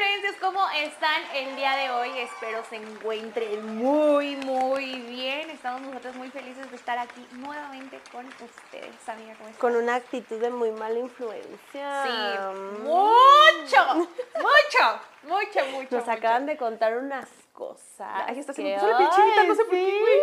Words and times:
influencias, 0.00 0.36
¿cómo 0.40 0.60
están 0.70 1.22
el 1.34 1.56
día 1.56 1.76
de 1.76 1.90
hoy? 1.90 2.10
Espero 2.20 2.64
se 2.70 2.76
encuentren 2.76 3.76
muy, 3.76 4.34
muy 4.36 4.94
bien. 5.02 5.50
Estamos 5.50 5.82
nosotros 5.82 6.14
muy 6.16 6.30
felices 6.30 6.70
de 6.70 6.76
estar 6.76 6.98
aquí 6.98 7.26
nuevamente 7.32 8.00
con 8.10 8.26
ustedes, 8.26 9.08
amiga. 9.08 9.34
¿cómo 9.36 9.48
están? 9.50 9.60
Con 9.60 9.76
una 9.76 9.96
actitud 9.96 10.40
de 10.40 10.48
muy 10.50 10.70
mala 10.72 10.98
influencia. 10.98 12.04
Sí, 12.04 12.82
mucho, 12.82 13.94
mucho, 13.94 15.00
mucho, 15.24 15.66
mucho. 15.70 15.90
Nos 15.90 16.06
mucho. 16.06 16.10
acaban 16.10 16.46
de 16.46 16.56
contar 16.56 16.96
unas 16.96 17.28
cosas. 17.52 18.08
Ay, 18.26 18.38
está 18.38 18.52
haciendo- 18.52 18.86
la 18.88 18.96
piel 18.96 19.10
chinita, 19.10 19.44
no 19.44 19.54
sé 19.54 19.64
por 19.64 19.74
qué, 19.74 20.00
güey. 20.00 20.20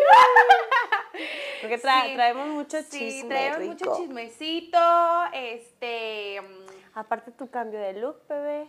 sí. 1.14 1.24
Porque 1.62 1.80
tra- 1.82 2.06
Sí. 2.08 2.14
traemos 2.16 2.48
mucho 2.48 2.78
Sí, 2.84 2.90
chisme 3.00 3.30
traemos 3.36 3.60
rico. 3.60 3.74
mucho 3.92 3.98
chismecito, 4.02 4.80
este... 5.34 6.42
mm, 6.42 6.68
Aparte 6.98 7.32
tu 7.32 7.48
cambio 7.52 7.80
de 7.80 7.94
look, 7.94 8.24
bebé. 8.28 8.68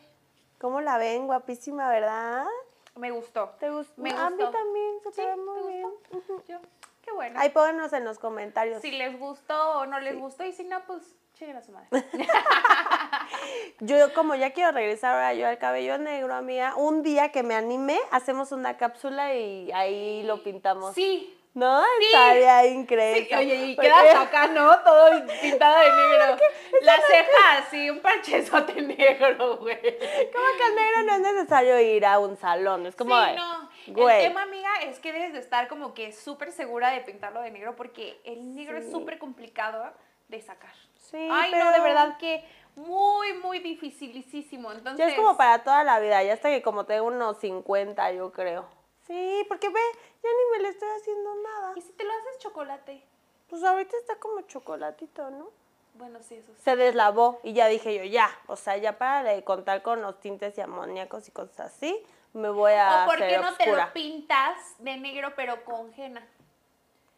¿Cómo 0.59 0.80
la 0.80 0.98
ven? 0.98 1.27
Guapísima, 1.27 1.89
¿verdad? 1.89 2.45
Me 2.97 3.11
gustó. 3.12 3.51
¿Te 3.61 3.71
gustó? 3.71 3.93
Me 4.03 4.11
A 4.11 4.29
mí 4.30 4.37
gustó. 4.43 4.51
también, 4.51 4.95
se 5.05 5.11
Sí, 5.11 5.17
te 5.17 5.27
ve 5.27 5.33
¿te 5.33 5.37
muy 5.41 5.73
bien. 5.73 5.83
gustó? 5.83 6.17
Ujú. 6.17 6.43
Yo, 6.48 6.59
qué 7.03 7.12
bueno. 7.12 7.39
Ahí 7.39 7.51
pónganos 7.51 7.93
en 7.93 8.05
los 8.05 8.19
comentarios. 8.19 8.83
Si 8.83 8.91
les 8.91 9.19
gustó 9.19 9.79
o 9.79 9.87
no 9.87 10.01
les 10.01 10.15
Sí. 10.15 10.21
gustó, 10.21 10.45
y 10.45 10.53
si 10.53 10.65
no, 10.65 10.81
pues 10.87 11.03
chinguen 11.34 11.57
a 11.59 11.62
su 11.62 11.71
madre. 11.73 11.89
Yo 13.81 14.12
como 14.15 14.34
ya 14.34 14.53
quiero 14.53 14.73
regresar 14.73 15.15
ahora 15.15 15.34
yo 15.34 15.47
al 15.47 15.59
cabello 15.59 15.98
negro, 15.98 16.34
amiga, 16.34 16.75
un 16.77 17.03
día 17.05 17.31
que 17.31 17.43
me 17.45 17.55
anime, 17.55 17.98
hacemos 18.11 18.51
una 18.51 18.77
cápsula 18.77 19.34
y 19.34 19.70
ahí 19.73 20.23
lo 20.25 20.43
pintamos. 20.43 20.95
Sí. 20.95 21.38
¿No? 21.55 21.83
Estaría 22.01 22.66
increíble. 22.66 23.27
Sí, 23.29 23.34
oye, 23.34 23.55
y 23.66 23.75
Porque- 23.75 23.89
quedas 23.89 24.15
acá, 24.29 24.47
¿no? 24.48 24.79
Todo 24.80 25.11
pintado 25.41 25.79
de 25.80 25.87
negro. 25.93 26.37
La 26.83 26.95
ceja 26.97 27.59
así, 27.59 27.91
un 27.91 28.01
parchezote 28.01 28.80
negro, 28.83 29.56
güey. 29.59 29.77
Como 29.80 30.47
que 30.56 30.64
al 30.64 30.75
negro 30.77 31.03
no 31.05 31.12
es 31.14 31.20
necesario 31.34 31.81
ir 31.81 32.06
a 32.06 32.19
un 32.20 32.37
salón, 32.37 32.87
es 32.87 32.95
como, 32.95 33.14
sí, 33.25 33.33
no. 33.37 33.70
güey. 33.95 34.22
El 34.25 34.28
tema, 34.28 34.42
amiga, 34.42 34.69
es 34.84 35.00
que 35.00 35.12
debes 35.12 35.33
de 35.33 35.41
estar 35.41 35.67
como 35.69 35.95
que 35.95 36.12
súper 36.12 36.53
segura 36.53 36.91
de 36.91 37.00
pintarlo 37.00 37.41
de 37.41 37.50
negro 37.50 37.75
porque 37.75 38.20
el 38.25 38.55
negro 38.55 38.78
es 38.78 38.84
Sí. 38.84 38.92
súper 38.92 39.19
complicado 39.19 39.92
de 40.28 40.41
sacar. 40.41 40.72
Sí, 40.97 41.17
Ay, 41.31 41.50
no, 41.50 41.56
pero 41.59 41.72
de 41.72 41.81
verdad 41.81 42.19
que 42.19 42.44
muy, 42.77 43.33
muy 43.42 43.59
dificilísimo. 43.59 44.70
Entonces, 44.70 44.98
Ya 45.05 45.09
es 45.11 45.15
como 45.19 45.37
para 45.37 45.65
toda 45.65 45.83
la 45.83 45.98
vida, 45.98 46.22
ya 46.22 46.34
hasta 46.34 46.50
que 46.50 46.62
como 46.62 46.84
tengo 46.84 47.06
unos 47.06 47.39
50, 47.39 48.12
yo 48.12 48.31
creo. 48.33 48.69
Sí, 49.09 49.45
porque 49.48 49.69
ve, 49.70 49.81
ya 50.23 50.28
ni 50.28 50.59
me 50.59 50.62
le 50.62 50.69
estoy 50.69 50.89
haciendo 51.01 51.34
nada. 51.42 51.73
¿Y 51.77 51.81
si 51.81 51.92
te 51.92 52.05
lo 52.05 52.11
haces 52.12 52.39
chocolate? 52.39 53.03
Pues 53.48 53.65
ahorita 53.65 53.97
está 53.97 54.17
como 54.17 54.42
chocolatito, 54.42 55.31
¿no? 55.31 55.48
Bueno, 55.95 56.20
sí, 56.23 56.37
eso 56.37 56.53
sí. 56.55 56.62
Se 56.62 56.77
deslavó 56.77 57.41
y 57.42 57.55
ya 57.55 57.67
dije 57.67 57.97
yo, 57.97 58.05
ya, 58.05 58.31
o 58.47 58.56
sea, 58.56 58.77
ya 58.77 58.98
para 58.98 59.23
de 59.25 59.42
contar 59.42 59.83
con 59.83 60.03
los 60.03 60.20
tintes 60.20 60.56
y 60.59 60.61
amoníacos 60.61 61.27
y 61.27 61.33
cosas 61.33 61.75
así, 61.75 62.00
me 62.34 62.50
voy 62.50 62.73
a 62.73 63.05
¿O 63.05 63.06
por 63.06 63.19
qué 63.19 63.39
no 63.39 63.55
te 63.55 63.73
lo 63.73 63.92
pintas 63.95 64.59
de 64.78 64.98
negro 64.98 65.33
pero 65.34 65.65
con 65.65 65.93
henna? 65.98 66.25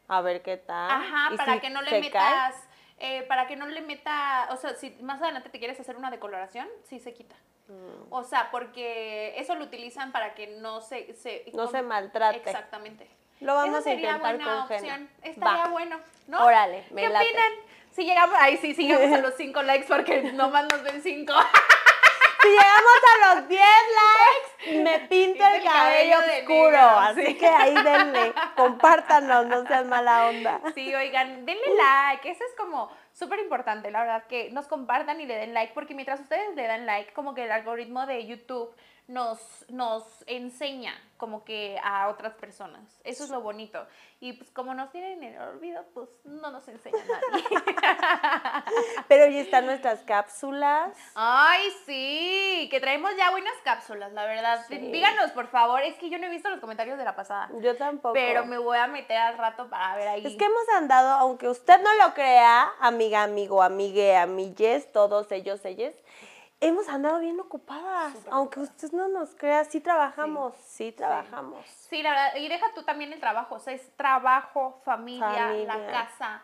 A 0.06 0.20
ver 0.22 0.42
qué 0.42 0.56
tal. 0.56 0.90
Ajá, 0.90 1.34
¿Y 1.34 1.36
para 1.36 1.54
si 1.54 1.60
que 1.60 1.70
no 1.70 1.82
le 1.82 2.00
metas, 2.00 2.54
eh, 2.98 3.22
para 3.24 3.48
que 3.48 3.56
no 3.56 3.66
le 3.66 3.80
meta, 3.82 4.48
o 4.52 4.56
sea, 4.56 4.74
si 4.76 4.90
más 5.02 5.20
adelante 5.20 5.50
te 5.50 5.58
quieres 5.58 5.78
hacer 5.80 5.96
una 5.96 6.10
decoloración, 6.10 6.68
sí 6.84 7.00
se 7.00 7.12
quita. 7.12 7.34
Mm. 7.70 8.12
O 8.12 8.24
sea, 8.24 8.50
porque 8.50 9.34
eso 9.38 9.54
lo 9.54 9.64
utilizan 9.64 10.10
para 10.10 10.34
que 10.34 10.48
no 10.48 10.80
se... 10.80 11.14
se 11.14 11.44
No 11.54 11.68
se 11.68 11.82
maltrate. 11.82 12.38
Exactamente. 12.38 13.08
Lo 13.40 13.54
vamos 13.54 13.70
Esa 13.70 13.78
a 13.78 13.82
sería 13.82 14.10
intentar 14.16 14.36
buena 14.36 14.66
con 14.66 14.76
opción. 14.76 15.10
Estaría 15.22 15.62
Va. 15.64 15.68
bueno, 15.68 15.98
¿no? 16.26 16.44
Órale, 16.44 16.84
me 16.90 17.02
¿Qué 17.02 17.08
late. 17.08 17.26
opinan? 17.26 17.52
Si 17.92 18.04
llegamos, 18.04 18.36
ay, 18.38 18.56
sí, 18.58 18.74
si 18.74 18.86
llegamos 18.86 19.18
a 19.18 19.22
los 19.22 19.34
5 19.34 19.62
likes 19.62 19.86
porque 19.88 20.32
nomás 20.32 20.64
nos 20.70 20.82
ven 20.82 21.00
5. 21.02 21.32
Si 22.42 22.48
llegamos 22.48 23.00
a 23.12 23.34
los 23.34 23.48
10 23.48 23.60
likes, 23.60 24.82
me 24.82 24.98
pinto 25.08 25.44
el 25.46 25.54
el 25.56 25.62
cabello 25.64 26.16
oscuro. 26.18 26.70
negro, 26.70 26.98
así 26.98 27.26
sí. 27.26 27.34
que 27.36 27.46
ahí 27.46 27.74
denle, 27.74 28.32
compártanos, 28.56 29.46
no 29.46 29.66
sean 29.66 29.88
mala 29.88 30.26
onda. 30.28 30.60
Sí, 30.74 30.94
oigan, 30.94 31.44
denle 31.44 31.74
like. 31.76 32.30
Eso 32.30 32.42
es 32.44 32.54
como 32.56 32.90
súper 33.20 33.38
importante, 33.38 33.90
la 33.90 34.00
verdad, 34.00 34.24
que 34.26 34.50
nos 34.50 34.66
compartan 34.66 35.20
y 35.20 35.26
le 35.26 35.36
den 35.36 35.54
like, 35.54 35.74
porque 35.74 35.94
mientras 35.94 36.20
ustedes 36.20 36.56
le 36.56 36.66
dan 36.66 36.86
like, 36.86 37.12
como 37.12 37.34
que 37.34 37.44
el 37.44 37.52
algoritmo 37.52 38.06
de 38.06 38.26
YouTube 38.26 38.74
nos, 39.10 39.40
nos 39.68 40.04
enseña 40.26 40.94
como 41.16 41.44
que 41.44 41.78
a 41.82 42.08
otras 42.08 42.34
personas. 42.34 43.00
Eso 43.04 43.24
es 43.24 43.30
lo 43.30 43.40
bonito. 43.42 43.84
Y 44.20 44.34
pues 44.34 44.50
como 44.50 44.72
nos 44.72 44.90
tienen 44.92 45.22
en 45.22 45.34
el 45.34 45.42
olvido, 45.42 45.84
pues 45.92 46.08
no 46.24 46.50
nos 46.50 46.66
enseña 46.68 46.96
nadie. 46.96 47.44
Pero 49.08 49.24
ahí 49.24 49.38
están 49.38 49.66
nuestras 49.66 50.00
cápsulas. 50.02 50.96
Ay, 51.14 51.68
sí, 51.84 52.68
que 52.70 52.78
traemos 52.80 53.10
ya 53.16 53.30
buenas 53.30 53.54
cápsulas, 53.64 54.12
la 54.12 54.24
verdad. 54.26 54.64
Sí. 54.68 54.78
Díganos, 54.78 55.32
por 55.32 55.48
favor. 55.48 55.82
Es 55.82 55.96
que 55.96 56.08
yo 56.08 56.18
no 56.18 56.26
he 56.26 56.30
visto 56.30 56.48
los 56.48 56.60
comentarios 56.60 56.96
de 56.96 57.04
la 57.04 57.16
pasada. 57.16 57.50
Yo 57.60 57.76
tampoco. 57.76 58.14
Pero 58.14 58.46
me 58.46 58.58
voy 58.58 58.78
a 58.78 58.86
meter 58.86 59.18
al 59.18 59.36
rato 59.36 59.68
para 59.68 59.96
ver 59.96 60.08
ahí. 60.08 60.26
Es 60.26 60.36
que 60.36 60.44
hemos 60.44 60.68
andado, 60.76 61.10
aunque 61.18 61.48
usted 61.48 61.80
no 61.82 62.06
lo 62.06 62.14
crea, 62.14 62.72
amiga, 62.78 63.24
amigo, 63.24 63.62
amigue, 63.62 64.16
amigues, 64.16 64.90
todos 64.92 65.30
ellos, 65.32 65.64
ellas, 65.64 65.94
hemos 66.60 66.88
andado 66.88 67.18
bien 67.18 67.40
ocupadas. 67.40 68.14
Aunque 68.30 68.60
usted 68.60 68.92
no 68.92 69.08
nos 69.08 69.34
crea, 69.34 69.64
sí 69.64 69.80
trabajamos, 69.80 70.54
sí, 70.56 70.92
trabajamos. 70.92 71.66
Sí, 71.66 72.02
la 72.02 72.10
verdad, 72.10 72.36
y 72.36 72.48
deja 72.48 72.66
tú 72.74 72.82
también 72.82 73.12
el 73.12 73.20
trabajo, 73.20 73.56
o 73.56 73.58
sea, 73.58 73.72
es 73.72 73.96
trabajo, 73.96 74.80
familia, 74.84 75.52
la 75.52 75.86
casa, 75.86 76.42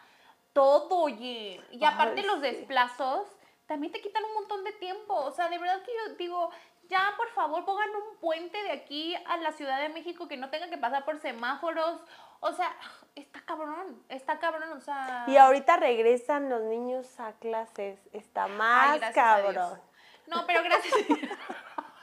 todo, 0.53 1.03
oye. 1.03 1.63
Y 1.71 1.85
aparte 1.85 2.23
los 2.23 2.41
desplazos 2.41 3.29
también 3.67 3.93
te 3.93 4.01
quitan 4.01 4.25
un 4.25 4.35
montón 4.35 4.65
de 4.65 4.73
tiempo, 4.73 5.15
o 5.15 5.31
sea, 5.31 5.49
de 5.49 5.59
verdad 5.59 5.83
que 5.83 5.93
yo 5.93 6.15
digo, 6.15 6.51
ya 6.89 7.15
por 7.17 7.29
favor 7.31 7.65
pongan 7.65 7.91
un 7.91 8.17
puente 8.21 8.63
de 8.63 8.71
aquí 8.71 9.15
a 9.27 9.37
la 9.39 9.53
Ciudad 9.53 9.81
de 9.81 9.89
México 9.89 10.29
que 10.29 10.37
no 10.37 10.51
tenga 10.51 10.71
que 10.71 10.79
pasar 10.79 11.05
por 11.05 11.19
semáforos, 11.19 12.01
o 12.41 12.53
sea, 12.53 12.77
está 13.17 13.41
cabrón, 13.41 14.01
está 14.09 14.39
cabrón, 14.39 14.71
o 14.73 14.81
sea... 14.81 15.25
Y 15.27 15.37
ahorita 15.37 15.79
regresan 15.79 16.49
los 16.49 16.63
niños 16.63 17.19
a 17.19 17.33
clases, 17.33 17.99
está 18.13 18.47
más 18.47 19.01
cabrón. 19.13 19.81
No, 20.27 20.45
pero 20.47 20.63
gracias. 20.63 20.95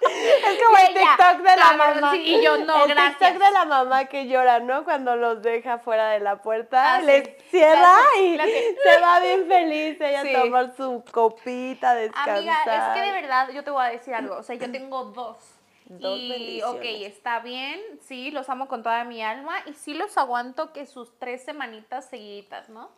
Es 0.06 0.61
como 0.61 0.78
el 0.78 0.94
TikTok 0.94 1.38
de 1.50 1.56
la 1.56 1.73
mamá. 1.73 2.11
sí, 2.11 2.22
y 2.23 2.44
yo, 2.44 2.57
no, 2.57 2.84
el 2.85 2.89
gracias. 2.94 3.19
TikTok 3.19 3.41
de 3.45 3.51
la 3.51 3.63
mamá 3.66 4.06
que 4.06 4.28
llora, 4.28 4.59
¿no? 4.59 4.84
Cuando 4.84 5.16
los 5.16 5.41
deja 5.41 5.79
fuera 5.79 6.09
de 6.09 6.19
la 6.19 6.41
puerta, 6.41 6.95
Ah, 6.95 7.00
sí. 7.00 7.06
les 7.06 7.29
cierra 7.50 7.81
La- 7.81 8.22
y 8.22 8.35
la 8.38 8.44
que- 8.45 8.75
se 8.84 9.00
va 9.00 9.19
bien 9.22 9.47
feliz 9.47 10.01
ella 10.01 10.22
Sí. 10.23 10.35
a 10.35 10.41
tomar 10.41 10.75
su 10.75 11.03
copita, 11.09 11.95
descansar. 11.95 12.38
Amiga, 12.38 12.63
es 12.66 12.94
que 12.95 13.00
de 13.06 13.11
verdad 13.22 13.50
yo 13.51 13.63
te 13.63 13.72
voy 13.72 13.85
a 13.85 13.89
decir 13.89 14.13
algo. 14.13 14.35
O 14.35 14.44
sea, 14.44 14.55
yo 14.57 14.69
tengo 14.69 15.05
dos. 15.05 15.38
Dos 15.85 16.19
y, 16.19 16.61
ok, 16.63 16.81
está 17.05 17.40
bien, 17.40 17.79
sí, 18.01 18.29
los 18.31 18.50
amo 18.50 18.67
con 18.67 18.84
toda 18.84 19.03
mi 19.05 19.22
alma 19.23 19.53
y 19.67 19.73
sí 19.73 19.94
los 19.94 20.17
aguanto 20.17 20.73
que 20.73 20.85
sus 20.85 21.17
tres 21.19 21.44
semanitas 21.45 22.09
seguiditas, 22.09 22.67
¿no? 22.69 22.90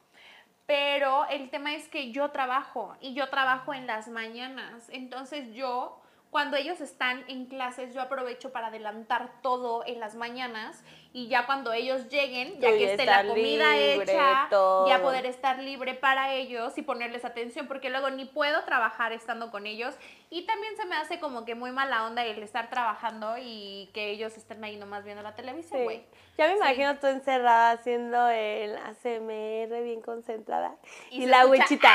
Pero 0.66 1.28
el 1.30 1.50
tema 1.50 1.76
es 1.76 1.88
que 1.88 2.12
yo 2.12 2.32
trabajo 2.32 2.96
y 3.00 3.14
yo 3.14 3.30
trabajo 3.30 3.74
en 3.74 3.86
las 3.86 4.08
mañanas. 4.08 4.90
Entonces 4.90 5.54
yo, 5.54 6.02
cuando 6.36 6.58
ellos 6.58 6.82
están 6.82 7.24
en 7.30 7.46
clases, 7.46 7.94
yo 7.94 8.02
aprovecho 8.02 8.52
para 8.52 8.68
adelantar 8.68 9.30
todo 9.42 9.86
en 9.88 10.02
las 10.02 10.16
mañanas 10.16 10.84
y 11.14 11.30
ya 11.30 11.46
cuando 11.46 11.72
ellos 11.72 12.10
lleguen, 12.10 12.60
ya 12.60 12.72
que 12.72 12.92
esté 12.92 13.06
la 13.06 13.26
comida 13.26 13.72
libre, 13.74 14.12
hecha, 14.12 14.48
todo. 14.50 14.86
ya 14.86 15.02
poder 15.02 15.26
estar 15.28 15.60
libre 15.60 15.94
para 15.94 16.34
ellos 16.34 16.78
y 16.78 16.82
ponerles 16.82 17.24
atención, 17.24 17.70
porque 17.70 17.90
luego 17.90 18.10
ni 18.10 18.26
puedo 18.26 18.66
trabajar 18.66 19.14
estando 19.14 19.50
con 19.50 19.66
ellos 19.66 19.96
y 20.30 20.46
también 20.46 20.76
se 20.76 20.84
me 20.84 20.98
hace 20.98 21.22
como 21.22 21.46
que 21.46 21.56
muy 21.56 21.72
mala 21.72 22.06
onda 22.06 22.26
el 22.26 22.44
estar 22.44 22.70
trabajando 22.70 23.38
y 23.40 23.90
que 23.94 24.10
ellos 24.10 24.36
estén 24.36 24.62
ahí 24.66 24.76
nomás 24.76 25.06
viendo 25.06 25.24
la 25.24 25.36
televisión, 25.36 25.80
Sí. 25.80 25.84
güey. 25.86 26.04
Ya 26.38 26.48
me 26.48 26.56
Sí. 26.56 26.58
imagino 26.58 27.00
tú 27.00 27.08
encerrada 27.08 27.72
haciendo 27.72 28.28
el 28.28 28.76
ACMR 28.76 29.82
bien 29.84 30.02
concentrada. 30.02 30.76
Y 31.12 31.28
la 31.28 31.44
escucha, 31.44 31.62
huichita. 31.62 31.92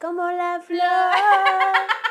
Como 0.00 0.28
la 0.28 0.60
flor. 0.66 2.07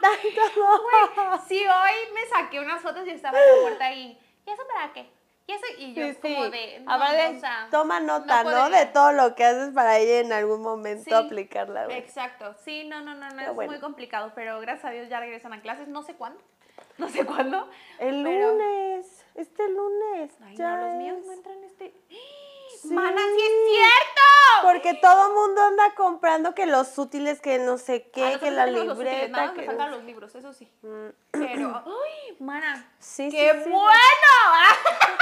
Tanto. 0.00 1.44
Sí, 1.48 1.60
hoy 1.66 2.14
me 2.14 2.26
saqué 2.26 2.60
unas 2.60 2.82
fotos 2.82 3.06
y 3.06 3.10
estaba 3.10 3.38
en 3.38 3.56
la 3.56 3.62
puerta 3.62 3.84
ahí. 3.86 4.18
¿Y 4.46 4.50
eso 4.50 4.62
para 4.72 4.92
qué? 4.92 5.10
Y 5.46 5.52
eso, 5.52 5.64
y 5.78 5.94
yo 5.94 6.06
Sí, 6.08 6.14
como 6.20 6.50
de, 6.50 6.80
no, 6.80 6.92
Aparte, 6.92 7.36
o 7.36 7.40
sea, 7.40 7.68
toma 7.70 8.00
nota, 8.00 8.44
¿no? 8.44 8.68
De 8.68 8.84
todo 8.86 9.12
lo 9.12 9.34
que 9.34 9.44
haces 9.46 9.72
para 9.74 9.96
ella 9.98 10.20
en 10.20 10.32
algún 10.32 10.60
momento 10.60 11.16
aplicarla. 11.16 11.86
güey. 11.86 11.96
Exacto, 11.96 12.54
sí, 12.64 12.84
no, 12.84 13.00
no, 13.00 13.14
no, 13.14 13.30
no, 13.30 13.40
es 13.42 13.54
bueno. 13.54 13.72
muy 13.72 13.80
complicado, 13.80 14.32
pero 14.34 14.60
gracias 14.60 14.84
a 14.84 14.90
Dios 14.90 15.08
ya 15.08 15.20
regresan 15.20 15.54
a 15.54 15.62
clases, 15.62 15.88
no 15.88 16.02
sé 16.02 16.14
cuándo, 16.16 16.38
no 16.98 17.08
sé 17.08 17.24
cuándo. 17.24 17.66
El 17.98 18.22
pero- 18.24 18.52
lunes, 18.52 19.24
este 19.36 19.68
lunes. 19.70 20.36
Ay, 20.44 20.54
ya 20.56 20.76
no, 20.76 20.86
los 20.86 20.94
míos 20.96 21.18
no 21.24 21.32
entran 21.32 21.64
este... 21.64 21.94
Sí. 22.80 22.88
¡Mana, 22.94 23.20
sí 23.20 23.40
es 23.42 23.70
cierto! 23.70 24.22
Porque 24.62 24.94
todo 24.94 25.32
mundo 25.34 25.62
anda 25.62 25.94
comprando 25.94 26.54
que 26.54 26.66
los 26.66 26.96
útiles, 26.98 27.40
que 27.40 27.58
no 27.58 27.78
sé 27.78 28.04
Ah, 28.06 28.10
qué, 28.12 28.20
nosotros 28.20 28.40
que 28.42 28.50
la 28.50 28.64
tenemos 28.66 28.86
los 28.88 28.96
útiles, 28.98 29.12
libreta. 29.14 29.36
nada 29.40 29.52
que 29.54 29.60
me 29.60 29.66
faltan 29.66 29.90
los 29.90 30.04
libros, 30.04 30.34
eso 30.34 30.52
sí. 30.52 30.70
Mm, 30.82 31.08
Pero, 31.32 31.68
¡ay, 31.86 32.36
mana! 32.40 32.90
Sí, 32.98 33.28
¡Qué 33.30 33.52
sí, 33.54 33.64
sí. 33.64 33.70
bueno! 33.70 33.94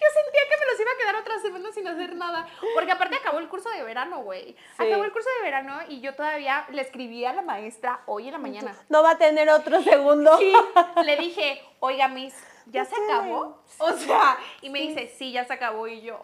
Yo 0.00 0.06
sentía 0.14 0.40
que 0.50 0.56
me 0.60 0.70
los 0.72 0.80
iba 0.80 0.90
a 0.90 0.96
quedar 0.98 1.16
otra 1.16 1.38
semana 1.40 1.72
sin 1.72 1.86
hacer 1.88 2.14
nada. 2.16 2.46
Porque 2.74 2.92
aparte 2.92 3.16
acabó 3.16 3.38
el 3.38 3.48
curso 3.48 3.70
de 3.70 3.82
verano, 3.84 4.22
güey. 4.22 4.54
Sí. 4.76 4.84
Acabó 4.86 5.04
el 5.04 5.12
curso 5.12 5.28
de 5.38 5.44
verano 5.44 5.78
y 5.88 6.00
yo 6.00 6.14
todavía 6.14 6.66
le 6.70 6.82
escribí 6.82 7.24
a 7.24 7.32
la 7.32 7.42
maestra 7.42 8.00
hoy 8.06 8.26
en 8.26 8.32
la 8.32 8.38
mañana. 8.38 8.74
No 8.88 9.02
va 9.02 9.12
a 9.12 9.18
tener 9.18 9.48
otro 9.50 9.80
segundo. 9.82 10.36
Sí, 10.38 10.52
le 11.04 11.16
dije, 11.16 11.62
oiga, 11.80 12.08
Miss, 12.08 12.34
¿ya 12.66 12.84
se 12.84 12.94
acabó? 12.94 13.62
O 13.78 13.92
sea, 13.92 14.38
y 14.60 14.70
me 14.70 14.80
dice, 14.80 15.08
sí, 15.16 15.32
ya 15.32 15.44
se 15.44 15.52
acabó. 15.52 15.86
Y 15.88 16.02
yo, 16.02 16.18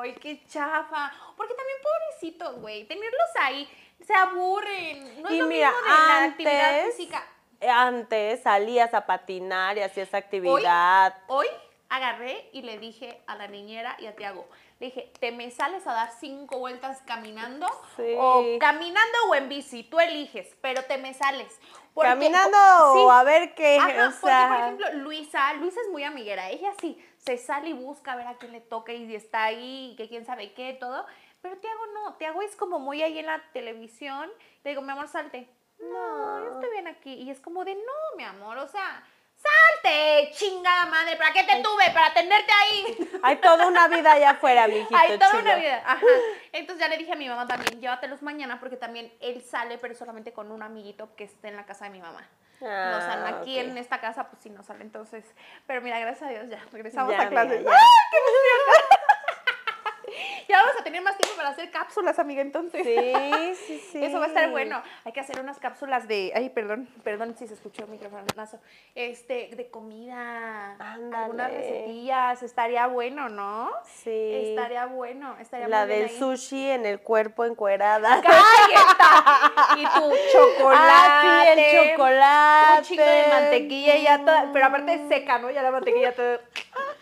¡ay, 0.00 0.14
qué 0.14 0.44
chafa! 0.46 1.12
Porque 1.36 1.54
también 1.54 1.78
pobrecitos, 1.82 2.60
güey, 2.60 2.84
tenerlos 2.86 3.28
ahí 3.40 3.68
se 4.06 4.14
aburren. 4.14 5.22
No 5.22 5.28
es 5.28 5.34
y 5.34 5.38
lo 5.38 5.46
mira, 5.46 5.70
mismo 5.70 5.86
de 5.86 5.98
la 5.98 6.24
actividad 6.24 6.80
antes, 6.80 6.96
física. 6.96 7.26
antes 7.68 8.42
salías 8.42 8.94
a 8.94 9.06
patinar 9.06 9.78
y 9.78 9.82
hacías 9.82 10.12
actividad. 10.14 11.16
Hoy 11.28 11.46
agarré 11.88 12.48
y 12.52 12.62
le 12.62 12.78
dije 12.78 13.22
a 13.26 13.36
la 13.36 13.48
niñera 13.48 13.96
y 14.00 14.06
a 14.06 14.16
Tiago, 14.16 14.48
le 14.80 14.86
dije, 14.86 15.12
¿te 15.20 15.30
me 15.30 15.50
sales 15.50 15.86
a 15.86 15.92
dar 15.92 16.10
cinco 16.18 16.58
vueltas 16.58 17.02
caminando? 17.06 17.66
Sí. 17.96 18.14
O 18.18 18.58
caminando 18.58 19.18
o 19.28 19.34
en 19.34 19.48
bici, 19.48 19.84
tú 19.84 20.00
eliges, 20.00 20.56
pero 20.60 20.82
te 20.84 20.98
me 20.98 21.14
sales. 21.14 21.60
Porque- 21.94 22.08
Caminando 22.08 22.56
Sí. 22.94 22.98
o 23.00 23.10
a 23.10 23.22
ver 23.24 23.54
qué, 23.54 23.76
Ajá, 23.78 23.88
o 23.90 24.10
porque 24.10 24.26
sea, 24.26 24.48
por 24.48 24.56
ejemplo, 24.60 24.86
Luisa, 25.02 25.52
Luisa 25.54 25.80
es 25.84 25.90
muy 25.90 26.04
amiguera, 26.04 26.48
ella 26.50 26.72
sí 26.80 26.98
se 27.18 27.36
sale 27.36 27.68
y 27.68 27.72
busca 27.74 28.12
a 28.12 28.16
ver 28.16 28.26
a 28.26 28.34
quién 28.38 28.52
le 28.52 28.60
toca 28.60 28.92
y 28.92 29.14
está 29.14 29.44
ahí, 29.44 29.94
que 29.96 30.08
quién 30.08 30.24
sabe 30.24 30.54
qué, 30.54 30.72
todo. 30.74 31.04
Pero 31.42 31.58
Tiago 31.58 31.86
no, 31.94 32.14
Tiago 32.14 32.40
es 32.42 32.56
como 32.56 32.78
muy 32.78 33.02
ahí 33.02 33.18
en 33.18 33.26
la 33.26 33.42
televisión. 33.52 34.30
Le 34.64 34.70
digo, 34.70 34.80
mi 34.82 34.92
amor, 34.92 35.08
salte. 35.08 35.48
No, 35.80 36.44
yo 36.44 36.52
estoy 36.52 36.70
bien 36.70 36.86
aquí. 36.86 37.12
Y 37.14 37.30
es 37.30 37.40
como 37.40 37.64
de, 37.64 37.74
no, 37.74 38.16
mi 38.16 38.22
amor, 38.24 38.58
o 38.58 38.68
sea, 38.68 39.04
salte, 39.42 40.30
chingada 40.32 40.86
madre, 40.86 41.16
¿para 41.16 41.32
qué 41.32 41.44
te 41.44 41.62
tuve? 41.62 41.90
Para 41.92 42.12
tenerte 42.14 42.52
ahí. 42.52 43.08
hay 43.22 43.36
toda 43.36 43.66
una 43.66 43.88
vida 43.88 44.12
allá 44.12 44.30
afuera, 44.30 44.66
mijito 44.68 44.96
Hay 44.96 45.18
toda 45.18 45.30
chulo. 45.30 45.42
una 45.42 45.54
vida. 45.56 45.82
Ajá. 45.84 46.06
Entonces 46.52 46.80
ya 46.80 46.88
le 46.88 46.98
dije 46.98 47.12
a 47.12 47.16
mi 47.16 47.28
mamá 47.28 47.46
también, 47.46 47.80
llévatelos 47.80 48.22
mañana 48.22 48.60
porque 48.60 48.76
también 48.76 49.12
él 49.20 49.42
sale, 49.42 49.78
pero 49.78 49.94
solamente 49.94 50.32
con 50.32 50.50
un 50.52 50.62
amiguito 50.62 51.14
que 51.16 51.24
esté 51.24 51.48
en 51.48 51.56
la 51.56 51.66
casa 51.66 51.84
de 51.86 51.90
mi 51.90 52.00
mamá. 52.00 52.26
no 52.60 53.00
salen 53.00 53.34
Ah, 53.34 53.38
aquí 53.40 53.58
en 53.58 53.76
esta 53.76 54.00
casa, 54.00 54.28
pues 54.30 54.42
sí, 54.42 54.50
no 54.50 54.62
sale. 54.62 54.82
Entonces, 54.82 55.24
pero 55.66 55.80
mira, 55.82 55.98
gracias 55.98 56.28
a 56.28 56.32
Dios 56.32 56.48
ya 56.48 56.60
regresamos 56.70 57.10
Ya, 57.12 57.22
a 57.22 57.30
ya. 57.30 57.40
¡Ay, 57.40 57.56
qué 57.58 58.18
emoción! 58.18 58.81
ya 60.48 60.58
vamos 60.58 60.74
a 60.80 60.84
tener 60.84 61.02
más 61.02 61.16
tiempo 61.16 61.36
para 61.36 61.50
hacer 61.50 61.70
cápsulas, 61.70 62.18
amiga, 62.18 62.42
entonces. 62.42 62.82
Sí, 62.84 63.54
sí, 63.66 63.78
sí. 63.92 64.04
Eso 64.04 64.18
va 64.18 64.26
a 64.26 64.28
estar 64.28 64.50
bueno. 64.50 64.82
Hay 65.04 65.12
que 65.12 65.20
hacer 65.20 65.40
unas 65.40 65.58
cápsulas 65.58 66.08
de. 66.08 66.32
Ay, 66.34 66.50
perdón, 66.50 66.88
perdón 67.04 67.34
si 67.38 67.46
se 67.46 67.54
escuchó 67.54 67.84
el 67.84 67.90
microfonazo. 67.90 68.58
Este, 68.94 69.50
de 69.54 69.70
comida. 69.70 70.72
Ándale. 70.78 71.16
Algunas 71.16 71.52
recetillas. 71.52 72.42
Estaría 72.42 72.86
bueno, 72.86 73.28
¿no? 73.28 73.70
Sí. 73.84 74.10
Estaría 74.10 74.86
bueno. 74.86 75.36
Estaría 75.40 75.68
La 75.68 75.86
muy 75.86 75.94
bien 75.94 76.08
del 76.08 76.18
sushi 76.18 76.70
en 76.70 76.86
el 76.86 77.00
cuerpo 77.00 77.44
encuerada. 77.44 78.20
¡Cállate! 78.22 79.80
Y 79.80 79.84
tu 79.84 80.12
chocolate. 80.32 80.78
Ah, 80.90 81.44
sí, 81.44 81.60
el 81.60 81.90
chocolate. 81.90 82.78
Un 82.78 82.84
chingo 82.84 83.04
de 83.04 83.26
mantequilla 83.28 83.96
y 83.96 84.02
ya 84.02 84.18
toda. 84.18 84.50
Pero 84.52 84.66
aparte 84.66 85.08
seca, 85.08 85.38
¿no? 85.38 85.50
Ya 85.50 85.62
la 85.62 85.70
mantequilla 85.70 86.14
toda. 86.14 86.40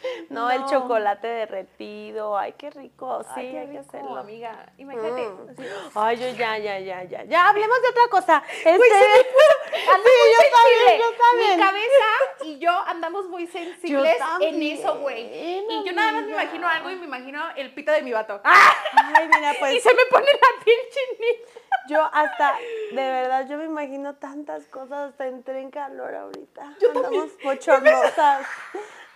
No, 0.31 0.51
el 0.51 0.65
chocolate 0.67 1.27
derretido. 1.27 2.37
Ay, 2.37 2.55
qué 2.57 2.71
rico. 2.71 3.23
Sí, 3.35 3.41
Ay, 3.41 3.51
qué 3.51 3.59
hay 3.59 3.69
que 3.69 3.79
hacerlo. 3.79 4.17
amiga. 4.17 4.73
Imagínate. 4.79 5.29
Mm. 5.29 5.49
así. 5.51 5.63
Ay, 5.95 6.17
yo 6.17 6.29
ya, 6.31 6.59
ya, 6.59 6.79
ya, 6.79 7.05
ya. 7.05 7.25
Ya, 7.25 7.49
hablemos 7.49 7.83
de 7.83 7.89
otra 7.89 8.09
cosa. 8.11 8.43
Este... 8.59 8.71
Ando 8.71 8.79
muy 10.09 10.31
yo 10.33 10.39
también, 10.57 11.01
yo 11.01 11.19
también. 11.19 11.59
Mi 11.59 11.65
cabeza 11.65 12.45
y 12.45 12.59
yo 12.59 12.71
andamos 12.87 13.27
muy 13.29 13.47
sensibles 13.47 14.17
en 14.41 14.63
eso, 14.63 14.99
güey. 14.99 15.65
Y 15.69 15.85
yo 15.85 15.93
nada 15.93 16.13
más 16.13 16.25
me 16.25 16.33
imagino 16.33 16.69
algo 16.69 16.91
y 16.91 16.97
me 16.97 17.07
imagino 17.07 17.43
el 17.57 17.73
pito 17.75 17.93
de 17.93 18.03
mi 18.03 18.13
vato. 18.13 18.41
Ay, 18.45 19.29
mira, 19.29 19.53
y 19.55 19.59
pues 19.59 19.83
se 19.83 19.95
me 19.95 20.05
pone 20.11 20.27
la 20.27 20.65
piel 20.65 20.79
chinita. 20.91 21.60
Yo 21.89 22.03
hasta, 22.13 22.55
de 22.93 22.97
verdad, 23.11 23.47
yo 23.49 23.57
me 23.59 23.65
imagino 23.65 24.15
tantas 24.17 24.65
cosas. 24.65 25.11
Hasta 25.11 25.27
entré 25.27 25.61
en 25.61 25.71
calor 25.71 26.15
ahorita. 26.15 26.75
Yo 26.81 26.89
Andamos 26.89 27.11
también. 27.31 27.39
bochornosas. 27.45 28.47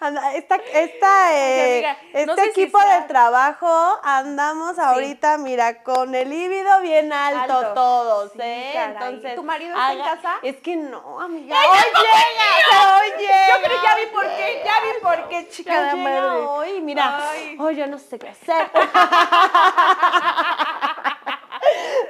Anda, 0.01 0.35
Esta, 0.35 0.57
esta, 0.57 1.33
eh, 1.35 1.97
este 2.13 2.27
no 2.27 2.35
sé 2.35 2.43
si 2.53 2.63
equipo 2.63 2.79
sea- 2.81 3.01
de 3.01 3.07
trabajo 3.07 3.99
andamos 4.03 4.79
ahorita, 4.79 5.39
mira, 5.39 5.83
con 5.83 6.15
el 6.15 6.29
líbido 6.29 6.81
bien 6.81 7.11
alto, 7.13 7.59
Alto. 7.59 7.73
todos, 7.75 8.33
Sí, 8.33 8.39
¿eh? 8.43 8.71
caray. 8.75 8.93
Entonces, 8.93 9.35
¿Tu 9.37 9.43
marido 9.45 9.71
está 9.75 9.93
en 9.93 9.99
casa? 10.01 10.35
Es 10.43 10.57
que 10.57 10.77
no, 10.77 11.21
amiga. 11.21 11.57
Hoy 11.57 11.79
llega, 11.79 12.99
hoy 12.99 13.11
llega. 13.19 13.49
Yo 13.49 13.63
creo, 13.65 13.83
ya 13.83 13.95
vi 13.97 14.07
por 14.13 14.25
qué, 14.25 14.63
ya 14.65 14.75
vi 14.83 15.01
por 15.01 15.29
qué, 15.29 15.49
chica 15.49 15.73
Ya 15.73 15.81
de 15.87 15.93
llega 15.97 16.11
madre. 16.21 16.41
hoy, 16.49 16.81
mira, 16.83 17.31
Ay. 17.31 17.57
hoy 17.59 17.77
yo 17.77 17.87
no 17.87 17.99
sé 17.99 18.19
qué 18.19 18.29
hacer. 18.29 18.71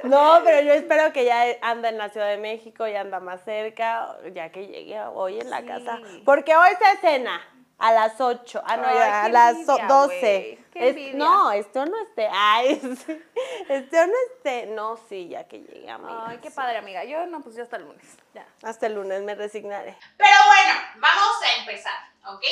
No, 0.09 0.41
pero 0.43 0.61
yo 0.61 0.73
espero 0.73 1.11
que 1.13 1.25
ya 1.25 1.43
anda 1.61 1.89
en 1.89 1.97
la 1.97 2.09
Ciudad 2.09 2.27
de 2.29 2.37
México, 2.37 2.87
ya 2.87 3.01
anda 3.01 3.19
más 3.19 3.43
cerca, 3.43 4.17
ya 4.33 4.51
que 4.51 4.67
llegue 4.67 4.99
hoy 5.13 5.39
en 5.39 5.49
la 5.49 5.59
Sí. 5.61 5.65
casa. 5.67 5.99
Porque 6.25 6.55
hoy 6.55 6.69
se 6.79 6.97
cena 7.01 7.41
a 7.77 7.91
las 7.91 8.19
8, 8.21 8.61
ah, 8.65 8.77
no, 8.77 8.87
Ay, 8.87 8.95
ya, 8.95 9.23
a 9.25 9.29
las 9.29 9.55
envidia, 9.57 9.85
12. 9.87 10.17
güey, 10.17 10.65
qué 10.71 11.09
Es- 11.09 11.15
no, 11.15 11.51
esto 11.51 11.85
no 11.85 12.01
esté, 12.03 12.29
ay, 12.31 12.79
sí, 13.05 13.21
esto 13.67 14.07
no 14.07 14.13
esté, 14.33 14.65
no, 14.67 14.97
sí, 15.09 15.27
ya 15.29 15.45
que 15.47 15.59
llegue, 15.59 15.89
amiga. 15.89 16.25
Ay, 16.27 16.37
qué 16.41 16.49
sí. 16.49 16.55
padre, 16.55 16.77
amiga. 16.77 17.03
Yo 17.03 17.25
no, 17.25 17.41
pues 17.41 17.55
ya 17.55 17.63
hasta 17.63 17.75
el 17.77 17.83
lunes. 17.83 18.17
Ya. 18.33 18.45
Hasta 18.63 18.87
el 18.87 18.93
lunes 18.95 19.21
me 19.23 19.35
resignaré. 19.35 19.97
Pero 20.17 20.37
bueno, 20.47 20.79
vamos 20.97 21.35
a 21.43 21.59
empezar, 21.59 21.93
¿ok? 22.27 22.43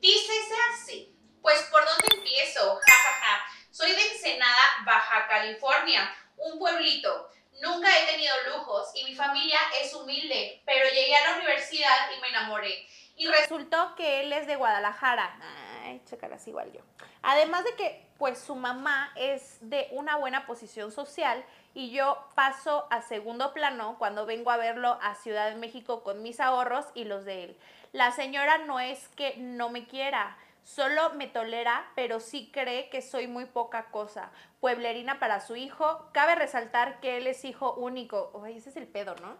Dícese 0.00 0.54
así. 0.72 1.16
Pues, 1.40 1.60
¿por 1.70 1.84
dónde 1.84 2.06
empiezo? 2.16 2.76
Ja, 2.76 2.92
ja, 2.92 3.12
ja. 3.26 3.44
Soy 3.70 3.90
de 3.92 4.12
Ensenada, 4.12 4.54
Baja 4.84 5.26
California, 5.28 6.08
un 6.36 6.58
pueblito. 6.58 7.28
Nunca 7.60 7.88
he 7.98 8.06
tenido 8.06 8.34
lujos 8.54 8.90
y 8.94 9.04
mi 9.04 9.14
familia 9.14 9.58
es 9.80 9.92
humilde, 9.94 10.62
pero 10.66 10.84
llegué 10.88 11.14
a 11.16 11.30
la 11.30 11.36
universidad 11.36 12.10
y 12.16 12.20
me 12.20 12.28
enamoré. 12.28 12.86
Y 13.16 13.26
resulta 13.26 13.42
Resultó 13.86 13.94
que 13.96 14.20
él 14.20 14.32
es 14.32 14.41
Guadalajara. 14.56 15.36
Ay, 15.84 16.00
igual 16.46 16.72
yo. 16.72 16.80
Además 17.22 17.64
de 17.64 17.74
que, 17.74 18.06
pues 18.18 18.38
su 18.38 18.54
mamá 18.54 19.12
es 19.16 19.58
de 19.60 19.88
una 19.92 20.16
buena 20.16 20.46
posición 20.46 20.92
social 20.92 21.44
y 21.74 21.90
yo 21.90 22.18
paso 22.34 22.86
a 22.90 23.02
segundo 23.02 23.52
plano 23.52 23.96
cuando 23.98 24.26
vengo 24.26 24.50
a 24.50 24.56
verlo 24.56 24.98
a 25.02 25.14
Ciudad 25.14 25.48
de 25.48 25.56
México 25.56 26.02
con 26.02 26.22
mis 26.22 26.40
ahorros 26.40 26.86
y 26.94 27.04
los 27.04 27.24
de 27.24 27.44
él. 27.44 27.58
La 27.92 28.12
señora 28.12 28.58
no 28.58 28.80
es 28.80 29.08
que 29.08 29.36
no 29.38 29.68
me 29.68 29.86
quiera, 29.86 30.36
solo 30.64 31.14
me 31.14 31.26
tolera, 31.26 31.90
pero 31.94 32.20
sí 32.20 32.50
cree 32.52 32.88
que 32.88 33.02
soy 33.02 33.26
muy 33.26 33.44
poca 33.46 33.86
cosa. 33.90 34.30
Pueblerina 34.60 35.18
para 35.18 35.40
su 35.40 35.56
hijo. 35.56 36.08
Cabe 36.12 36.34
resaltar 36.34 37.00
que 37.00 37.16
él 37.16 37.26
es 37.26 37.44
hijo 37.44 37.74
único. 37.74 38.40
Ay, 38.44 38.58
ese 38.58 38.70
es 38.70 38.76
el 38.76 38.86
pedo, 38.86 39.14
¿no? 39.16 39.36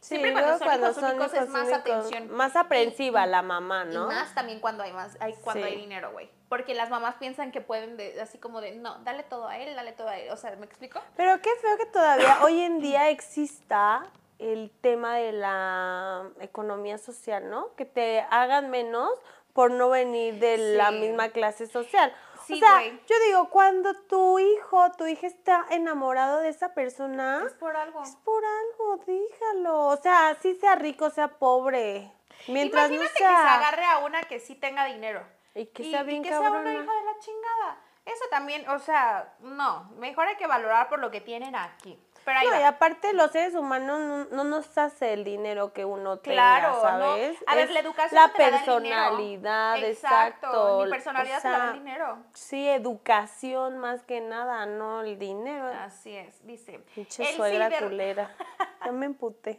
Siempre 0.00 0.32
cuando 0.32 0.58
son 0.58 0.78
hijos 0.78 0.96
únicos 1.02 1.34
es 1.34 1.48
más 1.48 1.72
atención. 1.72 2.30
Más 2.30 2.54
aprensiva 2.56 3.26
la 3.26 3.42
mamá, 3.42 3.84
¿no? 3.84 4.04
Y 4.04 4.14
más 4.14 4.34
también 4.34 4.60
cuando 4.60 4.82
hay 4.84 4.92
más, 4.92 5.16
hay, 5.20 5.34
cuando 5.42 5.66
Sí. 5.66 5.72
hay 5.72 5.76
dinero, 5.80 6.12
güey. 6.12 6.30
Porque 6.48 6.74
las 6.74 6.88
mamás 6.88 7.16
piensan 7.16 7.50
que 7.52 7.60
pueden, 7.60 7.96
de- 7.96 8.20
así 8.20 8.38
como 8.38 8.60
de, 8.60 8.72
no, 8.76 8.98
dale 9.04 9.22
todo 9.24 9.48
a 9.48 9.58
él, 9.58 9.74
dale 9.74 9.92
todo 9.92 10.08
a 10.08 10.16
él. 10.18 10.30
O 10.30 10.36
sea, 10.36 10.54
¿me 10.56 10.66
explico? 10.66 11.00
Pero 11.16 11.40
qué 11.42 11.50
feo 11.60 11.76
que 11.76 11.86
todavía 11.86 12.38
hoy 12.42 12.60
en 12.62 12.80
día 12.80 13.10
exista 13.10 14.06
el 14.38 14.70
tema 14.80 15.16
de 15.16 15.32
la 15.32 16.22
economía 16.40 16.96
social, 16.98 17.50
¿no? 17.50 17.74
Que 17.74 17.84
te 17.84 18.20
hagan 18.30 18.70
menos 18.70 19.10
por 19.52 19.72
no 19.72 19.88
venir 19.90 20.38
de 20.38 20.56
la 20.76 20.90
Sí. 20.90 21.00
misma 21.00 21.30
clase 21.30 21.66
social. 21.66 22.14
Sí, 22.48 22.54
o 22.54 22.56
sea, 22.56 22.82
yo 22.82 23.16
digo, 23.26 23.50
cuando 23.50 23.94
tu 24.04 24.38
hijo, 24.38 24.90
tu 24.92 25.06
hija 25.06 25.26
está 25.26 25.66
enamorado 25.68 26.38
de 26.40 26.48
esa 26.48 26.72
persona, 26.72 27.42
Es 27.46 27.52
por 27.52 27.76
algo. 27.76 28.02
es 28.02 28.16
por 28.16 28.42
algo, 28.42 29.04
dígalo. 29.06 29.88
O 29.88 29.96
sea, 29.98 30.30
así 30.30 30.54
sea 30.54 30.74
rico, 30.74 31.10
sea 31.10 31.28
pobre. 31.38 32.10
Mientras 32.46 32.90
Imagínate 32.90 33.12
no 33.12 33.18
que 33.18 33.18
se 33.18 33.26
agarre 33.26 33.84
a 33.84 33.98
una 33.98 34.22
que 34.22 34.40
sí 34.40 34.54
tenga 34.54 34.86
dinero. 34.86 35.22
Y 35.54 35.66
que 35.66 35.90
sea 35.90 36.02
bien 36.04 36.22
que 36.22 36.30
sea 36.30 36.40
una 36.40 36.72
hija 36.72 36.80
de 36.80 37.04
la 37.04 37.18
chingada. 37.18 37.78
Eso 38.06 38.24
también, 38.30 38.66
o 38.70 38.78
sea, 38.78 39.34
no. 39.40 39.84
Mejor 39.98 40.26
hay 40.28 40.36
que 40.36 40.46
valorar 40.46 40.88
por 40.88 40.98
lo 41.00 41.10
que 41.10 41.20
tienen 41.20 41.54
aquí. 41.54 42.02
Pero 42.28 42.40
ahí 42.40 42.46
No, 42.46 42.52
va. 42.52 42.60
y 42.60 42.64
aparte 42.64 43.14
los 43.14 43.30
seres 43.30 43.54
humanos 43.54 44.00
no, 44.00 44.24
no 44.26 44.44
nos 44.44 44.76
hace 44.76 45.14
el 45.14 45.24
dinero 45.24 45.72
que 45.72 45.86
uno 45.86 46.20
Claro, 46.20 46.74
tenga, 46.76 46.92
¿no? 46.98 47.06
¿sabes? 47.06 47.38
A 47.46 47.54
ver, 47.54 47.64
Es 47.68 47.70
la 47.72 47.80
educación 47.80 48.20
la 48.22 48.32
te 48.34 48.38
la 48.38 48.50
da 48.50 48.56
el 48.58 48.82
dinero. 48.82 48.96
personalidad, 49.08 49.82
exacto. 49.84 50.82
Mi 50.84 50.90
personalidad 50.90 51.38
O 51.38 51.42
te 51.42 51.48
la 51.48 51.58
da 51.58 51.70
el 51.70 51.78
dinero. 51.78 52.18
Sí, 52.34 52.68
educación 52.68 53.78
más 53.78 54.02
que 54.02 54.20
nada, 54.20 54.66
no 54.66 55.00
el 55.00 55.18
dinero. 55.18 55.68
Así 55.80 56.14
es, 56.14 56.46
dice. 56.46 56.80
Pinche 56.94 57.32
suegra 57.34 57.70
culera. 57.78 58.30
Ya 58.84 58.92
me 58.92 59.06
emputé. 59.06 59.58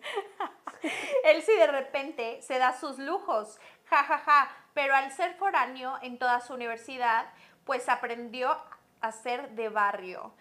Él 1.26 1.42
sí 1.42 1.52
de 1.58 1.68
repente 1.68 2.42
se 2.42 2.58
da 2.58 2.72
sus 2.74 2.98
lujos, 3.00 3.60
ja, 3.90 4.04
ja, 4.04 4.18
ja, 4.20 4.50
pero 4.74 4.96
al 4.96 5.12
ser 5.12 5.34
foráneo 5.36 5.98
en 6.02 6.18
toda 6.18 6.40
su 6.40 6.54
universidad, 6.54 7.26
pues 7.66 7.90
aprendió 7.90 8.56
a 9.02 9.12
ser 9.12 9.50
de 9.52 9.70
barrio. 9.70 10.34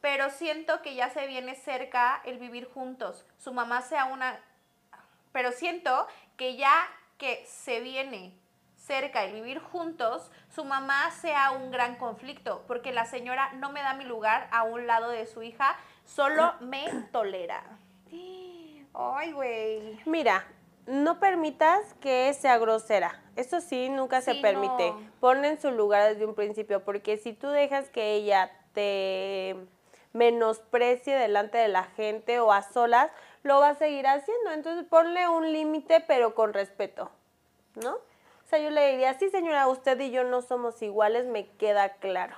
Pero 0.00 0.30
siento 0.30 0.82
que 0.82 0.94
ya 0.94 1.10
se 1.10 1.26
viene 1.26 1.54
cerca 1.54 2.22
el 2.24 2.38
vivir 2.38 2.68
juntos. 2.72 3.24
Su 3.38 3.52
mamá 3.52 3.82
sea 3.82 4.04
una... 4.06 4.40
Pero 5.32 5.52
siento 5.52 6.06
que 6.36 6.56
ya 6.56 6.72
que 7.18 7.44
se 7.46 7.80
viene 7.80 8.32
cerca, 8.76 9.24
el 9.24 9.34
vivir 9.34 9.58
juntos, 9.58 10.30
su 10.48 10.64
mamá 10.64 11.10
sea 11.10 11.50
un 11.50 11.70
gran 11.70 11.96
conflicto, 11.96 12.64
porque 12.66 12.92
la 12.92 13.04
señora 13.04 13.52
no 13.54 13.70
me 13.70 13.82
da 13.82 13.94
mi 13.94 14.04
lugar 14.04 14.48
a 14.50 14.62
un 14.62 14.86
lado 14.86 15.10
de 15.10 15.26
su 15.26 15.42
hija, 15.42 15.76
solo 16.04 16.54
me 16.60 16.88
tolera. 17.12 17.62
Ay, 18.94 19.32
güey. 19.32 20.00
Mira, 20.06 20.44
no 20.86 21.20
permitas 21.20 21.94
que 22.00 22.32
sea 22.32 22.56
grosera. 22.58 23.20
Eso 23.36 23.60
sí, 23.60 23.90
nunca 23.90 24.22
se 24.22 24.36
permite. 24.36 24.90
no. 24.90 25.10
Ponle 25.20 25.48
en 25.48 25.60
su 25.60 25.70
lugar 25.70 26.08
desde 26.08 26.24
un 26.24 26.34
principio, 26.34 26.82
porque 26.82 27.18
si 27.18 27.32
tú 27.34 27.48
dejas 27.48 27.90
que 27.90 28.14
ella 28.14 28.50
te 28.72 29.56
menosprecie 30.18 31.16
delante 31.16 31.56
de 31.58 31.68
la 31.68 31.84
gente 31.84 32.40
o 32.40 32.52
a 32.52 32.62
solas, 32.62 33.10
lo 33.44 33.60
va 33.60 33.70
a 33.70 33.74
seguir 33.76 34.06
haciendo. 34.06 34.50
Entonces 34.50 34.84
ponle 34.84 35.28
un 35.28 35.52
límite, 35.52 36.00
pero 36.00 36.34
con 36.34 36.52
respeto, 36.52 37.10
¿no? 37.76 37.94
O 37.94 38.50
sea, 38.50 38.58
yo 38.58 38.70
le 38.70 38.90
diría, 38.90 39.14
sí 39.14 39.30
señora, 39.30 39.68
usted 39.68 39.98
y 40.00 40.10
yo 40.10 40.24
no 40.24 40.42
somos 40.42 40.80
iguales, 40.82 41.26
me 41.26 41.46
queda 41.46 41.94
claro. 41.94 42.36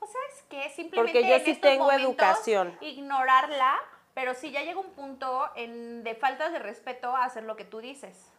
O 0.00 0.06
sea, 0.06 0.20
es 0.32 0.42
que 0.44 0.70
simplemente 0.70 1.12
Porque 1.12 1.28
yo 1.28 1.34
en 1.34 1.44
sí 1.44 1.50
estos 1.50 1.70
tengo 1.70 1.92
educación. 1.92 2.76
Ignorarla, 2.80 3.78
pero 4.14 4.34
si 4.34 4.50
ya 4.50 4.62
llega 4.62 4.80
un 4.80 4.90
punto 4.90 5.48
en, 5.56 6.04
de 6.04 6.14
falta 6.14 6.50
de 6.50 6.60
respeto 6.60 7.14
a 7.14 7.24
hacer 7.24 7.42
lo 7.42 7.56
que 7.56 7.64
tú 7.64 7.80
dices. 7.80 8.30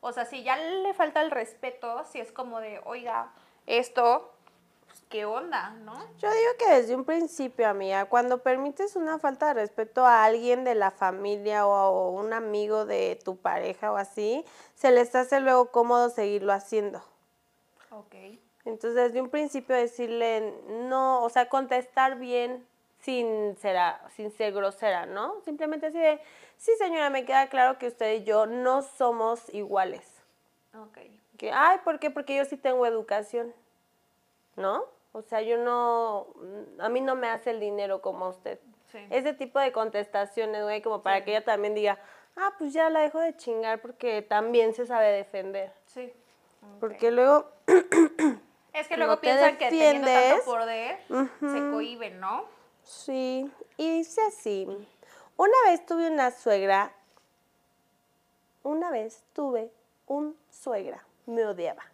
O 0.00 0.12
sea, 0.12 0.24
si 0.24 0.42
ya 0.42 0.56
le 0.56 0.92
falta 0.94 1.22
el 1.22 1.30
respeto, 1.30 2.04
si 2.04 2.18
es 2.18 2.32
como 2.32 2.60
de, 2.60 2.80
oiga, 2.84 3.32
esto, 3.66 4.33
¿qué 5.08 5.24
onda, 5.24 5.70
no? 5.70 5.94
Yo 6.18 6.30
digo 6.30 6.50
que 6.58 6.74
desde 6.74 6.94
un 6.94 7.04
principio, 7.04 7.68
amiga, 7.68 8.06
cuando 8.06 8.42
permites 8.42 8.96
una 8.96 9.18
falta 9.18 9.48
de 9.48 9.54
respeto 9.54 10.04
a 10.04 10.24
alguien 10.24 10.64
de 10.64 10.74
la 10.74 10.90
familia 10.90 11.66
o 11.66 11.74
a 11.74 12.10
un 12.10 12.32
amigo 12.32 12.84
de 12.84 13.18
tu 13.24 13.36
pareja 13.36 13.92
o 13.92 13.96
así, 13.96 14.44
se 14.74 14.90
les 14.90 15.14
hace 15.14 15.40
luego 15.40 15.70
cómodo 15.70 16.10
seguirlo 16.10 16.52
haciendo. 16.52 17.02
Ok. 17.90 18.14
Entonces, 18.64 18.94
desde 18.94 19.20
un 19.20 19.28
principio 19.28 19.76
decirle 19.76 20.54
no, 20.88 21.22
o 21.22 21.28
sea, 21.28 21.48
contestar 21.48 22.18
bien 22.18 22.66
sin 23.00 23.56
ser, 23.58 23.76
sin 24.16 24.32
ser 24.32 24.52
grosera, 24.52 25.04
¿no? 25.04 25.40
Simplemente 25.44 25.86
así 25.86 25.98
de, 25.98 26.20
sí 26.56 26.72
señora, 26.78 27.10
me 27.10 27.26
queda 27.26 27.48
claro 27.48 27.78
que 27.78 27.88
usted 27.88 28.14
y 28.14 28.24
yo 28.24 28.46
no 28.46 28.82
somos 28.82 29.52
iguales. 29.52 30.02
Ok. 30.74 30.98
Que, 31.36 31.52
ay, 31.52 31.78
¿por 31.84 31.98
qué? 31.98 32.10
Porque 32.10 32.36
yo 32.36 32.44
sí 32.46 32.56
tengo 32.56 32.86
educación, 32.86 33.52
¿no? 34.56 34.93
O 35.14 35.22
sea, 35.22 35.42
yo 35.42 35.58
no, 35.58 36.26
a 36.80 36.88
mí 36.88 37.00
no 37.00 37.14
me 37.14 37.28
hace 37.28 37.52
el 37.52 37.60
dinero 37.60 38.02
como 38.02 38.24
a 38.24 38.28
usted. 38.30 38.58
Sí. 38.90 38.98
Ese 39.10 39.32
tipo 39.32 39.60
de 39.60 39.70
contestaciones, 39.70 40.64
güey, 40.64 40.82
como 40.82 41.02
para 41.02 41.24
que 41.24 41.30
ella 41.30 41.44
también 41.44 41.72
diga, 41.72 42.00
ah, 42.36 42.52
pues 42.58 42.72
ya 42.72 42.90
la 42.90 43.00
dejo 43.00 43.20
de 43.20 43.36
chingar 43.36 43.80
porque 43.80 44.22
también 44.22 44.74
se 44.74 44.86
sabe 44.86 45.12
defender. 45.12 45.72
Sí. 45.86 46.12
Porque 46.80 47.12
luego, 47.12 47.48
Es 48.72 48.88
que 48.88 48.96
luego 48.96 49.20
piensan 49.20 49.56
que 49.56 49.68
teniendo 49.68 50.08
tanto 50.08 50.44
poder, 50.44 50.98
se 51.08 51.70
cohiben, 51.70 52.18
¿no? 52.18 52.46
sí, 52.82 53.48
y 53.76 53.98
dice 53.98 54.20
así, 54.26 54.66
una 55.36 55.56
vez 55.66 55.86
tuve 55.86 56.10
una 56.10 56.32
suegra, 56.32 56.92
una 58.64 58.90
vez 58.90 59.22
tuve 59.32 59.70
un 60.08 60.36
suegra, 60.50 61.04
me 61.26 61.46
odiaba. 61.46 61.93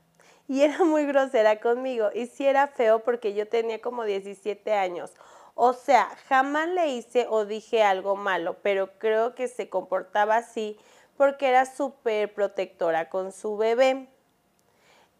Y 0.51 0.63
era 0.63 0.83
muy 0.83 1.07
grosera 1.07 1.61
conmigo. 1.61 2.09
Y 2.13 2.27
sí 2.27 2.45
era 2.45 2.67
feo 2.67 3.05
porque 3.05 3.35
yo 3.35 3.47
tenía 3.47 3.81
como 3.81 4.03
17 4.03 4.75
años. 4.75 5.13
O 5.55 5.75
sea, 5.75 6.09
jamás 6.29 6.67
le 6.67 6.89
hice 6.89 7.29
o 7.31 7.45
dije 7.45 7.85
algo 7.85 8.17
malo, 8.17 8.57
pero 8.61 8.99
creo 8.99 9.37
que 9.37 9.47
se 9.47 9.69
comportaba 9.69 10.39
así 10.39 10.77
porque 11.17 11.47
era 11.47 11.67
súper 11.67 12.35
protectora 12.35 13.09
con 13.11 13.31
su 13.31 13.57
bebé. 13.57 14.09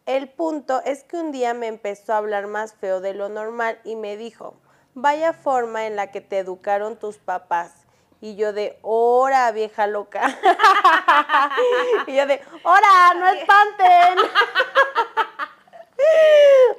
El 0.05 0.27
punto 0.27 0.81
es 0.83 1.05
que 1.05 1.15
un 1.15 1.31
día 1.31 1.53
me 1.53 1.67
empezó 1.67 2.11
a 2.11 2.17
hablar 2.17 2.47
más 2.47 2.73
feo 2.73 2.99
de 2.99 3.13
lo 3.13 3.29
normal 3.29 3.79
y 3.85 3.95
me 3.95 4.17
dijo, 4.17 4.55
vaya 4.95 5.31
forma 5.31 5.87
en 5.87 5.95
la 5.95 6.11
que 6.11 6.19
te 6.19 6.39
educaron 6.39 6.99
tus 6.99 7.19
papás. 7.19 7.80
Y 8.21 8.35
yo 8.35 8.53
de, 8.53 8.77
¡hora, 8.83 9.51
vieja 9.51 9.87
loca! 9.87 10.21
y 12.07 12.15
yo 12.15 12.27
de, 12.27 12.39
¡hora, 12.63 13.13
no 13.15 13.27
espanten! 13.27 14.19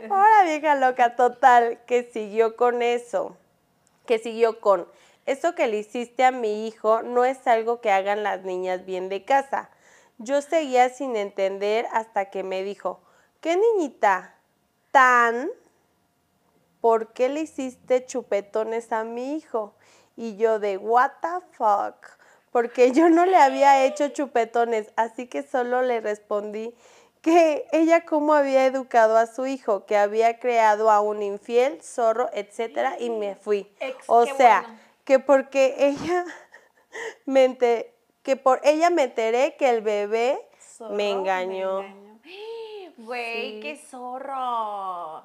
¡hora, 0.10 0.44
vieja 0.44 0.76
loca! 0.76 1.16
Total, 1.16 1.80
que 1.86 2.04
siguió 2.04 2.56
con 2.56 2.80
eso. 2.80 3.36
Que 4.06 4.20
siguió 4.20 4.60
con, 4.60 4.86
eso 5.24 5.54
que 5.54 5.68
le 5.68 5.78
hiciste 5.78 6.24
a 6.24 6.32
mi 6.32 6.66
hijo 6.66 7.02
no 7.02 7.24
es 7.24 7.46
algo 7.46 7.80
que 7.80 7.92
hagan 7.92 8.22
las 8.22 8.42
niñas 8.42 8.84
bien 8.84 9.08
de 9.08 9.24
casa. 9.24 9.70
Yo 10.18 10.42
seguía 10.42 10.88
sin 10.88 11.16
entender 11.16 11.86
hasta 11.92 12.30
que 12.30 12.42
me 12.42 12.62
dijo, 12.64 13.00
¿qué 13.40 13.56
niñita? 13.56 14.34
¿Tan? 14.90 15.50
¿Por 16.80 17.12
qué 17.12 17.28
le 17.28 17.42
hiciste 17.42 18.04
chupetones 18.04 18.92
a 18.92 19.04
mi 19.04 19.36
hijo? 19.36 19.74
Y 20.16 20.36
yo 20.36 20.58
de, 20.58 20.76
what 20.76 21.10
the 21.22 21.46
fuck? 21.52 21.96
Porque 22.50 22.92
yo 22.92 23.08
no 23.08 23.24
le 23.24 23.36
había 23.36 23.84
hecho 23.84 24.08
chupetones, 24.08 24.92
así 24.96 25.26
que 25.26 25.42
solo 25.42 25.82
le 25.82 26.00
respondí 26.00 26.74
que 27.22 27.66
ella 27.72 28.04
cómo 28.04 28.34
había 28.34 28.66
educado 28.66 29.16
a 29.16 29.26
su 29.26 29.46
hijo, 29.46 29.86
que 29.86 29.96
había 29.96 30.38
creado 30.38 30.90
a 30.90 31.00
un 31.00 31.22
infiel, 31.22 31.80
zorro, 31.82 32.28
etcétera, 32.32 32.96
y 32.98 33.10
me 33.10 33.36
fui. 33.36 33.72
Ex- 33.80 34.04
o 34.08 34.26
sea, 34.26 34.62
bueno. 34.62 34.78
que 35.04 35.18
porque 35.20 35.76
ella 35.78 36.24
me 37.26 37.56
que 38.22 38.36
por 38.36 38.60
ella 38.64 38.90
me 38.90 39.04
enteré 39.04 39.56
que 39.56 39.68
el 39.70 39.80
bebé 39.80 40.40
Zorro, 40.58 40.94
me 40.94 41.10
engañó. 41.10 41.80
engañó. 41.80 42.12
Güey, 42.98 43.54
Sí. 43.54 43.60
qué 43.62 43.76
zorro. 43.76 45.24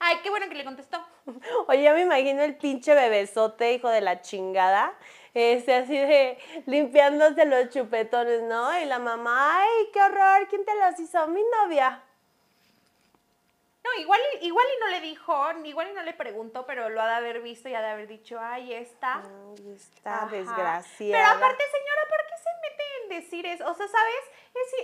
Ay, 0.00 0.18
qué 0.22 0.30
bueno 0.30 0.48
que 0.48 0.54
le 0.54 0.64
contestó. 0.64 1.04
Oye, 1.68 1.82
yo 1.82 1.92
me 1.94 2.02
imagino 2.02 2.42
el 2.42 2.56
pinche 2.56 2.94
bebesote, 2.94 3.72
hijo 3.72 3.88
de 3.88 4.00
la 4.00 4.20
chingada, 4.22 4.94
este, 5.34 5.74
así 5.74 5.96
de 5.96 6.38
limpiándose 6.66 7.44
los 7.46 7.68
chupetones, 7.70 8.42
¿no? 8.42 8.78
Y 8.78 8.84
la 8.84 8.98
mamá, 8.98 9.60
ay, 9.62 9.88
qué 9.92 10.00
horror, 10.00 10.46
¿quién 10.48 10.64
te 10.64 10.74
los 10.76 10.98
hizo? 11.00 11.26
Mi 11.28 11.42
novia. 11.62 12.02
No, 13.84 14.00
igual, 14.00 14.20
y- 14.40 14.46
igual 14.46 14.66
y 14.76 14.80
no 14.80 14.88
le 14.88 15.00
dijo, 15.00 15.52
igual 15.64 15.88
y 15.90 15.92
no 15.94 16.02
le 16.02 16.12
preguntó, 16.12 16.66
pero 16.66 16.90
lo 16.90 17.00
ha 17.00 17.06
de 17.06 17.14
haber 17.14 17.40
visto 17.40 17.68
y 17.68 17.74
ha 17.74 17.80
de 17.80 17.88
haber 17.88 18.06
dicho, 18.06 18.38
ay, 18.40 18.74
esta. 18.74 19.22
Ay, 19.22 19.72
está 19.74 20.24
Ajá. 20.24 20.26
desgraciada. 20.26 20.82
Pero 21.24 21.26
aparte, 21.26 21.64
señora, 21.70 22.02
¿por 22.08 22.26
qué 22.26 22.34
se 22.36 22.50
mete 22.62 22.84
en 23.02 23.08
decir 23.22 23.46
eso? 23.46 23.64
O 23.70 23.74
sea, 23.74 23.88
¿sabes? 23.88 24.14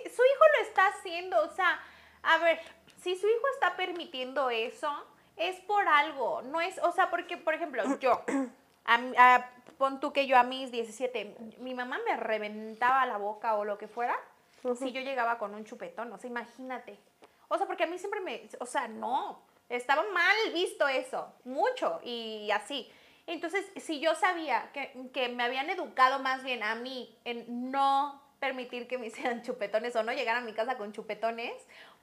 Es, 0.07 0.15
su 0.17 0.23
hijo 0.23 0.45
lo 0.59 0.63
está 0.67 0.87
haciendo. 0.87 1.41
O 1.43 1.51
sea, 1.51 1.81
a 2.25 2.39
ver, 2.39 2.61
si 3.03 3.17
su 3.17 3.27
hijo 3.27 3.47
está 3.55 3.77
permitiendo 3.77 4.51
eso, 4.51 4.91
es 5.37 5.57
por 5.61 5.87
algo. 5.89 6.43
No 6.43 6.61
es, 6.61 6.79
o 6.79 6.93
sea, 6.93 7.11
porque, 7.11 7.37
por 7.37 7.55
ejemplo, 7.55 7.83
yo, 7.99 8.23
a 8.85 9.51
pon 9.79 10.01
tú 10.01 10.13
que 10.13 10.27
yo 10.27 10.39
a 10.39 10.45
mis 10.45 10.71
17, 10.71 11.37
mi 11.59 11.75
mamá 11.75 11.99
me 12.07 12.17
reventaba 12.17 13.07
la 13.07 13.17
boca 13.17 13.57
o 13.57 13.65
lo 13.65 13.79
que 13.79 13.89
fuera, 13.89 14.17
si 14.79 14.93
yo 14.93 15.01
llegaba 15.03 15.39
con 15.39 15.55
un 15.55 15.65
chupetón. 15.65 16.13
O 16.13 16.19
sea, 16.19 16.31
imagínate. 16.31 16.99
O 17.49 17.59
sea, 17.59 17.67
porque 17.67 17.85
a 17.85 17.87
mí 17.87 17.99
siempre 17.99 18.21
me, 18.21 18.49
o 18.61 18.67
sea, 18.67 18.89
no, 18.89 19.43
estaba 19.69 20.03
mal 20.13 20.37
visto 20.55 20.89
eso, 20.89 21.33
mucho 21.45 22.01
y 22.03 22.51
así. 22.51 22.91
Entonces, 23.27 23.67
si 23.77 24.01
yo 24.01 24.15
sabía 24.15 24.71
que, 24.73 25.11
que 25.13 25.29
me 25.29 25.45
habían 25.45 25.71
educado 25.71 26.19
más 26.19 26.43
bien 26.43 26.63
a 26.63 26.75
mí 26.75 27.17
en 27.25 27.71
no 27.71 28.23
permitir 28.39 28.87
que 28.87 28.99
me 28.99 29.07
hicieran 29.07 29.43
chupetones 29.43 29.95
o 29.97 30.03
no 30.03 30.13
llegar 30.13 30.37
a 30.37 30.41
mi 30.41 30.53
casa 30.53 30.77
con 30.77 30.93
chupetones, 30.93 31.53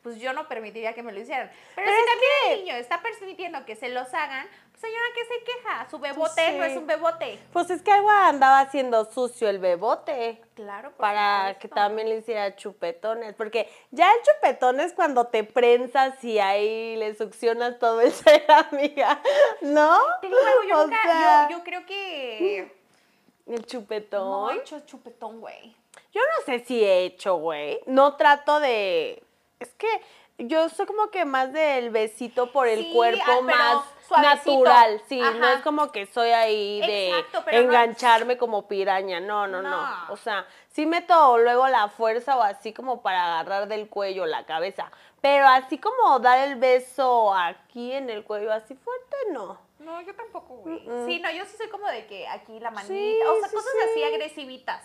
pues 0.04 0.18
yo 0.20 0.34
no 0.34 0.48
permitiría 0.48 0.94
que 0.94 1.04
me 1.04 1.12
lo 1.12 1.20
hicieran. 1.20 1.50
Pero, 1.76 1.88
Pero 1.88 1.98
si 1.98 2.06
también 2.12 2.32
el 2.60 2.66
niño 2.66 2.76
está 2.76 3.02
permitiendo 3.02 3.66
que 3.66 3.76
se 3.76 3.90
los 3.90 4.14
hagan, 4.14 4.48
pues 4.72 4.82
señora, 4.82 5.06
¿qué 5.14 5.26
se 5.26 5.44
queja? 5.44 5.88
Su 5.92 6.00
bebote 6.00 6.54
no 6.54 6.64
es 6.64 6.76
un 6.78 6.88
bebote. 6.88 7.40
Pues 7.54 7.70
es 7.70 7.82
que 7.84 7.92
algo 7.92 8.10
andaba 8.10 8.62
haciendo 8.62 9.06
sucio 9.06 9.48
el 9.50 9.60
bebote. 9.60 10.42
Claro, 10.56 10.92
para 10.98 11.58
que 11.60 11.68
también 11.68 12.10
le 12.10 12.18
hiciera 12.18 12.56
chupetones, 12.56 13.36
porque 13.36 13.70
ya 13.92 14.12
el 14.12 14.18
chupetón 14.24 14.80
es 14.80 14.94
cuando 14.94 15.28
te 15.28 15.44
prensas 15.44 16.24
y 16.24 16.40
ahí 16.40 16.96
le 16.98 17.14
succionas 17.16 17.78
todo 17.80 18.02
el 18.02 18.12
ser, 18.12 18.44
amiga, 18.50 19.22
¿no? 19.62 20.00
Digo 20.22 20.36
algo, 20.38 20.64
yo, 20.68 20.84
nunca- 20.86 21.02
sea, 21.04 21.48
yo, 21.50 21.58
yo 21.58 21.64
creo 21.64 21.86
que 21.86 22.72
el 23.48 23.66
chupetón. 23.66 24.30
no 24.30 24.52
he 24.52 24.58
hecho 24.58 24.80
chupetón, 24.82 25.40
güey. 25.42 25.76
Yo 26.14 26.22
no 26.22 26.46
sé 26.46 26.64
si 26.66 26.84
he 26.84 27.04
hecho, 27.06 27.36
güey. 27.36 27.80
No 27.86 28.16
trato 28.18 28.60
de. 28.60 29.22
Es 29.62 29.72
que 29.76 29.88
yo 30.40 30.70
soy 30.70 30.88
como 30.88 31.12
que 31.12 31.24
más 31.24 31.54
del 31.54 31.92
besito 31.92 32.52
por 32.52 32.68
el 32.68 32.80
Sí, 32.80 32.92
cuerpo 32.94 33.22
ah, 33.28 33.28
pero 33.28 33.42
más 33.44 33.86
suavecito. 34.08 34.52
natural. 34.54 35.02
Sí, 35.08 35.20
no 35.20 35.48
es 35.50 35.62
como 35.62 35.92
que 35.92 36.08
soy 36.08 36.30
ahí 36.32 36.82
de 36.82 37.10
Exacto, 37.10 37.44
pero 37.46 37.58
no- 37.62 37.64
engancharme 37.68 38.38
como 38.40 38.68
piraña. 38.68 39.20
No, 39.20 39.46
no, 39.46 39.62
no, 39.62 39.70
No. 39.70 40.14
O 40.14 40.18
sea, 40.18 40.48
sí 40.70 40.88
meto 40.88 41.38
luego 41.38 41.68
la 41.68 41.90
fuerza 41.90 42.38
o 42.38 42.42
así 42.42 42.74
como 42.74 43.04
para 43.04 43.40
agarrar 43.40 43.68
del 43.68 43.88
cuello 43.88 44.26
la 44.26 44.44
cabeza. 44.48 44.92
Pero 45.22 45.48
así 45.48 45.78
como 45.78 46.18
dar 46.20 46.40
el 46.40 46.56
beso 46.56 47.32
aquí 47.36 47.92
en 47.94 48.10
el 48.10 48.24
cuello 48.24 48.52
así 48.52 48.74
fuerte, 48.74 49.16
no. 49.32 49.60
No, 49.78 50.02
yo 50.02 50.16
tampoco, 50.16 50.56
güey. 50.56 50.80
Sí, 51.06 51.20
no, 51.20 51.30
yo 51.32 51.46
sí 51.46 51.56
soy 51.58 51.70
como 51.70 51.86
de 51.88 52.08
que 52.08 52.28
aquí 52.28 52.60
la 52.60 52.72
manita, 52.72 52.94
Sí, 52.96 53.20
o 53.28 53.40
sea, 53.40 53.50
sí, 53.50 53.56
cosas 53.56 53.72
sí. 53.84 53.90
así 53.92 54.04
agresivitas. 54.06 54.84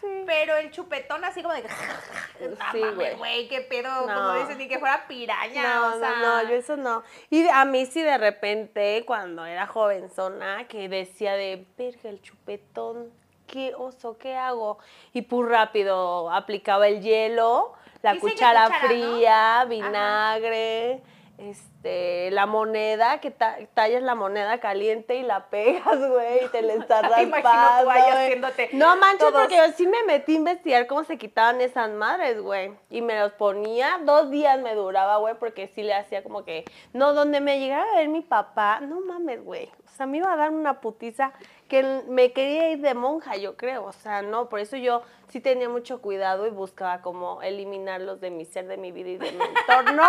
Sí. 0.00 0.22
Pero 0.26 0.56
el 0.56 0.70
chupetón 0.70 1.24
así 1.24 1.42
como 1.42 1.54
de... 1.54 1.62
No 2.40 2.56
Sí, 2.72 2.80
güey. 2.94 3.16
güey, 3.16 3.48
qué 3.48 3.60
pedo, 3.60 3.90
como 4.02 4.14
No. 4.14 4.34
dices, 4.40 4.56
ni 4.56 4.66
que 4.68 4.78
fuera 4.78 5.06
piraña, 5.06 5.62
No, 5.62 5.96
o 5.96 5.98
sea... 5.98 6.10
no, 6.16 6.42
no, 6.42 6.48
yo 6.48 6.54
eso 6.56 6.76
no. 6.76 7.02
Y 7.28 7.46
a 7.48 7.64
mí 7.64 7.84
sí 7.86 8.00
de 8.02 8.16
repente, 8.16 9.02
cuando 9.06 9.44
era 9.44 9.66
jovenzona, 9.66 10.66
que 10.68 10.88
decía 10.88 11.34
de, 11.34 11.66
verga, 11.76 12.08
el 12.08 12.22
chupetón, 12.22 13.10
qué 13.46 13.74
oso, 13.76 14.16
¿qué 14.18 14.36
hago? 14.36 14.78
Y 15.12 15.22
pues 15.22 15.48
rápido 15.50 16.30
aplicaba 16.30 16.88
el 16.88 17.02
hielo, 17.02 17.74
la 18.02 18.16
cuchara 18.18 18.66
cuchara, 18.66 18.68
¿no? 18.68 18.88
fría, 18.88 19.66
vinagre, 19.68 21.02
este, 21.40 22.30
la 22.30 22.46
moneda, 22.46 23.18
que 23.20 23.30
ta- 23.30 23.56
tallas 23.74 24.02
la 24.02 24.14
moneda 24.14 24.58
caliente 24.60 25.16
y 25.16 25.22
la 25.22 25.46
pegas, 25.50 25.98
güey, 25.98 26.44
y 26.44 26.48
te 26.48 26.62
le 26.62 26.74
estás 26.76 27.02
tú 27.02 27.08
raspando. 27.08 27.90
ahí 27.90 28.02
haciéndote 28.10 28.70
No 28.74 28.96
manches, 28.96 29.18
todos. 29.20 29.32
porque 29.40 29.56
yo 29.56 29.72
sí 29.76 29.86
me 29.86 30.02
metí 30.04 30.34
a 30.34 30.36
investigar 30.38 30.86
cómo 30.86 31.04
se 31.04 31.18
quitaban 31.18 31.60
esas 31.60 31.90
madres, 31.90 32.40
güey. 32.40 32.72
Y 32.90 33.02
me 33.02 33.18
los 33.18 33.32
ponía, 33.32 33.98
dos 34.04 34.30
días 34.30 34.60
me 34.60 34.74
duraba, 34.74 35.16
güey, 35.16 35.34
porque 35.34 35.68
sí 35.68 35.82
le 35.82 35.94
hacía 35.94 36.22
como 36.22 36.44
que. 36.44 36.64
No, 36.92 37.12
donde 37.14 37.40
me 37.40 37.58
llegara 37.58 37.84
a 37.90 37.96
ver 37.96 38.08
mi 38.08 38.20
papá, 38.22 38.80
no 38.80 39.00
mames, 39.00 39.42
güey. 39.44 39.70
O 39.86 39.88
sea, 39.96 40.06
me 40.06 40.18
iba 40.18 40.32
a 40.32 40.36
dar 40.36 40.50
una 40.50 40.80
putiza 40.80 41.32
que 41.70 42.02
me 42.08 42.32
quería 42.32 42.70
ir 42.72 42.80
de 42.80 42.92
monja, 42.92 43.36
yo 43.36 43.56
creo. 43.56 43.84
O 43.84 43.92
sea, 43.92 44.20
no, 44.20 44.50
por 44.50 44.60
eso 44.60 44.76
yo 44.76 45.00
sí 45.28 45.40
tenía 45.40 45.70
mucho 45.70 46.02
cuidado 46.02 46.46
y 46.46 46.50
buscaba 46.50 47.00
como 47.00 47.40
eliminarlos 47.40 48.20
de 48.20 48.30
mi 48.30 48.44
ser, 48.44 48.66
de 48.66 48.76
mi 48.76 48.92
vida 48.92 49.08
y 49.08 49.16
de 49.16 49.32
mi 49.32 49.42
entorno. 49.42 50.02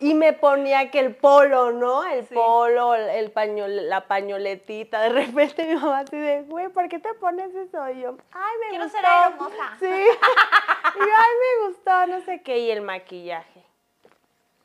y 0.00 0.12
me 0.12 0.34
ponía 0.34 0.90
que 0.90 0.98
el 0.98 1.16
polo, 1.16 1.72
¿no? 1.72 2.04
El 2.04 2.26
Sí. 2.26 2.34
polo, 2.34 2.94
el, 2.94 3.08
el 3.08 3.30
pañol, 3.30 3.88
la 3.88 4.06
pañoletita. 4.06 5.00
De 5.00 5.08
repente 5.08 5.64
mi 5.64 5.76
mamá 5.76 6.00
así 6.00 6.16
de, 6.18 6.42
güey, 6.42 6.68
¿por 6.68 6.88
qué 6.90 6.98
te 6.98 7.14
pones 7.14 7.54
eso? 7.54 7.88
Y 7.90 8.00
yo, 8.02 8.16
ay, 8.32 8.52
me 8.60 8.68
Quiero 8.70 8.84
gustó. 8.84 8.98
ser 8.98 9.32
hermosa. 9.32 9.76
Sí. 9.78 9.86
y 9.86 10.98
yo, 10.98 11.14
ay, 11.16 11.34
me 11.62 11.68
gustó, 11.68 12.06
no 12.08 12.20
sé 12.26 12.42
qué. 12.42 12.58
Y 12.58 12.70
el 12.70 12.82
maquillaje. 12.82 13.64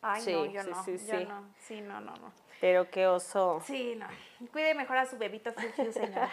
Ay, 0.02 0.22
Sí, 0.22 0.34
no, 0.34 0.46
yo 0.46 0.64
sí, 0.64 0.70
no, 0.72 0.84
sí, 0.84 0.98
yo 1.08 1.20
no, 1.28 1.44
sí, 1.60 1.82
no, 1.82 2.02
no, 2.02 2.12
no. 2.16 2.32
Pero 2.60 2.90
qué 2.90 3.08
oso. 3.08 3.62
Sí, 3.66 3.96
no. 3.96 4.08
Cuide 4.52 4.74
mejor 4.74 4.98
a 4.98 5.06
su 5.06 5.18
bebito 5.18 5.52
señora. 5.92 6.30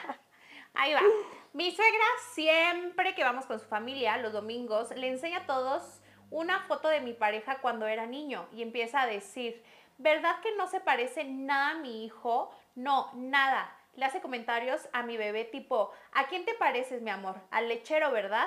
Ahí 0.74 0.92
va. 0.92 1.00
Mi 1.52 1.70
suegra 1.74 2.04
siempre 2.32 3.14
que 3.14 3.24
vamos 3.24 3.46
con 3.46 3.58
su 3.58 3.66
familia 3.66 4.16
los 4.18 4.32
domingos 4.32 4.94
le 4.94 5.08
enseña 5.08 5.38
a 5.38 5.46
todos 5.46 6.00
una 6.30 6.60
foto 6.60 6.88
de 6.88 7.00
mi 7.00 7.12
pareja 7.12 7.58
cuando 7.60 7.86
era 7.86 8.06
niño 8.06 8.46
y 8.52 8.62
empieza 8.62 9.02
a 9.02 9.06
decir, 9.06 9.62
¿verdad 9.98 10.40
que 10.42 10.54
no 10.56 10.68
se 10.68 10.80
parece 10.80 11.24
nada 11.24 11.70
a 11.70 11.78
mi 11.78 12.04
hijo? 12.04 12.50
No, 12.74 13.10
nada. 13.14 13.74
Le 13.94 14.04
hace 14.04 14.20
comentarios 14.20 14.88
a 14.92 15.02
mi 15.02 15.16
bebé 15.16 15.44
tipo, 15.44 15.90
¿a 16.12 16.26
quién 16.26 16.44
te 16.44 16.54
pareces, 16.54 17.00
mi 17.00 17.10
amor? 17.10 17.40
Al 17.50 17.68
lechero, 17.68 18.12
¿verdad? 18.12 18.46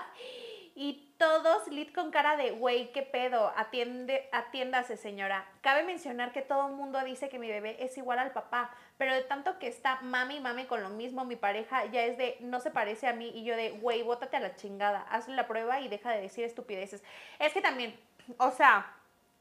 Y 0.75 1.15
todos 1.17 1.67
lit 1.67 1.93
con 1.93 2.11
cara 2.11 2.37
de, 2.37 2.51
güey, 2.51 2.91
qué 2.91 3.01
pedo, 3.01 3.51
atiende, 3.57 4.29
atiéndase 4.31 4.95
señora. 4.95 5.45
Cabe 5.61 5.83
mencionar 5.83 6.31
que 6.31 6.41
todo 6.41 6.67
el 6.67 6.75
mundo 6.75 7.01
dice 7.03 7.27
que 7.27 7.39
mi 7.39 7.49
bebé 7.49 7.75
es 7.83 7.97
igual 7.97 8.19
al 8.19 8.31
papá, 8.31 8.73
pero 8.99 9.13
de 9.13 9.21
tanto 9.21 9.57
que 9.59 9.67
está 9.67 10.01
mami 10.01 10.41
mami 10.41 10.65
con 10.65 10.83
lo 10.83 10.89
mismo, 10.89 11.23
mi 11.23 11.37
pareja 11.37 11.85
ya 11.85 12.03
es 12.03 12.17
de, 12.17 12.35
no 12.41 12.59
se 12.59 12.69
parece 12.69 13.07
a 13.07 13.13
mí, 13.13 13.31
y 13.33 13.45
yo 13.45 13.55
de, 13.55 13.71
güey, 13.71 14.03
bótate 14.03 14.35
a 14.35 14.41
la 14.41 14.57
chingada, 14.57 15.07
hazle 15.09 15.37
la 15.37 15.47
prueba 15.47 15.79
y 15.79 15.87
deja 15.87 16.11
de 16.11 16.19
decir 16.19 16.43
estupideces. 16.43 17.01
Es 17.39 17.53
que 17.53 17.61
también, 17.61 17.97
o 18.37 18.51
sea, 18.51 18.93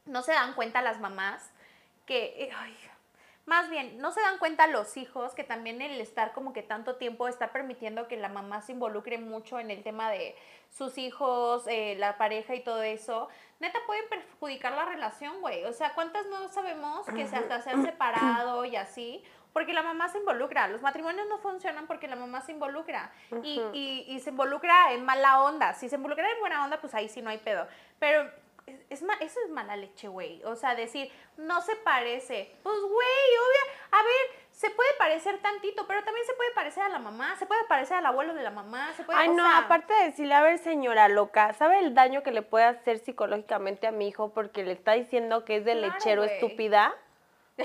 no 0.05 0.21
se 0.21 0.31
dan 0.31 0.53
cuenta 0.53 0.81
las 0.81 1.01
mamás 1.01 1.51
que, 2.05 2.49
más 3.45 3.69
bien, 3.69 3.99
no 3.99 4.11
se 4.11 4.21
dan 4.21 4.37
cuenta 4.37 4.65
los 4.67 4.95
hijos 4.95 5.33
que 5.35 5.43
también 5.43 5.81
el 5.81 5.99
estar 5.99 6.31
como 6.31 6.53
que 6.53 6.63
tanto 6.63 6.95
tiempo 6.95 7.27
está 7.27 7.51
permitiendo 7.51 8.07
que 8.07 8.15
la 8.15 8.29
mamá 8.29 8.61
se 8.61 8.71
involucre 8.71 9.17
mucho 9.17 9.59
en 9.59 9.71
el 9.71 9.83
tema 9.83 10.09
de 10.09 10.37
sus 10.69 10.97
hijos, 10.97 11.63
eh, 11.67 11.95
la 11.97 12.17
pareja 12.17 12.55
y 12.55 12.63
todo 12.63 12.81
eso. 12.81 13.27
Neta 13.59 13.79
pueden 13.85 14.07
perjudicar 14.07 14.71
la 14.71 14.85
relación, 14.85 15.41
güey. 15.41 15.65
O 15.65 15.73
sea, 15.73 15.93
¿cuántas 15.95 16.27
no 16.27 16.47
sabemos 16.47 17.05
que 17.07 17.27
se 17.27 17.35
hasta 17.35 17.61
se 17.61 17.71
han 17.71 17.83
separado 17.83 18.63
y 18.63 18.77
así? 18.77 19.21
Porque 19.53 19.73
la 19.73 19.81
mamá 19.81 20.09
se 20.09 20.19
involucra. 20.19 20.67
Los 20.67 20.81
matrimonios 20.81 21.27
no 21.27 21.39
funcionan 21.39 21.87
porque 21.87 22.07
la 22.07 22.15
mamá 22.15 22.41
se 22.41 22.51
involucra. 22.51 23.11
y, 23.43 23.59
y, 23.73 24.05
y 24.07 24.19
se 24.19 24.29
involucra 24.29 24.93
en 24.93 25.03
mala 25.05 25.41
onda. 25.43 25.73
Si 25.73 25.89
se 25.89 25.95
involucra 25.95 26.29
en 26.29 26.39
buena 26.39 26.63
onda, 26.63 26.79
pues 26.79 26.93
ahí 26.93 27.09
sí 27.09 27.21
no 27.21 27.29
hay 27.29 27.39
pedo. 27.39 27.67
Pero 27.97 28.29
es, 28.67 28.79
es 28.89 29.01
ma- 29.01 29.17
eso 29.19 29.39
es 29.43 29.49
mala 29.51 29.75
leche, 29.75 30.07
güey. 30.07 30.43
O 30.43 30.55
sea, 30.55 30.75
decir, 30.75 31.11
no 31.37 31.61
se 31.61 31.75
parece. 31.77 32.55
Pues, 32.61 32.75
güey, 32.79 32.91
obvio. 32.91 33.73
A 33.91 34.03
ver, 34.03 34.39
se 34.51 34.69
puede 34.69 34.93
parecer 34.99 35.39
tantito, 35.41 35.87
pero 35.87 36.03
también 36.03 36.25
se 36.27 36.33
puede 36.33 36.51
parecer 36.51 36.83
a 36.83 36.89
la 36.89 36.99
mamá, 36.99 37.35
se 37.37 37.47
puede 37.47 37.63
parecer 37.63 37.97
al 37.97 38.05
abuelo 38.05 38.35
de 38.35 38.43
la 38.43 38.51
mamá, 38.51 38.91
se 38.95 39.03
puede 39.03 39.17
Ay, 39.17 39.29
o 39.29 39.33
no, 39.33 39.43
sea, 39.49 39.59
aparte 39.59 39.93
de 39.93 40.03
decirle, 40.05 40.35
a 40.35 40.41
ver, 40.43 40.59
señora 40.59 41.07
loca, 41.07 41.53
¿sabe 41.53 41.79
el 41.79 41.95
daño 41.95 42.21
que 42.21 42.31
le 42.31 42.41
puede 42.43 42.65
hacer 42.65 42.99
psicológicamente 42.99 43.87
a 43.87 43.91
mi 43.91 44.07
hijo 44.09 44.31
porque 44.33 44.63
le 44.63 44.73
está 44.73 44.91
diciendo 44.93 45.43
que 45.45 45.55
es 45.55 45.65
de 45.65 45.73
Claro, 45.73 45.93
lechero 45.93 46.23
estúpida? 46.25 46.93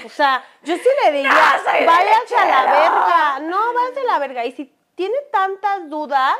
O 0.04 0.08
sea, 0.08 0.44
yo 0.62 0.76
sí 0.76 0.88
le 1.04 1.12
diría, 1.12 1.30
de 1.78 1.86
váyanse 1.86 2.36
a 2.36 2.44
la 2.46 2.62
lechero". 2.62 2.80
verga. 2.94 3.38
No, 3.40 3.72
váyanse 3.74 4.00
a 4.00 4.04
la 4.04 4.18
verga. 4.18 4.44
Y 4.44 4.52
si 4.52 4.74
tiene 4.94 5.16
tantas 5.32 5.88
dudas, 5.88 6.36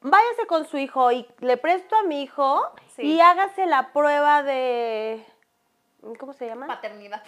váyase 0.00 0.46
con 0.46 0.66
su 0.66 0.78
hijo 0.78 1.10
y 1.12 1.26
le 1.40 1.56
presto 1.56 1.96
a 1.96 2.02
mi 2.02 2.22
hijo 2.22 2.70
Sí. 2.96 3.02
y 3.02 3.20
hágase 3.20 3.66
la 3.66 3.92
prueba 3.92 4.42
de... 4.42 5.24
¿Cómo 6.20 6.32
se 6.32 6.46
llama? 6.46 6.66
paternidad. 6.68 7.22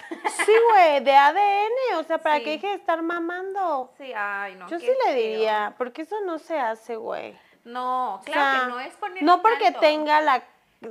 Sí, 0.46 0.52
güey, 0.70 1.00
de 1.02 1.16
ADN, 1.16 1.96
o 1.98 2.04
sea, 2.04 2.18
para 2.18 2.36
Sí. 2.38 2.44
que 2.44 2.50
deje 2.52 2.66
de 2.68 2.74
estar 2.74 3.02
mamando. 3.02 3.92
sí, 3.98 4.12
ay, 4.14 4.54
no. 4.54 4.68
Yo 4.68 4.78
sí 4.78 4.88
le 5.06 5.14
diría, 5.14 5.74
porque 5.76 6.02
eso 6.02 6.20
no 6.22 6.38
se 6.38 6.58
hace, 6.60 6.94
güey. 6.96 7.36
No, 7.64 8.14
O 8.16 8.20
claro 8.20 8.40
sea, 8.40 8.60
que 8.60 8.70
no 8.70 8.80
es 8.80 8.94
poner 8.94 9.22
No 9.24 9.42
porque 9.42 9.72
tenga 9.72 10.20
la 10.20 10.42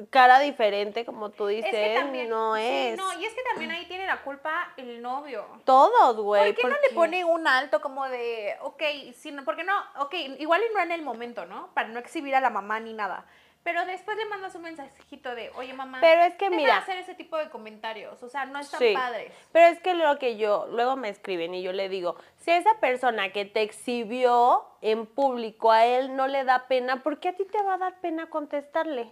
cara 0.10 0.39
diferente, 0.39 1.06
como 1.06 1.30
tú 1.30 1.47
dices, 1.47 1.73
Es 1.73 1.80
que 1.89 1.95
también, 1.95 2.30
no 2.30 2.56
sí, 2.56 2.62
es. 2.63 2.97
no, 2.97 3.19
y 3.19 3.26
es 3.26 3.34
que 3.34 3.41
también 3.43 3.71
ahí 3.71 3.86
tiene 3.86 4.06
la 4.06 4.21
culpa 4.21 4.73
el 4.78 5.02
novio. 5.02 5.45
Todos, 5.63 6.17
güey. 6.17 6.54
¿Por 6.54 6.62
qué 6.62 6.67
no 6.67 6.76
le 6.89 6.95
pone 6.95 7.23
un 7.26 7.47
alto 7.47 7.80
como 7.82 8.08
de, 8.10 8.56
ok, 8.62 8.84
si 9.15 9.32
no, 9.32 9.45
porque 9.45 9.63
no, 9.63 9.73
ok, 10.00 10.13
igual 10.39 10.62
y 10.69 10.73
no 10.73 10.82
en 10.82 10.91
el 10.91 11.02
momento, 11.04 11.45
¿no? 11.45 11.73
Para 11.73 11.88
no 11.88 12.00
exhibir 12.00 12.36
a 12.36 12.41
la 12.41 12.50
mamá 12.50 12.80
ni 12.80 12.93
nada. 12.93 13.26
Pero 13.63 13.86
después 13.86 14.15
le 14.15 14.26
mandas 14.28 14.56
un 14.56 14.62
mensajito 14.62 15.36
de, 15.36 15.50
oye 15.56 15.73
mamá, 15.73 15.97
Pero 16.00 16.21
es 16.21 16.36
que 16.36 16.45
deja 16.45 16.52
de 16.52 16.56
mira. 16.63 16.78
hacer 16.78 16.97
ese 17.00 17.15
tipo 17.15 17.36
de 17.38 17.50
comentarios, 17.50 18.23
o 18.23 18.30
sea, 18.30 18.45
no 18.45 18.60
están 18.60 18.80
Sí. 18.80 18.93
padres. 18.93 19.34
Pero 19.52 19.65
es 19.67 19.80
que 19.82 19.93
lo 19.93 20.17
que 20.19 20.38
yo, 20.38 20.67
luego 20.69 20.95
me 20.95 21.10
escriben 21.10 21.54
y 21.54 21.62
yo 21.62 21.73
le 21.73 21.89
digo, 21.89 22.15
si 22.38 22.52
a 22.52 22.58
esa 22.58 22.80
persona 22.80 23.34
que 23.34 23.43
te 23.43 23.62
exhibió 23.63 24.65
en 24.82 25.06
público 25.06 25.71
a 25.71 25.86
él 25.86 26.15
no 26.15 26.28
le 26.28 26.45
da 26.45 26.67
pena, 26.67 27.04
¿por 27.04 27.19
qué 27.19 27.30
a 27.30 27.34
ti 27.36 27.43
te 27.45 27.62
va 27.62 27.73
a 27.73 27.78
dar 27.78 28.00
pena 28.00 28.30
contestarle? 28.30 29.12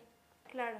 Claro. 0.55 0.77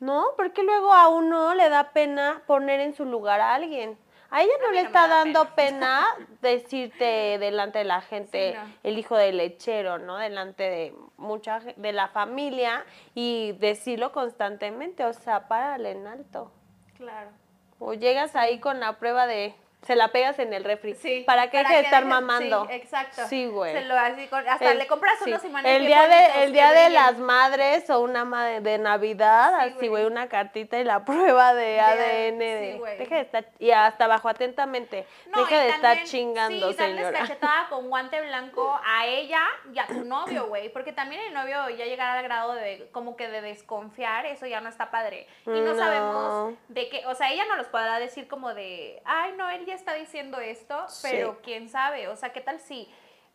¿No? 0.00 0.24
Porque 0.36 0.64
luego 0.64 0.92
a 0.92 1.06
uno 1.08 1.54
le 1.54 1.68
da 1.68 1.92
pena 1.92 2.42
poner 2.48 2.80
en 2.80 2.92
su 2.94 3.04
lugar 3.04 3.40
a 3.40 3.54
alguien. 3.54 3.96
A 4.30 4.42
ella 4.42 4.52
no 4.60 4.72
le 4.72 4.82
no 4.82 4.86
está 4.88 5.06
da 5.06 5.18
dando 5.18 5.54
pena 5.54 6.04
decirte 6.42 7.38
delante 7.38 7.78
de 7.78 7.84
la 7.84 8.00
gente 8.00 8.50
Sí, 8.52 8.58
no. 8.58 8.74
el 8.82 8.98
hijo 8.98 9.16
del 9.16 9.36
lechero, 9.36 9.98
¿no? 9.98 10.16
Delante 10.16 10.64
de 10.64 10.94
mucha 11.16 11.60
de 11.60 11.92
la 11.92 12.08
familia 12.08 12.84
y 13.14 13.52
decirlo 13.60 14.10
constantemente, 14.10 15.04
o 15.04 15.12
sea, 15.12 15.46
párale 15.46 15.92
en 15.92 16.08
alto. 16.08 16.50
Claro. 16.96 17.30
O 17.78 17.94
llegas 17.94 18.34
ahí 18.34 18.58
con 18.58 18.80
la 18.80 18.94
prueba 18.98 19.28
de 19.28 19.54
se 19.82 19.94
la 19.94 20.08
pegas 20.08 20.38
en 20.40 20.52
el 20.52 20.64
refri. 20.64 20.94
Sí. 20.96 21.22
para 21.26 21.48
que 21.48 21.58
deje 21.58 21.74
de 21.74 21.80
estar 21.82 22.04
mamando. 22.04 22.66
Sí, 22.66 22.72
exacto. 22.74 23.22
Sí, 23.28 23.46
güey. 23.46 23.72
Se 23.72 23.82
lo 23.84 23.96
así 23.96 24.28
hasta 24.48 24.72
El- 24.72 24.78
le 24.78 24.86
compras 24.88 25.14
sí. 25.22 25.30
unos 25.30 25.44
imanes 25.44 25.70
el 25.76 25.86
día 25.86 26.08
de 26.08 26.26
el 26.44 26.46
que 26.46 26.52
día 26.52 26.72
de 26.72 26.90
las 26.90 27.18
madres 27.18 27.88
o 27.90 28.00
una 28.00 28.24
madre 28.24 28.60
de 28.60 28.78
Navidad, 28.78 29.52
Sí, 29.68 29.74
así 29.76 29.88
güey. 29.88 30.04
una 30.04 30.28
cartita 30.28 30.78
y 30.78 30.84
la 30.84 31.04
prueba 31.04 31.54
de, 31.54 31.78
ADN 31.80 32.38
de 32.38 32.72
sí, 32.72 32.78
güey. 32.78 32.98
deje 32.98 33.14
de 33.14 33.20
estar 33.20 33.44
y 33.58 33.70
hasta 33.70 34.06
abajo 34.06 34.28
atentamente, 34.28 35.06
No, 35.28 35.40
deje 35.40 35.54
y 35.54 35.58
de 35.58 35.66
estar 35.68 35.80
también, 35.82 36.06
chingando, 36.06 36.70
sí, 36.72 36.76
darles 36.78 36.96
señora. 37.06 37.18
cachetada 37.20 37.66
con 37.70 37.88
guante 37.88 38.20
blanco 38.22 38.80
a 38.84 39.06
ella 39.06 39.40
y 39.72 39.78
a 39.78 39.86
tu 39.86 40.04
novio, 40.04 40.46
güey, 40.48 40.68
porque 40.72 40.92
también 40.92 41.20
el 41.22 41.34
novio 41.34 41.68
ya 41.70 41.84
llegar 41.84 42.16
al 42.16 42.24
grado 42.24 42.54
de 42.54 42.88
como 42.92 43.16
que 43.16 43.28
de 43.28 43.40
desconfiar, 43.40 44.26
eso 44.26 44.46
ya 44.46 44.60
no 44.60 44.68
está 44.68 44.90
padre. 44.90 45.26
Y 45.46 45.50
no, 45.50 45.74
No. 45.74 45.76
sabemos 45.76 46.54
de 46.68 46.88
qué, 46.88 47.06
o 47.06 47.14
sea, 47.14 47.30
ella 47.30 47.44
no 47.46 47.56
los 47.56 47.66
podrá 47.68 47.98
decir 47.98 48.26
como 48.28 48.54
de, 48.54 49.00
ay, 49.04 49.32
no, 49.36 49.48
él 49.50 49.65
ya 49.66 49.74
está 49.74 49.92
diciendo 49.94 50.38
esto, 50.40 50.88
Sí. 50.88 51.08
pero 51.10 51.38
quién 51.42 51.68
sabe, 51.68 52.08
o 52.08 52.16
sea, 52.16 52.32
¿qué 52.32 52.40
tal 52.40 52.60
si 52.60 52.88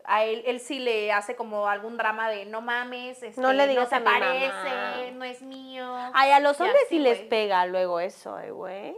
a 0.04 0.24
él, 0.24 0.42
él 0.48 0.60
sí 0.60 0.80
le 0.80 1.12
hace 1.12 1.36
como 1.36 1.68
algún 1.68 1.96
drama 1.98 2.28
de 2.30 2.46
no 2.46 2.62
mames, 2.62 3.22
este, 3.22 3.40
No 3.40 3.54
le 3.54 3.68
digas 3.68 3.90
se 3.90 3.96
a 3.96 4.00
mi 4.00 4.06
parece, 4.06 4.48
mamá". 4.50 5.12
no 5.14 5.24
es 5.26 5.42
mío. 5.44 5.94
Ay, 6.14 6.32
a 6.32 6.40
los 6.40 6.60
Y 6.60 6.64
hombres 6.64 6.82
así, 6.88 6.96
sí 6.96 7.00
les 7.00 7.20
pega 7.20 7.66
luego 7.68 8.00
eso, 8.00 8.40
eh, 8.40 8.50
güey. 8.50 8.98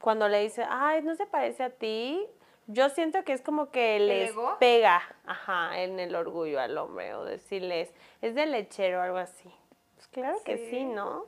Cuando 0.00 0.28
le 0.28 0.40
dice, 0.40 0.66
ay, 0.68 1.00
no 1.02 1.14
se 1.14 1.24
parece 1.26 1.62
a 1.62 1.70
ti. 1.70 2.26
Yo 2.66 2.88
siento 2.90 3.24
que 3.24 3.32
es 3.32 3.40
como 3.40 3.70
que 3.70 3.98
les 4.00 4.30
ego? 4.30 4.56
pega, 4.60 5.02
ajá, 5.26 5.80
en 5.80 5.98
el 5.98 6.14
orgullo 6.14 6.60
al 6.60 6.76
hombre. 6.76 7.14
O 7.14 7.24
decirles, 7.24 7.92
es 8.20 8.34
de 8.34 8.46
lechero 8.46 8.98
o 8.98 9.02
algo 9.02 9.16
así. 9.18 9.50
Pues 9.96 10.08
claro 10.08 10.38
que 10.44 10.58
sí, 10.70 10.84
¿no? 10.84 11.24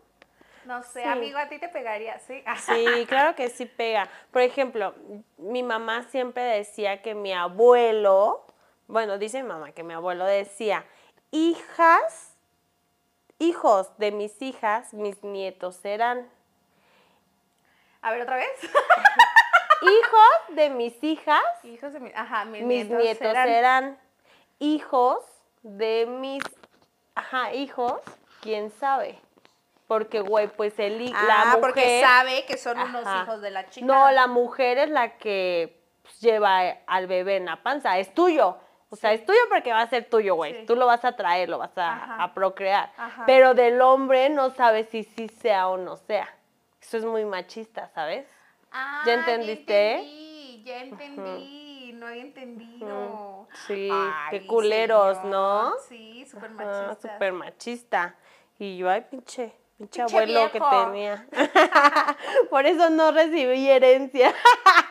No 0.66 0.82
sé, 0.82 1.02
Sí. 1.02 1.08
amigo, 1.08 1.38
a 1.38 1.48
ti 1.48 1.58
te 1.58 1.68
pegaría, 1.68 2.18
¿sí? 2.20 2.42
Sí, 2.66 3.06
claro 3.06 3.34
que 3.34 3.48
sí 3.50 3.66
pega. 3.66 4.08
Por 4.30 4.42
ejemplo, 4.42 4.94
mi 5.38 5.62
mamá 5.62 6.04
siempre 6.04 6.42
decía 6.42 7.02
que 7.02 7.14
mi 7.14 7.32
abuelo, 7.32 8.44
bueno, 8.86 9.18
dice 9.18 9.42
mi 9.42 9.48
mamá 9.48 9.72
que 9.72 9.82
mi 9.82 9.94
abuelo 9.94 10.24
decía, 10.24 10.84
hijas, 11.30 12.34
hijos 13.38 13.96
de 13.98 14.10
mis 14.12 14.40
hijas, 14.42 14.94
mis 14.94 15.22
nietos 15.22 15.76
serán. 15.76 16.28
A 18.02 18.10
ver, 18.12 18.22
otra 18.22 18.36
vez. 18.36 18.48
Hijos 19.82 20.56
de 20.56 20.70
mis 20.70 21.02
hijas, 21.04 21.42
Hijos 21.62 21.92
de 21.92 22.00
mi. 22.00 22.10
Ajá, 22.14 22.44
mis, 22.46 22.62
mis 22.62 22.86
nietos, 22.88 23.02
nietos 23.04 23.26
serán- 23.28 23.48
serán. 23.48 23.98
Hijos 24.58 25.18
de 25.62 26.06
mis, 26.06 26.42
ajá, 27.14 27.52
hijos, 27.52 28.00
quién 28.40 28.70
sabe. 28.70 29.18
Porque, 29.86 30.20
güey, 30.20 30.48
pues 30.48 30.78
el, 30.78 31.00
hi- 31.00 31.12
la 31.12 31.42
Ah, 31.42 31.44
mujer... 31.46 31.60
porque 31.60 32.00
sabe 32.00 32.44
que 32.46 32.56
son 32.56 32.78
unos 32.78 33.06
Ajá. 33.06 33.22
hijos 33.24 33.40
de 33.42 33.50
la 33.50 33.68
chica. 33.68 33.84
No, 33.86 34.10
la 34.10 34.26
mujer 34.26 34.78
es 34.78 34.88
la 34.90 35.18
que 35.18 35.78
pues, 36.02 36.20
lleva 36.20 36.60
al 36.86 37.06
bebé 37.06 37.36
en 37.36 37.44
la 37.46 37.62
panza, 37.62 37.98
es 37.98 38.14
tuyo. 38.14 38.56
O 38.90 38.96
sea, 38.96 39.12
es 39.12 39.24
tuyo 39.26 39.38
porque 39.50 39.72
va 39.72 39.80
a 39.82 39.86
ser 39.88 40.08
tuyo, 40.08 40.36
güey. 40.36 40.60
Sí. 40.60 40.66
Tú 40.66 40.76
lo 40.76 40.86
vas 40.86 41.04
a 41.04 41.16
traer, 41.16 41.48
lo 41.48 41.58
vas 41.58 41.76
a, 41.76 42.22
a 42.22 42.32
procrear. 42.32 42.92
Ajá. 42.96 43.24
Pero 43.26 43.52
del 43.54 43.80
hombre 43.82 44.28
no 44.30 44.50
sabes 44.50 44.88
si 44.88 45.02
sí 45.02 45.28
sea 45.28 45.68
o 45.68 45.76
no 45.76 45.96
sea. 45.96 46.28
Eso 46.80 46.96
es 46.98 47.04
muy 47.04 47.24
machista, 47.24 47.88
¿sabes? 47.94 48.26
Ah, 48.70 49.02
¿Ya 49.06 49.14
entendiste? 49.14 49.94
entendí, 49.96 50.62
ya 50.64 50.78
entendí. 50.80 51.92
No 51.94 52.06
había 52.06 52.22
entendido. 52.22 53.48
Sí, 53.66 53.88
Ay, 53.92 54.30
qué 54.40 54.46
culeros, 54.46 55.16
señor. 55.18 55.30
¿no? 55.30 55.72
Sí, 55.88 56.24
súper 56.26 56.50
Ah, 56.50 56.54
machista. 56.54 57.12
súper 57.12 57.32
machista. 57.32 58.14
Y 58.58 58.76
yo, 58.78 58.88
ay, 58.90 59.02
pinche, 59.10 59.54
pinche, 59.78 60.02
abuelo 60.02 60.50
que 60.50 60.60
tenía. 60.60 61.26
Por 62.50 62.66
eso 62.66 62.90
no 62.90 63.12
recibí 63.12 63.68
herencia. 63.68 64.34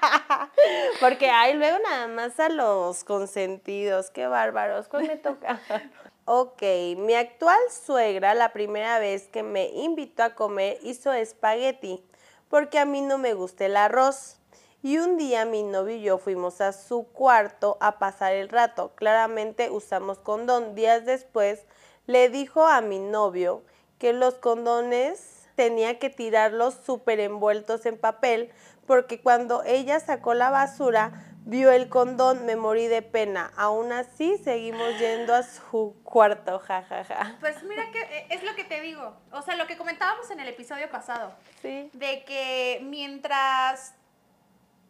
Porque, 0.99 1.29
ay, 1.29 1.55
luego 1.55 1.79
nada 1.79 2.07
más 2.07 2.39
a 2.39 2.49
los 2.49 3.03
consentidos. 3.03 4.09
Qué 4.09 4.27
bárbaros. 4.27 4.87
¿Cuál 4.87 5.07
me 5.07 5.17
toca? 5.17 5.59
Ok, 6.25 6.61
mi 6.95 7.15
actual 7.15 7.59
suegra, 7.69 8.33
la 8.33 8.53
primera 8.53 8.97
vez 8.97 9.27
que 9.27 9.43
me 9.43 9.65
invitó 9.65 10.23
a 10.23 10.35
comer, 10.35 10.77
hizo 10.81 11.11
espagueti, 11.11 12.01
porque 12.47 12.79
a 12.79 12.85
mí 12.85 13.01
no 13.01 13.17
me 13.17 13.33
gusta 13.33 13.65
el 13.65 13.75
arroz. 13.75 14.37
Y 14.81 14.99
un 14.99 15.17
día 15.17 15.43
mi 15.43 15.63
novio 15.63 15.97
y 15.97 16.01
yo 16.01 16.17
fuimos 16.17 16.61
a 16.61 16.71
su 16.71 17.07
cuarto 17.11 17.77
a 17.81 17.99
pasar 17.99 18.35
el 18.35 18.47
rato. 18.47 18.93
Claramente 18.95 19.69
usamos 19.69 20.17
condón. 20.17 20.75
Días 20.75 21.03
después 21.03 21.65
le 22.05 22.29
dijo 22.29 22.67
a 22.67 22.79
mi 22.79 22.99
novio 22.99 23.63
que 24.03 24.11
los 24.11 24.33
condones 24.33 25.47
tenía 25.55 25.97
que 25.97 26.09
tirarlos 26.09 26.73
súper 26.85 27.21
envueltos 27.21 27.85
en 27.85 27.97
papel 27.97 28.51
porque 28.85 29.21
cuando 29.21 29.63
ella 29.63 30.01
sacó 30.01 30.33
la 30.33 30.49
basura 30.49 31.23
vio 31.45 31.71
el 31.71 31.87
condón, 31.87 32.45
me 32.45 32.57
morí 32.57 32.87
de 32.87 33.01
pena. 33.01 33.53
Aún 33.55 33.93
así 33.93 34.37
seguimos 34.39 34.99
yendo 34.99 35.33
a 35.33 35.43
su 35.43 35.95
cuarto, 36.03 36.59
jajaja. 36.59 37.37
Pues 37.39 37.63
mira 37.63 37.91
que 37.91 38.01
eh, 38.01 38.27
es 38.29 38.43
lo 38.43 38.53
que 38.55 38.65
te 38.65 38.81
digo. 38.81 39.15
O 39.31 39.41
sea, 39.41 39.55
lo 39.55 39.67
que 39.67 39.77
comentábamos 39.77 40.29
en 40.31 40.41
el 40.41 40.49
episodio 40.49 40.89
pasado. 40.89 41.33
Sí. 41.61 41.89
De 41.93 42.25
que 42.25 42.81
mientras. 42.83 43.95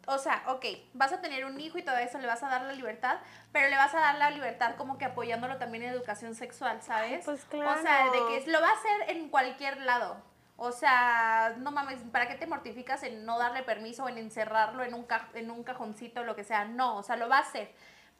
O 0.05 0.17
sea, 0.17 0.43
ok, 0.47 0.65
vas 0.93 1.13
a 1.13 1.21
tener 1.21 1.45
un 1.45 1.59
hijo 1.61 1.77
y 1.77 1.81
todo 1.81 1.95
eso, 1.97 2.17
le 2.17 2.27
vas 2.27 2.43
a 2.43 2.49
dar 2.49 2.63
la 2.63 2.73
libertad, 2.73 3.19
pero 3.53 3.69
le 3.69 3.77
vas 3.77 3.93
a 3.95 3.99
dar 3.99 4.15
la 4.15 4.29
libertad 4.31 4.75
como 4.75 4.97
que 4.97 5.05
apoyándolo 5.05 5.57
también 5.57 5.83
en 5.85 5.91
educación 5.91 6.35
sexual, 6.35 6.81
¿sabes? 6.81 7.23
pues 7.23 7.45
O 7.45 7.81
sea, 7.81 8.05
de 8.05 8.11
claro. 8.11 8.27
que 8.27 8.51
lo 8.51 8.59
va 8.61 8.69
a 8.69 8.73
hacer 8.73 9.09
en 9.15 9.29
cualquier 9.29 9.77
lado. 9.81 10.17
O 10.57 10.71
sea, 10.71 11.55
no 11.57 11.71
mames, 11.71 11.99
¿para 12.11 12.27
qué 12.27 12.35
te 12.35 12.47
mortificas 12.47 13.01
en 13.03 13.25
no 13.25 13.39
darle 13.39 13.63
permiso 13.63 14.03
o 14.03 14.09
en 14.09 14.17
encerrarlo 14.17 14.83
en 14.83 14.93
un, 14.93 15.03
ca- 15.03 15.29
en 15.33 15.49
un 15.49 15.63
cajoncito 15.63 16.21
o 16.21 16.23
lo 16.25 16.35
que 16.35 16.43
sea? 16.43 16.65
No, 16.65 16.97
o 16.97 17.03
sea, 17.03 17.15
lo 17.15 17.27
va 17.29 17.37
a 17.37 17.41
hacer. 17.41 17.73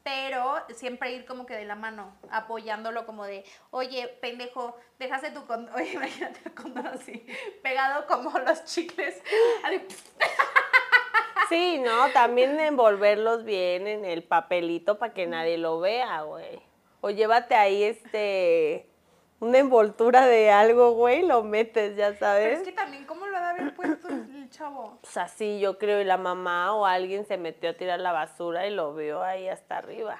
Pero 0.03 0.55
siempre 0.75 1.11
ir 1.13 1.25
como 1.25 1.45
que 1.45 1.53
de 1.55 1.63
la 1.65 1.75
mano, 1.75 2.13
apoyándolo 2.31 3.05
como 3.05 3.25
de, 3.25 3.45
oye, 3.71 4.07
pendejo, 4.21 4.75
dejaste 4.99 5.31
tu 5.31 5.45
condón, 5.45 5.73
oye, 5.75 5.93
imagínate 5.93 6.39
el 6.45 6.53
condón 6.53 6.87
así, 6.87 7.25
pegado 7.61 8.05
como 8.07 8.37
los 8.39 8.65
chicles. 8.65 9.21
así, 9.63 9.85
Sí, 11.49 11.79
¿no? 11.83 12.09
También 12.13 12.59
envolverlos 12.59 13.43
bien 13.43 13.87
en 13.87 14.05
el 14.05 14.23
papelito 14.23 14.97
para 14.97 15.13
que 15.13 15.27
nadie 15.27 15.57
lo 15.57 15.79
vea, 15.79 16.21
güey. 16.21 16.61
O 17.01 17.09
llévate 17.09 17.55
ahí 17.55 17.83
este 17.83 18.89
una 19.39 19.57
envoltura 19.57 20.25
de 20.25 20.51
algo, 20.51 20.91
güey, 20.93 21.21
lo 21.21 21.43
metes, 21.43 21.97
ya 21.97 22.07
Pero 22.07 22.19
sabes. 22.19 22.59
es 22.59 22.63
que 22.65 22.71
también, 22.71 23.05
¿cómo 23.05 23.27
lo 23.27 23.35
ha 23.35 23.41
de 23.41 23.59
haber 23.59 23.75
puesto 23.75 24.07
el 24.07 24.49
chavo? 24.49 24.99
Pues 25.01 25.17
así 25.17 25.59
yo 25.59 25.77
creo, 25.77 25.99
y 25.99 26.05
la 26.05 26.15
mamá 26.15 26.73
o 26.73 26.85
alguien 26.85 27.25
se 27.25 27.37
metió 27.37 27.71
a 27.71 27.73
tirar 27.73 27.99
la 27.99 28.13
basura 28.13 28.65
y 28.67 28.69
lo 28.69 28.95
vio 28.95 29.21
ahí 29.21 29.49
hasta 29.49 29.77
arriba. 29.79 30.17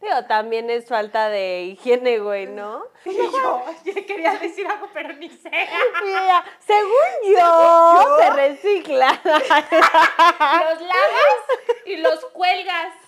Digo, 0.00 0.24
también 0.26 0.68
es 0.68 0.86
falta 0.86 1.28
de 1.28 1.62
higiene, 1.62 2.18
güey, 2.18 2.46
¿no? 2.46 2.84
Y 3.04 3.16
yo, 3.16 3.64
yo 3.84 4.06
quería 4.06 4.34
decir 4.36 4.66
algo, 4.66 4.88
pero 4.92 5.14
ni 5.14 5.30
sé. 5.30 5.50
Y 5.50 6.08
ella, 6.08 6.44
según 6.58 7.36
yo, 7.38 8.16
se 8.18 8.30
recicla. 8.30 9.20
los 9.24 10.80
lavas 10.80 11.44
y 11.86 11.96
los 11.96 12.24
cuelgas. 12.26 13.03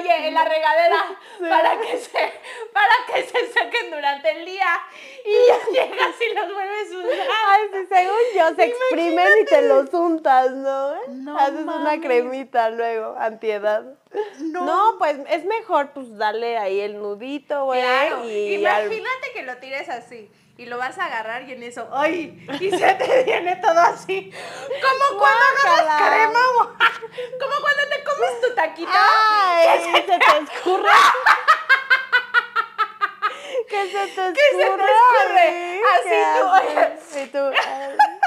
Oye, 0.00 0.28
en 0.28 0.34
la 0.34 0.44
regadera 0.44 1.04
para 1.40 1.80
que 1.80 1.96
se 1.98 2.32
para 2.72 2.94
que 3.12 3.22
se 3.22 3.46
sequen 3.52 3.90
durante 3.90 4.30
el 4.30 4.44
día 4.44 4.66
y 5.24 5.48
ya 5.48 5.58
llegas 5.72 6.14
y 6.20 6.34
los 6.34 6.52
vuelves 6.54 6.92
a 6.92 6.98
usar. 6.98 7.28
Ay, 7.46 7.62
sí, 7.72 7.86
según 7.88 8.18
yo, 8.34 8.54
se 8.56 8.64
exprimen 8.64 9.28
y 9.40 9.44
te 9.44 9.62
los 9.62 9.92
untas, 9.94 10.50
¿no? 10.52 10.94
No 11.08 11.38
Haces 11.38 11.60
una 11.60 12.00
cremita 12.00 12.70
luego, 12.70 13.14
antiedad. 13.18 13.84
No. 14.38 14.96
pues 14.98 15.16
es 15.28 15.44
mejor 15.44 15.90
pues 15.92 16.16
darle 16.16 16.56
ahí 16.56 16.80
el 16.80 16.98
nudito, 16.98 17.64
güey. 17.66 17.80
Claro, 17.82 18.24
y 18.28 18.64
al- 18.64 18.86
imagínate 18.86 19.32
que 19.34 19.42
lo 19.42 19.56
tires 19.58 19.88
así 19.88 20.30
y 20.58 20.66
lo 20.66 20.76
vas 20.76 20.98
a 20.98 21.04
agarrar 21.04 21.48
y 21.48 21.52
en 21.52 21.62
eso, 21.62 21.88
¡ay! 21.92 22.44
Y 22.58 22.70
se 22.70 22.94
te 22.94 23.22
viene 23.22 23.54
todo 23.56 23.78
así. 23.78 24.32
Como 24.32 25.20
cuando 25.20 25.44
agarras 25.62 26.08
crema, 26.10 26.40
como 27.40 27.60
cuando 27.60 27.82
te 27.88 28.02
comes 28.02 28.40
tu 28.40 28.54
taquito. 28.56 28.90
Ay, 28.92 29.92
se 29.94 30.00
te 30.00 30.14
escurre. 30.16 30.90
que 33.68 33.86
se 33.86 34.06
te 34.08 34.28
escurre. 34.30 34.32
se 36.02 36.08
te 36.08 36.20
escurre. 36.20 36.90
Así 37.14 37.26
tú, 37.30 37.40
asco. 37.40 37.54
Y 37.54 37.54
tú, 37.54 38.17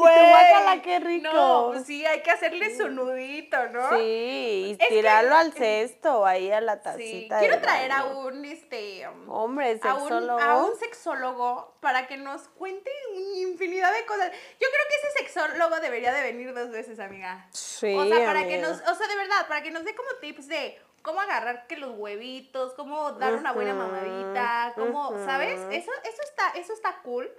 guácala, 0.00 0.82
qué 0.82 0.98
rico. 1.00 1.28
No, 1.32 1.70
pues 1.72 1.86
sí, 1.86 2.04
hay 2.06 2.20
que 2.22 2.30
hacerle 2.30 2.76
su 2.76 2.88
nudito, 2.90 3.68
¿no? 3.68 3.90
Sí, 3.90 4.66
y 4.68 4.70
Es 4.72 4.78
que- 4.78 4.88
tirarlo 4.88 5.34
al 5.36 5.52
cesto, 5.52 6.24
ahí 6.26 6.50
a 6.50 6.60
la 6.60 6.74
Sí, 6.76 6.80
tacita. 6.82 7.38
quiero 7.38 7.56
de 7.56 7.60
traer 7.62 7.92
a 7.92 8.04
un 8.04 8.44
este 8.44 9.06
Hombre, 9.28 9.78
a 9.82 9.94
un, 9.94 10.00
sexólogo. 10.00 10.40
a 10.40 10.56
un 10.64 10.76
sexólogo 10.78 11.74
para 11.80 12.06
que 12.06 12.16
nos 12.16 12.42
cuente 12.48 12.90
infinidad 13.36 13.92
de 13.92 14.04
cosas. 14.06 14.30
Yo 14.32 14.68
creo 14.68 14.84
que 14.88 15.08
ese 15.08 15.18
sexólogo 15.18 15.80
debería 15.80 16.12
de 16.12 16.22
venir 16.22 16.54
dos 16.54 16.70
veces, 16.70 16.98
amiga. 17.00 17.46
Sí, 17.52 17.94
o 17.96 18.04
sea, 18.06 18.24
para 18.26 18.46
que 18.46 18.58
nos, 18.58 18.80
o 18.80 18.94
sea, 18.94 19.06
de 19.08 19.16
verdad, 19.16 19.46
para 19.48 19.62
que 19.62 19.70
nos 19.70 19.84
dé 19.84 19.94
como 19.94 20.08
tips 20.20 20.48
de 20.48 20.80
cómo 21.02 21.20
agarrar 21.20 21.66
que 21.68 21.76
los 21.76 21.92
huevitos, 21.96 22.74
cómo 22.74 23.12
dar 23.12 23.34
una 23.34 23.52
buena 23.52 23.74
mamadita, 23.74 24.72
cómo. 24.74 25.12
¿sabes? 25.24 25.60
Eso, 25.70 25.92
eso 26.02 26.22
está, 26.22 26.50
eso 26.56 26.72
está 26.72 27.00
cool 27.02 27.30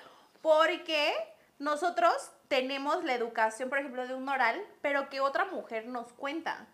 porque 0.42 1.14
nosotros 1.60 2.32
tenemos 2.48 3.04
la 3.04 3.14
educación, 3.14 3.70
por 3.70 3.80
ejemplo, 3.80 4.08
de 4.08 4.14
un 4.16 4.28
oral, 4.30 4.62
pero 4.82 5.10
que 5.10 5.20
otra 5.20 5.46
mujer 5.46 5.86
nos 5.88 6.12
cuenta. 6.14 6.68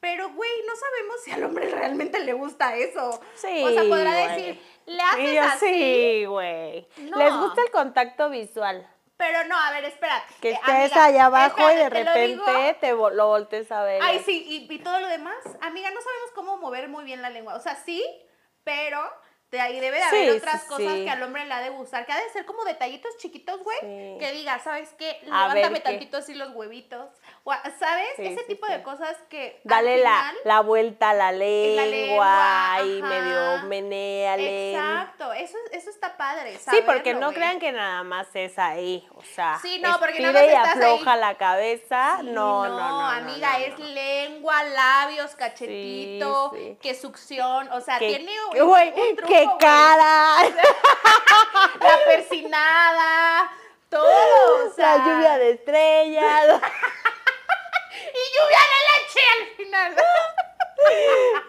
Pero, 0.00 0.30
güey, 0.32 0.50
no 0.66 0.72
sabemos 0.76 1.22
si 1.24 1.30
al 1.30 1.44
hombre 1.44 1.70
realmente 1.70 2.18
le 2.20 2.34
gusta 2.34 2.76
eso. 2.76 3.20
Sí, 3.36 3.62
O 3.64 3.70
sea, 3.70 3.82
podrá 3.84 4.12
decir, 4.28 4.60
le 4.86 5.00
haces 5.02 5.38
así. 5.40 5.66
sí, 5.66 6.24
güey. 6.26 6.86
No. 6.98 7.16
Les 7.16 7.34
gusta 7.34 7.62
el 7.62 7.70
contacto 7.70 8.28
visual. 8.28 8.86
Pero 9.16 9.44
no, 9.44 9.56
a 9.58 9.70
ver, 9.70 9.84
espérate. 9.84 10.34
Que 10.42 10.50
Eh, 10.50 10.52
estés 10.54 10.68
amiga, 10.92 11.04
allá 11.04 11.24
abajo 11.26 11.70
y 11.70 11.76
de 11.76 11.84
lo 11.84 11.88
repente 11.90 12.26
digo. 12.26 12.44
te 12.80 12.92
lo 13.14 13.28
voltees 13.28 13.70
a 13.72 13.82
ver. 13.84 14.02
Ay, 14.02 14.18
sí, 14.26 14.44
y, 14.46 14.70
y 14.70 14.78
todo 14.80 15.00
lo 15.00 15.06
demás, 15.06 15.36
amiga, 15.62 15.90
no 15.90 16.00
sabemos 16.02 16.30
cómo 16.34 16.58
mover 16.58 16.88
muy 16.88 17.04
bien 17.04 17.22
la 17.22 17.30
lengua. 17.30 17.54
O 17.54 17.60
sea, 17.60 17.76
sí, 17.76 18.04
pero 18.64 19.00
de 19.54 19.60
ahí 19.60 19.78
debe 19.78 19.96
de 19.98 20.02
haber 20.02 20.30
Sí, 20.32 20.36
otras 20.38 20.62
sí, 20.62 20.68
cosas 20.68 20.92
sí. 20.94 21.04
que 21.04 21.10
al 21.10 21.22
hombre 21.22 21.46
le 21.46 21.54
ha 21.54 21.60
de 21.60 21.70
gustar, 21.70 22.04
que 22.04 22.12
ha 22.12 22.20
de 22.20 22.28
ser 22.30 22.44
como 22.44 22.64
detallitos 22.64 23.16
chiquitos, 23.18 23.62
güey. 23.62 24.18
Que 24.18 24.32
diga, 24.32 24.58
¿sabes 24.58 24.90
qué? 24.98 25.20
Levántame 25.22 25.80
tantito 25.80 26.16
así 26.16 26.34
los 26.34 26.54
huevitos. 26.54 27.08
¿Sabes? 27.78 28.06
Sí, 28.16 28.24
Ese 28.26 28.40
sí, 28.40 28.46
tipo 28.48 28.66
sí. 28.66 28.72
de 28.72 28.82
cosas 28.82 29.16
que. 29.28 29.60
al 29.64 29.68
Dale 29.68 29.98
la, 30.02 30.10
final- 30.18 30.36
la 30.44 30.60
vuelta 30.60 31.10
a 31.10 31.14
la 31.14 31.30
lengua, 31.30 31.84
la 31.84 31.90
lengua, 31.90 32.76
y 32.86 33.00
ajá. 33.02 33.06
medio 33.08 33.68
menéale. 33.68 34.70
Exacto, 34.72 35.32
eso, 35.34 35.58
eso 35.72 35.90
está 35.90 36.16
padre. 36.16 36.56
Sí, 36.56 36.80
porque 36.86 37.10
saberlo, 37.10 37.20
no 37.20 37.32
crean 37.34 37.58
que 37.58 37.70
nada 37.70 38.02
más 38.02 38.28
es 38.34 38.58
ahí, 38.58 39.06
o 39.14 39.22
sea, 39.22 39.58
Sí, 39.60 39.78
no, 39.78 39.98
porque 39.98 40.20
nada 40.20 40.32
más 40.32 40.42
y 40.42 40.46
estás 40.46 40.68
afloja 40.76 41.12
ahí. 41.12 41.20
la 41.20 41.34
cabeza, 41.36 42.18
no, 42.22 42.66
no, 42.66 42.68
no, 42.68 42.78
no, 42.78 43.06
amiga, 43.10 43.58
no, 43.58 43.64
es 43.66 43.78
no. 43.78 43.84
lengua, 43.88 44.62
labios, 44.64 45.34
cachetito, 45.36 46.52
que 46.80 46.94
succión, 46.94 47.70
o 47.72 47.80
sea, 47.82 47.98
Que- 47.98 48.08
tiene 48.08 48.32
un, 48.52 48.66
güey, 48.66 48.94
qué 49.26 49.46
cara, 49.60 50.36
la 51.80 51.98
persinada, 52.06 53.50
todo, 53.90 54.66
o 54.66 54.70
sea, 54.74 54.96
la 54.96 55.04
lluvia 55.04 55.36
de 55.38 55.50
estrellas. 55.50 56.60
lluvia 58.34 58.58
de 58.72 59.02
leche 59.02 59.20
al 59.40 59.56
final. 59.56 59.96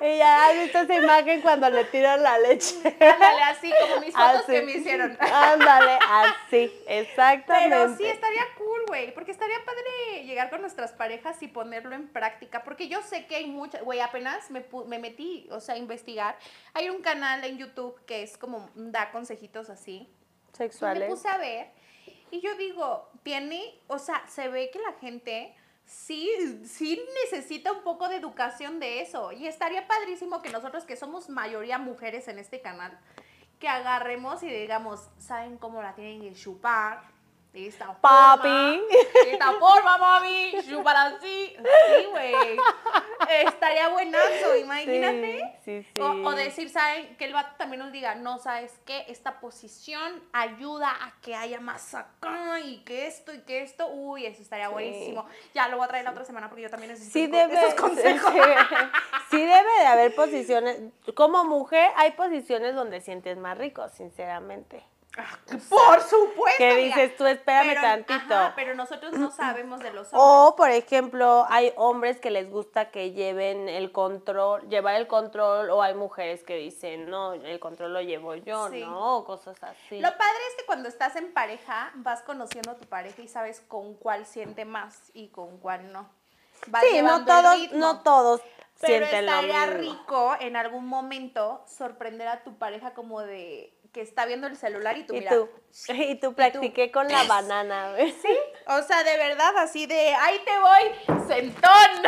Y 0.02 0.17
ya 0.17 0.48
has 0.48 0.54
visto 0.56 0.80
esa 0.80 0.95
imagen 0.95 1.41
cuando 1.41 1.69
le 1.69 1.84
tiran 1.86 2.21
la 2.21 2.38
leche. 2.38 2.76
Ándale, 2.86 3.43
así 3.43 3.74
como 3.82 4.00
mis 4.02 4.13
fotos 4.13 4.41
Así. 4.43 4.52
que 4.52 4.62
me 4.62 4.71
hicieron. 4.74 5.17
Ándale, 5.19 5.98
así, 6.02 6.71
exactamente. 6.88 7.76
Pero 7.76 7.98
sí 7.98 8.06
estaría 8.06 8.43
cool, 8.58 8.86
güey, 8.88 9.13
porque 9.13 9.32
estaría 9.32 9.58
padre 9.65 10.24
llegar 10.24 10.50
con 10.50 10.62
nuestras 10.62 10.91
parejas 10.93 11.41
y 11.41 11.48
ponerlo 11.48 11.95
en 11.95 12.08
práctica, 12.08 12.63
porque 12.63 12.88
yo 12.88 13.02
sé 13.02 13.26
que 13.26 13.36
hay 13.38 13.48
muchas, 13.48 13.82
güey, 13.84 14.00
apenas 14.00 14.50
me, 14.52 14.65
me 14.88 15.00
metí, 15.00 15.48
o 15.52 15.60
sea, 15.60 15.76
a 15.76 15.78
investigar. 15.78 16.38
Hay 16.74 16.89
un 16.89 17.02
canal 17.02 17.43
en 17.43 17.58
YouTube 17.58 18.00
que 18.06 18.24
es 18.24 18.38
como, 18.38 18.69
da 18.76 19.12
consejitos 19.12 19.69
así. 19.69 19.98
Y 19.98 20.10
me 20.52 20.58
Sexuales. 20.58 21.10
puse 21.10 21.28
a 21.28 21.38
ver 21.38 21.67
y 22.32 22.41
yo 22.41 22.56
digo, 22.56 23.10
tiene, 23.24 23.80
o 23.88 24.00
sea, 24.00 24.26
se 24.28 24.48
ve 24.50 24.69
que 24.71 24.80
la 24.80 24.93
gente 24.93 25.56
sí, 25.86 26.30
sí 26.65 27.02
necesita 27.24 27.71
un 27.71 27.84
poco 27.84 28.10
de 28.10 28.17
educación 28.17 28.80
de 28.80 29.02
eso. 29.02 29.32
Y 29.32 29.48
estaría 29.48 29.88
padrísimo 29.88 30.41
que 30.41 30.50
nosotros, 30.50 30.84
que 30.84 30.95
somos 30.95 31.30
mayoría 31.30 31.78
mujeres 31.78 32.28
en 32.28 32.39
este 32.39 32.62
canal, 32.62 32.98
que 33.60 33.67
agarremos 33.67 34.43
y 34.43 34.48
digamos, 34.48 35.10
¿saben 35.17 35.58
cómo 35.58 35.82
la 35.82 35.95
tienen 35.95 36.21
que 36.21 36.34
chupar? 36.34 37.14
De 37.56 37.68
esta 37.68 37.94
Papi. 38.02 38.50
forma. 38.50 38.72
De 39.24 39.32
esta 39.32 39.54
forma, 39.54 39.98
mami. 39.98 40.56
Chupar 40.70 40.98
así. 40.98 41.56
Sí, 41.56 42.06
güey. 42.12 42.58
Estaría 43.46 43.88
buenazo, 43.88 44.58
imagínate. 44.60 45.58
Sí, 45.63 45.82
sí, 45.82 45.91
sí. 45.96 46.02
O, 46.02 46.28
o 46.28 46.32
decir, 46.36 46.70
¿saben? 46.70 47.15
Que 47.15 47.24
el 47.24 47.34
vato 47.34 47.56
también 47.58 47.80
nos 47.80 47.94
diga, 47.94 48.15
no, 48.15 48.39
¿sabes 48.39 48.78
qué? 48.86 49.06
Esta 49.08 49.39
posición 49.39 50.22
ayuda 50.34 50.89
a 50.89 51.13
que 51.22 51.34
haya 51.34 51.62
más 51.62 51.96
acá 51.96 52.60
y 52.60 52.80
que 52.80 53.08
esto 53.08 53.34
y 53.34 53.39
que 53.44 53.62
esto. 53.62 53.88
Uy, 53.88 54.26
eso 54.26 54.41
estaría 54.41 54.68
buenísimo. 54.68 55.26
Ya 55.54 55.70
lo 55.70 55.78
voy 55.78 55.86
a 55.86 55.88
traer 55.88 56.04
la 56.04 56.12
otra 56.12 56.26
semana 56.26 56.50
porque 56.50 56.63
yo 56.63 56.70
también 56.70 56.91
necesito 56.91 57.38
debe, 57.38 57.58
esos 57.58 57.76
consejos. 57.76 58.34
sí 59.32 59.39
debe 59.39 59.80
de 59.80 59.86
haber 59.88 60.13
posiciones. 60.13 60.78
Como 61.15 61.46
mujer 61.46 61.89
hay 61.96 62.12
posiciones 62.12 62.76
donde 62.76 63.00
sientes 63.00 63.38
más 63.38 63.58
rico, 63.58 63.88
sinceramente. 63.88 64.84
Por 65.69 66.01
supuesto. 66.10 66.58
¿Qué 66.58 66.75
dices 66.75 67.15
tú? 67.15 67.25
Espérame 67.25 67.67
Pero- 67.69 67.82
tantito. 67.82 68.34
ajá, 68.36 68.54
pero 68.56 68.75
nosotros 68.75 69.13
no 69.13 69.32
sabemos 69.32 69.80
de 69.80 69.91
los 69.91 70.08
hombres. 70.13 70.21
O, 70.21 70.56
por 70.56 70.69
ejemplo, 70.69 71.45
hay 71.49 71.73
hombres 71.78 72.19
que 72.19 72.32
les 72.32 72.49
gusta 72.49 72.91
que 72.91 73.12
lleven 73.12 73.69
el 73.69 73.91
control, 73.91 74.67
llevar 74.69 74.95
el 74.95 75.08
control, 75.08 75.69
o 75.69 75.82
hay 75.82 75.93
mujeres 75.93 76.43
que 76.43 76.56
dicen, 76.58 77.10
no, 77.10 77.34
el 77.34 77.60
control 77.60 77.93
lo 77.93 78.01
llevo 78.01 78.36
yo, 78.36 78.69
Sí. 78.69 78.82
¿no? 78.82 79.17
O 79.17 79.25
cosas 79.25 79.62
así. 79.63 79.99
Lo 80.01 80.10
padre 80.10 80.38
es 80.51 80.56
que 80.58 80.65
cuando 80.65 80.89
estás 80.89 81.15
en 81.15 81.34
pareja, 81.34 81.91
vas 81.95 82.21
conociendo 82.21 82.71
a 82.71 82.75
tu 82.75 82.86
pareja 82.88 83.21
y 83.21 83.28
sabes 83.28 83.62
con 83.62 83.93
cuál 83.95 84.25
siente 84.25 84.65
más 84.65 85.12
y 85.13 85.30
con 85.30 85.58
cuál 85.60 85.91
no. 85.91 86.10
Vas 86.67 86.84
sí, 86.89 87.01
no 87.01 87.25
todos, 87.25 87.71
no 87.73 88.01
todos 88.01 88.41
Pero 88.82 89.06
estaría 89.06 89.65
rico 89.67 90.36
en 90.39 90.56
algún 90.56 90.88
momento 90.88 91.63
sorprender 91.67 92.28
a 92.28 92.43
tu 92.43 92.58
pareja 92.58 92.93
como 92.93 93.21
de 93.21 93.75
que 93.96 94.02
está 94.02 94.26
viendo 94.26 94.46
el 94.48 94.58
celular 94.58 94.98
y 94.98 95.06
tú 95.06 95.16
Y 95.16 95.20
mira. 95.20 95.32
tú, 95.32 95.50
y 95.88 96.16
tú 96.16 96.36
practiqué 96.36 96.92
con 96.92 97.08
la 97.08 97.24
banana, 97.24 97.94
¿ves? 97.94 98.14
Sí, 98.22 98.38
o 98.68 98.82
sea, 98.82 99.06
de 99.06 99.16
verdad, 99.18 99.58
así 99.58 99.86
de, 99.86 100.14
ahí 100.14 100.38
te 100.44 100.52
voy, 100.60 101.26
sentón. 101.26 101.72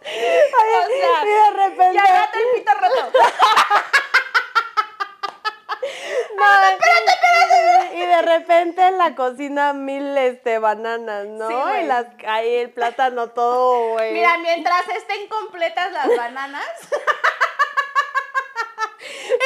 o 0.00 0.06
sea, 0.06 1.24
y 1.24 1.28
de 1.28 1.50
repente. 1.56 1.94
ya 1.94 2.30
el 2.32 2.50
pito 2.54 2.72
roto. 2.74 3.18
No, 6.36 6.44
Y 7.94 8.06
de 8.06 8.22
repente 8.22 8.86
en 8.86 8.96
la 8.98 9.14
cocina 9.16 9.72
mil 9.72 10.16
este 10.16 10.58
bananas, 10.58 11.26
¿no? 11.26 11.48
Sí, 11.48 11.54
güey. 11.54 11.84
y 11.84 11.86
las 11.86 12.06
ahí 12.26 12.54
el 12.54 12.70
plátano 12.70 13.30
todo, 13.30 13.92
güey. 13.92 14.12
Mira, 14.12 14.38
mientras 14.38 14.88
estén 14.88 15.28
completas 15.28 15.92
las 15.92 16.16
bananas, 16.16 16.66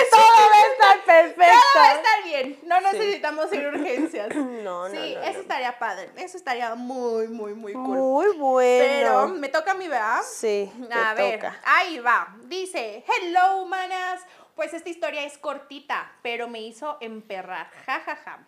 todo 0.11 0.21
va 0.51 0.57
a 0.57 0.73
estar 0.73 1.05
perfecto. 1.05 1.43
todo 1.73 1.83
va 1.83 1.89
a 1.91 1.95
estar 1.95 2.25
bien. 2.25 2.59
No 2.65 2.77
Sí. 2.79 2.85
necesitamos 2.93 3.53
ir 3.53 3.65
a 3.65 3.69
urgencias. 3.69 4.29
No, 4.67 4.89
no, 4.89 4.91
Sí, 4.91 5.15
no, 5.15 5.23
eso 5.23 5.33
no. 5.35 5.41
estaría 5.41 5.79
padre. 5.79 6.11
Eso 6.17 6.37
estaría 6.37 6.75
muy, 6.75 7.29
muy, 7.29 7.55
muy 7.55 7.73
cool. 7.73 7.99
Muy 7.99 8.37
bueno. 8.37 8.85
Pero 8.85 9.29
me 9.29 9.49
toca 9.49 9.73
a 9.73 9.75
mí, 9.75 9.87
¿verdad? 9.87 10.23
Sí, 10.29 10.71
te 10.89 10.95
A 10.95 11.15
ver, 11.15 11.39
toca. 11.39 11.61
ahí 11.65 11.99
va. 12.01 12.35
Dice, 12.45 13.05
hello, 13.07 13.65
manas. 13.67 14.21
Pues 14.57 14.73
esta 14.75 14.89
historia 14.89 15.23
es 15.25 15.37
cortita, 15.39 16.11
pero 16.23 16.49
me 16.49 16.61
hizo 16.63 16.97
emperrar. 17.01 17.71
Ja, 17.85 18.01
ja, 18.01 18.17
ja. 18.17 18.39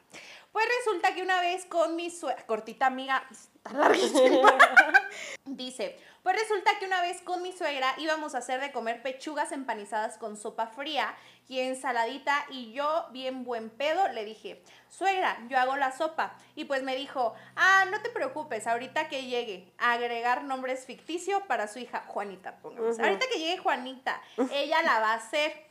Pues 0.52 0.64
resulta 0.78 1.14
que 1.14 1.22
una 1.22 1.40
vez 1.42 1.66
con 1.66 1.94
mi 1.96 2.10
suegra... 2.10 2.42
Cortita, 2.46 2.86
amiga. 2.86 3.22
Está 3.30 3.72
larguísima. 3.74 4.54
Dice, 5.44 5.98
pues 6.28 6.40
resulta 6.42 6.78
que 6.78 6.84
una 6.84 7.00
vez 7.00 7.22
con 7.22 7.40
mi 7.40 7.52
suegra 7.52 7.94
íbamos 7.96 8.34
a 8.34 8.38
hacer 8.38 8.60
de 8.60 8.70
comer 8.70 9.00
pechugas 9.00 9.50
empanizadas 9.50 10.18
con 10.18 10.36
sopa 10.36 10.66
fría 10.66 11.16
y 11.48 11.60
ensaladita 11.60 12.44
y 12.50 12.70
yo, 12.74 13.06
bien 13.12 13.44
buen 13.44 13.70
pedo, 13.70 14.06
le 14.08 14.26
dije, 14.26 14.62
suegra, 14.90 15.38
yo 15.48 15.58
hago 15.58 15.76
la 15.76 15.90
sopa. 15.90 16.36
Y 16.54 16.66
pues 16.66 16.82
me 16.82 16.96
dijo, 16.96 17.32
ah, 17.56 17.86
no 17.90 18.02
te 18.02 18.10
preocupes, 18.10 18.66
ahorita 18.66 19.08
que 19.08 19.24
llegue, 19.24 19.72
agregar 19.78 20.44
nombres 20.44 20.84
ficticio 20.84 21.46
para 21.46 21.66
su 21.66 21.78
hija 21.78 22.04
Juanita, 22.08 22.58
pongamos. 22.60 22.98
Ahorita 22.98 23.24
que 23.32 23.38
llegue 23.38 23.56
Juanita, 23.56 24.20
ella 24.52 24.82
la 24.82 25.00
va 25.00 25.12
a 25.12 25.16
hacer. 25.16 25.64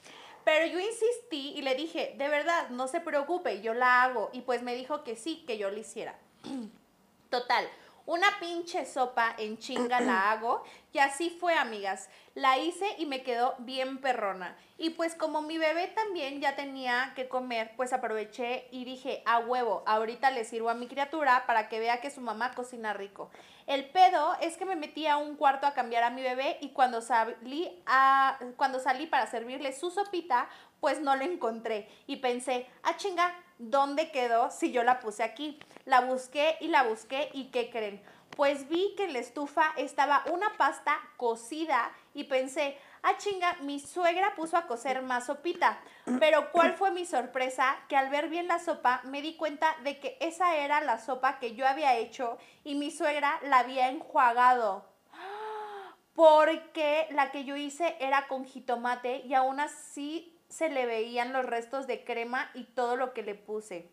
Pero 0.43 0.65
yo 0.65 0.79
insistí 0.79 1.53
y 1.55 1.61
le 1.61 1.75
dije, 1.75 2.15
de 2.17 2.29
verdad, 2.29 2.69
no 2.69 2.87
se 2.87 2.99
preocupe, 2.99 3.61
yo 3.61 3.75
la 3.75 4.01
hago. 4.01 4.31
Y 4.33 4.41
pues 4.41 4.63
me 4.63 4.73
dijo 4.73 5.03
que 5.03 5.15
sí, 5.15 5.43
que 5.45 5.59
yo 5.59 5.69
lo 5.69 5.77
hiciera. 5.77 6.15
Total, 7.29 7.69
una 8.07 8.27
pinche 8.39 8.85
sopa 8.85 9.35
en 9.37 9.57
chinga 9.59 9.99
la 9.99 10.31
hago 10.31 10.63
y 10.97 10.99
así 10.99 11.29
fue, 11.29 11.53
amigas. 11.53 12.09
La 12.33 12.57
hice 12.57 12.87
y 12.97 13.05
me 13.05 13.21
quedó 13.21 13.53
bien 13.59 13.99
perrona. 13.99 14.57
Y 14.79 14.91
pues 14.91 15.13
como 15.13 15.43
mi 15.43 15.59
bebé 15.59 15.87
también 15.89 16.41
ya 16.41 16.55
tenía 16.55 17.13
que 17.15 17.27
comer, 17.27 17.73
pues 17.75 17.93
aproveché 17.93 18.67
y 18.71 18.83
dije, 18.83 19.21
a 19.25 19.37
huevo, 19.37 19.83
ahorita 19.85 20.31
le 20.31 20.43
sirvo 20.43 20.69
a 20.69 20.73
mi 20.73 20.87
criatura 20.87 21.45
para 21.45 21.69
que 21.69 21.79
vea 21.79 22.01
que 22.01 22.09
su 22.09 22.21
mamá 22.21 22.53
cocina 22.55 22.93
rico. 22.93 23.29
El 23.67 23.89
pedo 23.89 24.35
es 24.41 24.57
que 24.57 24.65
me 24.65 24.75
metí 24.75 25.05
a 25.05 25.17
un 25.17 25.35
cuarto 25.35 25.67
a 25.67 25.73
cambiar 25.73 26.03
a 26.03 26.09
mi 26.09 26.23
bebé 26.23 26.57
y 26.61 26.69
cuando 26.69 27.01
salí, 27.01 27.83
a, 27.85 28.39
cuando 28.55 28.79
salí 28.79 29.05
para 29.05 29.27
servirle 29.27 29.71
su 29.73 29.91
sopita, 29.91 30.49
pues 30.79 31.01
no 31.01 31.15
la 31.15 31.25
encontré. 31.25 31.89
Y 32.07 32.15
pensé, 32.15 32.65
ah 32.81 32.95
chinga, 32.97 33.35
¿dónde 33.59 34.11
quedó 34.11 34.51
si 34.51 34.71
yo 34.71 34.83
la 34.83 34.99
puse 34.99 35.23
aquí? 35.23 35.59
La 35.85 36.01
busqué 36.01 36.57
y 36.59 36.67
la 36.67 36.83
busqué 36.83 37.29
y 37.33 37.45
¿qué 37.45 37.69
creen? 37.69 38.01
Pues 38.35 38.69
vi 38.69 38.93
que 38.95 39.05
en 39.05 39.13
la 39.13 39.19
estufa 39.19 39.73
estaba 39.77 40.23
una 40.31 40.55
pasta 40.57 40.95
cocida 41.17 41.91
y 42.13 42.25
pensé, 42.25 42.77
ah 43.01 43.17
chinga, 43.17 43.55
mi 43.61 43.79
suegra 43.79 44.35
puso 44.35 44.57
a 44.57 44.67
cocer 44.67 45.01
más 45.01 45.25
sopita. 45.25 45.79
Pero 46.19 46.51
¿cuál 46.51 46.73
fue 46.73 46.91
mi 46.91 47.05
sorpresa? 47.05 47.75
Que 47.89 47.97
al 47.97 48.09
ver 48.09 48.29
bien 48.29 48.47
la 48.47 48.59
sopa 48.59 49.01
me 49.05 49.21
di 49.21 49.35
cuenta 49.35 49.75
de 49.83 49.99
que 49.99 50.17
esa 50.19 50.55
era 50.55 50.81
la 50.81 50.99
sopa 50.99 51.39
que 51.39 51.55
yo 51.55 51.67
había 51.67 51.95
hecho 51.95 52.37
y 52.63 52.75
mi 52.75 52.91
suegra 52.91 53.39
la 53.43 53.59
había 53.59 53.89
enjuagado. 53.89 54.85
Porque 56.13 57.07
la 57.11 57.31
que 57.31 57.43
yo 57.43 57.55
hice 57.55 57.95
era 57.99 58.27
con 58.27 58.45
jitomate 58.45 59.23
y 59.25 59.33
aún 59.33 59.59
así 59.59 60.36
se 60.49 60.69
le 60.69 60.85
veían 60.85 61.33
los 61.33 61.45
restos 61.45 61.87
de 61.87 62.03
crema 62.03 62.49
y 62.53 62.63
todo 62.63 62.95
lo 62.95 63.13
que 63.13 63.23
le 63.23 63.35
puse. 63.35 63.89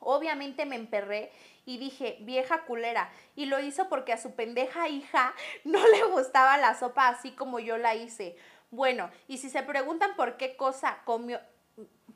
Obviamente 0.00 0.66
me 0.66 0.76
emperré 0.76 1.32
y 1.64 1.78
dije, 1.78 2.18
vieja 2.20 2.64
culera. 2.64 3.10
Y 3.36 3.46
lo 3.46 3.58
hizo 3.60 3.88
porque 3.88 4.12
a 4.12 4.18
su 4.18 4.34
pendeja 4.34 4.88
hija 4.88 5.34
no 5.64 5.86
le 5.88 6.04
gustaba 6.04 6.58
la 6.58 6.74
sopa 6.78 7.08
así 7.08 7.32
como 7.32 7.58
yo 7.58 7.78
la 7.78 7.94
hice. 7.94 8.36
Bueno, 8.70 9.10
y 9.28 9.38
si 9.38 9.50
se 9.50 9.62
preguntan 9.62 10.16
por 10.16 10.36
qué 10.36 10.56
cosa 10.56 10.98
comió, 11.04 11.40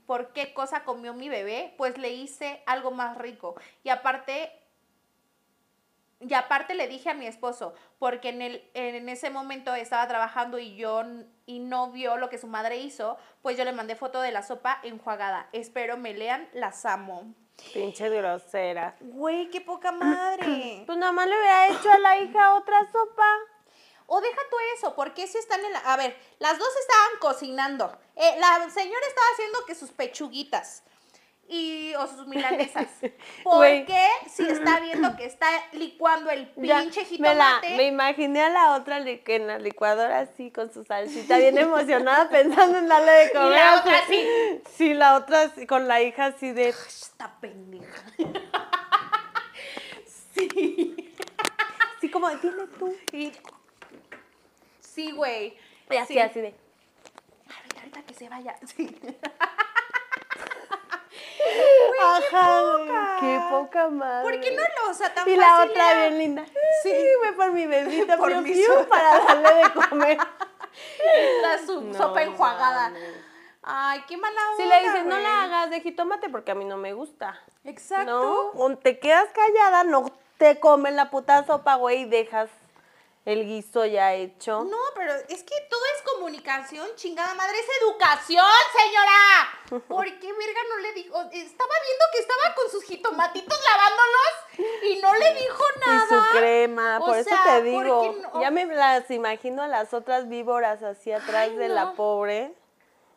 por 0.06 0.32
qué 0.32 0.52
cosa 0.54 0.84
comió 0.84 1.14
mi 1.14 1.28
bebé, 1.28 1.74
pues 1.76 1.98
le 1.98 2.10
hice 2.10 2.62
algo 2.66 2.90
más 2.90 3.16
rico. 3.16 3.54
Y 3.84 3.90
aparte, 3.90 4.52
y 6.20 6.34
aparte 6.34 6.74
le 6.74 6.88
dije 6.88 7.10
a 7.10 7.14
mi 7.14 7.26
esposo, 7.26 7.74
porque 7.98 8.30
en, 8.30 8.42
el, 8.42 8.70
en 8.74 9.08
ese 9.08 9.30
momento 9.30 9.74
estaba 9.74 10.06
trabajando 10.08 10.58
y 10.58 10.74
yo 10.74 11.04
y 11.46 11.60
no 11.60 11.92
vio 11.92 12.16
lo 12.16 12.28
que 12.28 12.38
su 12.38 12.48
madre 12.48 12.78
hizo, 12.78 13.16
pues 13.40 13.56
yo 13.56 13.64
le 13.64 13.72
mandé 13.72 13.94
foto 13.94 14.20
de 14.20 14.32
la 14.32 14.42
sopa 14.42 14.80
enjuagada. 14.82 15.48
Espero 15.52 15.96
me 15.96 16.14
lean, 16.14 16.48
las 16.52 16.84
amo. 16.84 17.34
Pinche 17.72 18.08
grosera. 18.08 18.96
Güey, 19.00 19.50
qué 19.50 19.60
poca 19.60 19.92
madre. 19.92 20.82
Pues 20.86 20.98
nada 20.98 21.12
más 21.12 21.28
le 21.28 21.38
hubiera 21.38 21.68
hecho 21.68 21.90
a 21.90 21.98
la 21.98 22.18
hija 22.18 22.54
otra 22.54 22.80
sopa. 22.90 23.26
O 24.06 24.20
deja 24.20 24.40
tú 24.50 24.56
eso, 24.76 24.94
porque 24.94 25.26
si 25.26 25.38
están 25.38 25.64
en 25.64 25.72
la... 25.72 25.80
A 25.80 25.96
ver, 25.96 26.16
las 26.38 26.58
dos 26.58 26.68
estaban 26.80 27.18
cocinando. 27.20 27.98
Eh, 28.16 28.36
la 28.38 28.70
señora 28.70 29.06
estaba 29.06 29.26
haciendo 29.34 29.66
que 29.66 29.74
sus 29.74 29.90
pechuguitas 29.90 30.82
y 31.48 31.94
o 31.94 32.06
sus 32.06 32.26
milanesas. 32.26 32.86
¿Por 33.42 33.56
Güey. 33.56 33.86
qué 33.86 34.06
si 34.28 34.46
está 34.46 34.80
viendo 34.80 35.16
que 35.16 35.24
está 35.24 35.46
licuando 35.72 36.30
el 36.30 36.52
Ya, 36.56 36.80
pinche 36.80 37.06
me, 37.18 37.34
la, 37.34 37.44
jitomate? 37.60 37.76
me 37.76 37.86
imaginé 37.86 38.42
a 38.42 38.50
la 38.50 38.74
otra 38.76 38.98
en 38.98 39.46
la 39.46 39.58
licuadora 39.58 40.20
así 40.20 40.50
con 40.50 40.72
su 40.72 40.84
salsita 40.84 41.38
bien 41.38 41.56
emocionada 41.58 42.28
pensando 42.30 42.78
en 42.78 42.88
darle 42.88 43.10
de 43.12 43.32
comer. 43.32 43.50
la 43.52 43.76
otra 43.80 43.98
así. 43.98 44.26
Sí, 44.76 44.94
la 44.94 45.16
otra 45.16 45.42
así, 45.42 45.66
con 45.66 45.88
la 45.88 46.02
hija 46.02 46.26
así 46.26 46.52
de... 46.52 46.68
Esta 46.68 47.40
pendeja. 47.40 48.02
sí. 50.36 51.14
Así 51.96 52.10
como, 52.10 52.28
dile 52.30 52.66
tú. 52.78 52.94
Y 53.12 53.32
Sí, 54.80 55.10
güey. 55.12 55.56
Y 55.90 55.96
así, 55.96 56.14
Sí. 56.14 56.20
así 56.20 56.40
de. 56.40 56.54
Ahorita, 57.56 57.78
ahorita 57.80 58.02
que 58.02 58.14
se 58.14 58.28
vaya. 58.28 58.56
Sí. 58.66 58.96
Ajá, 62.00 63.16
qué 63.20 63.40
poca 63.50 63.88
madre. 63.88 64.22
¿Por 64.22 64.40
qué 64.40 64.50
no 64.52 64.62
lo, 64.62 64.90
o 64.90 64.94
sea, 64.94 65.12
tan 65.12 65.28
Y 65.28 65.36
la 65.36 65.44
fácil 65.44 65.70
otra 65.70 65.90
era? 65.90 66.00
bien 66.02 66.18
linda. 66.18 66.44
Sí. 66.82 66.90
Sí, 66.90 67.06
voy 67.24 67.32
por 67.34 67.52
mi 67.52 67.66
bebita 67.66 68.16
Por 68.16 68.28
piu, 68.32 68.40
mi 68.42 68.52
piu, 68.52 68.88
para 68.88 69.18
darle 69.18 69.54
de 69.54 69.70
comer. 69.72 70.18
La 71.42 71.58
su 71.58 71.80
No 71.80 71.94
sopa 71.94 72.22
enjuagada. 72.22 72.92
Ay, 73.62 74.02
qué 74.06 74.16
mala 74.16 74.40
onda, 74.52 74.62
Si 74.62 74.68
le 74.68 74.80
dices, 74.88 75.04
no 75.04 75.18
la 75.18 75.42
hagas 75.42 75.70
de 75.70 75.80
jitomate 75.80 76.28
porque 76.28 76.52
a 76.52 76.54
mí 76.54 76.64
no 76.64 76.76
me 76.76 76.92
gusta. 76.92 77.38
Exacto. 77.64 78.52
No, 78.54 78.62
o 78.62 78.76
te 78.76 78.98
quedas 78.98 79.28
callada, 79.34 79.84
no 79.84 80.10
te 80.38 80.58
comen 80.60 80.96
la 80.96 81.10
puta 81.10 81.44
sopa, 81.44 81.74
güey, 81.74 82.02
y 82.02 82.04
dejas 82.04 82.48
el 83.24 83.44
guiso 83.44 83.84
ya 83.84 84.14
hecho. 84.14 84.64
No, 84.64 84.78
pero 84.94 85.12
es 85.14 85.42
que 85.44 85.54
todo 85.68 85.80
es 85.96 86.02
comunicación, 86.14 86.88
chingada 86.96 87.34
madre, 87.34 87.58
es 87.58 87.66
educación, 87.82 88.44
señora. 88.76 89.82
¿Por 89.88 90.04
qué 90.04 90.32
verga 90.32 90.60
no 90.70 90.76
le 90.78 90.92
dijo? 90.94 91.14
Estaba 91.32 91.74
viendo 91.84 92.04
que 92.12 92.18
estaba 92.20 92.54
con 92.54 92.70
sus 92.70 92.84
jitomatitos 92.84 93.58
lavándolos 93.70 94.82
y 94.90 95.00
no 95.02 95.14
le 95.14 95.34
dijo 95.34 95.64
nada. 95.86 96.04
Y 96.04 96.08
su 96.08 96.38
crema, 96.38 96.98
O 97.02 97.06
por 97.06 97.16
eso 97.18 97.30
te 97.44 97.50
¿por 97.52 97.62
digo. 97.64 98.16
no? 98.32 98.40
Ya 98.40 98.50
me 98.50 98.64
las 98.66 99.10
imagino 99.10 99.62
a 99.62 99.68
las 99.68 99.92
otras 99.92 100.28
víboras 100.28 100.82
así 100.82 101.12
atrás 101.12 101.48
Ay, 101.50 101.56
de 101.56 101.68
no. 101.68 101.74
la 101.74 101.92
pobre. 101.92 102.54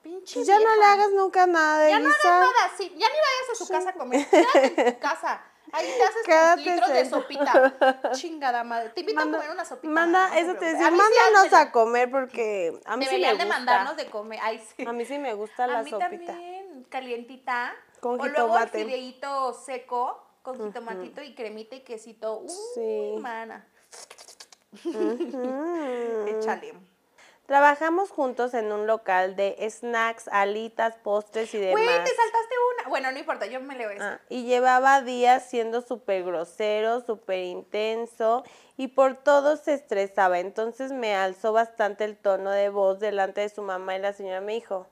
Pinche 0.04 0.34
Pues 0.34 0.48
ya 0.48 0.60
no 0.60 0.76
le 0.76 0.84
hagas 0.84 1.12
nunca 1.12 1.46
nada 1.46 1.84
de 1.84 1.92
Ya 1.92 2.00
no 2.00 2.10
hagas 2.10 2.24
nada, 2.26 2.72
sí. 2.76 2.90
Ya 2.98 3.08
ni 3.08 3.16
vayas 3.16 3.50
a 3.52 3.56
su 3.56 3.68
casa 3.68 3.90
a 3.92 3.94
comer. 3.94 4.28
Quédate 4.28 4.82
en 4.88 4.94
tu 4.96 5.00
casa. 5.08 5.42
Ahí 5.74 5.88
te 5.98 6.04
haces 6.04 6.24
Quédate 6.26 6.62
litros 6.62 6.90
de 6.90 7.06
sopita. 7.10 8.12
Chingada 8.14 8.64
madre. 8.64 8.90
Te 8.90 9.02
invito 9.02 9.20
Manda- 9.20 9.38
a 9.38 9.42
comer 9.42 9.54
una 9.56 9.66
sopita. 9.66 9.94
Manda, 9.94 10.30
no 10.30 10.34
eso 10.36 10.56
te 10.56 10.66
decía, 10.66 10.88
A 10.88 10.92
mí 10.92 10.98
sí 11.00 11.04
mándanos 11.04 11.54
a 11.54 11.72
comer 11.72 12.12
porque 12.12 12.80
a 12.86 12.98
mí 12.98 13.06
sí 13.06 13.12
me 13.12 13.18
Deberían 13.18 13.38
de 13.38 13.44
gusta. 13.46 13.58
mandarnos 13.60 13.96
de 13.98 14.06
comer. 14.08 14.40
Ay, 14.42 14.64
sí. 14.76 14.86
A 14.86 14.92
mí 14.94 15.06
sí 15.06 15.18
me 15.18 15.34
gusta 15.34 15.64
A 15.64 15.68
la 15.68 15.84
mí 15.84 15.90
sopita. 15.90 16.08
también, 16.08 16.86
calientita. 16.90 17.74
Con 18.00 18.20
o 18.20 18.28
luego 18.28 18.58
el 18.58 18.70
fideíto 18.70 19.54
seco 19.54 20.28
con 20.42 20.58
jitomatito 20.58 21.22
y 21.22 21.36
cremita 21.36 21.76
y 21.76 21.82
quesito. 21.82 22.40
Uy, 22.40 22.50
Sí. 22.74 23.16
mana. 23.22 23.68
Échale. 26.28 26.74
Trabajamos 27.52 28.12
juntos 28.12 28.54
en 28.54 28.72
un 28.72 28.88
local 28.88 29.36
de 29.36 29.58
snacks, 29.70 30.30
alitas, 30.30 30.96
postres 30.96 31.54
y 31.54 31.58
demás. 31.58 31.84
Güey, 31.84 32.04
te 32.06 32.16
saltaste 32.16 32.56
una. 32.78 32.90
Bueno, 32.90 33.12
no 33.12 33.20
importa, 33.20 33.46
yo 33.46 33.60
me 33.60 33.76
leo 33.76 33.90
eso. 33.90 34.02
Ah, 34.02 34.22
y 34.30 34.46
llevaba 34.46 35.02
días 35.02 35.50
siendo 35.50 35.82
súper 35.82 36.24
grosero, 36.24 37.02
súper 37.02 37.40
intenso 37.40 38.46
y 38.78 38.88
por 38.88 39.18
todo 39.18 39.58
se 39.58 39.74
estresaba. 39.74 40.40
Entonces 40.40 40.94
me 40.94 41.14
alzó 41.14 41.52
bastante 41.52 42.06
el 42.06 42.16
tono 42.16 42.52
de 42.52 42.70
voz 42.70 43.02
delante 43.02 43.42
de 43.42 43.50
su 43.50 43.62
mamá 43.62 43.98
y 43.98 44.00
la 44.00 44.14
señora 44.14 44.40
me 44.40 44.54
dijo, 44.54 44.88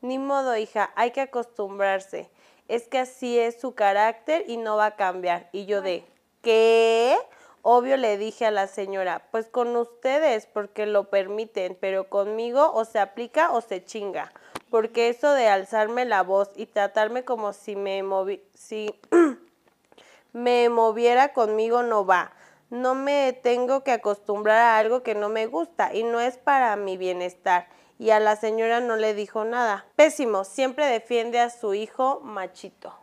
ni 0.00 0.18
modo 0.18 0.56
hija, 0.56 0.90
hay 0.96 1.12
que 1.12 1.20
acostumbrarse. 1.20 2.28
Es 2.66 2.88
que 2.88 2.98
así 2.98 3.38
es 3.38 3.60
su 3.60 3.76
carácter 3.76 4.42
y 4.48 4.56
no 4.56 4.76
va 4.76 4.86
a 4.86 4.96
cambiar. 4.96 5.48
Y 5.52 5.66
yo 5.66 5.80
de, 5.80 6.04
¿qué? 6.42 7.16
Obvio 7.62 7.96
le 7.96 8.16
dije 8.16 8.46
a 8.46 8.50
la 8.50 8.66
señora, 8.66 9.26
pues 9.30 9.46
con 9.46 9.76
ustedes 9.76 10.46
porque 10.46 10.86
lo 10.86 11.10
permiten, 11.10 11.76
pero 11.78 12.08
conmigo 12.08 12.72
o 12.72 12.84
se 12.84 12.98
aplica 12.98 13.52
o 13.52 13.60
se 13.60 13.84
chinga. 13.84 14.32
Porque 14.70 15.08
eso 15.08 15.32
de 15.32 15.48
alzarme 15.48 16.04
la 16.04 16.22
voz 16.22 16.50
y 16.56 16.66
tratarme 16.66 17.24
como 17.24 17.52
si 17.52 17.76
me 17.76 18.02
movi 18.02 18.42
si 18.54 18.94
me 20.32 20.68
moviera 20.68 21.32
conmigo 21.32 21.82
no 21.82 22.06
va. 22.06 22.32
No 22.70 22.94
me 22.94 23.32
tengo 23.32 23.82
que 23.82 23.92
acostumbrar 23.92 24.58
a 24.58 24.78
algo 24.78 25.02
que 25.02 25.14
no 25.14 25.28
me 25.28 25.46
gusta 25.46 25.92
y 25.92 26.04
no 26.04 26.20
es 26.20 26.38
para 26.38 26.76
mi 26.76 26.96
bienestar. 26.96 27.68
Y 27.98 28.10
a 28.10 28.20
la 28.20 28.36
señora 28.36 28.80
no 28.80 28.96
le 28.96 29.12
dijo 29.12 29.44
nada. 29.44 29.84
Pésimo, 29.96 30.44
siempre 30.44 30.86
defiende 30.86 31.40
a 31.40 31.50
su 31.50 31.74
hijo 31.74 32.20
machito. 32.22 32.94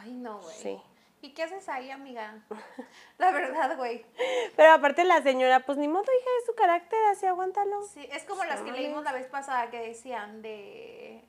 Ay, 0.00 0.12
no, 0.12 0.38
güey. 0.38 0.56
Sí. 0.56 0.80
¿Y 1.26 1.30
qué 1.34 1.42
haces 1.42 1.68
ahí, 1.68 1.90
amiga? 1.90 2.38
La 3.18 3.32
verdad, 3.32 3.76
güey. 3.76 4.06
Pero 4.54 4.70
aparte 4.70 5.02
la 5.02 5.20
señora, 5.22 5.58
pues 5.66 5.76
ni 5.76 5.88
modo, 5.88 6.04
hija, 6.04 6.30
es 6.38 6.46
su 6.46 6.54
carácter, 6.54 7.02
así 7.10 7.26
aguántalo. 7.26 7.82
Sí, 7.82 8.08
es 8.12 8.22
como 8.22 8.44
las 8.44 8.60
que 8.60 8.70
leímos 8.70 9.02
la 9.02 9.12
vez 9.12 9.26
pasada 9.26 9.68
que 9.68 9.88
decían 9.88 10.40
de, 10.40 11.24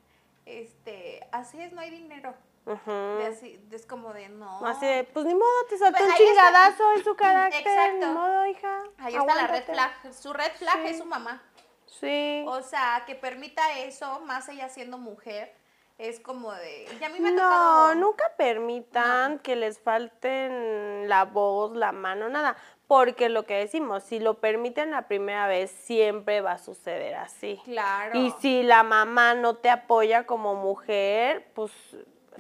este, 0.46 1.28
así 1.32 1.60
es, 1.60 1.74
no 1.74 1.82
hay 1.82 1.90
dinero. 1.90 2.36
De 2.66 3.26
así, 3.26 3.60
es 3.72 3.88
como 3.88 4.14
de 4.14 4.30
no. 4.30 4.64
Así 4.68 4.86
de, 4.86 5.04
pues 5.06 5.26
ni 5.26 5.34
modo, 5.34 5.66
te 5.68 5.80
soltó 5.80 5.98
Pues 5.98 6.10
un 6.12 6.16
chingadazo 6.16 6.94
en 6.94 7.04
su 7.04 7.16
carácter. 7.16 7.62
Exacto. 7.62 8.08
Ni 8.08 8.14
modo, 8.14 8.46
hija. 8.46 8.84
Ahí 9.00 9.16
está 9.16 9.36
la 9.36 9.48
red 9.48 9.64
flag. 9.64 10.14
Su 10.14 10.32
red 10.32 10.52
flag 10.58 10.82
Sí. 10.84 10.88
es 10.90 10.98
su 11.00 11.06
mamá. 11.06 11.42
Sí. 11.88 12.44
O 12.46 12.62
sea, 12.62 13.04
que 13.08 13.16
permita 13.16 13.80
eso, 13.80 14.20
más 14.20 14.48
ella 14.50 14.70
siendo 14.70 15.00
mujer, 15.00 15.56
es 15.98 16.20
como 16.20 16.52
de. 16.54 16.86
Y 17.00 17.04
a 17.04 17.10
mí 17.10 17.20
me 17.20 17.30
ha 17.30 17.32
No, 17.32 17.42
tocado. 17.42 17.96
nunca 17.96 18.24
permitan 18.38 19.40
que 19.40 19.56
les 19.56 19.80
falten 19.80 21.08
la 21.10 21.26
voz, 21.26 21.76
la 21.76 21.92
mano, 21.92 22.30
nada. 22.30 22.56
Porque 22.88 23.28
lo 23.30 23.46
que 23.46 23.56
decimos, 23.56 24.04
si 24.04 24.20
lo 24.20 24.36
permiten 24.40 24.92
la 24.92 25.08
primera 25.08 25.48
vez, 25.48 25.72
siempre 25.72 26.40
va 26.42 26.54
a 26.54 26.58
suceder 26.58 27.16
así. 27.16 27.60
Claro. 27.66 28.18
Y 28.18 28.32
si 28.40 28.64
la 28.64 28.84
mamá 28.84 29.34
no 29.34 29.56
te 29.58 29.70
apoya 29.70 30.26
como 30.26 30.56
mujer, 30.56 31.50
pues 31.54 31.72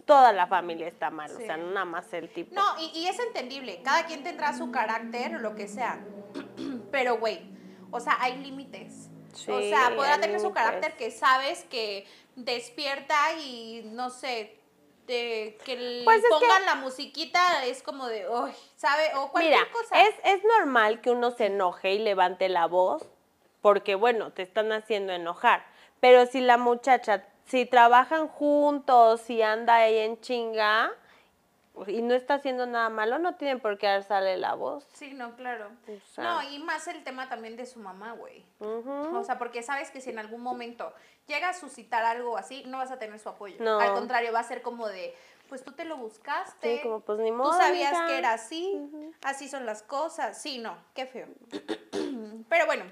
toda 0.05 0.31
la 0.31 0.47
familia 0.47 0.87
está 0.87 1.09
mal. 1.09 1.29
O 1.35 1.37
sea, 1.37 1.57
no 1.57 1.71
nada 1.71 1.85
más 1.85 2.13
el 2.13 2.29
tipo. 2.29 2.55
No, 2.55 2.63
y, 2.79 2.97
y 2.97 3.07
es 3.07 3.19
entendible. 3.19 3.81
Cada 3.83 4.05
quien 4.05 4.23
tendrá 4.23 4.55
su 4.57 4.71
carácter 4.71 5.35
o 5.35 5.39
lo 5.39 5.53
que 5.55 5.67
sea. 5.67 5.99
Pero, 6.91 7.17
güey, 7.17 7.41
o 7.91 7.99
sea, 7.99 8.15
hay 8.21 8.37
límites. 8.37 9.09
o 9.33 9.35
Sí, 9.35 9.69
sea, 9.69 9.91
podrá 9.97 10.19
tener 10.21 10.39
su 10.39 10.53
carácter 10.53 10.95
que 10.95 11.11
sabes 11.11 11.65
que 11.65 12.05
despierta 12.37 13.33
y 13.33 13.81
no 13.85 14.09
sé, 14.09 14.57
de, 15.07 15.57
que 15.65 15.75
le 15.75 16.03
Pues 16.05 16.21
que- 16.21 16.29
pongan 16.29 16.65
la 16.65 16.75
musiquita 16.75 17.65
es 17.65 17.81
como 17.83 18.07
de, 18.07 18.29
uy, 18.29 18.51
¿sabe? 18.75 19.03
O 19.15 19.29
cualquier 19.31 19.57
Mira, 19.59 19.71
cosa. 19.71 20.01
es, 20.01 20.15
es 20.23 20.43
normal 20.43 21.01
que 21.01 21.09
uno 21.11 21.31
se 21.31 21.47
enoje 21.47 21.93
y 21.93 21.99
levante 21.99 22.47
la 22.49 22.67
voz, 22.67 23.03
porque 23.61 23.95
bueno, 23.95 24.31
te 24.31 24.43
están 24.43 24.71
haciendo 24.71 25.13
enojar. 25.13 25.65
Pero 25.99 26.25
si 26.27 26.41
la 26.41 26.57
muchacha, 26.57 27.25
si 27.45 27.65
trabajan 27.65 28.27
juntos 28.27 29.29
y 29.29 29.41
anda 29.41 29.75
ahí 29.75 29.97
en 29.97 30.19
chinga 30.21 30.91
y 31.85 32.01
no 32.01 32.13
está 32.13 32.35
haciendo 32.35 32.65
nada 32.65 32.89
malo, 32.89 33.19
no 33.19 33.35
tienen 33.35 33.59
por 33.59 33.77
qué 33.77 33.87
alzarle 33.87 34.37
la 34.37 34.55
voz. 34.55 34.87
Sí, 34.93 35.13
no, 35.13 35.35
claro. 35.35 35.71
O 35.87 36.13
sea. 36.13 36.23
No, 36.23 36.49
y 36.51 36.59
más 36.59 36.87
el 36.87 37.03
tema 37.03 37.29
también 37.29 37.55
de 37.55 37.65
su 37.65 37.79
mamá, 37.79 38.13
güey. 38.13 38.45
O 38.59 39.23
sea, 39.23 39.37
porque 39.37 39.63
sabes 39.63 39.91
que 39.91 40.01
si 40.01 40.09
en 40.09 40.19
algún 40.19 40.41
momento 40.41 40.93
llega 41.27 41.49
a 41.49 41.53
suscitar 41.53 42.03
algo 42.03 42.37
así, 42.37 42.63
no 42.67 42.77
vas 42.77 42.91
a 42.91 42.99
tener 42.99 43.19
su 43.19 43.29
apoyo. 43.29 43.57
No. 43.59 43.79
Al 43.79 43.93
contrario, 43.93 44.31
va 44.33 44.39
a 44.39 44.43
ser 44.43 44.61
como 44.61 44.87
de, 44.87 45.15
pues 45.49 45.63
tú 45.63 45.73
te 45.73 45.85
lo 45.85 45.97
buscaste. 45.97 46.77
Sí, 46.77 46.83
como 46.83 47.01
pues 47.01 47.19
ni 47.19 47.31
modo. 47.31 47.51
Tú 47.51 47.57
sabías 47.57 47.95
que 48.07 48.17
era 48.17 48.33
así, 48.33 48.81
así 49.21 49.47
son 49.47 49.65
las 49.65 49.83
cosas. 49.83 50.41
Sí, 50.41 50.57
no, 50.57 50.77
qué 50.93 51.05
feo. 51.05 51.27
Pero 52.49 52.65
bueno, 52.65 52.85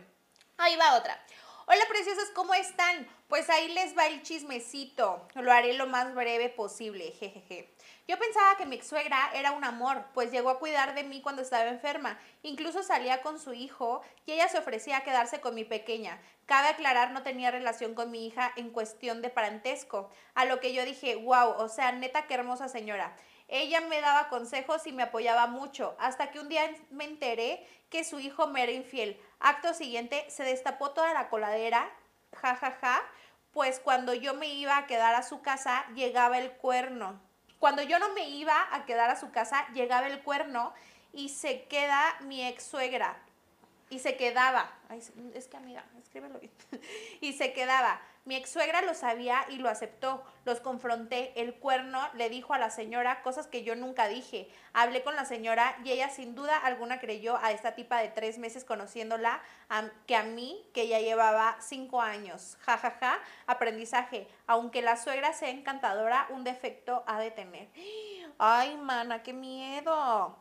ahí 0.57 0.75
va 0.75 0.97
otra. 0.97 1.19
Hola 1.67 1.83
preciosas, 1.89 2.29
¿cómo 2.35 2.53
están? 2.53 3.07
Pues 3.27 3.49
ahí 3.49 3.73
les 3.73 3.97
va 3.97 4.05
el 4.05 4.21
chismecito. 4.21 5.27
Lo 5.33 5.51
haré 5.51 5.73
lo 5.73 5.87
más 5.87 6.13
breve 6.13 6.49
posible, 6.49 7.05
jejeje. 7.11 7.74
Yo 8.07 8.19
pensaba 8.19 8.55
que 8.55 8.67
mi 8.67 8.75
ex 8.75 8.87
suegra 8.87 9.31
era 9.33 9.51
un 9.51 9.63
amor, 9.63 10.05
pues 10.13 10.31
llegó 10.31 10.51
a 10.51 10.59
cuidar 10.59 10.93
de 10.93 11.03
mí 11.03 11.21
cuando 11.21 11.41
estaba 11.41 11.67
enferma. 11.69 12.19
Incluso 12.43 12.83
salía 12.83 13.23
con 13.23 13.39
su 13.39 13.53
hijo 13.53 14.01
y 14.27 14.33
ella 14.33 14.47
se 14.47 14.59
ofrecía 14.59 14.97
a 14.97 15.03
quedarse 15.03 15.41
con 15.41 15.55
mi 15.55 15.63
pequeña. 15.63 16.21
Cabe 16.45 16.67
aclarar, 16.67 17.11
no 17.11 17.23
tenía 17.23 17.49
relación 17.49 17.95
con 17.95 18.11
mi 18.11 18.27
hija 18.27 18.51
en 18.57 18.69
cuestión 18.69 19.23
de 19.23 19.31
parentesco. 19.31 20.11
A 20.35 20.45
lo 20.45 20.59
que 20.59 20.71
yo 20.71 20.85
dije, 20.85 21.15
wow, 21.15 21.55
o 21.57 21.67
sea, 21.67 21.91
neta, 21.93 22.27
qué 22.27 22.35
hermosa 22.35 22.69
señora. 22.69 23.15
Ella 23.47 23.81
me 23.81 24.01
daba 24.01 24.29
consejos 24.29 24.85
y 24.85 24.91
me 24.91 25.03
apoyaba 25.03 25.47
mucho, 25.47 25.95
hasta 25.99 26.29
que 26.29 26.39
un 26.39 26.49
día 26.49 26.69
me 26.91 27.05
enteré 27.05 27.65
que 27.89 28.03
su 28.03 28.19
hijo 28.19 28.45
me 28.45 28.61
era 28.61 28.71
infiel. 28.71 29.19
Acto 29.39 29.73
siguiente, 29.73 30.25
se 30.29 30.43
destapó 30.43 30.91
toda 30.91 31.13
la 31.13 31.29
coladera, 31.29 31.91
ja, 32.33 32.55
ja, 32.55 32.71
ja, 32.71 33.01
pues 33.51 33.79
cuando 33.79 34.13
yo 34.13 34.35
me 34.35 34.47
iba 34.47 34.77
a 34.77 34.85
quedar 34.85 35.15
a 35.15 35.23
su 35.23 35.41
casa, 35.41 35.85
llegaba 35.95 36.37
el 36.37 36.51
cuerno. 36.51 37.24
Cuando 37.59 37.81
yo 37.81 37.99
no 37.99 38.13
me 38.13 38.29
iba 38.29 38.67
a 38.71 38.85
quedar 38.85 39.09
a 39.09 39.15
su 39.15 39.31
casa, 39.31 39.67
llegaba 39.73 40.07
el 40.07 40.21
cuerno 40.21 40.73
y 41.13 41.29
se 41.29 41.63
queda 41.63 42.15
mi 42.21 42.45
ex 42.45 42.63
suegra. 42.63 43.17
Y 43.89 43.99
se 43.99 44.17
quedaba, 44.17 44.71
es 44.89 45.47
que 45.47 45.57
amiga, 45.57 45.85
escríbelo 46.01 46.39
bien. 46.39 46.51
y 47.21 47.33
se 47.33 47.53
quedaba. 47.53 48.01
Mi 48.25 48.35
ex 48.35 48.49
suegra 48.49 48.81
lo 48.81 48.95
sabía 48.95 49.45
y 49.49 49.57
lo 49.57 49.69
aceptó. 49.69 50.23
Los 50.45 50.59
confronté. 50.59 51.31
El 51.39 51.53
cuerno 51.53 52.01
le 52.15 52.27
dijo 52.29 52.55
a 52.55 52.57
la 52.57 52.71
señora 52.71 53.21
cosas 53.21 53.45
que 53.45 53.63
yo 53.63 53.75
nunca 53.75 54.07
dije. 54.07 54.49
Hablé 54.73 55.03
con 55.03 55.15
la 55.15 55.25
señora 55.25 55.77
y 55.83 55.91
ella 55.91 56.09
sin 56.09 56.33
duda 56.33 56.57
alguna 56.57 56.99
creyó 56.99 57.37
a 57.37 57.51
esta 57.51 57.75
tipa 57.75 57.99
de 57.99 58.07
tres 58.09 58.39
meses 58.39 58.65
conociéndola 58.65 59.41
que 60.07 60.15
a 60.15 60.23
mí, 60.23 60.65
que 60.73 60.87
ya 60.87 60.99
llevaba 60.99 61.55
cinco 61.59 62.01
años. 62.01 62.57
Ja, 62.61 62.79
ja, 62.79 62.97
ja. 62.99 63.19
Aprendizaje. 63.45 64.27
Aunque 64.47 64.81
la 64.81 64.97
suegra 64.97 65.31
sea 65.33 65.51
encantadora, 65.51 66.25
un 66.31 66.43
defecto 66.43 67.03
ha 67.05 67.19
de 67.19 67.29
tener. 67.29 67.69
Ay, 68.39 68.75
mana, 68.77 69.21
qué 69.21 69.33
miedo. 69.33 70.35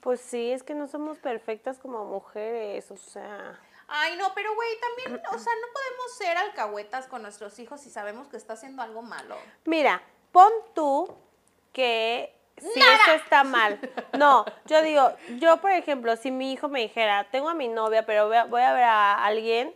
Pues 0.00 0.20
sí, 0.20 0.52
es 0.52 0.62
que 0.62 0.74
no 0.74 0.88
somos 0.88 1.18
perfectas 1.18 1.78
como 1.78 2.06
mujeres, 2.06 2.90
o 2.90 2.96
sea. 2.96 3.60
Ay, 3.88 4.16
no, 4.16 4.32
pero 4.34 4.54
güey, 4.54 4.68
también, 4.80 5.22
o 5.32 5.38
sea, 5.38 5.52
no 5.54 5.66
podemos 5.72 6.16
ser 6.18 6.36
alcahuetas 6.36 7.06
con 7.06 7.22
nuestros 7.22 7.58
hijos 7.58 7.80
si 7.80 7.90
sabemos 7.90 8.26
que 8.28 8.36
está 8.36 8.54
haciendo 8.54 8.82
algo 8.82 9.02
malo. 9.02 9.36
Mira, 9.64 10.02
pon 10.32 10.50
tú 10.74 11.16
que 11.72 12.34
si 12.58 12.80
eso 12.80 13.12
está 13.14 13.44
mal. 13.44 13.78
No, 14.18 14.44
yo 14.64 14.82
digo, 14.82 15.14
yo 15.38 15.58
por 15.58 15.70
ejemplo, 15.70 16.16
si 16.16 16.30
mi 16.30 16.52
hijo 16.52 16.68
me 16.68 16.80
dijera, 16.80 17.28
tengo 17.30 17.48
a 17.48 17.54
mi 17.54 17.68
novia, 17.68 18.04
pero 18.06 18.26
voy 18.28 18.36
a, 18.36 18.44
voy 18.44 18.62
a 18.62 18.72
ver 18.72 18.84
a 18.84 19.24
alguien, 19.24 19.74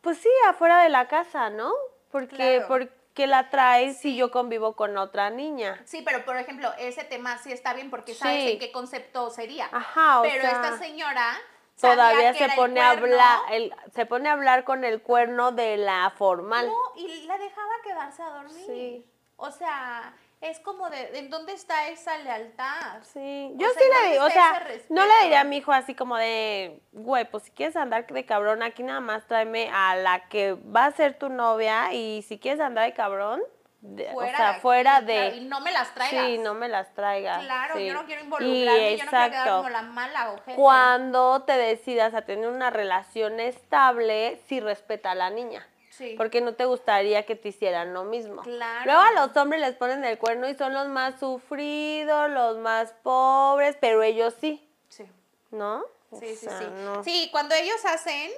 pues 0.00 0.18
sí, 0.18 0.28
afuera 0.48 0.82
de 0.82 0.88
la 0.90 1.08
casa, 1.08 1.50
¿no? 1.50 1.72
Porque, 2.12 2.36
Claro. 2.36 2.66
porque 2.68 3.26
la 3.26 3.50
traes 3.50 3.98
si 3.98 4.16
yo 4.16 4.30
convivo 4.30 4.76
con 4.76 4.96
otra 4.96 5.30
niña. 5.30 5.80
Sí, 5.86 6.02
pero 6.04 6.24
por 6.24 6.36
ejemplo, 6.36 6.70
ese 6.78 7.04
tema 7.04 7.38
sí 7.38 7.52
está 7.52 7.72
bien 7.74 7.90
porque 7.90 8.14
sabes 8.14 8.44
Sí. 8.44 8.52
en 8.52 8.58
qué 8.58 8.70
concepto 8.70 9.30
sería. 9.30 9.68
Ajá, 9.72 10.20
o 10.20 10.22
pero 10.22 10.40
sea, 10.42 10.50
esta 10.52 10.78
señora 10.78 11.36
todavía 11.80 12.34
se 12.34 12.48
pone 12.56 12.80
a 12.80 12.90
hablar, 12.90 13.40
el, 13.50 13.74
se 13.94 14.06
pone 14.06 14.28
a 14.28 14.32
hablar 14.32 14.64
con 14.64 14.84
el 14.84 15.02
cuerno 15.02 15.52
de 15.52 15.76
la 15.76 16.12
formal. 16.16 16.66
No, 16.66 16.78
y 16.96 17.26
la 17.26 17.38
dejaba 17.38 17.72
quedarse 17.82 18.22
a 18.22 18.30
dormir. 18.30 18.64
Sí. 18.66 19.06
O 19.36 19.50
sea, 19.50 20.14
es 20.40 20.58
como 20.60 20.88
de, 20.88 21.18
¿en 21.18 21.28
dónde 21.28 21.52
está 21.52 21.88
esa 21.88 22.16
lealtad? 22.18 23.02
Sí, 23.02 23.52
yo 23.56 23.68
sí 23.68 23.78
¿dónde 23.78 24.04
le 24.04 24.12
digo, 24.12 24.24
o 24.24 24.30
sea, 24.30 24.66
no 24.88 25.04
le 25.04 25.22
diría 25.22 25.40
a 25.40 25.44
mi 25.44 25.58
hijo 25.58 25.72
así 25.72 25.94
como 25.94 26.16
de, 26.16 26.80
güey, 26.92 27.30
pues 27.30 27.44
si 27.44 27.50
quieres 27.50 27.76
andar 27.76 28.06
de 28.06 28.24
cabrón, 28.24 28.62
aquí 28.62 28.82
nada 28.82 29.00
más 29.00 29.26
tráeme 29.26 29.70
a 29.72 29.96
la 29.96 30.28
que 30.28 30.54
va 30.54 30.86
a 30.86 30.92
ser 30.92 31.18
tu 31.18 31.28
novia 31.28 31.92
y 31.92 32.22
si 32.22 32.38
quieres 32.38 32.60
andar 32.60 32.86
de 32.86 32.94
cabrón, 32.94 33.42
de- 33.80 34.10
Fuera 34.12 34.32
o 34.32 34.36
sea, 34.36 34.52
de 34.52 34.60
fuera 34.60 35.00
claro, 35.04 35.34
y 35.36 35.40
de... 35.40 35.46
no 35.46 35.60
me 35.60 35.72
las 35.72 35.94
traigas. 35.94 36.26
Sí, 36.26 36.38
no 36.38 36.54
me 36.54 36.68
las 36.68 36.92
traigas. 36.94 37.42
Claro, 37.44 37.74
sí. 37.76 37.86
yo 37.86 37.94
no 37.94 38.04
quiero 38.04 38.20
Y 38.20 38.24
involucrarme, 38.24 38.96
yo 38.98 39.04
no 39.04 39.10
quiero 39.10 39.30
quedar 39.30 39.48
como 39.56 39.68
la 39.70 39.82
mala 39.82 40.30
ojete. 40.32 40.54
Cuando 40.54 41.42
te 41.42 41.52
decidas 41.52 42.14
a 42.14 42.22
tener 42.22 42.48
una 42.48 42.70
relación 42.70 43.40
estable, 43.40 44.40
sí 44.48 44.60
respeta 44.60 45.12
a 45.12 45.14
la 45.14 45.30
niña. 45.30 45.66
Sí. 45.90 46.14
Porque 46.16 46.40
no 46.40 46.54
te 46.54 46.64
gustaría 46.64 47.26
que 47.26 47.36
te 47.36 47.48
hicieran 47.48 47.92
lo 47.92 48.04
mismo. 48.04 48.42
Claro. 48.42 48.84
Luego 48.86 49.00
a 49.00 49.12
los 49.26 49.36
hombres 49.36 49.60
les 49.60 49.74
ponen 49.76 50.02
el 50.04 50.18
cuerno 50.18 50.48
y 50.48 50.54
son 50.54 50.72
los 50.72 50.88
más 50.88 51.18
sufridos, 51.20 52.30
los 52.30 52.56
más 52.58 52.92
pobres, 53.02 53.76
pero 53.80 54.02
ellos 54.02 54.34
sí, 54.40 54.66
Sí, 54.88 55.04
¿no? 55.50 55.82
sí, 56.10 56.16
O 56.16 56.18
sí, 56.20 56.36
sí. 56.36 56.64
no. 56.84 57.04
Sí, 57.04 57.28
cuando 57.32 57.54
ellos 57.54 57.84
hacen, 57.84 58.30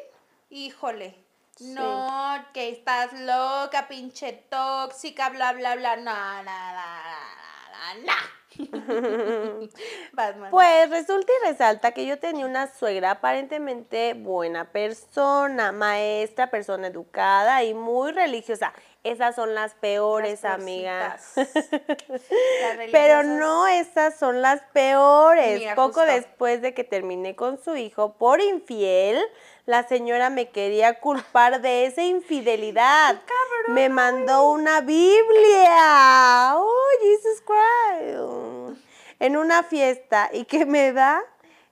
híjole. 0.51 1.15
No, 1.61 2.45
que 2.55 2.71
estás 2.71 3.13
loca, 3.13 3.87
pinche 3.89 4.33
tóxica, 4.49 5.29
bla, 5.29 5.53
bla, 5.53 5.77
bla. 5.77 5.97
No, 5.97 6.43
no, 6.43 6.73
no, 6.73 8.05
no, 8.05 8.07
no. 8.07 8.13
Batman. 10.13 10.51
Pues 10.51 10.91
resulta 10.91 11.33
y 11.33 11.49
resalta 11.49 11.93
que 11.93 12.05
yo 12.07 12.19
tenía 12.19 12.45
una 12.47 12.67
suegra 12.73 13.13
aparentemente 13.13 14.13
buena 14.15 14.71
persona, 14.73 15.73
maestra, 15.73 16.51
persona 16.51 16.89
educada 16.89 17.63
y 17.65 17.73
muy 17.75 18.13
religiosa. 18.13 18.73
Esas 19.05 19.35
son 19.35 19.55
las 19.55 19.75
peores, 19.75 20.43
Las 20.43 20.55
amiga. 20.55 21.17
peorcitas. 21.35 21.81
Las 22.31 22.91
Pero 22.93 23.23
no, 23.25 23.67
esas 23.67 24.17
son 24.19 24.43
las 24.43 24.61
peores. 24.73 25.59
Mira, 25.59 25.75
Poco 25.75 26.01
justo. 26.01 26.03
después 26.05 26.63
de 26.63 26.73
que 26.75 26.85
terminé 26.85 27.35
con 27.35 27.59
su 27.63 27.75
hijo 27.77 28.13
por 28.17 28.41
infiel, 28.41 29.21
la 29.65 29.87
señora 29.87 30.29
me 30.29 30.51
quería 30.51 30.99
culpar 30.99 31.61
de 31.61 31.87
esa 31.87 32.03
infidelidad. 32.03 33.21
me 33.69 33.89
mandó 33.89 34.51
una 34.51 34.81
Biblia. 34.81 36.55
Oh, 36.57 36.89
Jesus 37.01 37.43
Christ. 37.47 38.83
En 39.21 39.37
una 39.37 39.63
fiesta 39.63 40.31
y 40.33 40.47
que 40.47 40.67
me 40.67 40.93
da 40.93 41.23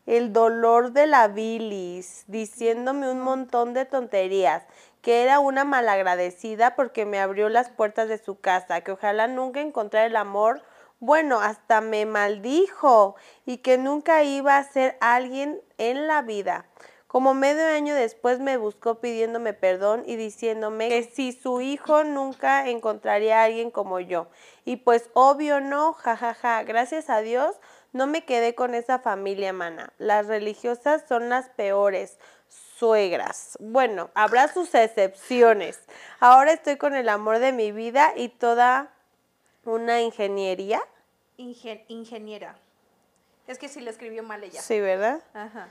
el 0.06 0.32
dolor 0.32 0.92
de 0.92 1.06
la 1.08 1.28
bilis, 1.28 2.24
diciéndome 2.28 3.10
un 3.10 3.20
montón 3.20 3.74
de 3.74 3.84
tonterías, 3.84 4.62
que 5.02 5.22
era 5.22 5.40
una 5.40 5.64
malagradecida 5.64 6.76
porque 6.76 7.06
me 7.06 7.20
abrió 7.20 7.48
las 7.48 7.70
puertas 7.70 8.08
de 8.08 8.18
su 8.18 8.38
casa, 8.40 8.82
que 8.82 8.92
ojalá 8.92 9.26
nunca 9.26 9.60
encontrara 9.60 10.06
el 10.06 10.16
amor, 10.16 10.62
bueno, 11.00 11.40
hasta 11.40 11.80
me 11.80 12.06
maldijo, 12.06 13.16
y 13.46 13.58
que 13.58 13.78
nunca 13.78 14.22
iba 14.22 14.56
a 14.56 14.64
ser 14.64 14.96
alguien 15.00 15.60
en 15.78 16.06
la 16.06 16.22
vida. 16.22 16.66
Como 17.10 17.34
medio 17.34 17.66
año 17.66 17.96
después 17.96 18.38
me 18.38 18.56
buscó 18.56 19.00
pidiéndome 19.00 19.52
perdón 19.52 20.04
y 20.06 20.14
diciéndome 20.14 20.88
que 20.88 21.02
si 21.02 21.32
su 21.32 21.60
hijo 21.60 22.04
nunca 22.04 22.68
encontraría 22.68 23.40
a 23.40 23.44
alguien 23.46 23.72
como 23.72 23.98
yo. 23.98 24.28
Y 24.64 24.76
pues 24.76 25.10
obvio 25.14 25.60
no, 25.60 25.92
jajaja, 25.92 26.62
gracias 26.62 27.10
a 27.10 27.18
Dios 27.20 27.56
no 27.92 28.06
me 28.06 28.24
quedé 28.24 28.54
con 28.54 28.76
esa 28.76 29.00
familia, 29.00 29.52
mana. 29.52 29.92
Las 29.98 30.28
religiosas 30.28 31.02
son 31.08 31.28
las 31.28 31.48
peores 31.48 32.16
suegras. 32.48 33.56
Bueno, 33.58 34.10
habrá 34.14 34.46
sus 34.46 34.72
excepciones. 34.76 35.80
Ahora 36.20 36.52
estoy 36.52 36.76
con 36.76 36.94
el 36.94 37.08
amor 37.08 37.40
de 37.40 37.50
mi 37.50 37.72
vida 37.72 38.12
y 38.14 38.28
toda 38.28 38.94
una 39.64 40.00
ingeniería. 40.00 40.80
Ingen- 41.38 41.84
ingeniera. 41.88 42.56
Es 43.48 43.58
que 43.58 43.68
sí 43.68 43.80
le 43.80 43.90
escribió 43.90 44.22
mal 44.22 44.44
ella. 44.44 44.62
Sí, 44.62 44.78
¿verdad? 44.78 45.20
Ajá. 45.34 45.66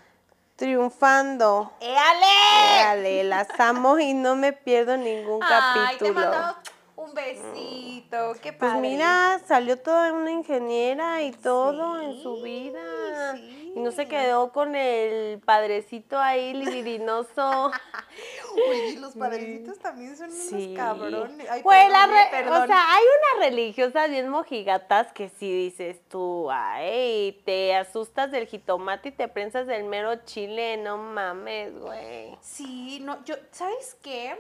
Triunfando. 0.59 1.71
¡Éale! 1.79 2.83
Dale, 2.83 3.23
las 3.23 3.47
amo 3.61 3.97
y 3.97 4.13
no 4.13 4.35
me 4.35 4.51
pierdo 4.51 4.97
ningún 4.97 5.41
Ay, 5.41 5.95
te 5.97 6.07
capítulo. 6.07 6.29
mando 6.29 6.55
un 6.97 7.13
besito. 7.13 8.33
Qué 8.41 8.51
Pues 8.51 8.71
padre. 8.73 8.81
mira, 8.81 9.39
salió 9.47 9.79
toda 9.79 10.11
una 10.11 10.31
ingeniera 10.31 11.21
y 11.23 11.31
todo 11.31 12.01
en 12.01 12.21
su 12.21 12.41
vida. 12.41 13.35
sí. 13.37 13.58
Y 13.79 13.81
no 13.81 13.91
se 13.91 14.07
quedó 14.09 14.51
con 14.51 14.75
el 14.75 15.39
padrecito 15.39 16.19
ahí 16.19 16.53
libidinoso. 16.53 17.71
Oye, 18.69 18.99
los 18.99 19.13
padrecitos 19.15 19.79
también 19.79 20.17
son 20.17 20.29
Sí. 20.31 20.73
unos 20.73 20.77
cabrones. 20.77 21.49
Ay, 21.49 21.63
Pues 21.63 21.89
la 21.89 22.27
perdón, 22.29 22.63
o 22.63 22.67
sea, 22.67 22.93
hay 22.95 23.03
unas 23.03 23.49
religiosas 23.49 24.09
bien 24.09 24.27
mojigatas 24.27 25.13
que 25.13 25.29
sí 25.29 25.51
dices 25.51 26.01
tú, 26.09 26.49
ay, 26.51 27.41
te 27.45 27.75
asustas 27.75 28.31
del 28.31 28.47
jitomate 28.47 29.09
y 29.09 29.11
te 29.13 29.27
prensas 29.29 29.65
del 29.67 29.85
mero 29.85 30.15
chile, 30.25 30.75
no 30.77 30.97
mames, 30.97 31.79
güey. 31.79 32.37
Sí, 32.41 32.99
no, 33.01 33.23
yo, 33.23 33.35
¿sabes 33.51 33.97
qué? 34.01 34.37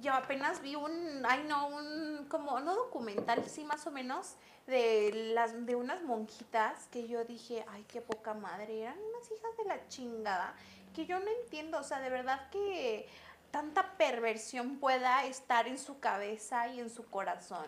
Yo 0.00 0.12
apenas 0.12 0.62
vi 0.62 0.76
un, 0.76 1.24
ay 1.26 1.44
no, 1.48 1.68
un, 1.68 2.26
como, 2.28 2.60
no 2.60 2.74
documental, 2.74 3.44
sí, 3.46 3.64
más 3.64 3.86
o 3.86 3.90
menos, 3.90 4.36
de 4.66 5.32
las, 5.34 5.66
de 5.66 5.74
unas 5.74 6.02
monjitas 6.02 6.86
que 6.88 7.08
yo 7.08 7.24
dije, 7.24 7.64
ay, 7.68 7.84
qué 7.88 8.00
poca 8.00 8.34
madre, 8.34 8.82
eran 8.82 8.98
unas 8.98 9.30
hijas 9.30 9.56
de 9.56 9.64
la 9.64 9.88
chingada, 9.88 10.54
que 10.94 11.06
yo 11.06 11.18
no 11.18 11.26
entiendo, 11.42 11.78
o 11.78 11.82
sea, 11.82 12.00
de 12.00 12.10
verdad 12.10 12.48
que 12.50 13.08
tanta 13.50 13.96
perversión 13.96 14.78
pueda 14.78 15.24
estar 15.24 15.66
en 15.66 15.78
su 15.78 15.98
cabeza 16.00 16.68
y 16.68 16.80
en 16.80 16.90
su 16.90 17.04
corazón. 17.06 17.66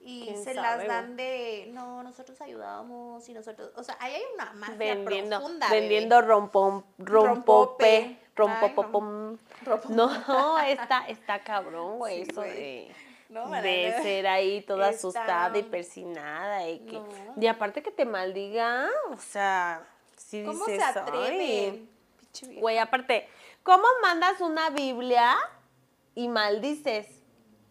Y 0.00 0.24
¿Quién 0.24 0.44
se 0.44 0.54
sabe, 0.54 0.86
las 0.86 0.86
dan 0.86 1.16
de, 1.16 1.68
no, 1.72 2.02
nosotros 2.02 2.40
ayudamos 2.40 3.28
y 3.28 3.34
nosotros, 3.34 3.72
o 3.76 3.82
sea, 3.82 3.96
ahí 3.98 4.14
hay 4.14 4.22
una 4.34 4.52
mafia 4.52 4.76
vendiendo, 4.76 5.38
profunda. 5.38 5.68
vendiendo 5.68 6.22
rompom, 6.22 6.82
rompope, 6.98 7.26
Rompope. 7.26 8.25
Rompopopom. 8.36 9.36
Rompo- 9.64 9.88
No, 9.88 10.58
está, 10.66 11.06
está 11.08 11.38
cabrón, 11.40 11.98
güey, 11.98 12.24
Sí, 12.24 12.30
eso 12.30 12.40
de, 12.42 12.94
No, 13.28 13.50
de 13.50 13.94
ser 14.02 14.26
ahí 14.28 14.60
toda 14.62 14.90
Está- 14.90 14.96
asustada 14.98 15.58
y 15.58 15.62
persinada 15.64 16.68
y 16.68 16.80
que, 16.80 16.92
No. 17.00 17.06
y 17.40 17.46
aparte 17.46 17.82
que 17.82 17.90
te 17.90 18.04
maldiga, 18.04 18.88
o 19.10 19.16
sea, 19.16 19.82
si 20.16 20.44
¿Cómo 20.44 20.64
dices, 20.66 20.84
se 20.92 20.98
atreve? 20.98 21.28
"Ay". 21.28 21.88
Pinche 22.20 22.46
vieja. 22.46 22.60
Güey, 22.60 22.78
aparte, 22.78 23.28
¿cómo 23.62 23.84
mandas 24.02 24.40
una 24.40 24.70
Biblia 24.70 25.36
y 26.14 26.28
maldices? 26.28 27.08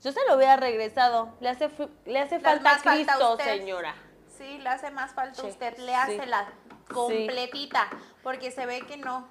Yo 0.01 0.11
se 0.11 0.19
lo 0.27 0.35
hubiera 0.35 0.55
regresado. 0.57 1.33
Le 1.39 1.49
hace, 1.49 1.69
le 2.05 2.19
hace 2.19 2.39
falta 2.39 2.77
Cristo, 2.83 3.31
usted. 3.33 3.45
señora. 3.59 3.95
Sí, 4.37 4.57
le 4.59 4.69
hace 4.69 4.91
más 4.91 5.13
falta 5.13 5.39
a 5.41 5.45
Sí, 5.45 5.49
usted, 5.49 5.75
sí. 5.77 5.81
le 5.83 5.95
hace 5.95 6.25
la 6.25 6.47
completita, 6.93 7.87
porque 8.21 8.51
se 8.51 8.65
ve 8.65 8.81
que 8.81 8.97
no. 8.97 9.27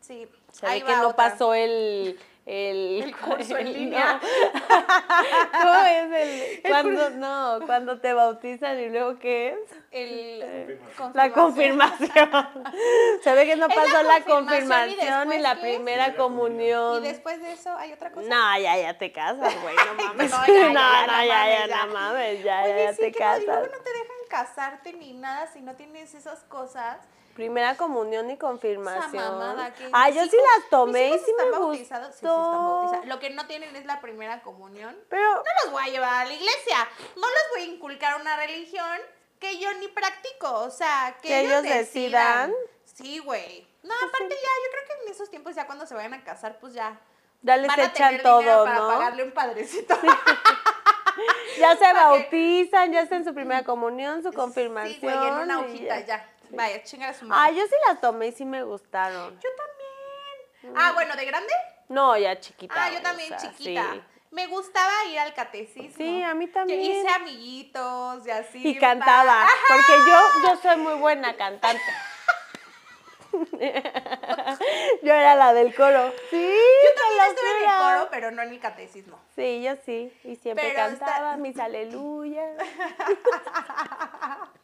Sí, 0.00 0.28
Se 0.60 0.66
ahí 0.66 0.80
ve 0.80 0.86
que 0.86 0.96
no 0.96 1.08
otra. 1.08 1.16
pasó 1.16 1.54
el... 1.54 2.18
El, 2.46 3.02
El 3.02 3.16
curso 3.16 3.56
en 3.58 3.72
línea. 3.72 4.20
no. 4.22 5.60
¿Cómo 5.60 5.74
es 5.84 6.12
el...? 6.12 6.62
Cuando, 6.62 7.10
no, 7.10 7.58
cuando 7.66 7.98
te 8.00 8.12
bautizan 8.12 8.78
y 8.78 8.88
luego 8.88 9.18
¿qué 9.18 9.48
es? 9.48 9.58
El 9.90 10.78
La 11.12 11.32
confirmación. 11.32 12.30
Se 13.24 13.32
ve 13.34 13.46
que 13.46 13.56
no 13.56 13.66
pasó 13.66 14.00
la 14.04 14.20
confirmación 14.20 14.90
y 14.90 14.94
confirmación 14.94 15.42
la 15.42 15.54
¿qué? 15.56 15.60
primera 15.60 16.14
comunión. 16.14 17.04
Y 17.04 17.08
después 17.08 17.42
de 17.42 17.52
eso 17.52 17.76
hay 17.76 17.92
otra 17.92 18.12
cosa. 18.12 18.28
No, 18.28 18.60
ya, 18.60 18.76
ya 18.78 18.96
te 18.96 19.10
casas, 19.10 19.52
güey, 19.62 19.74
no 19.74 20.04
mames. 20.04 20.30
No, 20.30 20.38
no, 20.38 20.46
ya, 20.46 20.72
ya, 20.72 21.06
no, 21.08 21.24
ya, 21.24 21.66
ya, 21.66 21.66
mames, 21.66 21.68
ya. 21.68 21.86
no 21.86 21.92
mames, 21.92 22.44
ya, 22.44 22.68
ya 22.68 22.94
te 22.94 23.10
casas. 23.12 23.44
luego 23.44 23.62
no 23.66 23.82
te 23.82 23.90
dejan 23.90 24.16
casarte 24.28 24.92
ni 24.92 25.14
nada 25.14 25.48
si 25.48 25.62
no 25.62 25.74
tienes 25.74 26.14
esas 26.14 26.44
cosas. 26.44 26.98
Primera 27.36 27.76
comunión 27.76 28.30
y 28.30 28.38
confirmación. 28.38 29.22
Esa 29.22 29.30
mamada 29.30 29.74
que 29.74 29.88
Ah, 29.92 30.08
yo 30.08 30.24
sí 30.24 30.36
las 30.36 30.70
tomé 30.70 31.10
y 31.10 31.18
sí 31.18 31.32
me 31.36 31.44
gustó. 31.50 31.72
Sí, 31.72 31.76
sí 31.78 31.82
están 31.84 32.02
bautizados. 32.02 33.06
Lo 33.06 33.18
que 33.20 33.30
no 33.30 33.46
tienen 33.46 33.76
es 33.76 33.84
la 33.84 34.00
primera 34.00 34.40
comunión. 34.42 34.96
Pero, 35.10 35.34
no 35.34 35.42
los 35.64 35.72
voy 35.72 35.82
a 35.82 35.86
llevar 35.88 36.14
a 36.14 36.24
la 36.24 36.32
iglesia, 36.32 36.88
no 37.14 37.28
les 37.28 37.42
voy 37.54 37.60
a 37.62 37.74
inculcar 37.74 38.18
una 38.20 38.36
religión 38.38 38.98
que 39.38 39.58
yo 39.58 39.72
ni 39.74 39.88
practico, 39.88 40.50
o 40.50 40.70
sea, 40.70 41.18
que, 41.20 41.28
Que 41.28 41.40
ellos, 41.42 41.62
decidan. 41.62 42.54
Sí, 42.84 43.18
güey. 43.18 43.68
No, 43.82 43.92
aparte 43.94 44.30
ya, 44.30 44.34
yo 44.34 44.70
creo 44.72 44.84
que 44.86 45.04
en 45.06 45.12
esos 45.12 45.28
tiempos 45.30 45.54
ya 45.54 45.66
cuando 45.66 45.86
se 45.86 45.94
vayan 45.94 46.14
a 46.14 46.24
casar, 46.24 46.58
pues 46.58 46.72
ya 46.72 46.98
Ya 47.42 47.58
les 47.58 47.68
van 47.68 47.78
a 47.80 47.82
echan 47.84 47.92
tener 47.94 48.10
dinero 48.22 48.54
todo, 48.54 48.64
para 48.64 48.78
¿no? 48.78 48.88
pagarle 48.88 49.22
un 49.24 49.32
padrecito. 49.32 49.94
Ya 51.58 51.74
se 51.76 51.90
bautizan, 51.94 52.92
ya 52.92 53.00
está 53.00 53.16
en 53.16 53.24
su 53.24 53.32
primera 53.34 53.64
comunión, 53.64 54.22
su 54.22 54.32
confirmación. 54.32 54.94
Sí, 54.94 55.00
güey, 55.00 55.28
en 55.28 55.34
una 55.34 55.60
hojita 55.60 56.00
ya. 56.00 56.06
ya. 56.06 56.30
Vaya, 56.50 56.82
chingar 56.82 57.10
a 57.10 57.14
su 57.14 57.24
madre. 57.24 57.42
Ay, 57.50 57.56
yo 57.56 57.66
sí 57.66 57.74
las 57.88 58.00
tomé 58.00 58.28
y 58.28 58.32
sí 58.32 58.44
me 58.44 58.62
gustaron. 58.62 59.38
Yo 59.40 59.48
también. 59.56 60.76
Ah, 60.76 60.92
bueno, 60.94 61.14
¿de 61.16 61.24
grande? 61.24 61.52
No, 61.88 62.16
ya 62.16 62.38
chiquita. 62.40 62.74
Ah, 62.76 62.90
yo 62.90 63.00
también 63.02 63.32
o 63.32 63.38
sea, 63.38 63.50
chiquita. 63.52 63.90
sí. 63.92 64.02
Me 64.32 64.46
gustaba 64.48 65.04
ir 65.10 65.18
al 65.20 65.32
catecismo. 65.34 65.94
Sí, 65.96 66.22
a 66.22 66.34
mí 66.34 66.46
Yo 66.48 66.52
también. 66.52 66.80
hice 66.80 67.08
amiguitos 67.08 68.26
y 68.26 68.30
así. 68.30 68.68
Y 68.68 68.78
cantaba, 68.78 69.46
porque 69.68 69.92
yo, 70.06 70.18
yo 70.48 70.56
soy 70.60 70.76
muy 70.76 70.94
buena 70.94 71.36
cantante. 71.36 71.82
yo 75.02 75.12
era 75.14 75.34
la 75.36 75.52
del 75.54 75.74
coro. 75.74 76.12
Sí, 76.30 76.36
Yo 76.84 76.94
también 77.02 77.24
estuve 77.30 77.50
en 77.64 77.70
el 77.70 77.76
coro, 77.78 78.08
pero 78.10 78.30
no 78.30 78.42
en 78.42 78.50
el 78.50 78.60
catecismo. 78.60 79.18
Sí, 79.36 79.62
yo 79.62 79.74
sí. 79.84 80.12
Y 80.24 80.36
siempre 80.36 80.72
Pero 80.74 80.86
está- 80.88 81.06
cantaba 81.06 81.36
mis 81.36 81.58
aleluyas. 81.58 82.56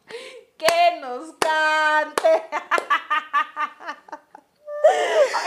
Que 0.65 0.99
nos 1.01 1.33
cante. 1.39 2.43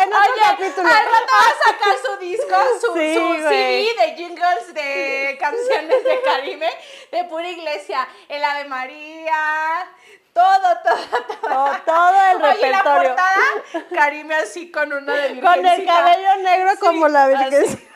En 0.00 0.08
otro 0.12 0.32
Oye, 0.32 0.42
capítulo. 0.42 0.88
al 0.88 0.94
rato 0.94 1.32
va 1.32 1.50
a 1.50 1.70
sacar 1.70 1.94
su 2.04 2.16
disco, 2.16 2.56
su, 2.80 2.94
Sí, 2.94 3.14
su. 3.14 3.48
CD 3.48 3.94
de 3.98 4.14
jingles 4.16 4.72
de 4.74 5.36
canciones 5.40 6.04
de 6.04 6.22
Karime, 6.22 6.70
de 7.12 7.24
pura 7.24 7.46
iglesia, 7.48 8.08
el 8.30 8.42
Ave 8.42 8.64
María, 8.64 9.88
todo, 10.32 10.78
todo, 10.82 10.96
todo. 11.26 11.38
Todo, 11.42 11.76
todo 11.84 12.22
el 12.30 12.36
Oye, 12.42 12.70
la 12.70 12.78
repertorio. 12.82 13.08
portada, 13.14 13.84
Karime 13.94 14.34
así 14.36 14.70
con 14.70 14.90
una 14.92 15.14
de 15.14 15.40
Con 15.40 15.54
el 15.54 15.62
virgencita. 15.62 15.94
cabello 15.94 16.36
negro 16.36 16.70
como 16.80 17.08
la 17.08 17.26
virgen. 17.28 17.64
así. 17.64 17.88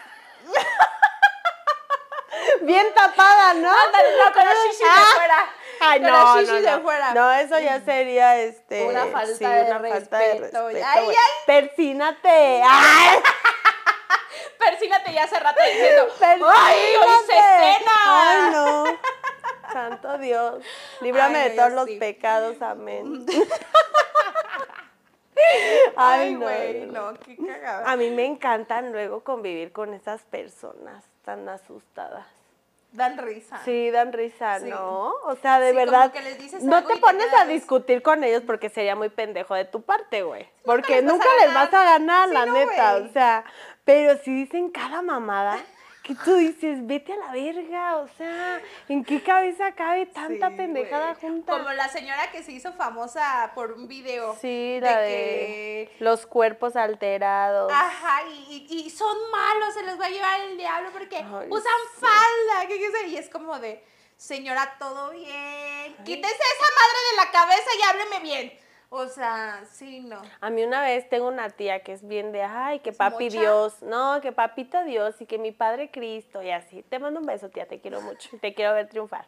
Bien 2.62 2.86
tapada, 2.94 3.54
¿no? 3.54 3.70
Ándale, 3.70 4.08
no, 4.22 4.32
con 4.32 4.42
shishis 4.44 4.86
Ah. 4.88 4.98
de 5.00 5.04
fuera. 5.16 5.48
Ay, 5.80 6.00
no, 6.00 6.42
no, 6.42 6.60
no. 6.60 6.82
fuera. 6.82 7.14
No, 7.14 7.32
eso 7.32 7.58
ya 7.58 7.80
sería 7.80 8.38
este. 8.38 8.86
Una 8.86 9.06
falta 9.06 9.34
sí, 9.34 9.44
de 9.44 9.62
una 9.62 9.80
falta 9.80 10.18
de 10.18 10.34
respeto. 10.34 10.68
respeto. 10.68 10.86
Ay, 10.86 11.06
ay. 11.08 11.14
Persínate. 11.46 12.62
¡Ay! 12.64 13.18
Persínate 14.58 15.12
ya 15.14 15.24
hace 15.24 15.40
rato 15.40 15.60
diciendo, 15.64 16.06
Persínate. 16.18 16.52
¡ay, 16.54 16.96
hoy 16.96 17.14
se 17.26 17.32
cena! 17.32 17.92
Ay, 18.06 18.50
no. 18.52 18.84
Santo 19.72 20.18
Dios. 20.18 20.64
Líbrame 21.00 21.38
Ay, 21.38 21.50
de 21.50 21.56
todos 21.56 21.72
los 21.72 21.86
sí. 21.86 21.96
pecados. 21.96 22.60
Amén. 22.60 23.24
Ay, 25.96 26.34
güey, 26.34 26.86
no. 26.86 27.12
no, 27.12 27.18
qué 27.20 27.36
cagada. 27.36 27.90
A 27.90 27.96
mí 27.96 28.10
me 28.10 28.26
encantan 28.26 28.92
luego 28.92 29.24
convivir 29.24 29.72
con 29.72 29.94
esas 29.94 30.22
personas 30.24 31.04
tan 31.24 31.48
asustadas. 31.48 32.26
Dan 32.92 33.18
risa. 33.18 33.60
Sí, 33.64 33.90
dan 33.90 34.12
risa, 34.12 34.58
Sí. 34.58 34.68
¿no? 34.68 35.12
O 35.24 35.36
sea, 35.40 35.60
de 35.60 35.70
Sí, 35.70 35.76
verdad. 35.76 36.10
que 36.12 36.22
les 36.22 36.38
dices 36.38 36.62
no 36.64 36.84
te 36.84 36.96
pones 36.96 37.26
a 37.34 37.44
discutir 37.46 38.02
con 38.02 38.24
ellos 38.24 38.42
porque 38.44 38.68
sería 38.68 38.96
muy 38.96 39.08
pendejo 39.10 39.54
de 39.54 39.64
tu 39.64 39.82
parte, 39.82 40.22
güey. 40.22 40.48
Porque 40.64 40.96
les 40.96 41.04
vas 41.04 41.12
nunca 41.12 41.26
a 41.40 41.44
les 41.46 41.54
vas 41.54 41.74
a 41.74 41.84
ganar. 41.84 42.28
la 42.30 42.46
no, 42.46 42.52
neta. 42.54 42.96
O 42.96 43.08
sea, 43.12 43.44
pero 43.84 44.18
si 44.24 44.34
dicen 44.34 44.70
cada 44.70 45.02
mamada, 45.02 45.56
que 46.16 46.24
tú 46.24 46.34
dices, 46.36 46.86
vete 46.86 47.12
a 47.12 47.16
la 47.16 47.32
verga. 47.32 47.96
O 47.98 48.08
sea, 48.16 48.60
¿en 48.88 49.04
qué 49.04 49.22
cabeza 49.22 49.72
cabe 49.72 50.06
tanta 50.06 50.50
Sí, 50.50 50.56
pendejada 50.56 51.14
güey. 51.14 51.20
junta? 51.20 51.52
Como 51.52 51.70
la 51.72 51.88
señora 51.88 52.30
que 52.30 52.42
se 52.42 52.52
hizo 52.52 52.72
famosa 52.72 53.52
por 53.54 53.72
un 53.72 53.86
video. 53.88 54.36
Sí, 54.40 54.78
la 54.80 55.00
de, 55.00 55.08
que- 55.08 55.96
los 56.00 56.26
cuerpos 56.26 56.76
alterados. 56.76 57.72
Ajá, 57.72 58.22
y, 58.28 58.66
y- 58.70 58.80
y 58.86 58.90
son 58.90 59.16
malos, 59.30 59.74
se 59.74 59.82
los 59.82 60.00
va 60.00 60.06
a 60.06 60.10
llevar 60.10 60.40
el 60.42 60.56
diablo 60.56 60.90
porque 60.92 61.16
Ay, 61.18 61.48
usan 61.50 61.72
falda. 61.98 62.66
¿qué, 62.68 62.78
qué 62.78 62.90
sé? 62.90 63.06
Y 63.08 63.16
es 63.16 63.28
como 63.28 63.58
de, 63.58 63.82
señora, 64.16 64.76
todo 64.78 65.10
bien. 65.10 65.96
Quítese 66.04 66.34
esa 66.34 66.68
madre 66.80 66.98
de 67.10 67.16
la 67.16 67.30
cabeza 67.30 67.70
y 67.78 67.82
hábleme 67.88 68.20
bien. 68.20 68.58
O 68.92 69.06
sea, 69.06 69.62
sí, 69.70 70.00
no. 70.00 70.20
A 70.40 70.50
mí 70.50 70.64
una 70.64 70.82
vez 70.82 71.08
tengo 71.08 71.28
una 71.28 71.48
tía 71.50 71.84
que 71.84 71.92
es 71.92 72.06
bien 72.06 72.32
de, 72.32 72.42
ay, 72.42 72.80
que 72.80 72.92
papi 72.92 73.26
mocha? 73.26 73.40
Dios, 73.40 73.82
no, 73.82 74.20
que 74.20 74.32
papito 74.32 74.82
Dios 74.82 75.20
y 75.20 75.26
que 75.26 75.38
mi 75.38 75.52
Padre 75.52 75.92
Cristo 75.92 76.42
y 76.42 76.50
así. 76.50 76.82
Te 76.82 76.98
mando 76.98 77.20
un 77.20 77.26
beso, 77.26 77.48
tía, 77.50 77.68
te 77.68 77.80
quiero 77.80 78.00
mucho 78.00 78.28
y 78.34 78.38
te 78.40 78.52
quiero 78.52 78.74
ver 78.74 78.88
triunfar. 78.88 79.26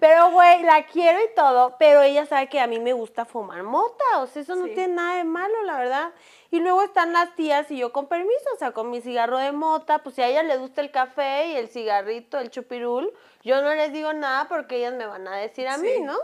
Pero, 0.00 0.32
güey, 0.32 0.64
la 0.64 0.86
quiero 0.86 1.20
y 1.22 1.32
todo, 1.36 1.76
pero 1.78 2.02
ella 2.02 2.26
sabe 2.26 2.48
que 2.48 2.58
a 2.58 2.66
mí 2.66 2.80
me 2.80 2.94
gusta 2.94 3.24
fumar 3.24 3.62
mota, 3.62 4.04
o 4.18 4.26
sea, 4.26 4.42
eso 4.42 4.56
no 4.56 4.64
Sí. 4.64 4.74
tiene 4.74 4.94
nada 4.94 5.16
de 5.18 5.24
malo, 5.24 5.62
la 5.62 5.78
verdad. 5.78 6.10
Y 6.50 6.58
luego 6.58 6.82
están 6.82 7.12
las 7.12 7.32
tías 7.36 7.70
y 7.70 7.78
yo 7.78 7.92
con 7.92 8.08
permiso, 8.08 8.50
o 8.54 8.58
sea, 8.58 8.72
con 8.72 8.90
mi 8.90 9.00
cigarro 9.00 9.38
de 9.38 9.52
mota, 9.52 9.98
pues 9.98 10.16
si 10.16 10.22
a 10.22 10.26
ella 10.26 10.42
le 10.42 10.56
gusta 10.56 10.80
el 10.80 10.90
café 10.90 11.46
y 11.50 11.54
el 11.56 11.68
cigarrito, 11.68 12.40
el 12.40 12.50
chupirul, 12.50 13.12
yo 13.44 13.62
no 13.62 13.72
les 13.72 13.92
digo 13.92 14.12
nada 14.14 14.48
porque 14.48 14.78
ellas 14.78 14.94
me 14.94 15.06
van 15.06 15.28
a 15.28 15.36
decir 15.36 15.68
a 15.68 15.76
Sí. 15.76 15.82
mí, 15.82 16.00
¿no? 16.00 16.16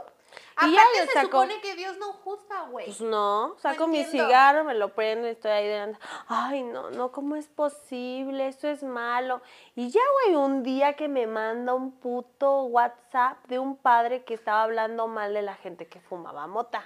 Aparte 0.56 0.76
yo 0.98 1.04
se 1.06 1.12
saco- 1.12 1.22
supone 1.42 1.60
que 1.60 1.74
Dios 1.74 1.96
no 1.98 2.12
juzga, 2.12 2.62
güey. 2.70 2.86
pues 2.86 3.00
no, 3.00 3.56
saco 3.58 3.86
mi 3.86 4.04
cigarro, 4.04 4.64
me 4.64 4.74
lo 4.74 4.90
prendo 4.94 5.26
y 5.26 5.30
estoy 5.30 5.50
ahí 5.50 5.66
delante. 5.66 5.98
Ay, 6.28 6.62
no, 6.62 6.90
no, 6.90 7.10
¿cómo 7.12 7.36
es 7.36 7.48
posible? 7.48 8.46
Eso 8.48 8.68
es 8.68 8.82
malo. 8.82 9.42
Y 9.74 9.90
ya, 9.90 10.00
güey, 10.24 10.36
un 10.36 10.62
día 10.62 10.94
que 10.94 11.08
me 11.08 11.26
manda 11.26 11.74
un 11.74 11.92
puto 11.92 12.64
WhatsApp 12.64 13.38
de 13.46 13.58
un 13.58 13.76
padre 13.76 14.24
que 14.24 14.34
estaba 14.34 14.62
hablando 14.62 15.06
mal 15.08 15.34
de 15.34 15.42
la 15.42 15.54
gente 15.54 15.86
que 15.86 16.00
fumaba 16.00 16.46
mota. 16.46 16.84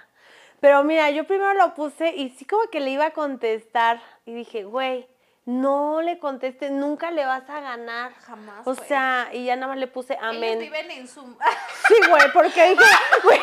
Pero 0.59 0.83
mira, 0.83 1.11
yo 1.11 1.25
primero 1.27 1.53
lo 1.53 1.73
puse 1.75 2.15
y 2.15 2.29
sí 2.31 2.45
como 2.45 2.63
que 2.71 2.79
le 2.79 2.89
iba 2.89 3.05
a 3.07 3.11
contestar 3.11 4.01
y 4.25 4.33
dije, 4.33 4.63
güey, 4.63 5.07
no 5.47 6.01
le 6.01 6.19
contestes, 6.19 6.71
nunca 6.71 7.09
le 7.09 7.25
vas 7.25 7.49
a 7.49 7.61
ganar. 7.61 8.13
Jamás, 8.25 8.67
O 8.67 8.75
güey. 8.75 8.87
sea, 8.87 9.29
y 9.31 9.45
ya 9.45 9.55
nada 9.55 9.67
más 9.69 9.77
le 9.77 9.87
puse 9.87 10.13
Ellos 10.15 10.25
amén. 10.25 10.59
viven 10.59 10.91
en 10.91 11.07
su... 11.07 11.21
Sí, 11.87 11.95
güey, 12.09 12.23
porque 12.33 12.69
dije, 12.71 12.83
güey, 13.23 13.39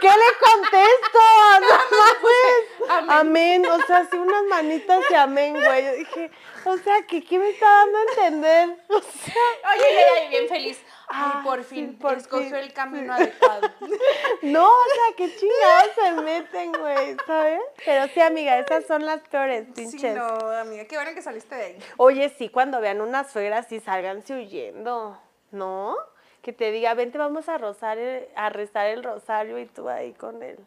¿qué, 0.00 0.08
le 0.08 0.38
contesto? 0.40 1.18
No 2.88 3.02
mames. 3.06 3.10
amén. 3.10 3.66
O 3.66 3.78
sea, 3.86 4.06
sí, 4.10 4.16
unas 4.16 4.44
manitas 4.44 5.00
y 5.10 5.14
amén, 5.14 5.52
güey. 5.52 5.84
Yo 5.84 5.92
dije, 5.92 6.30
o 6.64 6.76
sea, 6.78 7.02
¿qué, 7.06 7.22
qué 7.22 7.38
me 7.38 7.50
está 7.50 7.66
dando 7.68 7.98
a 7.98 8.02
entender? 8.02 8.76
O 8.88 9.00
sea, 9.00 9.34
Oye, 9.74 9.90
ella 10.20 10.28
bien 10.30 10.48
feliz. 10.48 10.80
Ay, 11.08 11.32
Ah, 11.34 11.40
por 11.44 11.58
sí, 11.64 11.74
fin, 11.74 11.98
por 11.98 12.16
escogió 12.18 12.46
fin, 12.46 12.54
el 12.56 12.72
camino 12.72 13.16
sí. 13.16 13.22
adecuado. 13.22 13.68
no, 14.42 14.68
o 14.68 14.84
sea, 14.94 15.16
qué 15.16 15.36
chingados 15.36 15.90
se 15.94 16.12
meten, 16.22 16.72
güey, 16.72 17.16
¿sabes? 17.26 17.60
Pero 17.84 18.06
sí, 18.14 18.20
amiga, 18.20 18.58
esas 18.58 18.86
son 18.86 19.04
las 19.04 19.20
peores, 19.28 19.66
Sí, 19.74 19.86
pinches. 19.86 20.14
no, 20.16 20.26
amiga, 20.52 20.84
qué 20.86 20.96
bueno 20.96 21.12
que 21.14 21.22
saliste 21.22 21.54
de 21.56 21.62
ahí. 21.64 21.78
Oye, 21.96 22.32
sí, 22.38 22.48
cuando 22.48 22.80
vean 22.80 23.00
una 23.00 23.24
suegra, 23.24 23.62
sí 23.64 23.80
sálganse 23.80 24.34
huyendo, 24.34 25.20
¿no? 25.50 25.96
Que 26.42 26.52
te 26.52 26.70
diga, 26.70 26.94
vente, 26.94 27.18
vamos 27.18 27.48
a, 27.48 27.58
rozar 27.58 27.98
el- 27.98 28.28
a 28.34 28.48
rezar 28.48 28.86
el 28.86 29.04
rosario 29.04 29.58
y 29.58 29.66
tú 29.66 29.88
ahí 29.88 30.12
con 30.14 30.42
él. 30.42 30.58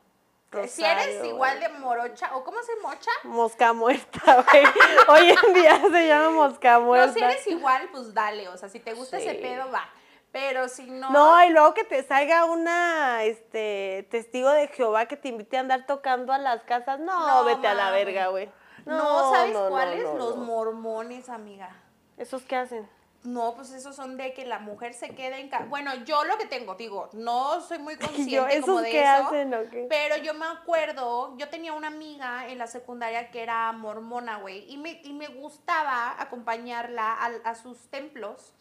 si 0.68 0.84
eres 0.86 1.26
igual 1.26 1.60
de 1.60 1.68
morocha, 1.70 2.36
o 2.36 2.44
cómo 2.44 2.62
se 2.62 2.76
mocha, 2.82 3.10
Mosca 3.24 3.74
muerta, 3.74 4.46
güey. 4.52 4.64
Hoy 5.08 5.36
en 5.44 5.54
día 5.56 5.82
se 5.92 6.08
llama 6.08 6.30
mosca 6.30 6.80
muerta. 6.80 7.08
no, 7.08 7.14
si 7.14 7.20
eres 7.24 7.48
igual, 7.48 7.90
pues 7.92 8.14
dale, 8.14 8.48
o 8.50 8.56
sea, 8.58 8.70
si 8.70 8.80
te 8.80 8.94
gusta 8.94 9.18
ese 9.18 9.34
pedo, 9.36 9.72
va. 9.72 9.90
Pero 10.32 10.68
si 10.68 10.90
no, 10.90 11.10
No, 11.12 11.44
y 11.46 11.50
luego 11.50 11.74
que 11.76 11.84
te 11.84 12.02
salga 12.04 12.46
una 12.46 13.24
este 13.24 14.08
testigo 14.12 14.50
de 14.50 14.68
Jehová 14.68 15.06
que 15.08 15.16
te 15.18 15.28
invite 15.30 15.58
a 15.58 15.60
andar 15.62 15.86
tocando 15.88 16.34
a 16.34 16.38
las 16.40 16.64
casas. 16.64 17.00
No, 17.00 17.28
No, 17.28 17.44
vete 17.46 17.68
a 17.68 17.74
la 17.76 17.90
verga, 17.92 18.28
güey. 18.28 18.50
no, 18.86 19.32
¿sabes 19.34 19.54
no, 19.54 19.70
cuáles? 19.70 20.04
Los 20.04 20.38
mormones, 20.38 21.30
amiga. 21.30 21.76
¿Esos 22.18 22.44
qué 22.44 22.56
hacen? 22.56 22.88
No, 23.24 23.54
pues 23.56 23.72
esos 23.72 23.96
son 23.96 24.18
de 24.18 24.34
que 24.34 24.46
la 24.46 24.60
mujer 24.60 24.94
se 24.94 25.16
quede 25.16 25.40
en 25.40 25.48
casa. 25.50 25.66
Bueno, 25.66 25.94
yo 26.04 26.24
lo 26.26 26.38
que 26.38 26.46
tengo, 26.46 26.76
digo, 26.76 27.10
no 27.14 27.62
soy 27.62 27.80
muy 27.80 27.96
consciente 27.98 28.32
yo, 28.32 28.48
¿esos 28.48 28.66
como 28.66 28.82
de 28.82 29.00
eso. 29.02 29.28
hacen 29.28 29.54
o 29.54 29.70
qué? 29.70 29.86
Pero 29.90 30.18
yo 30.18 30.34
me 30.34 30.46
acuerdo, 30.46 31.38
yo 31.38 31.48
tenía 31.50 31.72
una 31.74 31.88
amiga 31.88 32.48
en 32.50 32.58
la 32.58 32.68
secundaria 32.68 33.32
que 33.32 33.42
era 33.42 33.72
mormona, 33.72 34.38
güey, 34.38 34.66
y 34.72 34.78
me, 34.78 35.00
y 35.04 35.14
me 35.14 35.28
gustaba 35.30 36.22
acompañarla 36.22 37.14
a, 37.14 37.26
a 37.50 37.56
sus 37.56 37.90
templos 37.90 38.52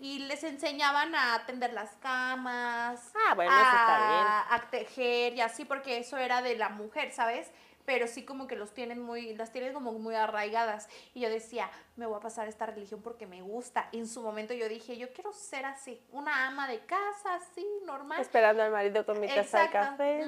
y 0.00 0.20
les 0.20 0.44
enseñaban 0.44 1.14
a 1.14 1.44
tender 1.44 1.72
las 1.72 1.90
camas, 1.96 3.12
Ah, 3.28 3.34
bueno, 3.34 3.50
eso 3.50 3.60
está 3.60 3.96
bien. 3.98 4.26
a, 4.26 4.54
a 4.54 4.70
tejer 4.70 5.34
y 5.34 5.40
así, 5.40 5.64
porque 5.64 5.98
eso 5.98 6.16
era 6.16 6.40
de 6.40 6.56
la 6.56 6.68
mujer, 6.68 7.12
¿sabes? 7.12 7.50
Pero 7.88 8.06
sí 8.06 8.22
como 8.22 8.46
que 8.46 8.54
los 8.54 8.74
tienen 8.74 9.00
muy, 9.00 9.34
las 9.34 9.50
tienen 9.50 9.72
como 9.72 9.92
muy 9.92 10.14
arraigadas. 10.14 10.90
Y 11.14 11.20
yo 11.20 11.30
decía, 11.30 11.70
me 11.96 12.04
voy 12.04 12.18
a 12.18 12.20
pasar 12.20 12.46
esta 12.46 12.66
religión 12.66 13.00
porque 13.00 13.26
me 13.26 13.40
gusta. 13.40 13.88
En 13.92 14.06
su 14.06 14.20
momento 14.20 14.52
yo 14.52 14.68
dije, 14.68 14.98
yo 14.98 15.10
quiero 15.14 15.32
ser 15.32 15.64
así, 15.64 15.98
una 16.12 16.48
ama 16.48 16.68
de 16.68 16.80
casa, 16.80 17.36
así, 17.36 17.66
normal. 17.86 18.20
Esperando 18.20 18.62
al 18.62 18.72
marido 18.72 19.06
con 19.06 19.18
mi 19.18 19.26
taza 19.26 19.62
de 19.62 19.70
café. 19.70 20.22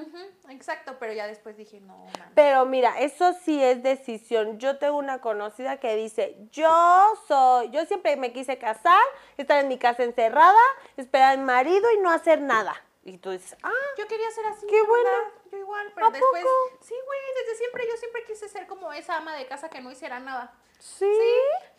exacto, 0.48 0.96
pero 0.98 1.12
ya 1.12 1.26
después 1.26 1.54
dije, 1.58 1.82
no, 1.82 1.98
man. 2.18 2.32
Pero 2.34 2.64
mira, 2.64 2.98
eso 2.98 3.34
sí 3.44 3.62
es 3.62 3.82
decisión. 3.82 4.58
Yo 4.58 4.78
tengo 4.78 4.96
una 4.96 5.20
conocida 5.20 5.76
que 5.76 5.96
dice, 5.96 6.38
yo 6.50 7.12
soy, 7.28 7.68
yo 7.72 7.84
siempre 7.84 8.16
me 8.16 8.32
quise 8.32 8.56
casar, 8.56 9.02
estar 9.36 9.60
en 9.60 9.68
mi 9.68 9.76
casa 9.76 10.02
encerrada, 10.02 10.62
esperar 10.96 11.32
al 11.32 11.44
marido 11.44 11.92
y 11.92 11.98
no 11.98 12.10
hacer 12.10 12.40
nada. 12.40 12.74
Y 13.04 13.18
tú 13.18 13.30
dices, 13.30 13.54
ah, 13.62 13.70
Yo 13.98 14.06
quería 14.06 14.30
ser 14.30 14.46
así. 14.46 14.66
qué 14.66 14.82
bueno. 14.82 15.10
Yo 15.50 15.58
igual, 15.58 15.90
pero 15.94 16.10
después, 16.10 16.44
sí, 16.80 16.94
güey, 17.04 17.18
desde 17.44 17.58
siempre, 17.58 17.84
yo 17.88 17.96
siempre 17.96 18.24
quise 18.24 18.48
ser 18.48 18.66
como 18.66 18.92
esa 18.92 19.16
ama 19.16 19.34
de 19.36 19.46
casa 19.46 19.68
que 19.68 19.80
no 19.80 19.90
hiciera 19.90 20.20
nada. 20.20 20.52
¿Sí? 20.78 21.10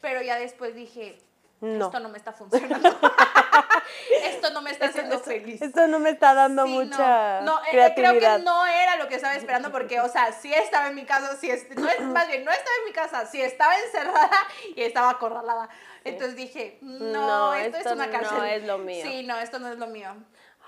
Pero 0.01 0.21
ya 0.21 0.37
después 0.37 0.75
dije, 0.75 1.17
No. 1.61 1.85
esto 1.85 1.99
no 1.99 2.09
me 2.09 2.17
está 2.17 2.33
funcionando. 2.33 2.89
esto 4.23 4.49
no 4.51 4.61
me 4.61 4.71
está 4.71 4.87
haciendo 4.87 5.19
feliz. 5.19 5.61
Esto 5.61 5.87
no 5.87 5.99
me 5.99 6.09
está 6.11 6.33
dando 6.33 6.65
Sí, 6.65 6.71
mucha 6.73 7.41
no, 7.41 7.57
no, 7.57 7.63
eh, 7.63 7.67
eh, 7.67 7.71
creo 7.71 7.93
creatividad. 7.95 8.37
que 8.37 8.43
no 8.43 8.65
era 8.65 8.95
lo 8.97 9.07
que 9.07 9.15
estaba 9.15 9.35
esperando 9.35 9.71
porque, 9.71 9.99
o 10.01 10.09
sea, 10.09 10.31
sí 10.33 10.53
estaba 10.53 10.87
en 10.87 10.95
mi 10.95 11.05
casa, 11.05 11.35
sí 11.37 11.49
es- 11.49 11.69
no 11.75 11.87
es, 11.89 12.01
más 12.01 12.27
bien, 12.27 12.43
no 12.45 12.51
estaba 12.51 12.75
en 12.79 12.85
mi 12.85 12.91
casa, 12.93 13.25
sí 13.25 13.41
estaba 13.41 13.77
encerrada 13.79 14.29
y 14.75 14.81
estaba 14.83 15.09
acorralada. 15.11 15.69
Entonces 16.03 16.35
dije, 16.35 16.77
no, 16.81 17.27
No, 17.27 17.53
esto, 17.53 17.77
esto 17.77 17.89
es 17.89 17.95
una 17.95 18.07
no 18.07 18.11
cárcel. 18.11 18.43
es 18.45 18.63
lo 18.65 18.77
mío. 18.79 19.05
Sí, 19.05 19.23
no, 19.23 19.37
esto 19.39 19.59
no 19.59 19.71
es 19.71 19.77
lo 19.77 19.87
mío. 19.87 20.15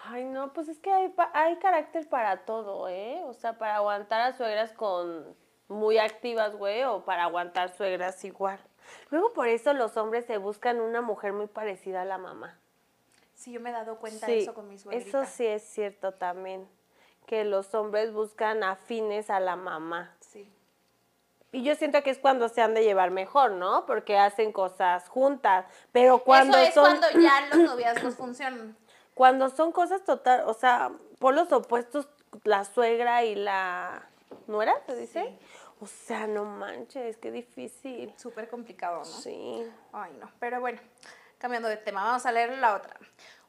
Ay, 0.06 0.26
no, 0.26 0.52
pues 0.54 0.68
es 0.68 0.80
que 0.80 0.92
hay, 0.92 1.14
hay 1.34 1.56
carácter 1.58 2.08
para 2.10 2.46
todo, 2.46 2.90
¿eh? 2.90 3.22
O 3.26 3.34
sea, 3.34 3.58
para 3.58 3.78
aguantar 3.78 4.22
a 4.22 4.36
suegras 4.36 4.74
con 4.74 5.36
muy 5.68 5.98
activas, 5.98 6.56
güey, 6.56 6.84
o 6.84 7.06
para 7.06 7.24
aguantar 7.24 7.76
suegras 7.76 8.24
igual. 8.26 8.60
Luego 9.12 9.32
por 9.34 9.48
eso 9.48 9.74
los 9.74 9.96
hombres 9.96 10.26
se 10.26 10.38
buscan 10.38 10.82
una 10.82 11.02
mujer 11.02 11.32
muy 11.32 11.48
parecida 11.48 12.02
a 12.02 12.06
la 12.06 12.18
mamá. 12.18 12.60
Sí, 13.34 13.54
yo 13.54 13.62
me 13.62 13.70
he 13.70 13.74
dado 13.74 13.98
cuenta 13.98 14.28
de 14.28 14.40
eso 14.40 14.54
con 14.54 14.68
mis 14.68 14.82
suegrita. 14.82 15.08
eso 15.08 15.26
sí 15.32 15.46
es 15.46 15.64
cierto 15.64 16.14
también, 16.14 16.68
que 17.26 17.46
los 17.46 17.74
hombres 17.74 18.12
buscan 18.14 18.64
afines 18.64 19.30
a 19.30 19.40
la 19.40 19.56
mamá. 19.56 20.16
Sí. 20.20 20.52
Y 21.54 21.64
yo 21.64 21.76
siento 21.76 22.02
que 22.04 22.10
es 22.10 22.18
cuando 22.18 22.50
se 22.50 22.62
han 22.62 22.74
de 22.74 22.84
llevar 22.84 23.12
mejor, 23.12 23.52
¿no? 23.52 23.86
Porque 23.86 24.18
hacen 24.18 24.52
cosas 24.52 25.08
juntas. 25.08 25.66
Pero 25.92 26.24
cuando 26.24 26.58
eso 26.58 26.68
es 26.68 26.74
son 26.74 26.98
cuando 26.98 27.20
ya 27.20 27.48
los 27.48 27.60
noviazgos 27.60 28.16
funcionan. 28.16 28.76
Cuando 29.14 29.50
son 29.50 29.72
cosas 29.72 30.04
total, 30.04 30.44
o 30.48 30.54
sea, 30.54 30.92
por 31.20 31.34
los 31.34 31.52
opuestos, 31.52 32.08
la 32.44 32.66
suegra 32.66 33.24
y 33.24 33.36
la 33.36 34.08
nuera, 34.48 34.74
¿se 34.86 34.96
dice? 34.96 35.38
O 35.80 35.86
sea, 35.88 36.28
no 36.28 36.46
manches, 36.46 37.18
qué 37.18 37.32
difícil. 37.32 38.14
Súper 38.18 38.50
complicado, 38.50 39.00
¿no? 39.00 39.06
Sí. 39.06 39.64
Ay, 39.92 40.12
no. 40.20 40.32
Pero 40.40 40.60
bueno, 40.62 40.80
cambiando 41.38 41.68
de 41.70 41.78
tema, 41.78 42.04
vamos 42.04 42.26
a 42.26 42.32
leer 42.32 42.58
la 42.58 42.76
otra. 42.76 42.96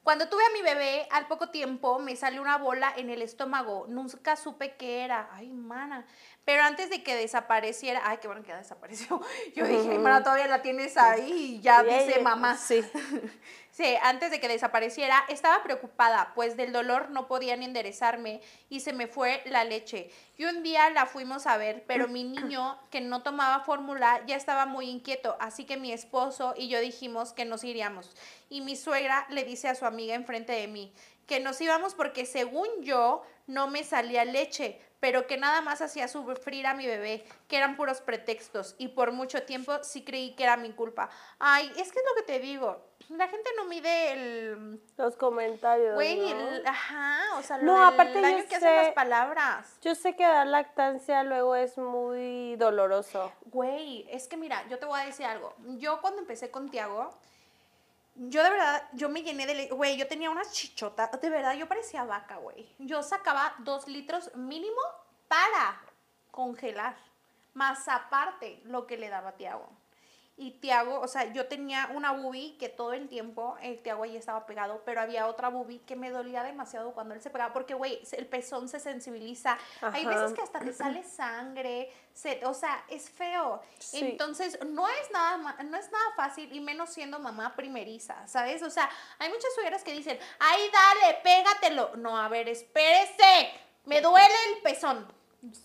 Cuando 0.02 0.28
tuve 0.28 0.42
a 0.44 0.50
mi 0.52 0.60
bebé, 0.60 1.08
al 1.12 1.26
poco 1.28 1.48
tiempo 1.48 1.98
me 1.98 2.14
salió 2.14 2.42
una 2.42 2.58
bola 2.58 2.92
en 2.94 3.08
el 3.08 3.22
estómago. 3.22 3.86
Nunca 3.88 4.36
supe 4.36 4.74
qué 4.76 5.02
era. 5.02 5.30
Ay, 5.32 5.48
mana. 5.50 6.04
Pero 6.44 6.62
antes 6.62 6.90
de 6.90 7.02
que 7.02 7.14
desapareciera, 7.16 8.02
ay, 8.04 8.18
qué 8.18 8.26
bueno 8.26 8.42
que 8.42 8.48
ya 8.48 8.58
desapareció. 8.58 9.22
Yo 9.54 9.64
dije, 9.64 9.98
mana, 9.98 10.22
todavía 10.22 10.46
la 10.46 10.60
tienes 10.60 10.98
ahí 10.98 11.32
y 11.56 11.60
ya 11.62 11.82
Y 11.82 11.86
dice 11.86 12.14
ella- 12.16 12.22
mamá. 12.22 12.56
Sí. 12.58 12.84
Sí, 13.74 13.96
antes 14.02 14.30
de 14.30 14.38
que 14.38 14.46
desapareciera, 14.46 15.24
estaba 15.28 15.64
preocupada, 15.64 16.30
pues 16.36 16.56
del 16.56 16.70
dolor 16.70 17.10
no 17.10 17.26
podía 17.26 17.56
ni 17.56 17.64
enderezarme 17.64 18.40
y 18.68 18.78
se 18.78 18.92
me 18.92 19.08
fue 19.08 19.42
la 19.46 19.64
leche. 19.64 20.12
Y 20.36 20.44
un 20.44 20.62
día 20.62 20.90
la 20.90 21.06
fuimos 21.06 21.48
a 21.48 21.56
ver, 21.56 21.82
pero 21.88 22.06
mi 22.06 22.22
niño, 22.22 22.78
que 22.92 23.00
no 23.00 23.24
tomaba 23.24 23.64
fórmula, 23.64 24.22
ya 24.28 24.36
estaba 24.36 24.64
muy 24.64 24.88
inquieto, 24.88 25.36
así 25.40 25.64
que 25.64 25.76
mi 25.76 25.90
esposo 25.90 26.54
y 26.56 26.68
yo 26.68 26.78
dijimos 26.78 27.32
que 27.32 27.46
nos 27.46 27.64
iríamos. 27.64 28.14
Y 28.48 28.60
mi 28.60 28.76
suegra 28.76 29.26
le 29.28 29.42
dice 29.42 29.66
a 29.66 29.74
su 29.74 29.86
amiga 29.86 30.14
enfrente 30.14 30.52
de 30.52 30.68
mí 30.68 30.92
que 31.26 31.40
nos 31.40 31.60
íbamos 31.60 31.94
porque 31.94 32.26
según 32.26 32.68
yo 32.82 33.22
no 33.46 33.68
me 33.68 33.82
salía 33.82 34.24
leche, 34.24 34.78
pero 35.04 35.26
que 35.26 35.36
nada 35.36 35.60
más 35.60 35.82
hacía 35.82 36.08
sufrir 36.08 36.66
a 36.66 36.72
mi 36.72 36.86
bebé, 36.86 37.26
que 37.46 37.58
eran 37.58 37.76
puros 37.76 38.00
pretextos 38.00 38.74
y 38.78 38.88
por 38.88 39.12
mucho 39.12 39.42
tiempo 39.42 39.84
sí 39.84 40.02
creí 40.02 40.34
que 40.34 40.44
era 40.44 40.56
mi 40.56 40.72
culpa. 40.72 41.10
Ay, 41.38 41.66
es 41.76 41.92
que 41.92 41.98
es 41.98 42.04
lo 42.08 42.14
que 42.16 42.22
te 42.22 42.38
digo, 42.40 42.80
la 43.10 43.28
gente 43.28 43.50
no 43.58 43.64
mide 43.66 44.12
el... 44.12 44.80
Los 44.96 45.14
comentarios. 45.16 45.94
Güey, 45.94 46.16
¿no? 46.32 46.48
el- 46.48 46.66
ajá, 46.66 47.18
o 47.36 47.42
sea, 47.42 47.58
lo 47.58 47.64
No, 47.64 47.86
aparte 47.86 48.14
yo 48.14 48.22
daño 48.22 48.46
que 48.48 48.56
hacen 48.56 48.76
las 48.76 48.86
sé- 48.86 48.92
palabras. 48.92 49.76
Yo 49.82 49.94
sé 49.94 50.16
que 50.16 50.24
dar 50.24 50.46
lactancia 50.46 51.22
luego 51.22 51.54
es 51.54 51.76
muy 51.76 52.56
doloroso. 52.56 53.30
Güey, 53.44 54.06
es 54.10 54.26
que 54.26 54.38
mira, 54.38 54.66
yo 54.70 54.78
te 54.78 54.86
voy 54.86 55.02
a 55.02 55.04
decir 55.04 55.26
algo. 55.26 55.52
Yo 55.76 56.00
cuando 56.00 56.20
empecé 56.22 56.50
con 56.50 56.70
Tiago, 56.70 57.10
yo 58.14 58.42
de 58.42 58.50
verdad, 58.50 58.88
yo 58.92 59.08
me 59.08 59.22
llené 59.22 59.46
de... 59.46 59.68
Güey, 59.68 59.96
yo 59.96 60.06
tenía 60.06 60.30
unas 60.30 60.52
chichotas. 60.52 61.10
De 61.20 61.30
verdad, 61.30 61.54
yo 61.54 61.68
parecía 61.68 62.04
vaca, 62.04 62.36
güey. 62.36 62.74
Yo 62.78 63.02
sacaba 63.02 63.54
dos 63.58 63.88
litros 63.88 64.34
mínimo 64.36 64.80
para 65.28 65.82
congelar. 66.30 66.96
Más 67.54 67.88
aparte 67.88 68.60
lo 68.64 68.86
que 68.86 68.96
le 68.96 69.08
daba 69.08 69.30
a 69.30 69.36
Tiago. 69.36 69.68
Y 70.36 70.50
Tiago, 70.58 70.98
o 70.98 71.06
sea, 71.06 71.32
yo 71.32 71.46
tenía 71.46 71.90
una 71.94 72.10
bubi 72.10 72.56
que 72.58 72.68
todo 72.68 72.92
el 72.92 73.08
tiempo 73.08 73.56
el 73.62 73.80
Tiago 73.80 74.02
ahí 74.02 74.16
estaba 74.16 74.46
pegado, 74.46 74.82
pero 74.84 75.00
había 75.00 75.28
otra 75.28 75.48
bubi 75.48 75.78
que 75.78 75.94
me 75.94 76.10
dolía 76.10 76.42
demasiado 76.42 76.92
cuando 76.92 77.14
él 77.14 77.22
se 77.22 77.30
pegaba, 77.30 77.52
porque, 77.52 77.74
güey, 77.74 78.02
el 78.10 78.26
pezón 78.26 78.68
se 78.68 78.80
sensibiliza. 78.80 79.56
Hay 79.80 80.04
veces 80.04 80.32
que 80.32 80.42
hasta 80.42 80.58
te 80.58 80.72
sale 80.72 81.04
sangre, 81.04 81.92
se, 82.12 82.44
o 82.46 82.52
sea, 82.52 82.84
es 82.88 83.08
feo. 83.10 83.62
Sí. 83.78 84.00
Entonces, 84.00 84.58
no 84.66 84.88
es, 84.88 85.10
nada, 85.12 85.36
no 85.62 85.76
es 85.76 85.92
nada 85.92 86.04
fácil, 86.16 86.52
y 86.52 86.58
menos 86.58 86.90
siendo 86.90 87.20
mamá 87.20 87.54
primeriza, 87.54 88.26
¿sabes? 88.26 88.60
O 88.64 88.70
sea, 88.70 88.90
hay 89.20 89.28
muchas 89.28 89.54
suegras 89.54 89.84
que 89.84 89.92
dicen, 89.92 90.18
ay, 90.40 90.62
dale, 90.72 91.18
pégatelo. 91.22 91.94
No, 91.94 92.18
a 92.18 92.28
ver, 92.28 92.48
espérese, 92.48 93.52
me 93.84 94.00
duele 94.00 94.34
el 94.52 94.62
pezón. 94.62 95.06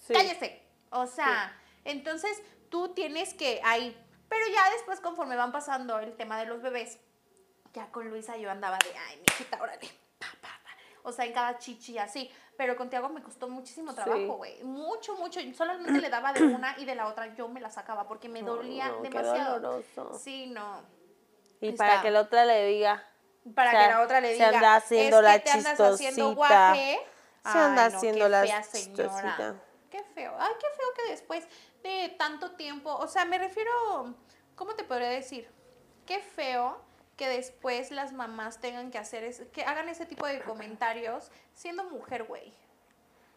Sí. 0.05 0.13
Cállese. 0.13 0.61
O 0.91 1.07
sea, 1.07 1.59
entonces 1.86 2.39
tú 2.70 2.89
tienes 2.89 3.34
que 3.34 3.61
ahí. 3.63 3.97
Pero 4.30 4.45
ya 4.53 4.69
después, 4.71 4.99
conforme 4.99 5.36
van 5.36 5.51
pasando 5.51 5.99
el 5.99 6.15
tema 6.15 6.38
de 6.39 6.45
los 6.45 6.61
bebés, 6.61 6.99
ya 7.73 7.88
con 7.91 8.09
Luisa 8.09 8.38
yo 8.38 8.49
andaba 8.51 8.77
de, 8.77 8.95
ay, 8.97 9.17
mi 9.17 9.23
hijita, 9.30 9.57
órale. 9.61 9.88
pa, 10.19 10.27
pa, 10.41 10.49
pa". 10.63 10.69
O 11.03 11.11
sea, 11.11 11.25
en 11.25 11.34
cada 11.34 11.57
chichi 11.57 11.97
así. 11.97 12.32
Pero 12.57 12.75
con 12.75 12.89
Tiago 12.89 13.07
me 13.09 13.23
costó 13.23 13.47
muchísimo 13.47 13.95
trabajo, 13.95 14.36
güey. 14.36 14.61
Mucho, 14.63 15.15
mucho. 15.15 15.39
Solamente 15.55 16.01
le 16.01 16.09
daba 16.09 16.34
de 16.34 16.43
una 16.43 16.75
y 16.77 16.84
de 16.86 16.93
la 16.93 17.07
otra 17.07 17.34
yo 17.34 17.47
me 17.47 17.61
la 17.61 17.69
sacaba 17.71 18.05
porque 18.07 18.27
me 18.27 18.43
dolía 18.43 18.89
no, 18.89 19.01
demasiado. 19.01 19.82
Sí, 20.19 20.47
no. 20.47 20.84
Y 21.61 21.69
Está. 21.69 21.88
para 21.88 22.01
que 22.01 22.11
la 22.11 22.19
otra 22.21 22.43
le 22.45 22.65
diga. 22.65 23.05
Para 23.55 23.69
O 23.69 23.71
sea, 23.71 23.82
que 23.88 23.93
la 23.93 24.01
otra 24.01 24.19
le 24.21 24.27
se 24.30 24.34
diga, 24.34 24.47
anda 24.49 24.75
haciendo 24.75 25.17
es 25.19 25.23
la 25.23 25.39
te 25.39 25.51
andas 25.51 25.80
haciendo 25.80 25.95
chistosita. 25.97 26.34
guaje. 26.36 26.99
Se 27.43 27.49
anda 27.57 27.86
Ay, 27.86 27.91
no, 27.91 27.97
haciendo 27.97 28.25
qué 28.25 28.30
la 28.30 28.41
fea 28.43 28.63
señora. 28.63 29.03
chistosita. 29.09 29.55
Qué 29.89 30.03
feo. 30.03 30.36
Ay, 30.38 30.53
qué 30.59 30.67
feo 30.75 30.88
que 30.97 31.11
después 31.11 31.47
de 31.84 32.15
tanto 32.17 32.51
tiempo, 32.51 32.95
o 32.95 33.07
sea, 33.07 33.25
me 33.25 33.38
refiero, 33.38 33.71
¿cómo 34.55 34.75
te 34.75 34.84
podría 34.84 35.09
decir? 35.09 35.49
Qué 36.05 36.19
feo 36.19 36.82
que 37.19 37.27
después 37.27 37.91
las 37.91 38.13
mamás 38.13 38.61
tengan 38.61 38.91
que 38.91 38.97
hacer, 38.97 39.25
es, 39.25 39.41
que 39.51 39.63
hagan 39.63 39.89
ese 39.89 40.05
tipo 40.05 40.25
de 40.25 40.39
comentarios 40.41 41.32
siendo 41.53 41.84
mujer, 41.84 42.23
güey. 42.23 42.53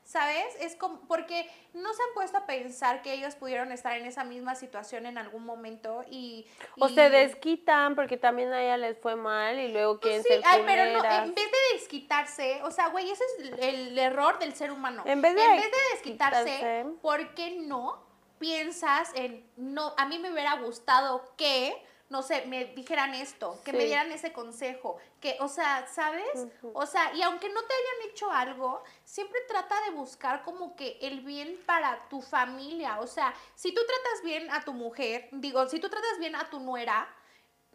¿Sabes? 0.05 0.57
Es 0.61 0.77
como, 0.77 1.01
porque 1.09 1.49
no 1.75 1.93
se 1.93 2.03
han 2.03 2.15
puesto 2.15 2.39
a 2.39 2.47
pensar 2.47 3.03
que 3.03 3.13
ellos 3.13 3.35
pudieron 3.35 3.73
estar 3.73 3.97
en 3.97 4.05
esa 4.05 4.25
misma 4.25 4.55
situación 4.55 5.07
en 5.07 5.19
algún 5.19 5.45
momento 5.45 6.05
y... 6.09 6.47
O 6.79 6.89
se 6.89 7.09
desquitan 7.11 7.95
porque 7.97 8.17
también 8.17 8.53
a 8.53 8.63
ella 8.63 8.77
les 8.77 8.99
fue 8.99 9.17
mal 9.17 9.59
y 9.59 9.73
luego 9.73 9.99
quieren 9.99 10.23
Pues 10.23 10.37
sí, 10.37 10.43
ser 10.43 10.53
ay, 10.53 10.63
pero 10.67 10.85
no, 10.93 11.05
en 11.05 11.35
vez 11.35 11.51
de 11.51 11.77
desquitarse, 11.79 12.61
o 12.65 12.71
sea, 12.71 12.89
güey, 12.89 13.11
ese 13.11 13.25
es 13.25 13.45
el, 13.45 13.63
el 13.63 13.99
error 13.99 14.39
del 14.39 14.55
ser 14.55 14.71
humano. 14.71 15.03
En 15.07 15.23
vez 15.23 15.35
de 15.35 15.43
desquitarse, 15.43 16.51
desquitarse. 16.51 16.87
¿por 17.01 17.35
qué 17.35 17.51
no 17.61 18.12
piensas 18.43 19.13
en, 19.15 19.49
no, 19.57 19.95
a 19.97 20.05
mí 20.05 20.19
me 20.19 20.33
hubiera 20.33 20.57
gustado 20.57 21.33
que, 21.37 21.81
no 22.11 22.23
sé, 22.23 22.45
me 22.47 22.65
dijeran 22.65 23.15
esto, 23.15 23.57
que 23.65 23.73
me 23.73 23.85
dieran 23.85 24.11
ese 24.11 24.33
consejo, 24.33 24.99
que, 25.21 25.37
o 25.39 25.47
sea, 25.47 25.87
¿sabes? 25.87 26.49
O 26.75 26.85
sea, 26.85 27.15
y 27.15 27.23
aunque 27.23 27.49
no 27.51 27.63
te 27.63 27.73
hayan 27.73 28.11
hecho 28.11 28.33
algo, 28.33 28.83
siempre 29.05 29.39
trata 29.47 29.81
de 29.85 29.93
buscar 29.93 30.43
como 30.43 30.75
que 30.75 30.99
el 31.03 31.21
bien 31.21 31.57
para 31.67 32.09
tu 32.09 32.21
familia, 32.21 32.99
o 32.99 33.07
sea, 33.07 33.33
si 33.55 33.73
tú 33.73 33.81
tratas 33.87 34.25
bien 34.25 34.51
a 34.51 34.65
tu 34.65 34.73
mujer, 34.73 35.29
digo, 35.31 35.69
si 35.69 35.79
tú 35.79 35.89
tratas 35.89 36.19
bien 36.19 36.35
a 36.35 36.51
tu 36.51 36.59
nuera, 36.59 37.09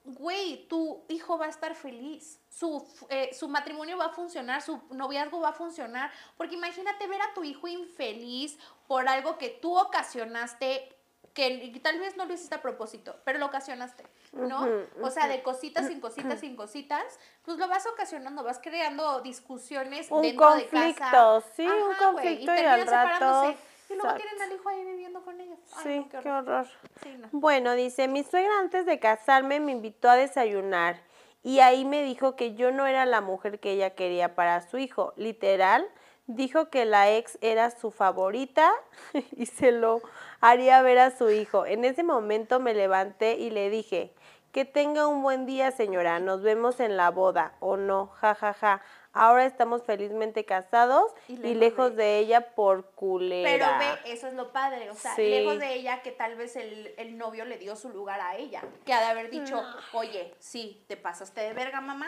güey, 0.07 0.65
tu 0.69 1.03
hijo 1.09 1.37
va 1.37 1.47
a 1.47 1.49
estar 1.49 1.75
feliz, 1.75 2.39
su, 2.49 2.85
eh, 3.09 3.29
su 3.33 3.49
matrimonio 3.49 3.97
va 3.97 4.05
a 4.05 4.09
funcionar, 4.09 4.61
su 4.61 4.81
noviazgo 4.91 5.41
va 5.41 5.49
a 5.49 5.53
funcionar, 5.53 6.09
porque 6.37 6.55
imagínate 6.55 7.07
ver 7.07 7.21
a 7.21 7.33
tu 7.33 7.43
hijo 7.43 7.67
infeliz 7.67 8.57
por 8.87 9.07
algo 9.09 9.37
que 9.37 9.49
tú 9.49 9.77
ocasionaste, 9.77 10.93
que 11.33 11.79
tal 11.83 11.99
vez 11.99 12.15
no 12.15 12.25
lo 12.25 12.33
hiciste 12.33 12.55
a 12.55 12.61
propósito, 12.61 13.15
pero 13.25 13.37
lo 13.37 13.47
ocasionaste, 13.47 14.03
¿no? 14.31 14.65
O 15.03 15.11
sea, 15.11 15.27
de 15.27 15.43
cositas 15.43 15.87
sin 15.87 15.99
cositas 15.99 16.39
sin 16.39 16.55
cositas, 16.55 17.19
pues 17.43 17.57
lo 17.57 17.67
vas 17.67 17.85
ocasionando, 17.85 18.43
vas 18.43 18.59
creando 18.59 19.19
discusiones 19.21 20.09
Un 20.09 20.21
dentro 20.21 20.55
de 20.55 20.67
conflicto, 20.67 20.99
casa. 21.01 21.41
sí, 21.55 21.67
un 21.67 21.91
Ajá, 21.91 22.11
güey, 22.11 22.23
conflicto 22.37 22.55
y 22.55 22.59
al 22.59 22.87
rato, 22.87 23.15
separándose, 23.25 23.57
Y 23.89 23.93
luego 23.93 24.09
exacto. 24.09 24.23
tienen 24.23 24.41
al 24.41 24.55
hijo 24.55 24.69
ahí 24.69 24.85
viviendo 24.85 25.21
con 25.23 25.39
ellos. 25.39 25.59
Ay, 25.77 25.83
Sí, 25.83 26.09
no, 26.13 26.21
qué 26.21 26.31
horror. 26.31 26.67
Sí, 27.03 27.17
no. 27.17 27.29
Bueno, 27.31 27.73
dice, 27.73 28.07
mi 28.07 28.23
suegra 28.23 28.59
antes 28.59 28.85
de 28.85 28.99
casarme 28.99 29.59
me 29.59 29.71
invitó 29.71 30.09
a 30.09 30.15
desayunar 30.15 30.99
y 31.43 31.59
ahí 31.61 31.85
me 31.85 32.03
dijo 32.03 32.35
que 32.35 32.55
yo 32.55 32.71
no 32.71 32.85
era 32.85 33.05
la 33.05 33.21
mujer 33.21 33.59
que 33.59 33.71
ella 33.71 33.91
quería 33.91 34.35
para 34.35 34.61
su 34.61 34.77
hijo. 34.77 35.13
Literal, 35.15 35.87
dijo 36.25 36.69
que 36.69 36.83
la 36.85 37.09
ex 37.11 37.37
era 37.41 37.71
su 37.71 37.91
favorita 37.91 38.69
y 39.31 39.45
se 39.45 39.71
lo 39.71 40.01
haría 40.41 40.81
ver 40.81 40.99
a 40.99 41.11
su 41.11 41.29
hijo. 41.29 41.65
En 41.65 41.85
ese 41.85 42.03
momento 42.03 42.59
me 42.59 42.73
levanté 42.73 43.35
y 43.37 43.49
le 43.49 43.69
dije, 43.69 44.13
Que 44.51 44.65
tenga 44.65 45.07
un 45.07 45.21
buen 45.21 45.45
día, 45.45 45.71
señora. 45.71 46.19
Nos 46.19 46.41
vemos 46.41 46.79
en 46.79 46.97
la 46.97 47.11
boda, 47.11 47.53
¿o 47.59 47.77
no? 47.77 48.07
Ja, 48.07 48.35
ja, 48.35 48.53
ja. 48.53 48.81
Ahora 49.19 49.45
estamos 49.45 49.83
felizmente 49.83 50.45
casados 50.45 51.11
Y 51.27 51.33
y, 51.33 51.53
lejos 51.55 51.95
de- 51.95 52.03
de 52.03 52.19
ella 52.19 52.41
por 52.55 52.85
culera. 52.91 53.49
Pero 53.49 53.65
ve, 53.79 54.11
eso 54.13 54.27
es 54.27 54.33
lo 54.33 54.51
padre, 54.51 54.89
o 54.91 54.95
sea, 54.95 55.15
Sí. 55.15 55.27
lejos 55.29 55.57
de 55.59 55.73
ella 55.73 56.01
que 56.03 56.11
tal 56.11 56.35
vez 56.35 56.55
el, 56.55 56.93
el 56.97 57.17
novio 57.17 57.45
le 57.45 57.57
dio 57.57 57.75
su 57.75 57.89
lugar 57.89 58.19
a 58.21 58.35
ella, 58.35 58.61
que 58.85 58.93
ha 58.93 58.99
de 58.99 59.05
haber 59.07 59.29
dicho, 59.29 59.61
oye, 59.93 60.33
sí, 60.39 60.83
te 60.87 60.97
pasaste 60.97 61.41
de 61.41 61.53
verga, 61.53 61.81
mamá. 61.81 62.07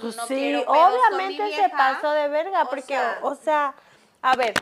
Pues 0.00 0.16
no 0.16 0.26
sí, 0.26 0.54
obviamente 0.66 1.42
se 1.42 1.48
vieja". 1.48 1.76
pasó 1.76 2.10
de 2.12 2.28
verga, 2.28 2.62
O 2.62 2.68
porque, 2.70 2.82
sea- 2.82 3.18
o 3.22 3.34
sea, 3.34 3.74
a 4.22 4.36
ver, 4.36 4.54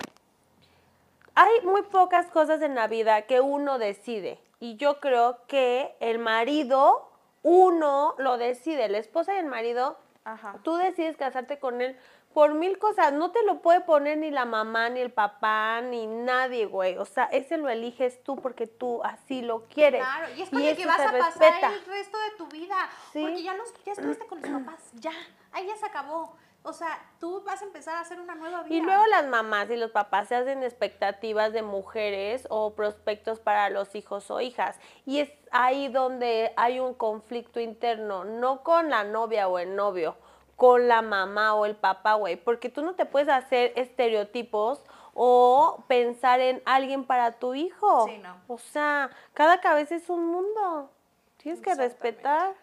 hay 1.34 1.61
muy 1.64 1.82
pocas 1.82 2.26
cosas 2.26 2.61
en 2.62 2.74
la 2.74 2.86
vida 2.86 3.22
que 3.22 3.41
uno 3.41 3.78
decide. 3.78 4.38
Y 4.59 4.76
yo 4.76 5.01
creo 5.01 5.38
que 5.47 5.95
el 6.01 6.18
marido, 6.18 7.09
uno 7.43 8.14
lo 8.18 8.36
decide. 8.36 8.88
La 8.88 8.99
esposa 8.99 9.34
y 9.34 9.38
el 9.38 9.47
marido, 9.47 9.97
Ajá. 10.25 10.57
tú 10.62 10.77
decides 10.77 11.16
casarte 11.16 11.59
con 11.59 11.81
él 11.81 11.97
por 12.33 12.55
mil 12.55 12.79
cosas. 12.79 13.12
No 13.12 13.31
te 13.31 13.43
lo 13.45 13.61
puede 13.61 13.81
poner 13.81 14.18
ni 14.18 14.31
la 14.31 14.45
mamá, 14.45 14.89
ni 14.89 15.01
el 15.01 15.12
papá, 15.12 15.81
ni 15.81 16.07
nadie, 16.07 16.66
güey. 16.66 16.97
O 16.99 17.05
sea, 17.05 17.25
ese 17.25 17.57
lo 17.57 17.68
eliges 17.68 18.23
tú 18.23 18.37
porque 18.37 18.66
tú 18.66 19.03
así 19.03 19.43
lo 19.43 19.66
quieres. 19.66 20.03
Claro, 20.03 20.29
y 20.37 20.43
es 20.43 20.51
con 20.51 20.62
el 20.62 20.77
que 20.77 20.87
vas 20.87 21.01
a 21.01 21.12
pasar 21.12 21.23
respeta. 21.27 21.73
el 21.73 21.85
resto 21.85 22.18
de 22.18 22.31
tu 22.37 22.47
vida. 22.49 22.89
Sí. 23.12 23.23
Porque 23.23 23.43
ya, 23.43 23.55
los, 23.55 23.73
ya 23.85 23.93
estuviste 23.93 24.27
con 24.27 24.41
los 24.41 24.51
papás, 24.64 24.91
ya, 24.95 25.12
ahí 25.53 25.66
ya 25.66 25.77
se 25.77 25.87
acabó. 25.87 26.37
O 26.63 26.75
sea, 26.75 27.01
tú 27.19 27.43
vas 27.43 27.63
a 27.63 27.65
empezar 27.65 27.97
a 27.97 28.01
hacer 28.01 28.21
una 28.21 28.35
nueva 28.35 28.63
vida. 28.63 28.75
Y 28.75 28.83
luego 28.83 29.07
las 29.07 29.27
mamás 29.27 29.71
y 29.71 29.77
los 29.77 29.91
papás 29.91 30.29
se 30.29 30.35
hacen 30.35 30.63
expectativas 30.63 31.53
de 31.53 31.63
mujeres 31.63 32.47
o 32.51 32.75
prospectos 32.75 33.41
para 33.41 33.71
los 33.71 33.95
hijos 33.95 34.31
o 34.31 34.41
hijas. 34.41 34.79
Y 35.07 35.21
es 35.21 35.33
ahí 35.53 35.89
donde 35.89 36.53
hay 36.57 36.79
un 36.79 36.93
conflicto 36.93 37.61
interno, 37.61 38.25
no 38.25 38.63
con 38.63 38.91
la 38.91 39.05
novia 39.05 39.49
o 39.49 39.59
el 39.59 39.75
novio, 39.75 40.17
con 40.57 40.87
la 40.87 41.01
mamá 41.01 41.55
o 41.55 41.65
el 41.65 41.77
papá, 41.77 42.15
güey. 42.15 42.37
Porque 42.37 42.69
tú 42.69 42.83
no 42.83 42.95
te 42.95 43.07
puedes 43.07 43.31
hacer 43.31 43.73
estereotipos 43.77 44.85
o 45.15 45.83
pensar 45.89 46.41
en 46.41 46.63
alguien 46.67 47.07
para 47.07 47.39
tu 47.39 47.55
hijo. 47.55 48.07
Sí, 48.07 48.19
no. 48.19 48.37
O 48.49 48.59
sea, 48.59 49.11
cada 49.33 49.63
cabeza 49.63 49.95
es 49.95 50.11
un 50.11 50.27
mundo. 50.27 50.91
Tienes 51.39 51.63
que 51.63 51.75
respetar. 51.75 52.55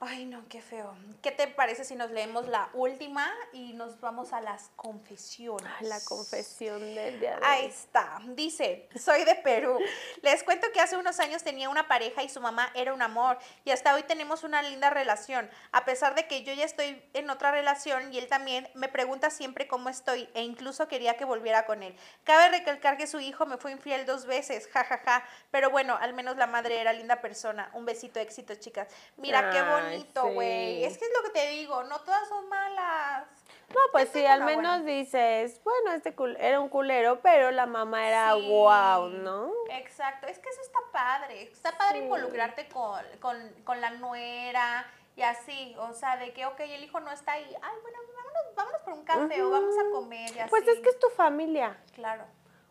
Ay, 0.00 0.26
no, 0.26 0.44
qué 0.48 0.62
feo. 0.62 0.96
¿Qué 1.22 1.32
te 1.32 1.48
parece 1.48 1.84
si 1.84 1.96
nos 1.96 2.12
leemos 2.12 2.46
la 2.46 2.68
última 2.72 3.28
y 3.52 3.72
nos 3.72 3.98
vamos 3.98 4.32
a 4.32 4.40
las 4.40 4.70
confesiones? 4.76 5.68
La 5.80 5.98
confesión 6.04 6.78
del 6.94 7.18
día 7.18 7.36
de 7.36 7.44
Ahí 7.44 7.64
hoy. 7.64 7.70
está. 7.70 8.20
Dice, 8.26 8.88
soy 8.96 9.24
de 9.24 9.34
Perú. 9.34 9.76
Les 10.22 10.44
cuento 10.44 10.68
que 10.72 10.80
hace 10.80 10.96
unos 10.96 11.18
años 11.18 11.42
tenía 11.42 11.68
una 11.68 11.88
pareja 11.88 12.22
y 12.22 12.28
su 12.28 12.40
mamá 12.40 12.70
era 12.76 12.94
un 12.94 13.02
amor. 13.02 13.38
Y 13.64 13.72
hasta 13.72 13.92
hoy 13.92 14.04
tenemos 14.04 14.44
una 14.44 14.62
linda 14.62 14.88
relación. 14.88 15.50
A 15.72 15.84
pesar 15.84 16.14
de 16.14 16.28
que 16.28 16.44
yo 16.44 16.52
ya 16.52 16.64
estoy 16.64 17.02
en 17.12 17.28
otra 17.28 17.50
relación 17.50 18.12
y 18.14 18.18
él 18.18 18.28
también 18.28 18.68
me 18.74 18.86
pregunta 18.88 19.30
siempre 19.30 19.66
cómo 19.66 19.88
estoy 19.88 20.28
e 20.34 20.42
incluso 20.42 20.86
quería 20.86 21.16
que 21.16 21.24
volviera 21.24 21.66
con 21.66 21.82
él. 21.82 21.96
Cabe 22.22 22.50
recalcar 22.50 22.98
que 22.98 23.08
su 23.08 23.18
hijo 23.18 23.46
me 23.46 23.56
fue 23.56 23.72
infiel 23.72 24.06
dos 24.06 24.26
veces, 24.26 24.68
jajaja. 24.68 25.24
Pero 25.50 25.70
bueno, 25.70 25.98
al 26.00 26.14
menos 26.14 26.36
la 26.36 26.46
madre 26.46 26.80
era 26.80 26.92
linda 26.92 27.20
persona. 27.20 27.68
Un 27.74 27.84
besito, 27.84 28.20
éxito, 28.20 28.54
chicas. 28.54 28.86
Mira 29.16 29.50
qué 29.50 29.58
Ay, 29.58 29.87
bonito, 29.96 30.26
güey. 30.32 30.76
sí. 30.78 30.84
Es 30.84 30.98
que 30.98 31.04
es 31.04 31.10
lo 31.16 31.22
que 31.24 31.30
te 31.40 31.48
digo, 31.50 31.82
no 31.84 31.98
todas 32.00 32.28
son 32.28 32.48
malas. 32.48 33.24
No, 33.70 33.80
pues 33.92 34.08
sí, 34.08 34.24
al 34.24 34.42
buena. 34.44 34.56
menos 34.78 34.84
dices, 34.86 35.60
bueno, 35.62 35.92
este 35.92 36.16
cul- 36.16 36.36
era 36.40 36.58
un 36.58 36.70
culero, 36.70 37.20
pero 37.20 37.50
la 37.50 37.66
mamá 37.66 38.08
era 38.08 38.34
Sí. 38.34 38.48
guau, 38.48 39.08
¿no? 39.10 39.52
Exacto, 39.70 40.26
es 40.26 40.38
que 40.38 40.48
eso 40.48 40.60
está 40.62 40.78
padre. 40.90 41.42
Está 41.42 41.76
padre 41.76 41.98
Sí. 41.98 42.04
involucrarte 42.04 42.66
con, 42.68 43.02
con, 43.20 43.36
con 43.64 43.80
la 43.82 43.90
nuera 43.90 44.86
y 45.16 45.22
así. 45.22 45.76
O 45.80 45.92
sea, 45.92 46.16
de 46.16 46.32
que, 46.32 46.46
ok, 46.46 46.60
el 46.60 46.82
hijo 46.82 46.98
no 47.00 47.10
está 47.10 47.32
ahí. 47.32 47.44
Ay, 47.60 47.76
bueno, 47.82 47.98
vámonos, 48.16 48.54
vámonos 48.56 48.80
por 48.82 48.92
un 48.94 49.04
café 49.04 49.42
o 49.42 49.50
vamos 49.50 49.74
a 49.78 49.90
comer 49.92 50.34
y 50.34 50.38
así. 50.38 50.48
Pues 50.50 50.66
es 50.66 50.80
que 50.80 50.88
es 50.88 50.98
tu 50.98 51.10
familia. 51.10 51.76
Claro. 51.94 52.24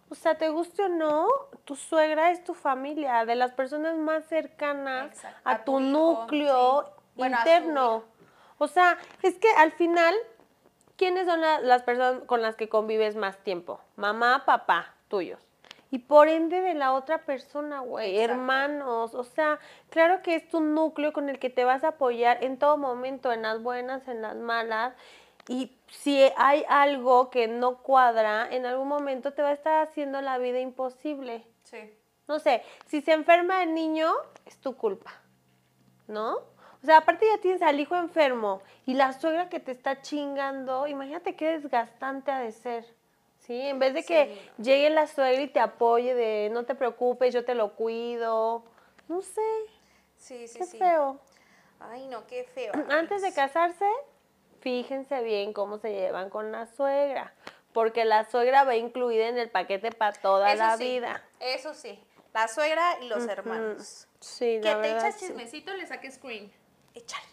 O 0.10 0.16
sea, 0.16 0.36
te 0.38 0.50
guste 0.50 0.84
o 0.84 0.90
no, 0.90 1.28
tu 1.66 1.76
suegra 1.76 2.32
es 2.32 2.44
tu 2.44 2.56
familia, 2.56 3.24
de 3.26 3.36
las 3.36 3.52
personas 3.52 3.98
más 3.98 4.26
cercanas 4.26 5.08
Exacto. 5.12 5.42
a, 5.44 5.52
A 5.52 5.64
tu, 5.64 5.74
tu 5.74 5.80
hijo, 5.82 5.90
núcleo. 5.92 6.94
Bueno, 7.18 7.38
interno. 7.38 8.04
O 8.58 8.68
sea, 8.68 8.98
es 9.22 9.36
que 9.36 9.50
al 9.52 9.72
final, 9.74 10.16
¿quiénes 10.96 11.28
son 11.28 11.42
la- 11.42 11.60
las 11.60 11.84
personas 11.84 12.24
con 12.26 12.42
las 12.42 12.56
que 12.56 12.70
convives 12.70 13.16
más 13.16 13.38
tiempo? 13.44 13.80
Mamá, 13.96 14.44
papá, 14.46 14.94
tuyos. 15.10 15.40
Y 15.90 16.00
por 16.00 16.28
ende 16.28 16.60
de 16.60 16.74
la 16.74 16.92
otra 16.94 17.20
persona, 17.20 17.80
güey, 17.80 18.20
hermanos. 18.20 19.14
O 19.14 19.24
sea, 19.24 19.58
claro 19.90 20.22
que 20.22 20.36
es 20.36 20.50
tu 20.50 20.60
núcleo 20.60 21.14
con 21.14 21.30
el 21.30 21.40
que 21.40 21.50
te 21.50 21.64
vas 21.64 21.84
a 21.86 21.90
apoyar 21.90 22.44
en 22.44 22.58
todo 22.60 22.76
momento, 22.78 23.32
en 23.32 23.44
las 23.44 23.62
buenas, 23.62 24.06
en 24.08 24.22
las 24.22 24.36
malas. 24.36 24.94
Y 25.48 25.72
si 25.90 26.30
hay 26.36 26.66
algo 26.68 27.30
que 27.30 27.48
no 27.48 27.78
cuadra, 27.78 28.50
en 28.52 28.66
algún 28.66 28.90
momento 28.90 29.32
te 29.32 29.42
va 29.42 29.50
a 29.50 29.54
estar 29.54 29.82
haciendo 29.88 30.20
la 30.22 30.38
vida 30.40 30.60
imposible. 30.60 31.46
Sí. 31.64 31.94
No 32.28 32.40
sé, 32.40 32.64
si 32.88 33.00
se 33.02 33.14
enferma 33.14 33.64
el 33.64 33.74
niño, 33.74 34.12
es 34.46 34.58
tu 34.58 34.76
culpa, 34.76 35.14
¿no? 36.08 36.40
O 36.84 36.86
sea, 36.86 36.98
aparte 36.98 37.26
ya 37.28 37.40
tienes 37.42 37.62
al 37.62 37.80
hijo 37.80 37.96
enfermo 37.96 38.62
y 38.86 38.94
la 38.94 39.14
suegra 39.14 39.50
que 39.50 39.60
te 39.60 39.72
está 39.72 40.02
chingando, 40.02 40.88
imagínate 40.88 41.36
qué 41.36 41.58
desgastante 41.58 42.32
ha 42.32 42.40
de 42.40 42.52
ser, 42.52 42.86
¿sí? 43.40 43.60
En 43.60 43.80
vez 43.80 43.94
de 43.94 44.04
que 44.04 44.26
Sí. 44.58 44.64
llegue 44.64 44.90
la 44.90 45.08
suegra 45.08 45.42
y 45.42 45.48
te 45.48 45.60
apoye 45.60 46.14
de 46.14 46.50
no 46.52 46.66
te 46.66 46.76
preocupes, 46.76 47.34
yo 47.34 47.44
te 47.44 47.56
lo 47.56 47.74
cuido, 47.76 48.64
no 49.08 49.22
sé, 49.22 49.42
Sí, 50.18 50.48
sí, 50.48 50.60
qué 50.60 50.66
sí. 50.66 50.78
feo. 50.78 51.20
Ay, 51.80 52.08
no, 52.08 52.26
qué 52.28 52.44
feo. 52.44 52.74
Antes 52.90 53.22
de 53.22 53.34
casarse, 53.34 53.86
fíjense 54.62 55.22
bien 55.22 55.54
cómo 55.54 55.80
se 55.80 55.92
llevan 55.92 56.30
con 56.30 56.52
la 56.52 56.68
suegra, 56.68 57.34
porque 57.74 58.06
la 58.06 58.30
suegra 58.30 58.64
va 58.64 58.76
incluida 58.76 59.28
en 59.28 59.38
el 59.38 59.50
paquete 59.50 59.92
para 59.92 60.14
toda 60.14 60.54
Eso 60.54 60.64
la 60.64 60.78
sí, 60.78 60.84
vida. 60.84 61.24
Eso 61.40 61.74
sí. 61.74 62.00
La 62.34 62.48
suegra 62.48 62.84
y 63.02 63.08
los 63.08 63.28
hermanos. 63.28 64.08
Sí, 64.20 64.60
Que 64.62 64.70
la 64.70 64.82
te 64.82 64.88
verdad, 64.90 65.08
echas 65.08 65.20
sí. 65.20 65.26
chismecito, 65.28 65.74
le 65.74 65.88
saques 65.88 66.16
screen. 66.16 66.52
Échale. 66.98 67.28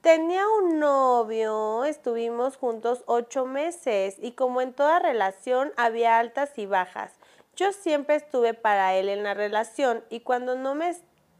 Tenía 0.00 0.48
un 0.48 0.80
novio, 0.80 1.84
estuvimos 1.84 2.56
juntos 2.56 3.04
ocho 3.06 3.46
meses 3.46 4.16
y 4.18 4.32
como 4.32 4.60
en 4.60 4.72
toda 4.72 4.98
relación 4.98 5.72
había 5.76 6.18
altas 6.18 6.58
y 6.58 6.66
bajas. 6.66 7.12
Yo 7.54 7.72
siempre 7.72 8.16
estuve 8.16 8.52
para 8.52 8.96
él 8.96 9.08
en 9.08 9.22
la 9.22 9.32
relación 9.32 10.04
y 10.10 10.20
cuando 10.20 10.56
no 10.56 10.74
me, 10.74 10.92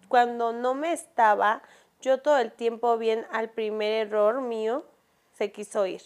cuando 0.07 0.53
no 0.53 0.75
me 0.75 0.93
estaba, 0.93 1.63
yo 2.01 2.23
todo 2.23 2.39
el 2.39 2.53
tiempo 2.53 2.97
bien 2.99 3.27
al 3.33 3.51
primer 3.51 4.07
error 4.07 4.41
mío 4.41 4.85
se 5.37 5.51
quiso 5.51 5.87
ir. 5.87 6.03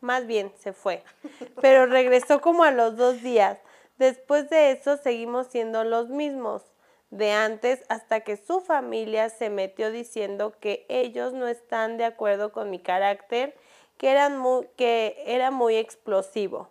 Más 0.00 0.26
bien 0.26 0.50
se 0.58 0.72
fue, 0.72 1.04
pero 1.60 1.84
regresó 1.84 2.40
como 2.40 2.64
a 2.64 2.70
los 2.70 2.96
dos 2.96 3.22
días. 3.22 3.58
Después 3.98 4.48
de 4.48 4.70
eso 4.72 4.96
seguimos 4.96 5.48
siendo 5.48 5.84
los 5.84 6.08
mismos 6.08 6.62
de 7.10 7.32
antes 7.32 7.82
hasta 7.88 8.20
que 8.20 8.36
su 8.36 8.60
familia 8.60 9.28
se 9.28 9.50
metió 9.50 9.90
diciendo 9.90 10.54
que 10.60 10.86
ellos 10.88 11.32
no 11.32 11.48
están 11.48 11.98
de 11.98 12.04
acuerdo 12.04 12.52
con 12.52 12.70
mi 12.70 12.78
carácter, 12.78 13.56
que, 13.98 14.10
eran 14.10 14.38
muy, 14.38 14.66
que 14.76 15.22
era 15.26 15.50
muy 15.50 15.76
explosivo. 15.76 16.70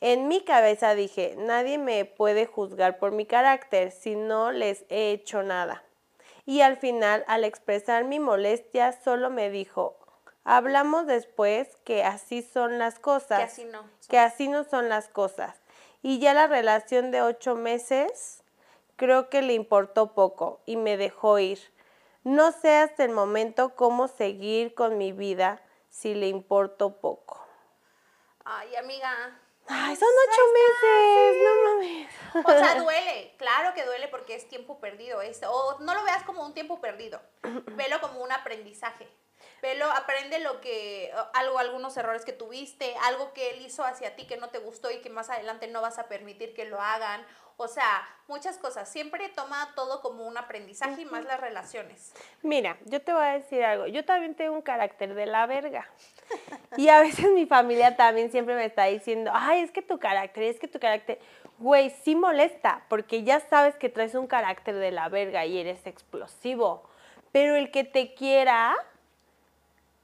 En 0.00 0.28
mi 0.28 0.42
cabeza 0.42 0.94
dije, 0.94 1.34
nadie 1.38 1.78
me 1.78 2.04
puede 2.04 2.46
juzgar 2.46 2.98
por 2.98 3.12
mi 3.12 3.26
carácter 3.26 3.90
si 3.90 4.14
no 4.14 4.52
les 4.52 4.84
he 4.88 5.10
hecho 5.10 5.42
nada. 5.42 5.82
Y 6.44 6.60
al 6.60 6.76
final, 6.76 7.24
al 7.26 7.44
expresar 7.44 8.04
mi 8.04 8.20
molestia, 8.20 8.92
solo 8.92 9.30
me 9.30 9.50
dijo, 9.50 9.96
hablamos 10.44 11.06
después 11.06 11.68
que 11.84 12.04
así 12.04 12.42
son 12.42 12.78
las 12.78 13.00
cosas 13.00 13.38
Que 13.38 13.44
así 13.44 13.64
no. 13.64 13.84
que 14.08 14.18
así 14.18 14.48
no 14.48 14.64
son 14.64 14.88
las 14.88 15.08
cosas. 15.08 15.56
Y 16.02 16.20
ya 16.20 16.34
la 16.34 16.46
relación 16.46 17.10
de 17.10 17.22
ocho 17.22 17.56
meses, 17.56 18.44
creo 18.96 19.28
que 19.28 19.42
le 19.42 19.52
importó 19.54 20.14
poco 20.14 20.60
y 20.66 20.76
me 20.76 20.96
dejó 20.96 21.38
ir. 21.38 21.60
No 22.24 22.50
sé 22.52 22.76
hasta 22.76 23.04
el 23.04 23.12
momento 23.12 23.76
cómo 23.76 24.08
seguir 24.08 24.74
con 24.74 24.98
mi 24.98 25.12
vida 25.12 25.62
si 25.88 26.14
le 26.14 26.26
importó 26.26 27.00
poco. 27.00 27.46
Ay, 28.44 28.74
amiga. 28.76 29.40
Ay, 29.68 29.96
son 29.96 30.08
ocho 30.28 30.42
meses, 30.52 31.36
no 31.44 31.64
mames. 31.64 32.08
O 32.44 32.50
sea, 32.50 32.74
duele, 32.82 33.34
claro 33.36 33.74
que 33.74 33.84
duele 33.84 34.08
porque 34.08 34.34
es 34.34 34.48
tiempo 34.48 34.78
perdido. 34.78 35.22
Es, 35.22 35.40
o 35.48 35.78
no 35.80 35.94
lo 35.94 36.04
veas 36.04 36.22
como 36.22 36.44
un 36.44 36.54
tiempo 36.54 36.80
perdido, 36.80 37.20
velo 37.42 38.00
como 38.00 38.20
un 38.22 38.32
aprendizaje. 38.32 39.08
Velo, 39.62 39.90
aprende 39.90 40.38
lo 40.38 40.60
que, 40.60 41.12
algo, 41.34 41.58
algunos 41.58 41.96
errores 41.96 42.24
que 42.24 42.32
tuviste, 42.32 42.94
algo 43.02 43.32
que 43.32 43.50
él 43.50 43.64
hizo 43.64 43.84
hacia 43.84 44.14
ti 44.14 44.26
que 44.26 44.36
no 44.36 44.50
te 44.50 44.58
gustó 44.58 44.90
y 44.90 45.00
que 45.00 45.10
más 45.10 45.30
adelante 45.30 45.66
no 45.66 45.80
vas 45.80 45.98
a 45.98 46.08
permitir 46.08 46.54
que 46.54 46.66
lo 46.66 46.80
hagan. 46.80 47.26
O 47.58 47.68
sea, 47.68 48.06
muchas 48.28 48.58
cosas. 48.58 48.86
Siempre 48.88 49.28
toma 49.30 49.72
todo 49.74 50.02
como 50.02 50.26
un 50.26 50.36
aprendizaje 50.36 51.02
y 51.02 51.04
más 51.06 51.24
las 51.24 51.40
relaciones. 51.40 52.12
Mira, 52.42 52.76
yo 52.84 53.00
te 53.00 53.12
voy 53.14 53.24
a 53.24 53.32
decir 53.38 53.64
algo. 53.64 53.86
Yo 53.86 54.04
también 54.04 54.34
tengo 54.34 54.54
un 54.54 54.60
carácter 54.62 55.14
de 55.14 55.24
la 55.26 55.46
verga. 55.46 55.88
Y 56.76 56.88
a 56.90 57.00
veces 57.00 57.30
mi 57.30 57.46
familia 57.46 57.96
también 57.96 58.30
siempre 58.30 58.54
me 58.56 58.66
está 58.66 58.84
diciendo, 58.84 59.30
ay, 59.34 59.60
es 59.60 59.70
que 59.70 59.80
tu 59.80 59.98
carácter, 59.98 60.42
es 60.42 60.58
que 60.60 60.68
tu 60.68 60.78
carácter, 60.78 61.18
güey, 61.58 61.88
sí 61.90 62.14
molesta, 62.14 62.82
porque 62.90 63.22
ya 63.22 63.40
sabes 63.40 63.74
que 63.76 63.88
traes 63.88 64.14
un 64.14 64.26
carácter 64.26 64.74
de 64.74 64.90
la 64.90 65.08
verga 65.08 65.46
y 65.46 65.56
eres 65.58 65.86
explosivo. 65.86 66.82
pero 67.32 67.54
el 67.56 67.70
que 67.70 67.84
te 67.84 68.12
quiera, 68.14 68.74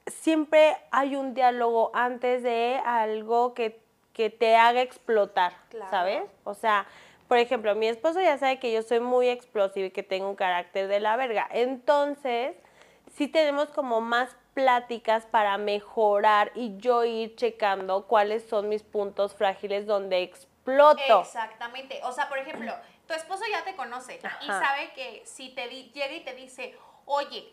siempre 0.06 0.76
hay 0.90 1.16
un 1.16 1.34
diálogo 1.34 1.90
antes 1.94 2.42
de 2.42 2.80
algo 2.84 3.54
que, 3.54 3.80
que 4.12 4.30
te 4.30 4.56
haga 4.56 4.80
explotar, 4.82 5.52
Claro. 5.70 5.90
¿sabes? 5.90 6.22
O 6.44 6.54
sea, 6.54 6.86
por 7.32 7.38
ejemplo, 7.38 7.74
mi 7.74 7.88
esposo 7.88 8.20
ya 8.20 8.36
sabe 8.36 8.58
que 8.58 8.70
yo 8.70 8.82
soy 8.82 9.00
muy 9.00 9.30
explosiva 9.30 9.86
y 9.86 9.90
que 9.90 10.02
tengo 10.02 10.28
un 10.28 10.36
carácter 10.36 10.86
de 10.86 11.00
la 11.00 11.16
verga. 11.16 11.48
Entonces, 11.50 12.54
sí 13.14 13.26
tenemos 13.26 13.70
como 13.70 14.02
más 14.02 14.36
pláticas 14.52 15.24
para 15.24 15.56
mejorar 15.56 16.52
y 16.54 16.76
yo 16.76 17.04
ir 17.06 17.34
checando 17.34 18.06
cuáles 18.06 18.46
son 18.46 18.68
mis 18.68 18.82
puntos 18.82 19.34
frágiles 19.34 19.86
donde 19.86 20.20
exploto. 20.20 21.22
Exactamente. 21.22 22.02
O 22.04 22.12
sea, 22.12 22.28
por 22.28 22.36
ejemplo, 22.36 22.70
tu 23.08 23.14
esposo 23.14 23.44
ya 23.50 23.64
te 23.64 23.76
conoce 23.76 24.20
y 24.42 24.46
sabe 24.48 24.92
que 24.94 25.22
si 25.24 25.54
te 25.54 25.68
di- 25.68 25.90
llega 25.94 26.12
y 26.12 26.20
te 26.24 26.34
dice, 26.34 26.76
oye, 27.06 27.50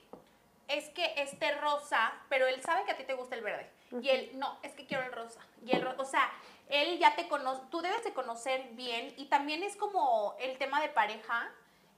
es 0.68 0.90
que 0.90 1.14
este 1.16 1.56
rosa, 1.56 2.12
pero 2.28 2.48
él 2.48 2.62
sabe 2.62 2.84
que 2.84 2.92
a 2.92 2.98
ti 2.98 3.06
te 3.06 3.14
gusta 3.14 3.36
el 3.38 3.44
verde. 3.44 3.70
Y 4.02 4.10
él, 4.10 4.32
no, 4.34 4.60
es 4.62 4.74
que 4.74 4.86
quiero 4.86 5.04
el 5.06 5.14
rosa. 5.14 5.40
Y 5.66 5.72
el 5.72 5.88
o 5.88 6.04
sea, 6.04 6.30
él 6.70 7.00
ya 7.00 7.16
te 7.16 7.28
conoce, 7.28 7.62
tú 7.70 7.82
debes 7.82 8.04
de 8.04 8.14
conocer 8.14 8.70
bien 8.74 9.14
y 9.18 9.26
también 9.26 9.64
es 9.64 9.76
como 9.76 10.36
el 10.40 10.58
tema 10.58 10.82
de 10.82 10.90
pareja, 10.90 11.52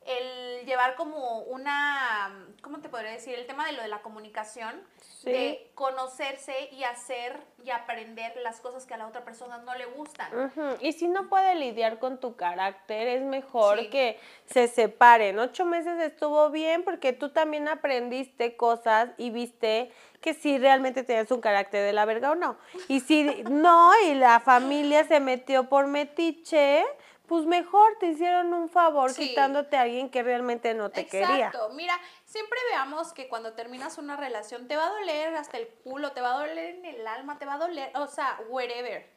el 0.06 0.66
llevar 0.66 0.96
como 0.96 1.40
una, 1.42 2.46
¿cómo 2.62 2.80
te 2.80 2.90
podría 2.90 3.12
decir? 3.12 3.36
El 3.36 3.46
tema 3.46 3.66
de 3.66 3.74
lo 3.74 3.82
de 3.82 3.88
la 3.88 4.02
comunicación, 4.02 4.82
Sí. 5.22 5.32
de 5.32 5.72
conocerse 5.76 6.70
y 6.72 6.84
hacer 6.84 7.40
y 7.64 7.70
aprender 7.70 8.34
las 8.38 8.60
cosas 8.60 8.88
que 8.88 8.96
a 8.96 8.98
la 8.98 9.06
otra 9.06 9.24
persona 9.24 9.60
no 9.60 9.76
le 9.76 9.86
gustan. 9.86 10.52
Y 10.82 10.94
si 10.94 11.08
no 11.08 11.30
puede 11.30 11.54
lidiar 11.54 12.00
con 12.00 12.20
tu 12.20 12.36
carácter, 12.36 13.08
es 13.08 13.22
mejor 13.22 13.80
Sí. 13.82 13.90
que 13.90 14.20
se 14.48 14.68
separen. 14.68 15.38
Ocho 15.38 15.66
meses 15.66 16.00
estuvo 16.00 16.50
bien 16.50 16.84
porque 16.84 17.14
tú 17.14 17.30
también 17.30 17.68
aprendiste 17.68 18.58
cosas 18.58 19.10
y 19.18 19.30
viste 19.30 19.92
que 20.22 20.34
si 20.34 20.58
realmente 20.58 21.04
tenías 21.04 21.30
un 21.32 21.42
carácter 21.42 21.84
de 21.86 21.94
la 21.94 22.06
verga 22.06 22.32
o 22.32 22.36
no. 22.36 22.58
Y 22.88 23.00
si 23.02 23.24
no, 23.50 23.92
y 24.06 24.16
la 24.16 24.40
familia 24.40 25.04
se 25.04 25.20
metió 25.20 25.70
por 25.70 25.86
metiche, 25.88 26.84
pues 27.32 27.46
mejor 27.46 27.96
te 27.98 28.08
hicieron 28.08 28.54
un 28.54 28.68
favor 28.68 29.14
Sí. 29.14 29.30
quitándote 29.30 29.78
a 29.78 29.84
alguien 29.84 30.10
que 30.10 30.22
realmente 30.22 30.74
no 30.74 30.90
te 30.92 31.06
quería. 31.08 31.48
Exacto. 31.48 31.70
Mira, 31.70 31.98
siempre 32.26 32.60
veamos 32.72 33.14
que 33.14 33.30
cuando 33.30 33.54
terminas 33.54 33.98
una 33.98 34.18
relación 34.18 34.68
te 34.68 34.76
va 34.76 34.88
a 34.88 34.90
doler 34.90 35.34
hasta 35.36 35.58
el 35.58 35.70
culo, 35.70 36.12
te 36.12 36.20
va 36.20 36.34
a 36.34 36.46
doler 36.46 36.76
en 36.76 36.84
el 36.84 37.08
alma, 37.08 37.40
te 37.40 37.46
va 37.46 37.54
a 37.54 37.58
doler, 37.58 37.90
o 37.96 38.06
sea, 38.08 38.38
wherever. 38.50 39.10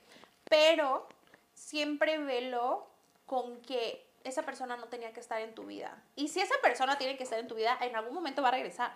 Pero 0.49 1.09
siempre 1.55 2.19
velo 2.19 2.87
con 3.27 3.61
que 3.63 4.07
esa 4.23 4.45
persona 4.45 4.77
no 4.77 4.87
tenía 4.87 5.13
que 5.13 5.19
estar 5.19 5.41
en 5.41 5.53
tu 5.53 5.65
vida. 5.65 6.01
Y 6.15 6.29
si 6.29 6.41
esa 6.41 6.55
persona 6.63 6.97
tiene 6.97 7.17
que 7.17 7.25
estar 7.25 7.41
en 7.41 7.49
tu 7.49 7.57
vida, 7.57 7.77
en 7.81 7.97
algún 7.97 8.15
momento 8.15 8.43
va 8.43 8.51
a 8.51 8.53
regresar. 8.53 8.95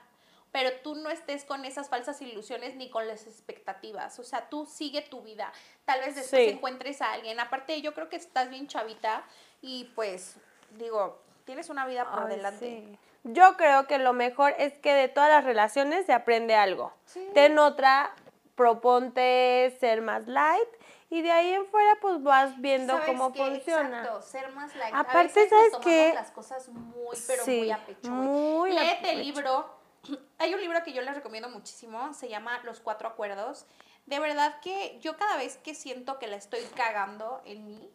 Pero 0.51 0.71
tú 0.83 0.95
no 0.95 1.11
estés 1.11 1.45
con 1.45 1.65
esas 1.65 1.89
falsas 1.91 2.21
ilusiones 2.23 2.75
ni 2.77 2.89
con 2.91 3.07
las 3.07 3.27
expectativas. 3.27 4.19
O 4.19 4.25
sea, 4.25 4.49
tú 4.49 4.65
sigue 4.67 5.03
tu 5.03 5.21
vida. 5.23 5.53
Tal 5.85 6.01
vez 6.01 6.15
después 6.15 6.43
Sí. 6.45 6.49
encuentres 6.51 7.03
a 7.03 7.13
alguien. 7.13 7.39
Aparte, 7.39 7.81
yo 7.83 7.93
creo 7.95 8.09
que 8.09 8.17
estás 8.17 8.49
bien 8.49 8.67
chavita 8.67 9.23
y 9.61 9.85
pues, 9.95 10.37
digo, 10.79 11.21
tienes 11.45 11.69
una 11.69 11.87
vida 11.87 12.11
por 12.11 12.25
Ay, 12.25 12.37
delante. 12.37 12.59
sí. 12.59 12.99
Yo 13.25 13.57
creo 13.57 13.87
que 13.87 13.99
lo 13.99 14.13
mejor 14.15 14.55
es 14.59 14.73
que 14.79 14.95
de 14.95 15.09
todas 15.09 15.29
las 15.29 15.45
relaciones 15.45 16.07
se 16.07 16.13
aprende 16.15 16.55
algo. 16.55 16.93
Sí. 17.05 17.29
Ten 17.35 17.59
otra, 17.59 18.15
proponte 18.55 19.77
ser 19.81 20.01
más 20.03 20.27
light 20.29 20.69
y 21.11 21.23
de 21.23 21.31
ahí 21.33 21.53
en 21.53 21.67
fuera 21.67 21.97
pues 22.01 22.23
vas 22.23 22.61
viendo 22.61 22.93
¿Sabes 22.95 23.09
cómo 23.09 23.33
qué? 23.33 23.39
funciona. 23.39 23.99
Exacto, 24.01 24.23
ser 24.23 24.51
más 24.53 24.75
light. 24.77 24.95
Aparte, 24.95 25.19
a 25.19 25.23
veces 25.43 25.51
¿sabes 25.51 25.73
nos 25.73 25.81
qué? 25.83 25.97
tomamos 26.11 26.15
las 26.15 26.31
cosas 26.31 26.69
muy, 26.69 27.17
pero 27.27 27.45
Sí, 27.45 27.59
muy 27.59 27.71
a 27.71 27.85
pecho. 27.85 28.11
muy 28.11 28.73
Léete 28.73 29.11
el 29.13 29.23
libro. 29.23 29.78
Hay 30.39 30.55
un 30.55 30.61
libro 30.61 30.83
que 30.85 30.93
yo 30.93 31.03
les 31.03 31.15
recomiendo 31.15 31.49
muchísimo, 31.49 32.13
se 32.15 32.29
llama 32.29 32.61
Los 32.65 32.81
Cuatro 32.81 33.09
Acuerdos. 33.09 33.67
De 34.07 34.19
verdad 34.19 34.61
que 34.61 34.99
yo 35.01 35.17
cada 35.17 35.37
vez 35.37 35.59
que 35.59 35.75
siento 35.75 36.19
que 36.19 36.27
la 36.29 36.37
estoy 36.37 36.63
cagando 36.75 37.43
en 37.45 37.67
mí, 37.67 37.91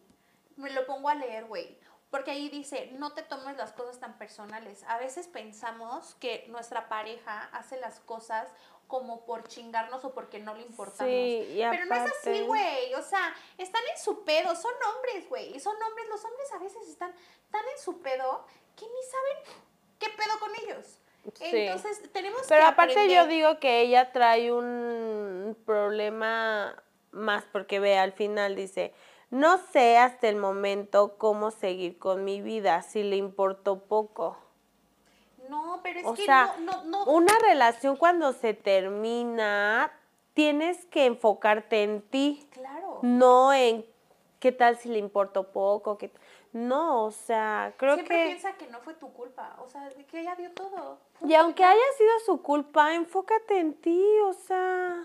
me 0.56 0.70
lo 0.70 0.86
pongo 0.86 1.08
a 1.08 1.14
leer, 1.14 1.44
güey. 1.46 1.76
Porque 2.10 2.30
ahí 2.30 2.48
dice, 2.48 2.90
no 2.92 3.12
te 3.12 3.22
tomes 3.22 3.56
las 3.56 3.72
cosas 3.72 3.98
tan 3.98 4.16
personales. 4.18 4.84
A 4.86 4.98
veces 4.98 5.26
pensamos 5.26 6.14
que 6.20 6.44
nuestra 6.48 6.88
pareja 6.88 7.48
hace 7.52 7.80
las 7.80 7.98
cosas 7.98 8.48
como 8.86 9.24
por 9.24 9.48
chingarnos 9.48 10.04
o 10.04 10.14
porque 10.14 10.38
no 10.38 10.54
le 10.54 10.62
importamos. 10.62 11.10
Sí, 11.10 11.46
y 11.50 11.62
Pero 11.68 11.86
no 11.86 11.94
es 11.96 12.02
así, 12.02 12.28
aparte- 12.28 12.42
güey. 12.46 12.94
O 12.94 13.02
sea, 13.02 13.34
están 13.58 13.82
en 13.92 14.00
su 14.00 14.22
pedo. 14.24 14.54
Son 14.54 14.72
hombres, 14.94 15.28
güey. 15.28 15.58
Son 15.58 15.74
hombres. 15.82 16.06
Los 16.08 16.24
hombres 16.24 16.52
a 16.52 16.58
veces 16.58 16.88
están 16.88 17.12
tan 17.50 17.62
en 17.66 17.82
su 17.82 18.00
pedo 18.00 18.46
que 18.76 18.84
ni 18.86 19.02
saben 19.10 19.58
qué 19.98 20.08
pedo 20.10 20.38
con 20.38 20.50
ellos. 20.62 20.98
Sí. 21.34 21.44
Entonces, 21.56 22.02
tenemos 22.12 22.42
Pero 22.48 22.62
que 22.62 22.66
aparte 22.66 23.14
yo 23.14 23.26
digo 23.26 23.58
que 23.58 23.80
ella 23.80 24.12
trae 24.12 24.52
un 24.52 25.56
problema 25.64 26.82
más 27.12 27.44
porque 27.52 27.80
ve 27.80 27.96
al 27.98 28.12
final 28.12 28.56
dice, 28.56 28.92
no 29.30 29.58
sé 29.72 29.96
hasta 29.96 30.28
el 30.28 30.36
momento 30.36 31.16
cómo 31.16 31.50
seguir 31.50 31.98
con 31.98 32.24
mi 32.24 32.40
vida, 32.42 32.82
si 32.82 33.02
le 33.02 33.16
importó 33.16 33.78
poco. 33.84 34.36
No, 35.48 35.80
pero 35.82 36.00
es 36.00 36.06
O 36.06 36.14
que 36.14 36.24
sea, 36.24 36.54
no, 36.60 36.84
no, 36.84 37.04
no. 37.04 37.12
una 37.12 37.32
relación 37.42 37.96
cuando 37.96 38.32
se 38.32 38.54
termina, 38.54 39.92
tienes 40.34 40.84
que 40.86 41.06
enfocarte 41.06 41.82
en 41.82 42.02
ti, 42.02 42.48
Claro. 42.52 42.98
no 43.02 43.52
en 43.52 43.86
qué 44.40 44.52
tal 44.52 44.76
si 44.76 44.88
le 44.88 44.98
importó 44.98 45.52
poco, 45.52 45.96
qué 45.98 46.10
no, 46.54 47.04
o 47.06 47.10
sea, 47.10 47.74
creo 47.76 47.94
Siempre 47.96 48.16
que 48.16 48.26
piensa 48.26 48.52
que 48.52 48.68
no 48.68 48.78
fue 48.80 48.94
tu 48.94 49.12
culpa. 49.12 49.56
O 49.58 49.68
sea, 49.68 49.88
de 49.90 50.04
que 50.06 50.20
ella 50.20 50.36
dio 50.36 50.52
todo. 50.52 50.98
y 51.26 51.34
aunque 51.34 51.64
haya 51.64 51.92
sido 51.98 52.12
su 52.24 52.42
culpa, 52.42 52.94
enfócate 52.94 53.58
en 53.58 53.74
ti, 53.74 54.00
o 54.24 54.32
sea, 54.32 55.02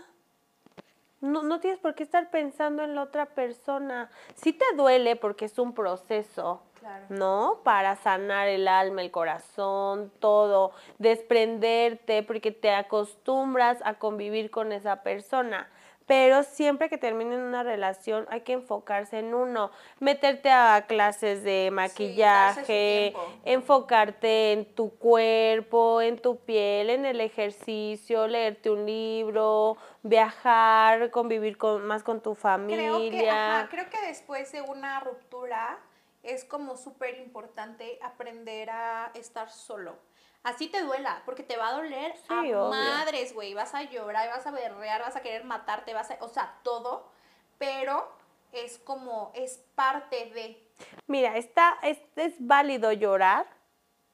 no, 1.21 1.41
no 1.41 1.59
tienes 1.59 1.79
por 1.79 1.95
qué 1.95 2.03
estar 2.03 2.29
pensando 2.29 2.83
en 2.83 2.93
la 2.93 3.01
otra 3.01 3.25
persona. 3.25 4.11
Sí 4.35 4.53
te 4.53 4.63
duele 4.75 5.15
porque 5.15 5.45
es 5.45 5.57
un 5.57 5.73
proceso, 5.73 6.61
Claro. 6.79 7.05
¿no? 7.09 7.59
Para 7.63 7.95
sanar 7.97 8.47
el 8.47 8.67
alma, 8.67 9.01
el 9.01 9.09
corazón, 9.11 10.11
todo, 10.19 10.71
desprenderte, 10.99 12.21
porque 12.23 12.51
te 12.51 12.71
acostumbras 12.71 13.79
a 13.83 13.95
convivir 13.95 14.49
con 14.51 14.71
esa 14.71 15.01
persona. 15.03 15.67
Pero 16.09 16.41
siempre 16.41 16.89
que 16.89 16.97
terminen 16.97 17.39
una 17.39 17.61
relación 17.61 18.25
hay 18.31 18.41
que 18.41 18.53
enfocarse 18.53 19.19
en 19.19 19.35
uno, 19.35 19.69
meterte 19.99 20.49
a 20.49 20.87
clases 20.87 21.43
de 21.43 21.69
maquillaje, 21.71 23.13
enfocarte 23.45 24.53
en 24.53 24.73
tu 24.73 24.89
cuerpo, 24.97 26.01
en 26.01 26.17
tu 26.17 26.37
piel, 26.39 26.89
en 26.89 27.05
el 27.05 27.21
ejercicio, 27.21 28.25
leerte 28.25 28.71
un 28.71 28.87
libro, 28.87 29.77
viajar, 30.01 31.11
convivir 31.11 31.59
con, 31.59 31.85
más 31.85 32.01
con 32.01 32.21
tu 32.21 32.33
familia. 32.33 32.89
Creo 32.89 33.11
que, 33.11 33.29
ajá, 33.29 33.67
creo 33.69 33.87
que 33.91 34.01
después 34.07 34.51
de 34.51 34.63
una 34.63 35.01
ruptura 35.01 35.77
es 36.23 36.43
como 36.43 36.75
súper 36.75 37.19
importante 37.19 37.99
aprender 38.01 38.71
a 38.71 39.11
estar 39.13 39.51
solo. 39.51 40.08
Así 40.43 40.67
te 40.67 40.81
duela, 40.81 41.21
porque 41.25 41.43
te 41.43 41.57
va 41.57 41.69
a 41.69 41.73
doler 41.73 42.13
Sí, 42.15 42.23
a 42.29 42.39
obvio. 42.39 42.69
madres, 42.69 43.33
güey. 43.33 43.53
Vas 43.53 43.73
a 43.75 43.83
llorar, 43.83 44.29
vas 44.29 44.47
a 44.47 44.51
berrear, 44.51 45.01
vas 45.01 45.15
a 45.15 45.21
querer 45.21 45.43
matarte, 45.43 45.93
vas 45.93 46.09
a, 46.11 46.17
o 46.21 46.29
sea, 46.29 46.55
todo. 46.63 47.09
Pero 47.57 48.07
es 48.53 48.77
como, 48.79 49.31
es 49.35 49.57
parte 49.75 50.31
de. 50.33 50.65
Mira, 51.07 51.35
está, 51.37 51.77
es, 51.83 51.99
es 52.15 52.35
válido 52.39 52.91
llorar 52.93 53.47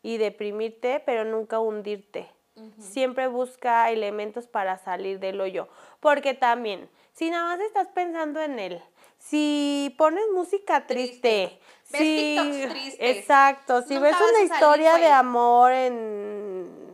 y 0.01 0.17
deprimirte, 0.17 0.99
pero 1.05 1.25
nunca 1.25 1.59
hundirte. 1.59 2.31
Siempre 2.79 3.27
busca 3.27 3.89
elementos 3.91 4.47
para 4.47 4.77
salir 4.77 5.19
del 5.19 5.41
hoyo. 5.41 5.67
Porque 5.99 6.33
también, 6.33 6.89
si 7.11 7.29
nada 7.29 7.49
más 7.49 7.59
estás 7.59 7.89
pensando 7.89 8.39
en 8.41 8.59
él, 8.59 8.81
si 9.29 9.93
pones 9.97 10.23
música 10.33 10.85
triste, 10.87 11.59
si, 11.83 12.65
tristes, 12.69 12.95
exacto, 12.99 13.81
si 13.81 13.97
ves 13.97 14.15
una 14.29 14.41
historia 14.41 14.97
de 14.97 15.07
amor 15.11 15.71
en 15.71 16.85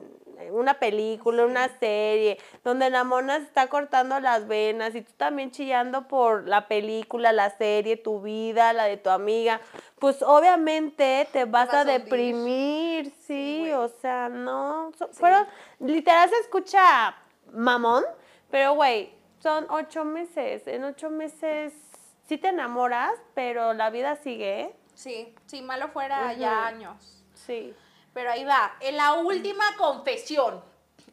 una 0.51 0.79
película, 0.79 1.45
una 1.45 1.69
serie, 1.79 2.38
donde 2.63 2.89
la 2.89 3.03
mona 3.05 3.38
se 3.38 3.43
está 3.43 3.67
cortando 3.67 4.19
las 4.19 4.47
venas 4.47 4.93
y 4.95 5.01
tú 5.01 5.13
también 5.15 5.51
chillando 5.51 6.07
por 6.09 6.45
la 6.47 6.67
película, 6.67 7.32
la 7.32 7.49
serie, 7.57 7.95
tu 7.95 8.21
vida, 8.21 8.73
la 8.73 8.84
de 8.86 8.97
tu 8.97 9.09
amiga, 9.09 9.61
pues 9.99 10.21
obviamente 10.21 11.27
te 11.32 11.45
vas, 11.45 11.67
vas 11.67 11.75
a 11.75 11.86
deprimir, 11.86 13.13
sí, 13.25 13.71
o 13.71 13.88
sea, 13.88 14.27
no, 14.27 14.91
so- 14.97 15.07
fueron, 15.13 15.47
literal 15.79 16.29
se 16.29 16.36
escucha 16.39 17.15
mamón, 17.53 18.03
pero 18.49 18.73
güey, 18.73 19.13
son 19.39 19.65
ocho 19.69 20.03
meses, 20.03 20.67
en 20.67 20.84
ocho 20.84 21.09
meses 21.09 21.73
sí 22.32 22.38
te 22.38 22.47
enamoras, 22.47 23.11
pero 23.34 23.73
la 23.73 23.89
vida 23.89 24.15
sigue, 24.15 24.61
¿eh? 24.61 24.75
Sí, 24.93 25.36
si 25.47 25.61
malo 25.61 25.89
fuera 25.89 26.32
ya 26.32 26.65
años. 26.65 27.25
Sí. 27.34 27.75
Pero 28.13 28.32
ahí 28.32 28.45
va, 28.45 28.73
en 28.79 28.95
la 28.95 29.15
última 29.15 29.65
confesión. 29.77 30.63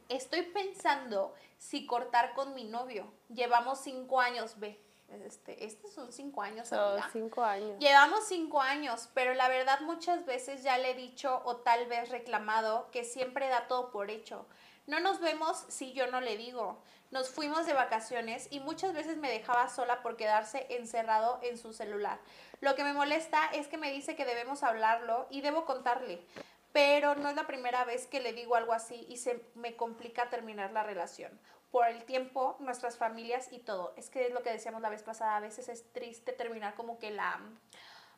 Estoy 0.09 0.43
pensando 0.43 1.35
si 1.57 1.87
cortar 1.87 2.35
con 2.35 2.55
mi 2.55 2.63
novio. 2.63 3.13
Llevamos 3.35 3.81
cinco 3.81 4.21
años, 4.21 4.61
ve. 4.61 4.81
este, 5.27 5.65
estos 5.65 5.93
son 5.93 6.13
cinco 6.13 6.41
años. 6.41 6.69
Son 6.69 7.01
cinco 7.13 7.43
años. 7.43 7.81
Llevamos 7.81 8.25
cinco 8.29 8.61
años, 8.61 9.09
pero 9.13 9.35
la 9.35 9.49
verdad 9.49 9.81
muchas 9.81 10.25
veces 10.25 10.63
ya 10.63 10.79
le 10.79 10.93
he 10.93 10.95
dicho 10.95 11.43
o 11.45 11.57
tal 11.57 11.87
vez 11.87 12.11
reclamado 12.11 12.89
que 12.93 13.03
siempre 13.03 13.49
da 13.49 13.67
todo 13.67 13.91
por 13.91 14.13
hecho. 14.13 14.47
No 14.87 15.01
nos 15.01 15.21
vemos 15.21 15.65
si 15.67 15.93
yo 15.95 16.07
no 16.13 16.21
le 16.21 16.37
digo. 16.37 16.81
Nos 17.11 17.31
fuimos 17.31 17.65
de 17.65 17.73
vacaciones 17.73 18.49
y 18.51 18.61
muchas 18.61 18.93
veces 18.93 19.17
me 19.17 19.31
dejaba 19.31 19.69
sola 19.69 20.03
por 20.03 20.17
quedarse 20.17 20.67
encerrado 20.69 21.41
en 21.43 21.57
su 21.57 21.73
celular. 21.73 22.19
Lo 22.61 22.75
que 22.75 22.85
me 22.85 22.93
molesta 22.93 23.47
es 23.55 23.67
que 23.67 23.79
me 23.79 23.91
dice 23.91 24.15
que 24.15 24.27
debemos 24.27 24.63
hablarlo 24.63 25.27
y 25.31 25.41
debo 25.41 25.65
contarle, 25.65 26.21
pero 26.73 27.15
no 27.15 27.31
es 27.31 27.37
la 27.37 27.47
primera 27.47 27.85
vez 27.85 28.07
que 28.07 28.21
le 28.21 28.35
digo 28.35 28.57
algo 28.57 28.75
así 28.75 29.07
y 29.09 29.17
se 29.17 29.43
me 29.55 29.75
complica 29.75 30.29
terminar 30.29 30.73
la 30.73 30.83
relación. 30.83 31.39
Por 31.71 31.87
el 31.87 32.05
tiempo, 32.05 32.57
nuestras 32.61 32.99
familias 32.99 33.49
y 33.53 33.59
todo. 33.59 33.95
Es 33.97 34.11
que 34.11 34.27
es 34.27 34.33
lo 34.33 34.43
que 34.43 34.51
decíamos 34.51 34.83
la 34.83 34.91
vez 34.91 35.03
pasada, 35.03 35.37
a 35.37 35.41
veces 35.41 35.69
es 35.71 35.91
triste 35.93 36.33
terminar 36.33 36.75
como 36.75 36.99
que 36.99 37.11
la... 37.11 37.41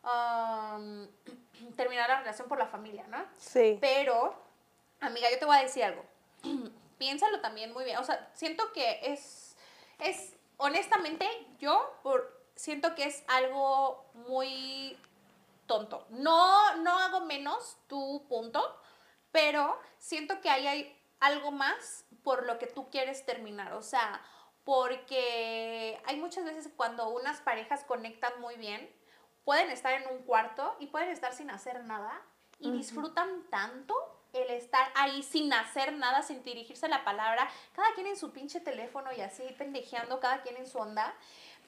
um, 0.03 1.07
terminar 1.77 2.09
la 2.09 2.21
relación 2.21 2.49
por 2.49 2.59
la 2.59 2.67
familia, 2.67 3.07
¿no? 3.09 3.25
Sí. 3.39 3.79
Pero, 3.81 4.35
amiga, 5.01 5.31
yo 5.31 5.39
te 5.39 5.45
voy 5.45 5.59
a 5.59 5.63
decir 5.63 5.85
algo. 5.85 6.05
Piénsalo 7.01 7.41
también 7.41 7.73
muy 7.73 7.85
bien. 7.85 7.97
O 7.97 8.05
sea, 8.05 8.31
siento 8.35 8.75
que 8.75 9.01
es, 9.03 9.57
es, 10.01 10.37
honestamente, 10.59 11.27
yo 11.59 11.99
por, 12.03 12.45
siento 12.55 12.95
que 12.95 13.05
es 13.05 13.25
algo 13.27 14.05
muy 14.13 14.99
tonto. 15.65 16.07
No, 16.11 16.77
no 16.77 16.99
hago 16.99 17.21
menos 17.21 17.79
tu 17.87 18.27
punto, 18.29 18.63
pero 19.33 19.81
siento 19.99 20.43
que 20.43 20.51
ahí 20.51 20.67
hay 20.67 21.03
algo 21.21 21.53
más 21.53 22.05
por 22.23 22.45
lo 22.45 22.59
que 22.59 22.67
tú 22.67 22.91
quieres 22.91 23.25
terminar. 23.25 23.73
O 23.73 23.83
sea, 23.83 24.23
porque 24.65 25.99
hay 26.05 26.17
muchas 26.17 26.45
veces 26.45 26.71
cuando 26.77 27.09
unas 27.09 27.41
parejas 27.41 27.83
conectan 27.85 28.39
muy 28.43 28.57
bien, 28.57 28.95
pueden 29.47 29.71
estar 29.71 29.95
en 29.95 30.07
un 30.15 30.23
cuarto 30.25 30.77
y 30.81 30.89
pueden 30.89 31.09
estar 31.09 31.33
sin 31.33 31.51
hacer 31.51 31.83
nada 31.83 32.21
y 32.59 32.71
disfrutan 32.71 33.49
tanto 33.49 34.20
el 34.33 34.51
estar 34.51 34.91
ahí 34.95 35.23
sin 35.23 35.53
hacer 35.53 35.93
nada, 35.93 36.23
sin 36.23 36.43
dirigirse 36.43 36.89
la 36.89 37.05
palabra, 37.05 37.51
cada 37.75 37.93
quien 37.95 38.07
en 38.07 38.17
su 38.17 38.33
pinche 38.33 38.61
teléfono 38.61 39.13
y 39.13 39.21
así 39.21 39.43
pendejeando, 39.59 40.21
cada 40.21 40.43
quien 40.43 40.57
en 40.57 40.67
su 40.67 40.79
onda, 40.79 41.15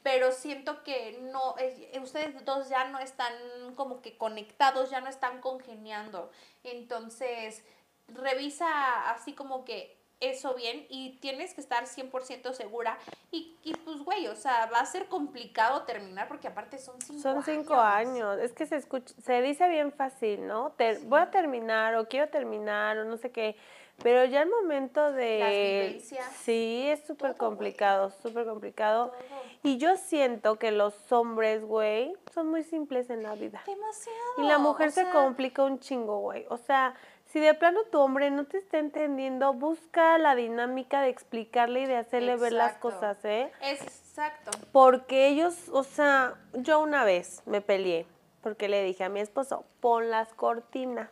pero 0.03 0.33
siento 0.33 0.83
que 0.83 1.19
no, 1.33 1.55
eh, 1.59 1.99
ustedes 2.03 2.45
dos 2.45 2.69
ya 2.69 2.85
no 2.89 2.99
están 2.99 3.33
como 3.77 4.03
que 4.03 4.17
conectados, 4.17 4.91
ya 4.91 5.01
no 5.01 5.09
están 5.09 5.41
congeniando, 5.41 6.31
entonces 6.65 7.63
revisa 8.09 9.11
así 9.11 9.33
como 9.33 9.65
que 9.65 10.02
eso 10.23 10.55
bien 10.55 10.87
y 10.89 11.19
tienes 11.21 11.53
que 11.55 11.61
estar 11.61 11.85
100% 11.85 12.53
segura 12.53 12.99
y, 13.31 13.57
y 13.65 13.75
pues 13.75 13.99
güey, 13.99 14.29
o 14.29 14.37
sea, 14.37 14.67
va 14.73 14.79
a 14.81 14.87
ser 14.87 15.07
complicado 15.09 15.83
terminar 15.83 16.29
porque 16.29 16.49
aparte 16.49 16.79
son 16.79 17.01
cinco 17.01 17.21
Son 17.21 17.43
cinco 17.43 17.75
años. 17.75 18.39
Es 18.41 18.53
que 18.53 18.67
se 18.67 18.77
escucha, 18.77 19.13
se 19.23 19.43
dice 19.43 19.69
bien 19.69 19.93
fácil, 19.93 20.47
¿no? 20.47 20.71
Te- 20.77 20.99
Voy 21.05 21.21
a 21.21 21.31
terminar 21.31 21.97
o 21.97 22.09
quiero 22.09 22.29
terminar 22.29 22.99
o 22.99 23.05
no 23.05 23.17
sé 23.17 23.31
qué. 23.31 23.57
Pero 24.03 24.25
ya 24.25 24.43
el 24.43 24.49
momento 24.49 25.13
de... 25.13 25.39
Las 25.39 25.51
vivencias, 25.51 26.33
Sí, 26.43 26.87
es 26.89 27.07
súper 27.07 27.37
complicado, 27.37 28.11
súper 28.23 28.47
complicado. 28.47 29.09
Todo. 29.11 29.43
Y 29.65 29.77
yo 29.77 29.97
siento 29.97 30.57
que 30.59 30.73
los 30.73 30.95
hombres, 31.13 31.63
güey, 31.65 32.13
son 32.35 32.49
muy 32.49 32.65
simples 32.65 33.11
en 33.11 33.23
la 33.23 33.35
vida. 33.35 33.63
Demasiado. 33.67 34.19
Y 34.39 34.43
la 34.43 34.59
mujer 34.59 34.89
o 34.89 34.93
se 34.93 35.09
complica 35.11 35.63
un 35.63 35.79
chingo, 35.79 36.19
güey. 36.19 36.47
O 36.49 36.57
sea, 36.57 36.95
si 37.33 37.41
de 37.41 37.55
plano 37.55 37.81
tu 37.91 37.99
hombre 37.99 38.31
no 38.31 38.45
te 38.45 38.59
está 38.59 38.79
entendiendo, 38.79 39.55
busca 39.55 40.19
la 40.19 40.35
dinámica 40.35 41.01
de 41.01 41.09
explicarle 41.09 41.83
y 41.83 41.87
de 41.87 41.97
hacerle 41.97 42.37
ver 42.37 42.53
las 42.53 42.75
cosas, 42.75 43.25
¿eh? 43.25 43.51
Exacto. 43.63 44.51
Porque 44.71 45.29
ellos, 45.29 45.71
o 45.71 45.83
sea, 45.83 46.35
yo 46.53 46.81
una 46.81 47.05
vez 47.05 47.43
me 47.47 47.63
peleé 47.63 48.07
porque 48.43 48.69
le 48.69 48.83
dije 48.83 49.05
a 49.05 49.09
mi 49.09 49.21
esposo, 49.21 49.65
pon 49.81 50.11
las 50.11 50.35
cortinas. 50.35 51.09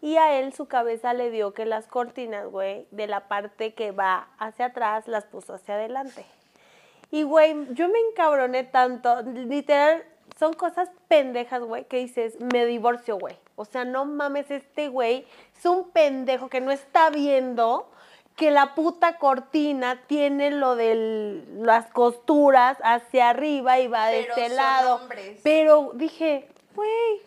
Y 0.00 0.16
a 0.16 0.38
él 0.38 0.52
su 0.52 0.66
cabeza 0.66 1.14
le 1.14 1.30
dio 1.30 1.54
que 1.54 1.66
las 1.66 1.86
cortinas, 1.86 2.46
güey, 2.46 2.86
de 2.90 3.06
la 3.06 3.28
parte 3.28 3.74
que 3.74 3.92
va 3.92 4.28
hacia 4.38 4.66
atrás, 4.66 5.06
las 5.06 5.24
puso 5.24 5.54
hacia 5.54 5.74
adelante. 5.74 6.24
Y, 7.10 7.22
güey, 7.22 7.54
yo 7.74 7.88
me 7.88 7.98
encabroné 8.10 8.64
tanto, 8.64 9.22
literal, 9.22 10.04
son 10.38 10.52
cosas 10.52 10.90
pendejas, 11.08 11.62
güey, 11.62 11.84
que 11.84 11.98
dices, 11.98 12.38
me 12.40 12.66
divorcio, 12.66 13.18
güey. 13.18 13.38
O 13.56 13.64
sea, 13.64 13.84
no 13.84 14.04
mames, 14.04 14.50
este 14.50 14.88
güey 14.88 15.26
es 15.56 15.64
un 15.64 15.90
pendejo 15.90 16.48
que 16.48 16.60
no 16.60 16.70
está 16.70 17.10
viendo 17.10 17.90
que 18.36 18.50
la 18.50 18.74
puta 18.74 19.18
cortina 19.18 20.02
tiene 20.06 20.50
lo 20.50 20.76
de 20.76 21.42
las 21.56 21.90
costuras 21.90 22.76
hacia 22.82 23.30
arriba 23.30 23.78
y 23.80 23.88
va 23.88 24.08
de 24.08 24.20
Pero 24.22 24.34
este 24.34 24.48
son 24.48 24.56
lado. 24.56 24.94
hombres. 24.96 25.40
Pero 25.42 25.92
dije, 25.94 26.46
güey, 26.74 27.22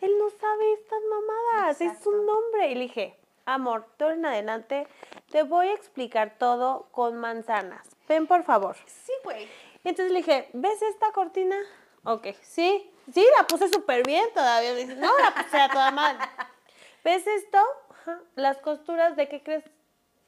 él 0.00 0.12
no 0.18 0.30
sabe 0.30 0.72
estas 0.74 1.00
mamadas, 1.10 1.80
es 1.80 2.06
un 2.06 2.28
hombre. 2.28 2.70
Y 2.70 2.74
le 2.76 2.80
dije, 2.82 3.16
amor, 3.46 3.84
tú 3.96 4.06
en 4.06 4.24
adelante 4.24 4.86
te 5.30 5.42
voy 5.42 5.66
a 5.66 5.74
explicar 5.74 6.36
todo 6.38 6.86
con 6.92 7.16
manzanas. 7.16 7.88
Ven, 8.08 8.28
por 8.28 8.44
favor. 8.44 8.76
Sí, 8.86 9.12
güey. 9.24 9.48
Entonces 9.82 10.12
le 10.12 10.18
dije, 10.18 10.48
¿ves 10.52 10.80
esta 10.82 11.10
cortina? 11.10 11.56
Ok, 12.04 12.28
sí, 12.42 12.90
sí, 13.12 13.24
la 13.38 13.46
puse 13.46 13.68
súper 13.68 14.04
bien 14.04 14.24
todavía. 14.34 14.72
Me 14.72 14.80
dice, 14.80 14.96
no, 14.96 15.10
la 15.18 15.34
puse 15.34 15.56
a 15.56 15.68
toda 15.68 15.90
madre. 15.90 16.18
¿Ves 17.04 17.26
esto? 17.26 17.58
Las 18.34 18.58
costuras, 18.58 19.16
¿de 19.16 19.28
qué 19.28 19.42
crees 19.42 19.64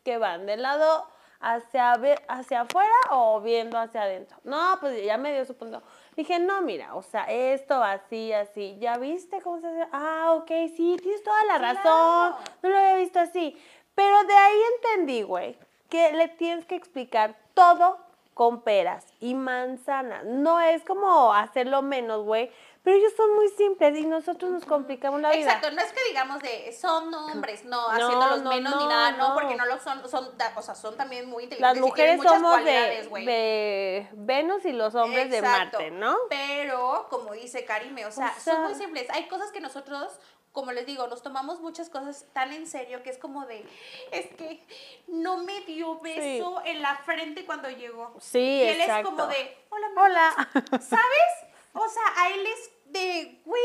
que 0.05 0.19
van? 0.19 0.47
¿Del 0.47 0.63
lado 0.63 1.09
hacia, 1.41 1.93
hacia 2.29 2.61
afuera 2.61 2.95
o 3.11 3.41
viendo 3.41 3.79
hacia 3.79 4.03
adentro? 4.03 4.37
No, 4.45 4.79
pues 4.81 5.05
ya 5.05 5.19
me 5.19 5.33
dio 5.33 5.45
su 5.45 5.57
punto. 5.57 5.83
Dije, 6.17 6.39
no, 6.39 6.63
mira, 6.63 6.95
o 6.95 7.03
sea, 7.03 7.25
esto 7.25 7.83
así, 7.83 8.33
así. 8.33 8.77
¿Ya 8.79 8.97
viste 8.99 9.41
cómo 9.43 9.61
se 9.61 9.67
hace? 9.67 9.89
Ah, 9.91 10.35
ok, 10.37 10.49
sí, 10.77 10.97
tienes 11.03 11.25
toda 11.25 11.45
la 11.47 11.59
razón. 11.59 12.37
No 12.63 12.69
lo 12.69 12.79
había 12.79 12.97
visto 12.97 13.19
así. 13.19 13.61
Pero 13.97 14.23
de 14.25 14.35
ahí 14.35 14.59
entendí, 14.77 15.23
güey, 15.23 15.59
que 15.89 16.13
le 16.13 16.29
tienes 16.29 16.67
que 16.67 16.77
explicar 16.77 17.37
todo 17.55 18.04
con 18.35 18.61
peras 18.63 19.07
y 19.21 19.35
manzanas. 19.35 20.25
No 20.25 20.61
es 20.61 20.85
como 20.85 21.33
hacerlo 21.33 21.83
menos, 21.83 22.25
güey. 22.25 22.51
Pero 22.85 22.99
ellos 22.99 23.15
son 23.17 23.35
muy 23.35 23.49
simples 23.49 23.97
y 23.99 24.05
nosotros 24.05 24.51
nos 24.51 24.67
complicamos 24.67 25.19
la 25.19 25.31
vida. 25.31 25.41
Exacto, 25.41 25.71
no 25.71 25.81
es 25.81 25.91
que 25.91 26.05
digamos 26.05 26.39
de 26.41 26.71
son 26.79 27.13
hombres, 27.15 27.65
no, 27.65 27.89
haciéndolos 27.89 28.43
no, 28.43 28.51
menos 28.51 28.77
ni 28.77 28.87
nada, 28.87 29.13
no, 29.13 29.33
porque 29.33 29.55
no 29.55 29.65
lo 29.65 29.81
son, 29.81 30.07
son, 30.07 30.29
o 30.55 30.63
sea, 30.63 30.75
son 30.75 30.95
también 30.95 31.27
muy 31.27 31.45
Las 31.45 31.53
inteligentes 31.53 31.79
y 31.79 31.81
mujeres 31.81 32.17
muchas 32.19 32.33
somos 32.35 32.51
cualidades, 32.53 33.11
de, 33.11 33.21
de 33.25 34.09
Venus 34.13 34.67
y 34.67 34.73
los 34.73 34.95
hombres 34.95 35.31
de. 35.31 35.41
Marte, 35.41 35.91
¿no? 35.93 36.15
Pero, 36.29 37.07
como 37.09 37.33
dice 37.33 37.65
Karime, 37.65 38.05
o 38.05 38.13
sea, 38.13 38.35
O 38.37 38.41
sea- 38.41 38.55
son 38.55 38.63
muy 38.65 38.75
simples. 38.75 39.09
Hay 39.11 39.29
cosas 39.29 39.51
que 39.51 39.61
nosotros, 39.61 40.21
como 40.53 40.71
les 40.73 40.85
digo, 40.85 41.07
nos 41.07 41.23
tomamos 41.23 41.61
muchas 41.61 41.89
cosas 41.89 42.27
tan 42.35 42.53
en 42.53 42.67
serio 42.67 43.03
que 43.03 43.09
es 43.09 43.17
como 43.17 43.47
de, 43.47 43.65
es 44.13 44.27
que 44.37 44.63
no 45.07 45.39
me 45.39 45.63
dio 45.63 46.01
beso 46.01 46.61
en 46.67 46.83
la 46.83 46.97
frente 46.97 47.47
cuando 47.47 47.71
llegó. 47.71 48.15
Sí, 48.21 48.39
y 48.39 48.63
él 48.63 48.81
exacto. 48.83 49.09
es 49.09 49.15
como 49.15 49.27
de, 49.27 49.57
hola, 49.71 49.89
mamá". 49.89 50.03
Hola. 50.05 50.49
¿Sabes? 50.81 51.01
O 51.77 51.89
sea, 51.89 52.03
a 52.23 52.29
él 52.29 52.47
es 52.47 52.71
de, 52.95 53.41
güey, 53.45 53.63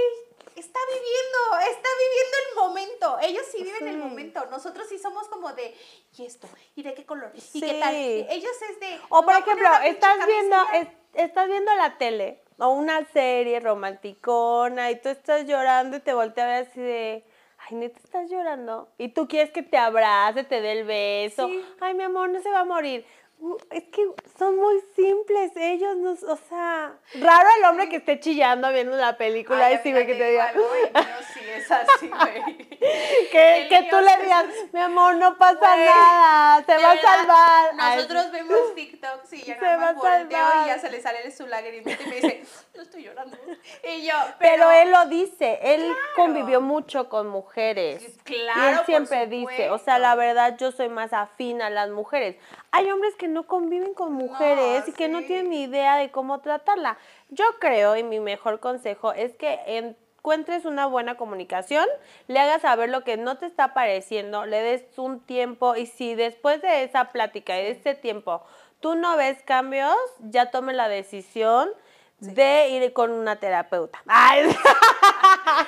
está 0.55 0.79
viviendo, 0.87 1.71
está 1.71 1.89
viviendo 2.03 2.37
el 2.49 2.55
momento. 2.57 3.17
Ellos 3.21 3.45
sí 3.51 3.63
viven 3.63 3.87
el 3.87 3.97
momento. 3.97 4.45
Nosotros 4.47 4.87
sí 4.89 4.99
somos 4.99 5.27
como 5.29 5.53
de, 5.53 5.73
¿y 6.17 6.25
esto? 6.25 6.47
¿Y 6.75 6.83
de 6.83 6.93
qué 6.93 7.05
color? 7.05 7.31
¿Y 7.33 7.39
Sí. 7.41 7.61
qué 7.61 7.79
tal? 7.79 7.95
Ellos 7.95 8.51
es 8.69 8.79
de. 8.81 8.99
O 9.09 9.21
"Me 9.21 9.25
por 9.27 9.35
ejemplo, 9.41 9.69
estás 9.85 10.25
viendo, 10.27 10.55
camiseta". 10.57 10.91
es- 11.13 11.23
estás 11.25 11.47
viendo 11.47 11.73
la 11.75 11.97
tele 11.97 12.43
o 12.59 12.69
una 12.69 13.05
serie 13.13 13.59
romanticona 13.61 14.91
y 14.91 14.99
tú 14.99 15.09
estás 15.09 15.45
llorando 15.45 15.97
y 15.97 15.99
te 16.01 16.13
voltea 16.13 16.43
a 16.43 16.47
ver 16.47 16.67
así 16.67 16.81
de, 16.81 17.23
ay, 17.59 17.75
neta 17.77 17.99
estás 18.03 18.29
llorando. 18.29 18.89
Y 18.97 19.09
tú 19.09 19.27
quieres 19.27 19.51
que 19.51 19.63
te 19.63 19.77
abrace, 19.77 20.43
te 20.43 20.59
dé 20.61 20.73
el 20.73 20.83
beso. 20.85 21.47
Sí. 21.47 21.65
Ay, 21.79 21.93
mi 21.93 22.03
amor, 22.03 22.29
no 22.29 22.41
se 22.41 22.49
va 22.51 22.59
a 22.61 22.65
morir. 22.65 23.05
Es 23.71 23.83
que 23.85 24.05
son 24.37 24.57
muy 24.57 24.81
simples 24.97 25.51
ellos, 25.55 25.95
no, 25.95 26.11
o 26.11 26.37
sea, 26.49 26.93
raro 27.21 27.49
el 27.57 27.65
hombre 27.65 27.87
que 27.87 27.97
esté 27.97 28.19
chillando 28.19 28.69
viendo 28.73 28.97
la 28.97 29.17
película 29.17 29.67
Ay, 29.67 29.79
y 29.81 29.93
que 29.93 30.05
te 30.05 30.31
diga, 30.31 30.51
sí 31.33 31.39
es 31.55 31.71
así, 31.71 32.07
güey. 32.09 32.57
que, 33.31 33.87
tú 33.89 33.95
le 33.97 34.23
digas, 34.23 34.45
mi 34.73 34.81
amor, 34.81 35.15
no 35.15 35.37
pasa 35.37 35.77
nada, 35.77 36.61
De 36.61 36.83
va 36.83 36.91
a 36.91 36.97
salvar. 36.97 37.71
Ay, 37.79 37.95
Nosotros 37.95 38.31
vemos 38.31 38.75
TikToks 38.75 39.33
y 39.33 39.43
ya 39.43 39.55
Se 39.55 39.61
nada 39.61 39.77
va 39.77 39.83
a 39.83 39.93
más 39.93 39.95
volteo 39.95 40.37
salvar. 40.37 40.65
y 40.65 40.67
ya 40.67 40.79
se 40.79 40.91
le 40.91 41.01
sale 41.01 41.31
su 41.31 41.47
lagrimita 41.47 42.03
y 42.03 42.07
me 42.07 42.15
dice, 42.15 42.43
no 42.75 42.81
estoy 42.81 43.03
llorando. 43.03 43.37
Y 43.83 44.05
yo, 44.05 44.13
Pero, 44.37 44.67
pero, 44.67 44.71
él 44.71 44.91
lo 44.91 45.05
dice, 45.05 45.59
él 45.61 45.95
convivió 46.17 46.59
mucho 46.59 47.07
con 47.07 47.29
mujeres. 47.29 48.03
Claro, 48.23 48.59
y 48.59 48.73
él 48.73 48.85
siempre 48.85 49.27
dice, 49.27 49.69
o 49.69 49.77
sea, 49.77 49.97
la 49.97 50.15
verdad 50.15 50.57
yo 50.57 50.73
soy 50.73 50.89
más 50.89 51.13
afín 51.13 51.61
a 51.61 51.69
las 51.69 51.89
mujeres. 51.89 52.35
Hay 52.71 52.89
hombres 52.91 53.15
que 53.15 53.27
no 53.27 53.47
conviven 53.47 53.93
con 53.93 54.13
mujeres 54.13 54.87
y 54.87 54.93
que 54.93 55.07
no 55.07 55.21
tienen 55.21 55.49
ni 55.49 55.63
idea 55.63 55.97
de 55.97 56.11
cómo 56.11 56.39
tratarla. 56.39 56.97
Yo 57.29 57.45
creo, 57.59 57.95
y 57.95 58.03
mi 58.03 58.19
mejor 58.19 58.59
consejo 58.59 59.13
es 59.13 59.35
que 59.35 59.59
en 59.65 59.97
encuentres 60.19 60.65
una 60.65 60.85
buena 60.85 61.15
comunicación, 61.15 61.85
le 62.27 62.39
hagas 62.39 62.61
saber 62.61 62.89
lo 62.89 63.03
que 63.03 63.15
no 63.15 63.37
te 63.37 63.45
está 63.45 63.73
pareciendo, 63.73 64.45
le 64.45 64.61
des 64.61 64.83
un 64.97 65.21
tiempo 65.21 65.75
y 65.75 65.85
si 65.85 66.13
después 66.13 66.61
de 66.61 66.83
esa 66.83 67.05
plática 67.11 67.57
y 67.57 67.63
de 67.63 67.71
ese 67.71 67.95
tiempo 67.95 68.43
tú 68.81 68.95
no 68.95 69.15
ves 69.15 69.41
cambios, 69.43 69.95
ya 70.19 70.51
tome 70.51 70.73
la 70.73 70.89
decisión 70.89 71.69
de 72.19 72.69
ir 72.69 72.93
con 72.93 73.11
una 73.11 73.37
terapeuta. 73.37 74.01
Ay. 74.07 74.45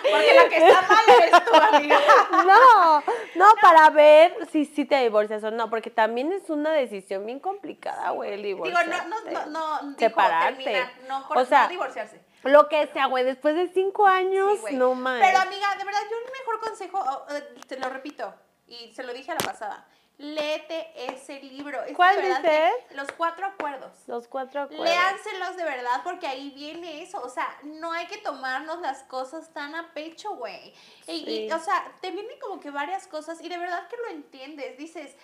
Porque 0.02 0.34
la 0.36 0.49
que 0.49 0.58
está 0.58 0.82
mal 0.82 1.06
eres 1.08 1.45
tú, 1.45 1.56
amiga. 1.56 1.99
No, 2.45 3.04
no, 3.36 3.45
para 3.62 3.89
ver 3.89 4.47
si 4.52 4.66
sí 4.66 4.86
te 4.86 4.97
divorcias 5.02 5.43
o 5.43 5.52
no, 5.52 5.70
porque 5.70 5.89
también 5.89 6.32
es 6.32 6.49
una 6.49 6.72
decisión 6.72 7.26
bien 7.26 7.39
complicada, 7.39 8.12
güey, 8.12 8.34
el 8.34 8.43
Digo, 8.43 8.66
divorciarte. 8.66 9.10
no, 9.10 9.20
no, 9.22 9.32
no, 9.32 9.82
no. 9.82 9.88
dijo 9.89 9.99
Separarte. 9.99 10.64
terminar, 10.64 10.91
no, 11.08 11.28
por, 11.28 11.38
O 11.38 11.45
sea, 11.45 11.64
no 11.64 11.70
divorciarse. 11.70 12.22
Lo 12.43 12.68
que 12.70 12.88
sea, 12.88 13.06
güey, 13.06 13.24
después 13.24 13.56
de 13.56 13.68
cinco 13.70 14.08
años, 14.08 14.60
Sí, 14.68 14.76
no 14.76 14.95
más. 14.95 15.22
Pero 15.22 15.39
amiga, 15.39 15.76
de 15.78 15.86
verdad, 15.86 15.99
yo 16.10 16.18
el 16.18 16.32
mejor 16.39 16.60
consejo, 16.60 16.99
oh, 16.99 17.34
eh, 17.34 17.56
te 17.68 17.78
lo 17.78 17.89
repito, 17.89 18.34
y 18.68 18.91
se 18.93 19.04
lo 19.04 19.14
dije 19.14 19.32
a 19.32 19.36
la 19.36 19.45
pasada, 19.45 19.86
léete 20.22 20.91
ese 20.95 21.39
libro. 21.41 21.82
Es 21.84 21.95
¿Cuál 21.95 22.22
dices? 22.22 22.72
Los 22.91 23.11
cuatro 23.13 23.45
acuerdos. 23.47 23.91
Los 24.07 24.28
cuatro 24.28 24.61
acuerdos. 24.61 24.88
Léanselos 24.88 25.55
de 25.57 25.63
verdad 25.63 26.01
porque 26.03 26.28
ahí 26.28 26.51
viene 26.51 27.01
eso. 27.03 27.22
O 27.22 27.30
sea, 27.30 27.59
no 27.63 27.91
hay 27.91 28.07
que 28.07 28.17
tomarnos 28.17 28.80
las 28.82 29.03
cosas 29.03 29.51
tan 29.53 29.76
a 29.76 29.93
pecho, 29.93 30.36
güey. 30.36 30.74
Y, 31.07 31.11
y, 31.11 31.26
Sí. 31.47 31.51
o 31.51 31.59
sea, 31.59 31.91
te 32.01 32.11
vienen 32.11 32.39
como 32.39 32.59
que 32.59 32.69
varias 32.72 33.07
cosas 33.07 33.41
y 33.41 33.49
de 33.49 33.57
verdad 33.57 33.88
que 33.88 33.97
lo 33.97 34.07
entiendes. 34.09 34.78
Dices, 34.78 35.15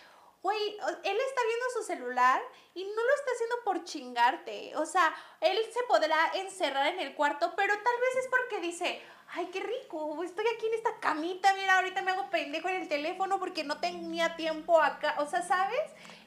güey, 0.42 0.58
él 1.04 1.18
está 1.18 1.42
viendo 1.46 1.66
su 1.74 1.84
celular 1.84 2.42
y 2.74 2.84
no 2.86 3.04
lo 3.04 3.16
está 3.16 3.32
haciendo 3.34 3.56
por 3.64 3.84
chingarte. 3.84 4.76
O 4.78 4.86
sea, 4.86 5.14
él 5.42 5.58
se 5.74 5.84
podrá 5.84 6.32
encerrar 6.36 6.88
en 6.88 7.00
el 7.00 7.16
cuarto, 7.16 7.54
pero 7.56 7.74
tal 7.74 7.96
vez 8.00 8.24
es 8.24 8.30
porque 8.30 8.60
dice, 8.62 9.02
ay, 9.34 9.48
qué 9.52 9.60
rico, 9.62 10.24
estoy 10.24 10.46
aquí 10.56 10.68
en 10.68 10.74
esta 10.76 11.00
camita, 11.00 11.54
mira, 11.56 11.76
ahorita 11.78 12.02
me 12.02 12.12
hago 12.12 12.30
pendejo 12.30 12.70
en 12.70 12.82
el 12.82 12.88
teléfono 12.88 13.40
porque 13.40 13.64
no 13.64 13.80
tenía 13.80 14.36
tiempo 14.36 14.82
acá. 14.82 15.16
O 15.20 15.26
sea, 15.28 15.42
¿sabes? 15.42 15.80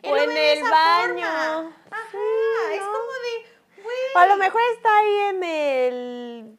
Él 0.03 0.13
O 0.13 0.17
en 0.17 0.37
el 0.37 0.63
baño. 0.63 1.27
forma. 1.27 1.77
Ajá, 1.91 2.09
Sí, 2.11 2.75
es 2.75 2.81
¿no? 2.81 2.87
como 2.87 3.13
de, 3.13 3.83
güey. 3.83 3.97
O 4.15 4.19
a 4.19 4.27
lo 4.27 4.37
mejor 4.37 4.61
está 4.75 4.99
ahí 4.99 5.17
en 5.31 5.45
el 5.45 6.57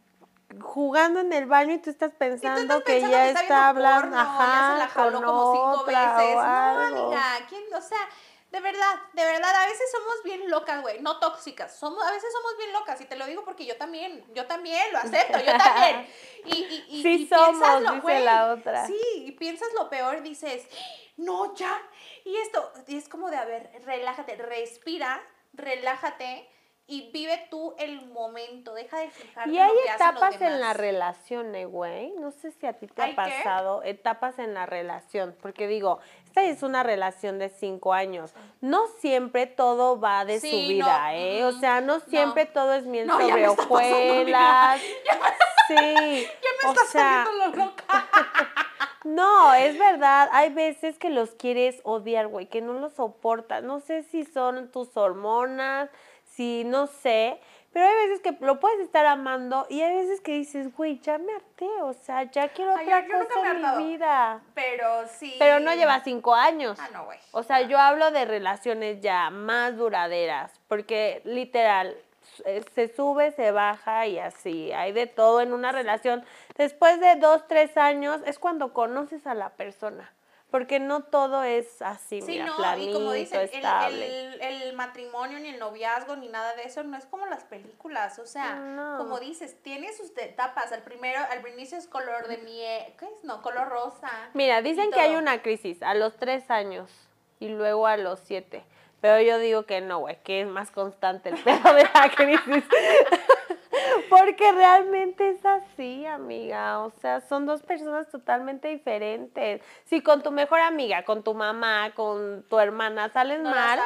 jugando 0.62 1.22
en 1.22 1.32
el 1.34 1.46
baño 1.46 1.74
y 1.74 1.78
tú 1.80 1.90
estás 1.90 2.12
pensando, 2.14 2.84
que 2.84 2.94
pensando 2.94 3.18
ya 3.18 3.34
que 3.34 3.42
está, 3.42 3.70
hablando, 3.70 4.16
porno, 4.16 4.20
ajá, 4.20 4.46
ya 4.46 4.74
se 4.74 4.80
la 4.80 4.88
jaló 4.90 5.18
con 5.18 5.24
como 5.26 5.54
cinco 5.54 5.86
veces. 5.86 6.36
No, 6.36 6.42
amiga, 6.42 7.24
¿quién? 7.50 7.64
O 7.74 7.82
sea, 7.82 7.98
de 8.52 8.60
verdad, 8.60 9.02
de 9.14 9.24
verdad, 9.26 9.56
a 9.56 9.66
veces 9.66 9.90
somos 9.92 10.24
bien 10.24 10.50
locas, 10.50 10.82
güey, 10.82 11.00
no 11.02 11.20
tóxicas, 11.20 11.74
somos, 11.76 12.04
a 12.06 12.12
veces 12.12 12.32
somos 12.34 12.58
bien 12.58 12.74
locas, 12.74 13.00
y 13.00 13.06
te 13.06 13.16
lo 13.16 13.26
digo 13.26 13.44
porque 13.46 13.66
yo 13.66 13.78
también, 13.78 14.26
yo 14.34 14.46
también, 14.46 14.92
lo 14.92 15.00
acepto, 15.00 15.40
yo 15.40 15.58
también. 15.58 16.08
Y, 16.46 16.56
y, 16.56 16.86
y, 16.90 17.04
Sí 17.04 17.10
y 17.24 17.28
somos, 17.28 17.52
piensas 17.60 17.82
lo- 17.82 17.92
dice 17.96 18.20
la 18.22 18.52
otra. 18.54 18.88
Sí, 18.88 19.00
y 19.16 19.32
piensas 19.34 19.70
lo 19.80 19.90
peor, 19.90 20.22
dices, 20.24 20.68
no, 21.18 21.54
ya, 21.56 21.82
y 22.26 22.36
esto, 22.38 22.72
y 22.88 22.98
es 22.98 23.08
como 23.08 23.30
de, 23.30 23.38
a 23.38 23.46
ver, 23.46 23.70
relájate, 23.86 24.36
respira, 24.38 25.22
relájate, 25.54 26.50
y 26.88 27.10
vive 27.12 27.48
tú 27.50 27.74
el 27.78 28.06
momento, 28.08 28.74
deja 28.74 29.00
de 29.00 29.10
fijarte 29.12 29.50
Y 29.50 29.58
en 29.58 29.62
hay 29.64 29.70
lo 29.70 29.82
que 29.82 29.90
hacen 29.92 30.08
los 30.08 30.16
etapas 30.24 30.42
en 30.42 30.60
la 30.60 30.74
relación, 30.74 31.56
eh, 31.56 31.66
güey. 31.66 32.12
No 32.20 32.32
sé 32.32 32.52
si 32.52 32.66
a 32.66 32.74
ti 32.74 32.88
te 32.88 33.02
¿Hay 33.02 33.12
ha 33.12 33.16
qué? 33.16 33.16
pasado 33.16 33.82
etapas 33.84 34.40
en 34.40 34.54
la 34.54 34.66
relación. 34.66 35.38
Porque 35.42 35.68
digo, 35.68 36.00
esta 36.32 36.44
es 36.46 36.64
una 36.64 36.82
relación 36.82 37.40
de 37.40 37.50
cinco 37.50 37.92
años. 37.94 38.32
No 38.62 38.88
siempre 39.00 39.48
todo 39.48 40.00
va 40.00 40.24
de 40.24 40.40
Sí, 40.40 40.50
su 40.50 40.70
vida, 40.70 41.12
no, 41.12 41.18
¿eh? 41.18 41.44
O 41.44 41.52
sea, 41.52 41.82
no 41.82 42.00
siempre 42.00 42.46
no. 42.46 42.52
todo 42.54 42.74
es 42.74 42.86
miel 42.86 43.06
No, 43.06 43.20
sobre 43.20 43.44
está 43.44 43.52
hojuelas. 43.52 44.82
Sí. 45.68 45.76
Ya 45.76 46.50
me 46.64 46.70
o 46.70 46.72
estás 46.72 46.88
sea, 46.90 47.26
saliendo 47.26 47.58
lo 47.58 47.66
loca. 47.66 48.08
no, 49.04 49.54
es 49.56 49.78
verdad. 49.78 50.30
Hay 50.32 50.54
veces 50.54 50.98
que 50.98 51.10
los 51.10 51.32
quieres 51.32 51.82
odiar, 51.84 52.28
güey, 52.28 52.46
que 52.46 52.62
no 52.62 52.74
los 52.74 52.94
soportas. 52.94 53.62
No 53.62 53.82
sé 53.82 54.04
si 54.04 54.24
son 54.24 54.72
tus 54.72 54.96
hormonas, 54.96 55.90
si 56.24 56.64
no 56.64 56.88
sé. 56.88 57.42
Pero 57.74 57.86
hay 57.86 58.10
veces 58.10 58.20
que 58.22 58.36
lo 58.46 58.60
puedes 58.60 58.80
estar 58.82 59.06
amando 59.06 59.66
y 59.70 59.82
hay 59.82 59.96
veces 59.96 60.20
que 60.20 60.34
dices, 60.34 60.76
güey, 60.76 61.00
ya 61.00 61.18
me 61.18 61.34
harté, 61.34 61.70
o 61.82 61.94
sea, 61.94 62.24
ya 62.24 62.50
quiero 62.50 62.76
Ay, 62.76 62.86
otra 62.86 63.02
yo- 63.02 63.08
yo 63.08 63.20
nunca 63.20 63.34
cosa 63.34 63.52
en 63.52 63.78
mi 63.78 63.88
vida. 63.94 64.42
Pero 64.54 65.08
sí. 65.08 65.36
Pero 65.40 65.60
no 65.62 65.74
lleva 65.74 66.02
cinco 66.04 66.36
años. 66.36 66.78
Ah, 66.82 66.90
no, 66.92 67.06
güey. 67.06 67.18
O 67.32 67.44
sea, 67.44 67.62
yo 67.62 67.80
hablo 67.80 68.12
de 68.12 68.26
relaciones 68.26 69.00
ya 69.00 69.30
más 69.30 69.78
duraderas, 69.78 70.52
porque 70.68 71.22
literal, 71.24 71.96
se 72.76 72.88
sube, 72.94 73.32
se 73.32 73.52
baja 73.52 74.06
y 74.08 74.20
así, 74.20 74.72
hay 74.74 74.92
de 74.92 75.08
todo 75.08 75.40
en 75.42 75.54
una 75.54 75.72
relación. 75.72 76.24
Después 76.58 77.00
de 77.00 77.16
dos, 77.16 77.48
tres 77.48 77.78
años 77.78 78.22
es 78.26 78.38
cuando 78.38 78.74
conoces 78.74 79.26
a 79.28 79.34
la 79.34 79.50
persona, 79.50 80.12
porque 80.52 80.80
no 80.80 81.04
todo 81.04 81.44
es 81.44 81.82
así, 81.82 82.22
Sí, 82.22 82.34
mira, 82.34 82.46
no, 82.46 82.58
planito, 82.58 82.90
y 82.90 82.94
como 82.94 83.12
dicen, 83.14 83.40
el, 83.40 83.46
estable. 83.50 84.34
el, 84.34 84.42
el 84.42 84.74
matrimonio, 84.74 85.40
ni 85.40 85.48
el 85.50 85.58
noviazgo, 85.60 86.18
ni 86.18 86.28
nada 86.28 86.54
de 86.56 86.64
eso, 86.64 86.84
no 86.84 86.98
es 86.98 87.06
como 87.06 87.26
las 87.26 87.46
películas. 87.46 88.20
O 88.20 88.26
sea, 88.26 88.56
No. 88.56 88.98
como 88.98 89.20
dices, 89.20 89.56
tiene 89.64 89.92
sus 89.94 90.12
etapas. 90.18 90.72
Al 90.74 90.84
primero, 90.84 91.20
al 91.32 91.48
inicio 91.48 91.78
es 91.78 91.88
color 91.88 92.28
de 92.28 92.38
miel. 92.40 92.94
¿Qué 93.00 93.06
es? 93.06 93.24
No, 93.24 93.42
color 93.42 93.70
rosa. 93.70 94.10
Mira, 94.34 94.62
dicen 94.62 94.92
que 94.92 95.00
hay 95.00 95.16
una 95.16 95.42
crisis 95.42 95.82
a 95.82 95.94
los 95.94 96.18
tres 96.18 96.52
años 96.52 96.92
y 97.40 97.48
luego 97.48 97.88
a 97.88 97.96
los 97.98 98.20
siete. 98.20 98.64
Pero 99.00 99.20
yo 99.22 99.40
digo 99.40 99.66
que 99.66 99.82
no, 99.82 100.00
güey, 100.00 100.22
que 100.24 100.42
es 100.42 100.48
más 100.48 100.70
constante 100.70 101.30
el 101.30 101.38
pedo 101.44 101.74
de 101.74 101.84
la 101.94 102.12
crisis. 102.16 102.64
Porque 104.10 104.52
realmente 104.52 105.30
es 105.30 105.46
así, 105.46 106.06
amiga. 106.06 106.80
O 106.80 106.92
sea, 107.02 107.22
son 107.22 107.46
dos 107.46 107.62
personas 107.64 108.10
totalmente 108.10 108.68
diferentes. 108.68 109.62
Si 109.86 110.02
con 110.02 110.22
tu 110.24 110.32
mejor 110.32 110.60
amiga, 110.60 111.04
con 111.04 111.24
tu 111.24 111.34
mamá, 111.34 111.92
con 111.96 112.44
tu 112.50 112.60
hermana 112.60 113.10
sales 113.10 113.42
No 113.42 113.50
mal. 113.50 113.80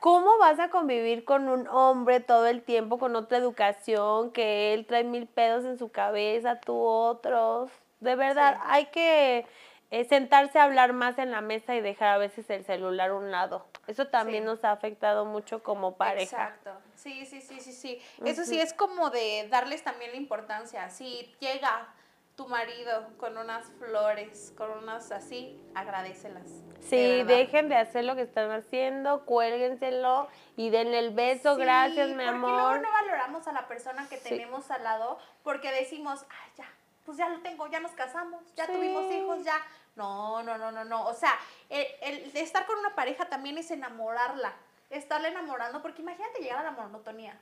¿cómo 0.00 0.38
vas 0.38 0.58
a 0.60 0.68
convivir 0.70 1.24
con 1.24 1.48
un 1.48 1.66
hombre 1.68 2.20
todo 2.20 2.46
el 2.46 2.62
tiempo 2.62 2.98
con 2.98 3.16
otra 3.16 3.38
educación, 3.38 4.30
que 4.32 4.74
él 4.74 4.86
trae 4.86 5.04
mil 5.04 5.26
pedos 5.26 5.64
en 5.64 5.78
su 5.78 5.90
cabeza, 5.90 6.60
tú 6.60 6.76
otros? 6.78 7.70
De 8.00 8.16
verdad, 8.16 8.54
Sí. 8.56 8.60
hay 8.66 8.86
que 8.86 9.46
eh, 9.90 10.04
sentarse 10.06 10.58
a 10.58 10.64
hablar 10.64 10.92
más 10.92 11.18
en 11.18 11.30
la 11.30 11.40
mesa 11.40 11.74
y 11.76 11.80
dejar 11.80 12.08
a 12.08 12.18
veces 12.18 12.48
el 12.50 12.64
celular 12.64 13.10
a 13.10 13.14
un 13.14 13.30
lado. 13.30 13.64
Eso 13.86 14.08
también 14.08 14.42
Sí. 14.42 14.46
nos 14.46 14.64
ha 14.64 14.72
afectado 14.72 15.24
mucho 15.24 15.62
como 15.62 15.94
pareja. 15.96 16.22
Exacto. 16.48 16.70
Sí, 17.04 17.26
sí, 17.26 17.42
sí, 17.42 17.60
sí, 17.60 17.72
sí. 17.74 18.02
Eso 18.24 18.44
sí 18.46 18.58
es 18.58 18.72
como 18.72 19.10
de 19.10 19.46
darles 19.50 19.84
también 19.84 20.10
la 20.12 20.16
importancia. 20.16 20.88
Si 20.88 21.30
llega 21.38 21.86
tu 22.34 22.48
marido 22.48 23.10
con 23.18 23.36
unas 23.36 23.66
flores, 23.78 24.54
con 24.56 24.70
unas 24.70 25.12
así, 25.12 25.60
agradecelas. 25.74 26.44
de 26.74 26.82
Sí, 26.82 27.22
dejen 27.24 27.68
de 27.68 27.76
hacer 27.76 28.04
lo 28.06 28.16
que 28.16 28.22
están 28.22 28.50
haciendo, 28.50 29.26
cuélguenselo 29.26 30.28
y 30.56 30.70
denle 30.70 30.98
el 30.98 31.10
beso. 31.10 31.56
Sí, 31.56 31.60
Gracias, 31.60 32.08
mi 32.08 32.14
porque 32.24 32.30
luego 32.32 32.56
amor. 32.68 32.80
no 32.80 32.90
valoramos 32.90 33.46
a 33.48 33.52
la 33.52 33.68
persona 33.68 34.08
que 34.08 34.16
Sí. 34.16 34.30
tenemos 34.30 34.70
al 34.70 34.82
lado 34.82 35.18
porque 35.42 35.70
decimos, 35.72 36.24
ay, 36.30 36.50
ya, 36.56 36.72
pues 37.04 37.18
ya 37.18 37.28
lo 37.28 37.40
tengo, 37.40 37.66
ya 37.68 37.80
nos 37.80 37.92
casamos, 37.92 38.42
ya 38.56 38.64
Sí. 38.66 38.72
tuvimos 38.72 39.12
hijos, 39.12 39.44
ya. 39.44 39.58
No, 39.94 40.42
no, 40.42 40.56
no, 40.58 40.72
no, 40.72 40.84
no. 40.86 41.06
O 41.06 41.12
sea, 41.14 41.38
el, 41.68 41.86
el 42.00 42.32
de 42.32 42.40
estar 42.40 42.64
con 42.66 42.78
una 42.78 42.94
pareja 42.94 43.26
también 43.26 43.58
es 43.58 43.70
enamorarla, 43.70 44.54
estarla 44.96 45.28
enamorando, 45.28 45.82
porque 45.82 46.02
imagínate 46.02 46.40
llegar 46.40 46.58
a 46.58 46.62
la 46.64 46.70
monotonía. 46.72 47.38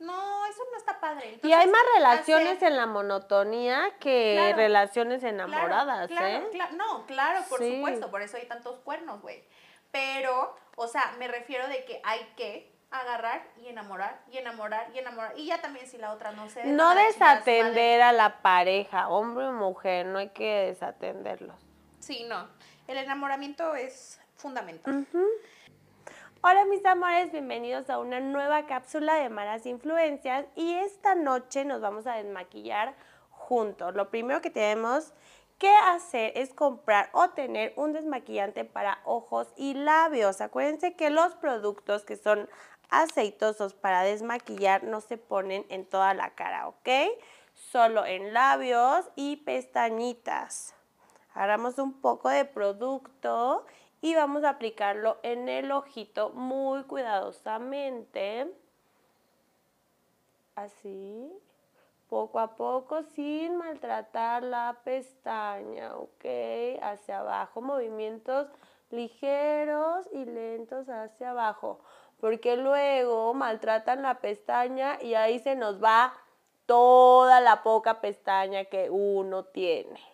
No, 0.00 0.46
eso 0.46 0.62
no 0.72 0.78
está 0.78 0.98
padre. 1.00 1.38
Y 1.42 1.52
hay 1.52 1.66
más 1.68 1.82
relaciones 1.94 2.62
en 2.62 2.76
la 2.76 2.86
monotonía 2.86 3.90
que 4.00 4.34
Claro. 4.36 4.56
relaciones 4.56 5.22
enamoradas, 5.22 6.08
claro, 6.08 6.26
¿eh? 6.26 6.50
no, 6.72 7.06
claro, 7.06 7.44
por 7.48 7.58
Sí. 7.58 7.76
supuesto, 7.76 8.10
por 8.10 8.22
eso 8.22 8.36
hay 8.36 8.46
tantos 8.46 8.78
cuernos, 8.80 9.20
güey. 9.20 9.44
Pero, 9.90 10.56
o 10.76 10.88
sea, 10.88 11.12
me 11.18 11.28
refiero 11.28 11.68
de 11.68 11.84
que 11.84 12.00
hay 12.04 12.20
que 12.36 12.72
agarrar 12.90 13.46
y 13.62 13.68
enamorar 13.68 14.20
y 14.30 14.38
enamorar 14.38 14.90
y 14.94 14.98
enamorar. 14.98 15.32
Y 15.38 15.46
ya 15.46 15.60
también 15.60 15.86
si 15.86 15.98
la 15.98 16.12
otra 16.12 16.32
no 16.32 16.48
se 16.48 16.64
No 16.64 16.94
desatender 16.94 18.02
a 18.02 18.12
la 18.12 18.40
pareja, 18.42 19.08
hombre 19.08 19.46
o 19.46 19.52
mujer, 19.52 20.06
no 20.06 20.18
hay 20.18 20.30
que 20.30 20.66
desatenderlos. 20.66 21.56
Sí, 22.00 22.24
no. 22.28 22.48
El 22.88 22.96
enamoramiento 22.98 23.74
es 23.74 24.20
fundamental. 24.36 25.06
Hola 26.44 26.64
mis 26.64 26.84
amores, 26.84 27.30
bienvenidos 27.30 27.88
a 27.88 28.00
una 28.00 28.18
nueva 28.18 28.66
cápsula 28.66 29.14
de 29.14 29.28
malas 29.28 29.64
influencias 29.64 30.44
y 30.56 30.74
esta 30.74 31.14
noche 31.14 31.64
nos 31.64 31.80
vamos 31.80 32.08
a 32.08 32.16
desmaquillar 32.16 32.96
juntos. 33.30 33.94
Lo 33.94 34.10
primero 34.10 34.40
que 34.40 34.50
tenemos 34.50 35.14
que 35.58 35.72
hacer 35.72 36.32
es 36.34 36.52
comprar 36.52 37.10
o 37.12 37.30
tener 37.30 37.72
un 37.76 37.92
desmaquillante 37.92 38.64
para 38.64 38.98
ojos 39.04 39.52
y 39.56 39.74
labios. 39.74 40.40
Acuérdense 40.40 40.96
que 40.96 41.10
los 41.10 41.36
productos 41.36 42.04
que 42.04 42.16
son 42.16 42.48
aceitosos 42.90 43.74
para 43.74 44.02
desmaquillar 44.02 44.82
no 44.82 45.00
se 45.00 45.18
ponen 45.18 45.64
en 45.68 45.86
toda 45.86 46.12
la 46.12 46.30
cara, 46.30 46.66
¿ok? 46.66 46.88
Solo 47.54 48.04
en 48.04 48.32
labios 48.32 49.08
y 49.14 49.36
pestañitas. 49.36 50.74
Agarramos 51.34 51.78
un 51.78 52.00
poco 52.00 52.28
de 52.30 52.44
producto 52.44 53.64
y 54.02 54.14
vamos 54.16 54.44
a 54.44 54.50
aplicarlo 54.50 55.18
en 55.22 55.48
el 55.48 55.72
ojito 55.72 56.30
muy 56.30 56.82
cuidadosamente. 56.84 58.52
Así. 60.56 61.32
poco 62.10 62.40
a 62.40 62.56
poco 62.56 63.02
sin 63.14 63.56
maltratar 63.56 64.42
la 64.42 64.76
pestaña, 64.84 65.96
¿ok? 65.96 66.26
Hacia 66.82 67.20
abajo, 67.20 67.62
movimientos 67.62 68.48
ligeros 68.90 70.06
y 70.12 70.26
lentos 70.26 70.90
hacia 70.90 71.30
abajo, 71.30 71.80
porque 72.20 72.56
luego 72.58 73.32
maltratan 73.32 74.02
la 74.02 74.20
pestaña 74.20 74.98
y 75.00 75.14
ahí 75.14 75.38
se 75.38 75.56
nos 75.56 75.82
va 75.82 76.12
toda 76.66 77.40
la 77.40 77.62
poca 77.62 78.02
pestaña 78.02 78.66
que 78.66 78.90
uno 78.90 79.44
tiene. 79.46 80.11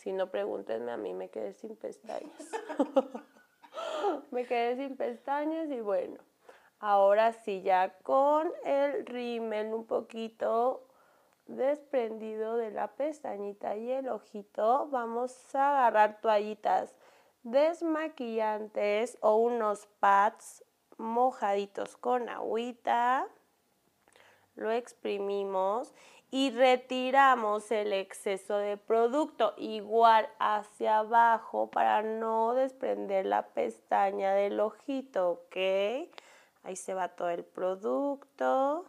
Si 0.00 0.12
no, 0.12 0.30
pregúntenme 0.30 0.92
a 0.92 0.96
mí, 0.96 1.12
me 1.12 1.28
quedé 1.28 1.52
sin 1.52 1.76
pestañas. 1.76 2.50
me 4.30 4.46
quedé 4.46 4.76
sin 4.76 4.96
pestañas 4.96 5.70
y 5.70 5.82
bueno, 5.82 6.16
ahora 6.78 7.34
sí 7.34 7.60
ya 7.60 7.98
con 8.02 8.50
el 8.64 9.04
rímel 9.04 9.74
un 9.74 9.84
poquito 9.84 10.86
desprendido 11.44 12.56
de 12.56 12.70
la 12.70 12.88
pestañita 12.88 13.76
y 13.76 13.92
el 13.92 14.08
ojito, 14.08 14.88
vamos 14.88 15.54
a 15.54 15.68
agarrar 15.68 16.22
toallitas 16.22 16.96
desmaquillantes 17.42 19.18
o 19.20 19.36
unos 19.36 19.86
pads 19.98 20.64
mojaditos 20.96 21.98
con 21.98 22.30
agüita. 22.30 23.26
Lo 24.54 24.70
exprimimos 24.70 25.92
y 26.30 26.50
retiramos 26.50 27.70
el 27.72 27.92
exceso 27.92 28.56
de 28.58 28.76
producto 28.76 29.54
igual 29.56 30.28
hacia 30.38 30.98
abajo 30.98 31.70
para 31.70 32.02
no 32.02 32.54
desprender 32.54 33.26
la 33.26 33.48
pestaña 33.48 34.32
del 34.34 34.60
ojito, 34.60 35.30
¿ok? 35.30 35.56
Ahí 36.62 36.76
se 36.76 36.94
va 36.94 37.08
todo 37.08 37.30
el 37.30 37.44
producto. 37.44 38.86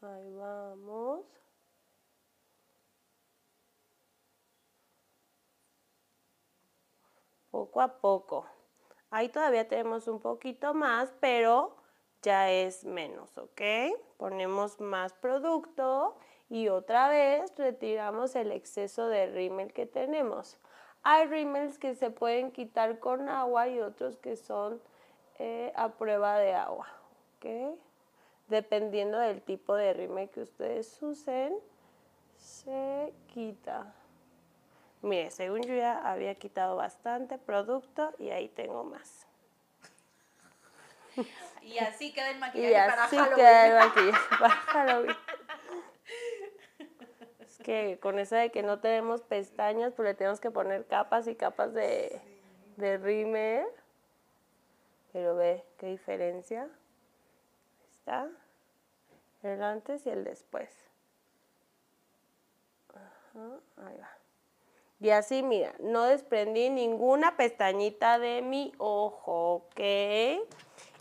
Ahí 0.00 0.32
vamos. 0.34 1.24
Poco 7.50 7.80
a 7.82 7.88
poco. 8.00 8.46
Ahí 9.10 9.28
todavía 9.28 9.68
tenemos 9.68 10.08
un 10.08 10.20
poquito 10.20 10.72
más, 10.74 11.12
pero 11.20 11.76
ya 12.22 12.50
es 12.50 12.84
menos, 12.84 13.36
¿ok? 13.36 13.60
Ponemos 14.16 14.80
más 14.80 15.12
producto 15.12 16.16
y 16.48 16.68
otra 16.68 17.08
vez 17.08 17.52
retiramos 17.56 18.34
el 18.36 18.52
exceso 18.52 19.08
de 19.08 19.26
rímel 19.26 19.72
que 19.72 19.86
tenemos. 19.86 20.58
Hay 21.02 21.26
rímels 21.26 21.78
que 21.78 21.94
se 21.94 22.10
pueden 22.10 22.52
quitar 22.52 23.00
con 23.00 23.28
agua 23.28 23.68
y 23.68 23.80
otros 23.80 24.16
que 24.18 24.36
son 24.36 24.80
eh, 25.38 25.72
a 25.74 25.88
prueba 25.90 26.38
de 26.38 26.54
agua, 26.54 26.86
¿ok? 27.36 27.76
dependiendo 28.52 29.18
del 29.18 29.42
tipo 29.42 29.74
de 29.74 29.94
rime 29.94 30.28
que 30.28 30.42
ustedes 30.42 31.02
usen, 31.02 31.54
se 32.36 33.12
quita. 33.28 33.94
Mire, 35.00 35.30
según 35.30 35.62
yo 35.62 35.74
ya 35.74 35.98
había 36.08 36.34
quitado 36.34 36.76
bastante 36.76 37.38
producto 37.38 38.12
y 38.18 38.30
ahí 38.30 38.48
tengo 38.48 38.84
más. 38.84 39.26
Y 41.62 41.78
así 41.78 42.12
queda 42.12 42.30
el 42.30 42.40
maquillaje 42.40 42.72
y 42.72 42.74
así 42.74 43.16
queda 43.36 43.66
el 43.68 43.74
maquillaje 43.88 44.36
para 44.40 44.50
Halloween. 44.50 45.16
Es 47.38 47.58
que 47.58 47.98
con 48.00 48.18
eso 48.18 48.34
de 48.34 48.50
que 48.50 48.64
no 48.64 48.80
tenemos 48.80 49.22
pestañas, 49.22 49.92
pues 49.94 50.08
le 50.08 50.14
tenemos 50.14 50.40
que 50.40 50.50
poner 50.50 50.86
capas 50.86 51.28
y 51.28 51.36
capas 51.36 51.72
de, 51.72 52.20
de 52.76 52.98
rímel. 52.98 53.64
Pero 55.12 55.36
ve 55.36 55.64
qué 55.78 55.86
diferencia. 55.86 56.68
está 57.92 58.28
el 59.42 59.62
antes 59.62 60.04
y 60.06 60.10
el 60.10 60.24
después. 60.24 60.70
ahí 63.76 63.98
va. 63.98 64.10
Y 65.00 65.10
así, 65.10 65.42
mira, 65.42 65.74
no 65.80 66.04
desprendí 66.04 66.70
ninguna 66.70 67.36
pestañita 67.36 68.20
de 68.20 68.40
mi 68.40 68.72
ojo, 68.78 69.54
¿ok? 69.54 69.80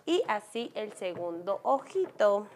Y 0.05 0.23
así 0.27 0.71
el 0.75 0.93
segundo 0.93 1.59
ojito. 1.63 2.47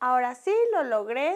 Ahora 0.00 0.34
sí 0.34 0.54
lo 0.72 0.84
logré 0.84 1.34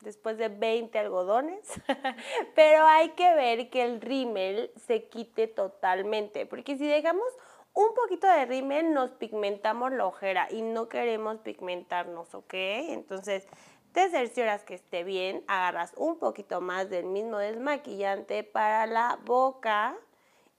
después 0.00 0.38
de 0.38 0.48
20 0.48 0.98
algodones, 0.98 1.60
pero 2.54 2.84
hay 2.86 3.10
que 3.10 3.34
ver 3.34 3.70
que 3.70 3.84
el 3.84 4.00
rímel 4.00 4.70
se 4.86 5.04
quite 5.08 5.46
totalmente, 5.46 6.46
porque 6.46 6.76
si 6.76 6.86
dejamos 6.86 7.26
un 7.72 7.94
poquito 7.94 8.26
de 8.26 8.46
rímel 8.46 8.92
nos 8.92 9.10
pigmentamos 9.12 9.92
la 9.92 10.06
ojera 10.06 10.48
y 10.50 10.62
no 10.62 10.88
queremos 10.88 11.38
pigmentarnos, 11.38 12.34
¿ok? 12.34 12.54
Entonces, 12.54 13.46
te 13.92 14.08
cercioras 14.08 14.64
que 14.64 14.74
esté 14.74 15.04
bien, 15.04 15.44
agarras 15.48 15.92
un 15.96 16.18
poquito 16.18 16.60
más 16.60 16.90
del 16.90 17.06
mismo 17.06 17.38
desmaquillante 17.38 18.44
para 18.44 18.86
la 18.86 19.18
boca 19.24 19.96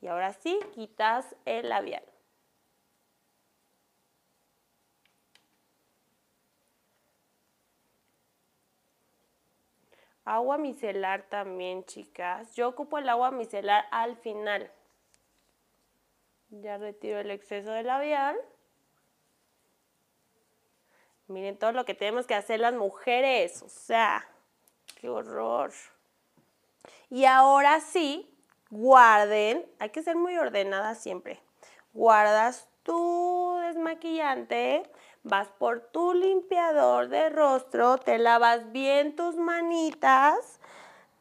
y 0.02 0.08
ahora 0.08 0.34
sí 0.34 0.60
quitas 0.74 1.36
el 1.46 1.70
labial. 1.70 2.04
Agua 10.24 10.58
micelar 10.58 11.24
también, 11.24 11.84
chicas. 11.86 12.56
Yo 12.56 12.70
ocupo 12.70 12.98
el 12.98 13.10
agua 13.10 13.32
micelar 13.32 13.86
al 13.92 14.16
final. 14.18 14.72
Ya 16.50 16.78
retiro 16.78 17.20
el 17.20 17.32
exceso 17.32 17.72
de 17.72 17.84
labial. 17.84 18.38
Miren 21.28 21.58
todo 21.58 21.72
lo 21.72 21.86
que 21.86 21.94
tenemos 21.94 22.28
que 22.28 22.36
hacer 22.36 22.60
las 22.60 22.74
mujeres. 22.74 23.64
O 23.64 23.70
sea, 23.70 24.28
qué 25.00 25.10
horror. 25.10 25.72
Y 27.10 27.26
ahora 27.26 27.80
sí, 27.80 28.30
guarden. 28.70 29.66
Hay 29.80 29.90
que 29.90 30.04
ser 30.04 30.18
muy 30.18 30.38
ordenada 30.38 30.94
siempre. 30.96 31.40
Guardas 31.94 32.68
tu 32.84 33.58
desmaquillante 33.62 34.84
vas 35.24 35.50
por 35.50 35.82
tu 35.82 36.14
limpiador 36.14 37.10
de 37.10 37.30
rostro, 37.30 37.98
te 37.98 38.18
lavas 38.18 38.72
bien 38.72 39.16
tus 39.16 39.36
manitas. 39.36 40.60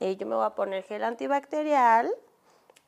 Eh, 0.01 0.17
yo 0.17 0.27
me 0.27 0.35
voy 0.35 0.47
a 0.47 0.51
poner 0.51 0.85
gel 0.85 1.05
antibacterial. 1.05 2.11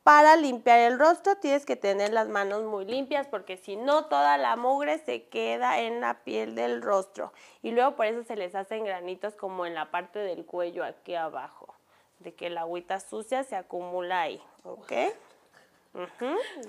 Para 0.03 0.35
limpiar 0.35 0.79
el 0.79 0.99
rostro 0.99 1.37
tienes 1.37 1.65
que 1.65 1.77
tener 1.77 2.11
las 2.11 2.27
manos 2.27 2.63
muy 2.63 2.83
limpias 2.83 3.25
porque 3.27 3.55
si 3.55 3.77
no 3.77 4.05
toda 4.07 4.37
la 4.37 4.57
mugre 4.57 4.97
se 4.97 5.29
queda 5.29 5.79
en 5.79 6.01
la 6.01 6.25
piel 6.25 6.55
del 6.55 6.81
rostro. 6.81 7.31
Y 7.61 7.71
luego 7.71 7.95
por 7.95 8.07
eso 8.07 8.23
se 8.23 8.35
les 8.35 8.53
hacen 8.53 8.83
granitos 8.83 9.35
como 9.35 9.65
en 9.65 9.75
la 9.75 9.91
parte 9.91 10.19
del 10.19 10.45
cuello 10.45 10.83
aquí 10.83 11.15
abajo. 11.15 11.73
De 12.19 12.33
que 12.33 12.49
la 12.49 12.61
agüita 12.61 12.99
sucia 12.99 13.43
se 13.43 13.55
acumula 13.55 14.23
ahí. 14.23 14.43
¿Ok? 14.63 14.91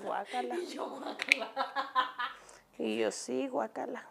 Guácala. 0.03 0.55
Y 2.77 2.97
yo 2.97 3.09
sí, 3.09 3.47
guácala. 3.47 4.05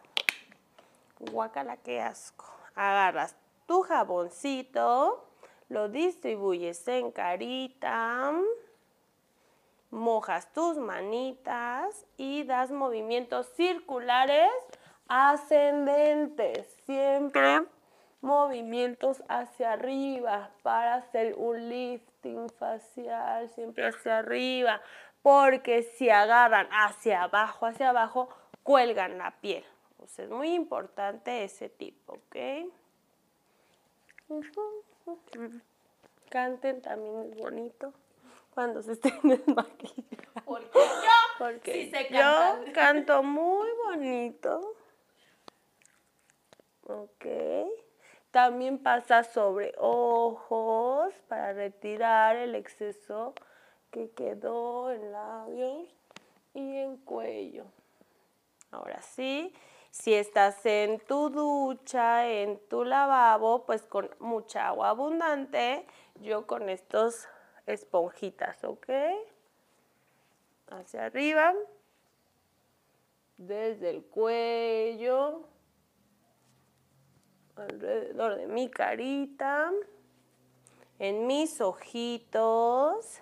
Guacala, 1.31 1.77
qué 1.79 2.01
asco. 2.01 2.47
Agarras 2.75 3.37
tu 3.67 3.83
jaboncito, 3.83 5.25
lo 5.69 5.89
distribuyes 5.89 6.87
en 6.89 7.11
carita, 7.13 8.33
mojas 9.91 10.53
tus 10.53 10.77
manitas 10.77 12.05
y 12.17 12.45
das 12.45 12.71
movimientos 12.71 13.47
circulares 13.55 14.51
ascendentes. 15.09 16.69
Siempre 16.85 17.63
movimientos 18.21 19.23
hacia 19.29 19.73
arriba 19.73 20.51
para 20.63 20.97
hacer 20.97 21.35
un 21.37 21.69
lifting 21.69 22.49
facial, 22.51 23.49
siempre 23.51 23.87
hacia 23.87 24.19
arriba, 24.19 24.81
porque 25.23 25.83
si 25.83 26.11
agarran 26.11 26.69
hacia 26.71 27.23
abajo, 27.23 27.67
hacia 27.67 27.91
abajo, 27.91 28.29
cuelgan 28.63 29.19
la 29.19 29.31
piel 29.41 29.65
es 30.05 30.31
muy 30.31 30.55
importante 30.55 31.45
ese 31.45 31.69
tipo, 31.69 32.15
¿ok? 32.15 32.37
Canten 36.29 36.83
también 36.83 37.31
es 37.31 37.37
bonito 37.37 37.93
cuando 38.55 38.83
se 38.83 38.93
estén 38.93 39.19
desmaquillando. 39.23 40.43
Porque 40.45 40.79
yo, 40.79 41.39
Porque 41.39 41.91
yo 42.11 42.73
canto 42.73 43.23
muy 43.23 43.69
bonito. 43.87 44.61
Ok. 46.87 47.27
También 48.31 48.79
pasa 48.79 49.23
sobre 49.23 49.73
ojos 49.79 51.15
para 51.29 51.53
retirar 51.53 52.37
el 52.37 52.55
exceso 52.55 53.35
que 53.91 54.11
quedó 54.11 54.91
en 54.91 55.13
labios 55.13 55.89
y 56.53 56.79
en 56.79 56.97
cuello. 56.97 57.65
Ahora 58.73 59.01
sí, 59.03 59.55
si 59.95 60.13
estás 60.13 60.67
en 60.67 60.99
tu 60.99 61.31
ducha, 61.31 62.29
en 62.29 62.59
tu 62.69 62.85
lavabo, 62.85 63.65
pues 63.65 63.83
con 63.83 64.11
mucha 64.19 64.67
agua 64.67 64.91
abundante, 64.91 65.87
yo 66.17 66.49
con 66.49 66.69
estos 66.69 67.29
esponjitas, 67.67 68.65
¿ok? 68.65 68.89
Hacia 70.67 71.05
arriba, 71.05 71.55
desde 73.37 73.91
el 73.91 74.03
cuello, 74.03 75.43
alrededor 77.55 78.35
de 78.35 78.49
mi 78.49 78.69
carita, 78.69 79.71
en 80.99 81.29
mis 81.29 81.61
ojitos, 81.61 83.21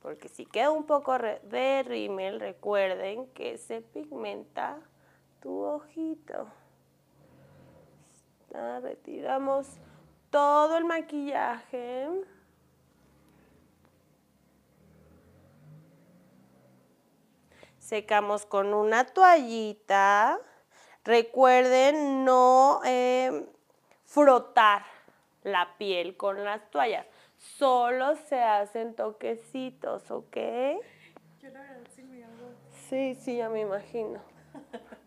porque 0.00 0.28
si 0.28 0.46
queda 0.46 0.70
un 0.70 0.86
poco 0.86 1.18
de 1.18 1.82
rímel, 1.82 2.38
recuerden 2.38 3.26
que 3.32 3.58
se 3.58 3.80
pigmenta 3.80 4.78
tu 5.42 5.60
ojito. 5.64 6.46
retiramos 8.80 9.66
todo 10.30 10.78
el 10.78 10.84
maquillaje. 10.84 12.08
Secamos 17.78 18.46
con 18.46 18.72
una 18.72 19.04
toallita. 19.04 20.38
Recuerden 21.04 22.24
no 22.24 22.80
eh, 22.84 23.46
frotar 24.04 24.84
la 25.42 25.76
piel 25.76 26.16
con 26.16 26.44
las 26.44 26.70
toallas. 26.70 27.06
Solo 27.36 28.14
se 28.28 28.40
hacen 28.40 28.94
toquecitos, 28.94 30.10
¿ok? 30.12 30.36
Yo 30.36 31.48
la 31.50 31.60
verdad 31.60 31.80
sí 31.94 32.04
me 32.04 32.22
hago. 32.24 32.54
Sí, 32.88 33.16
sí, 33.16 33.38
ya 33.38 33.48
me 33.48 33.62
imagino. 33.62 34.20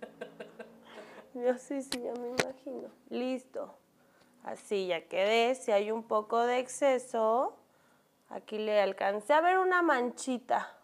Yo 1.35 1.57
sí, 1.57 1.81
sí, 1.81 2.01
ya 2.01 2.13
me 2.13 2.29
imagino. 2.29 2.89
Listo. 3.09 3.77
Así 4.45 4.87
ya 4.87 5.01
quedé. 5.01 5.53
Si 5.55 5.73
hay 5.73 5.91
un 5.91 6.03
poco 6.03 6.41
de 6.43 6.59
exceso, 6.59 7.57
aquí 8.29 8.57
le 8.57 8.79
alcancé 8.79 9.33
a 9.33 9.41
ver 9.41 9.57
una 9.57 9.81
manchita. 9.81 10.77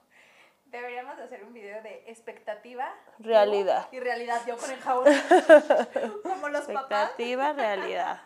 Deberíamos 0.66 1.18
hacer 1.20 1.46
un 1.46 1.54
video 1.54 1.82
de 1.82 2.04
expectativa. 2.08 2.94
Realidad. 3.20 3.88
Y 3.94 4.02
realidad, 4.02 4.42
yo 4.46 4.58
con 4.58 4.72
el 4.72 4.80
jabón. 4.80 5.06
Como 6.24 6.50
los 6.50 6.64
expectativa, 6.64 7.54
realidad. 7.54 8.22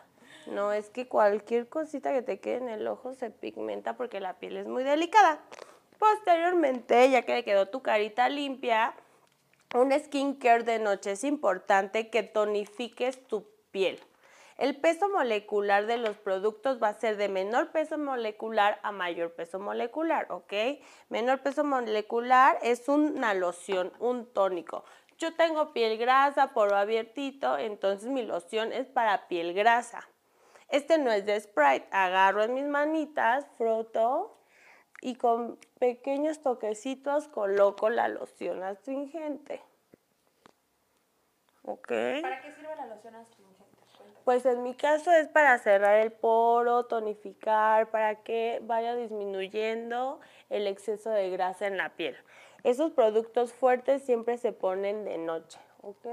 No 0.48 0.72
es 0.72 0.90
que 0.90 1.08
cualquier 1.08 1.70
cosita 1.70 2.12
que 2.12 2.24
te 2.24 2.40
quede 2.40 2.58
en 2.58 2.70
el 2.70 2.88
ojo 2.88 3.14
se 3.14 3.30
pigmenta 3.30 3.98
porque 3.98 4.20
la 4.20 4.34
piel 4.40 4.58
es 4.58 4.66
muy 4.66 4.84
delicada. 4.84 5.42
Posteriormente, 6.00 7.08
ya 7.12 7.22
que 7.22 7.36
le 7.36 7.44
quedó 7.44 7.68
tu 7.68 7.84
carita 7.84 8.30
limpia, 8.30 8.96
un 9.76 9.92
skincare 9.92 10.64
de 10.64 10.80
noche 10.80 11.12
es 11.12 11.24
importante 11.24 12.10
que 12.10 12.24
tonifiques 12.24 13.28
tu 13.28 13.46
piel. 13.72 14.00
El 14.58 14.78
peso 14.78 15.10
molecular 15.10 15.86
de 15.86 15.98
los 15.98 16.16
productos 16.16 16.82
va 16.82 16.90
a 16.90 16.94
ser 16.94 17.18
de 17.18 17.28
menor 17.28 17.72
peso 17.72 17.98
molecular 17.98 18.80
a 18.84 18.94
mayor 18.94 19.34
peso 19.34 19.60
molecular, 19.60 20.32
¿ok? 20.32 20.54
Menor 21.10 21.42
peso 21.42 21.66
molecular 21.66 22.58
es 22.62 22.88
una 22.88 23.34
loción, 23.34 23.92
un 24.00 24.32
tónico. 24.32 24.86
Yo 25.18 25.36
tengo 25.36 25.74
piel 25.74 25.98
grasa, 25.98 26.54
poro 26.54 26.78
abiertito, 26.78 27.58
entonces 27.58 28.08
mi 28.08 28.24
loción 28.24 28.72
es 28.72 28.88
para 28.88 29.28
piel 29.28 29.54
grasa. 29.54 30.08
Este 30.70 30.98
no 30.98 31.12
es 31.12 31.26
de 31.26 31.40
Sprite, 31.40 31.88
agarro 31.92 32.44
en 32.44 32.54
mis 32.54 32.66
manitas, 32.66 33.46
froto 33.58 34.35
y 35.06 35.14
con 35.14 35.60
pequeños 35.78 36.42
toquecitos 36.42 37.28
coloco 37.28 37.92
la 37.92 38.08
loción 38.08 38.64
astringente. 38.64 39.62
¿Ok? 41.62 41.90
¿Para 42.24 42.42
qué 42.42 42.52
sirve 42.54 42.76
la 42.76 42.88
loción 42.88 43.14
astringente? 43.14 43.66
Pues 44.24 44.48
en 44.48 44.64
mi 44.64 44.74
caso 44.74 45.12
es 45.12 45.28
para 45.28 45.60
cerrar 45.60 46.00
el 46.00 46.12
poro, 46.12 46.88
tonificar, 46.88 47.92
para 47.92 48.24
que 48.24 48.60
vaya 48.64 48.96
disminuyendo 48.96 50.22
el 50.50 50.66
exceso 50.66 51.12
de 51.12 51.30
grasa 51.30 51.68
en 51.68 51.78
la 51.78 51.90
piel. 51.96 52.18
Esos 52.64 52.92
productos 52.92 53.54
fuertes 53.54 54.02
siempre 54.02 54.40
se 54.40 54.54
ponen 54.54 55.06
de 55.06 55.20
noche, 55.20 55.60
¿ok? 55.84 56.08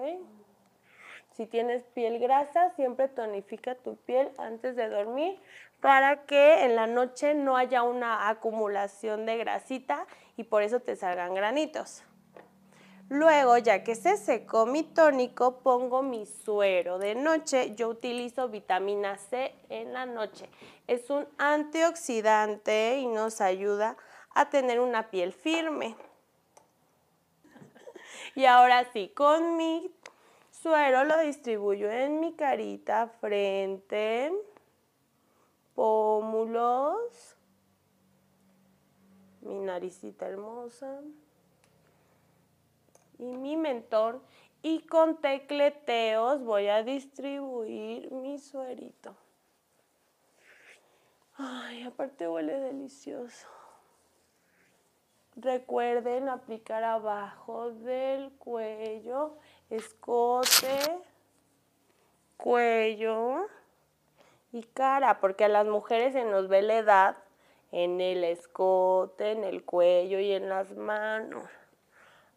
Si 1.36 1.46
tienes 1.46 1.82
piel 1.94 2.18
grasa, 2.18 2.70
siempre 2.76 3.08
tonifica 3.08 3.74
tu 3.74 3.96
piel 3.96 4.30
antes 4.38 4.76
de 4.76 4.88
dormir 4.88 5.40
para 5.80 6.26
que 6.26 6.64
en 6.64 6.76
la 6.76 6.86
noche 6.86 7.34
no 7.34 7.56
haya 7.56 7.82
una 7.82 8.28
acumulación 8.28 9.26
de 9.26 9.36
grasita 9.38 10.06
y 10.36 10.44
por 10.44 10.62
eso 10.62 10.80
te 10.80 10.94
salgan 10.94 11.34
granitos. 11.34 12.04
Luego, 13.08 13.58
ya 13.58 13.82
que 13.82 13.94
se 13.94 14.16
secó 14.16 14.64
mi 14.64 14.84
tónico, 14.84 15.58
pongo 15.58 16.02
mi 16.02 16.24
suero 16.24 16.98
de 16.98 17.14
noche. 17.14 17.74
Yo 17.74 17.88
utilizo 17.88 18.48
vitamina 18.48 19.18
C 19.18 19.54
en 19.68 19.92
la 19.92 20.06
noche. 20.06 20.48
Es 20.86 21.10
un 21.10 21.28
antioxidante 21.36 22.98
y 22.98 23.06
nos 23.06 23.40
ayuda 23.40 23.96
a 24.34 24.48
tener 24.48 24.80
una 24.80 25.10
piel 25.10 25.32
firme. 25.32 25.94
Y 28.34 28.46
ahora 28.46 28.90
sí, 28.92 29.12
con 29.14 29.56
mi 29.56 29.92
suero 30.62 31.02
lo 31.02 31.18
distribuyo 31.18 31.90
en 31.90 32.20
mi 32.20 32.34
carita, 32.34 33.08
frente, 33.08 34.32
pómulos, 35.74 37.36
mi 39.40 39.58
naricita 39.58 40.28
hermosa 40.28 41.00
y 43.18 43.36
mi 43.36 43.56
mentón. 43.56 44.22
Y 44.62 44.86
con 44.86 45.20
tecleteos 45.20 46.44
voy 46.44 46.68
a 46.68 46.84
distribuir 46.84 48.12
mi 48.12 48.38
suerito. 48.38 49.16
Ay, 51.34 51.82
aparte 51.82 52.28
huele 52.28 52.60
delicioso. 52.60 53.48
Recuerden 55.34 56.28
aplicar 56.28 56.84
abajo 56.84 57.72
del 57.72 58.30
cuello 58.34 59.38
escote, 59.76 61.02
cuello 62.36 63.46
y 64.52 64.62
cara, 64.64 65.18
porque 65.20 65.44
a 65.44 65.48
las 65.48 65.66
mujeres 65.66 66.12
se 66.12 66.24
nos 66.24 66.48
ve 66.48 66.60
la 66.60 66.76
edad 66.76 67.16
en 67.70 68.02
el 68.02 68.22
escote, 68.22 69.32
en 69.32 69.44
el 69.44 69.64
cuello 69.64 70.18
y 70.18 70.32
en 70.32 70.50
las 70.50 70.76
manos. 70.76 71.48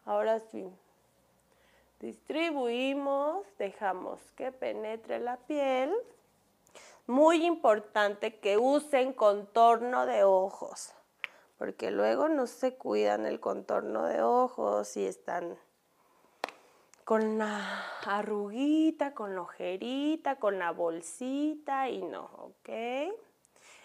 Ahora 0.06 0.40
sí, 0.40 0.66
distribuimos, 2.00 3.44
dejamos 3.58 4.20
que 4.32 4.50
penetre 4.50 5.18
la 5.18 5.36
piel. 5.36 5.92
Muy 7.06 7.44
importante 7.44 8.40
que 8.40 8.56
usen 8.56 9.12
contorno 9.12 10.06
de 10.06 10.24
ojos, 10.24 10.94
porque 11.58 11.90
luego 11.90 12.28
no 12.28 12.46
se 12.46 12.76
cuidan 12.76 13.26
el 13.26 13.40
contorno 13.40 14.06
de 14.06 14.22
ojos 14.22 14.96
y 14.96 15.06
están 15.06 15.56
con 17.06 17.38
la 17.38 17.84
arruguita, 18.04 19.14
con 19.14 19.36
la 19.36 19.42
ojerita, 19.42 20.40
con 20.40 20.58
la 20.58 20.72
bolsita 20.72 21.88
y 21.88 22.02
no, 22.02 22.28
¿ok? 22.36 22.68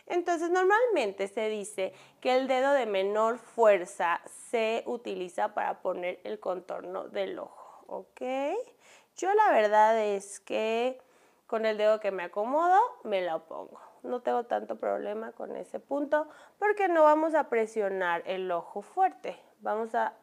Entonces 0.08 0.50
normalmente 0.50 1.28
se 1.28 1.48
dice 1.48 1.94
que 2.20 2.36
el 2.36 2.48
dedo 2.48 2.74
de 2.74 2.88
menor 2.88 3.38
fuerza 3.38 4.22
se 4.50 4.82
utiliza 4.88 5.54
para 5.54 5.84
poner 5.84 6.20
el 6.24 6.40
contorno 6.40 7.10
del 7.10 7.38
ojo, 7.38 7.86
¿ok? 7.86 8.22
Yo 9.18 9.32
la 9.36 9.52
verdad 9.52 10.00
es 10.00 10.40
que 10.40 11.00
con 11.46 11.68
el 11.68 11.78
dedo 11.78 12.00
que 12.00 12.10
me 12.10 12.24
acomodo 12.24 12.80
me 13.04 13.24
lo 13.24 13.46
pongo. 13.46 13.80
No 14.02 14.22
tengo 14.22 14.46
tanto 14.46 14.78
problema 14.78 15.32
con 15.34 15.56
ese 15.56 15.80
punto 15.80 16.28
porque 16.58 16.88
no 16.88 17.04
vamos 17.04 17.36
a 17.36 17.50
presionar 17.50 18.24
el 18.26 18.50
ojo 18.50 18.82
fuerte. 18.82 19.38
Vamos 19.60 19.94
a 19.94 20.16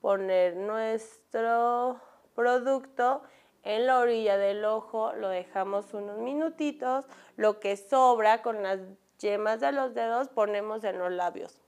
poner 0.00 0.54
nuestro 0.54 2.00
producto 2.38 3.22
en 3.64 3.86
la 3.86 3.98
orilla 3.98 4.38
del 4.38 4.64
ojo, 4.64 5.12
lo 5.14 5.28
dejamos 5.28 5.92
unos 5.92 6.18
minutitos, 6.18 7.04
lo 7.36 7.58
que 7.58 7.76
sobra 7.76 8.42
con 8.42 8.62
las 8.62 8.78
yemas 9.18 9.58
de 9.58 9.72
los 9.72 9.92
dedos 9.92 10.28
ponemos 10.28 10.84
en 10.84 11.00
los 11.00 11.10
labios. 11.10 11.60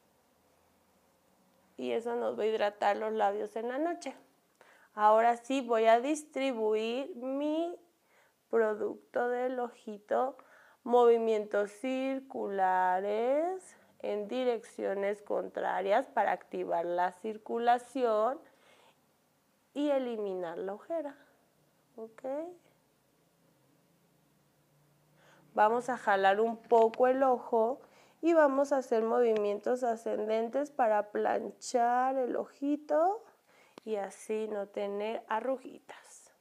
Y 1.76 1.90
eso 1.90 2.14
nos 2.14 2.38
va 2.38 2.44
a 2.44 2.47
hidratar 2.47 2.97
los 2.98 3.12
labios 3.12 3.56
en 3.56 3.66
la 3.66 3.78
noche. 3.78 4.14
Ahora 4.94 5.38
sí 5.38 5.60
voy 5.60 5.86
a 5.86 5.98
distribuir 5.98 7.16
mi 7.16 7.76
producto 8.48 9.28
del 9.28 9.59
ojito, 9.59 10.36
movimientos 10.84 11.72
circulares 11.72 13.74
en 14.02 14.28
direcciones 14.28 15.20
contrarias 15.22 16.06
para 16.06 16.30
activar 16.30 16.84
la 16.84 17.10
circulación 17.10 18.38
y 19.74 19.90
eliminar 19.90 20.59
la 20.59 20.74
ojera. 20.74 21.16
¿Ok? 21.97 22.22
Vamos 25.55 25.88
a 25.88 25.97
jalar 25.97 26.40
un 26.40 26.56
poco 26.56 27.06
el 27.09 27.22
ojo 27.22 27.80
y 28.22 28.34
vamos 28.34 28.72
a 28.72 28.78
hacer 28.78 29.02
movimientos 29.02 29.82
ascendentes 29.82 30.70
para 30.70 31.10
planchar 31.10 32.16
el 32.16 32.36
ojito 32.36 33.24
y 33.84 33.97
así 33.97 34.47
no 34.48 34.68
tener 34.68 35.22
arruguitas. 35.28 36.32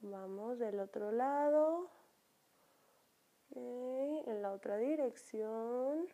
Vamos 0.00 0.58
del 0.58 0.80
otro 0.80 1.10
lado, 1.10 1.90
en 3.54 4.42
la 4.42 4.52
otra 4.52 4.76
dirección, 4.76 6.06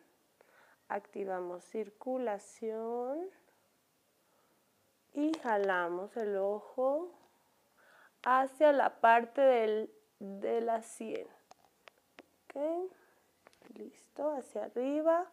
activamos 0.87 1.63
circulación 1.63 3.29
y 5.13 5.31
jalamos 5.41 6.15
el 6.17 6.37
ojo 6.37 7.11
hacia 8.23 8.71
la 8.71 8.99
parte 8.99 9.89
de 10.19 10.61
la 10.61 10.81
sien. 10.81 11.27
Listo, 13.73 14.35
hacia 14.35 14.65
arriba. 14.65 15.25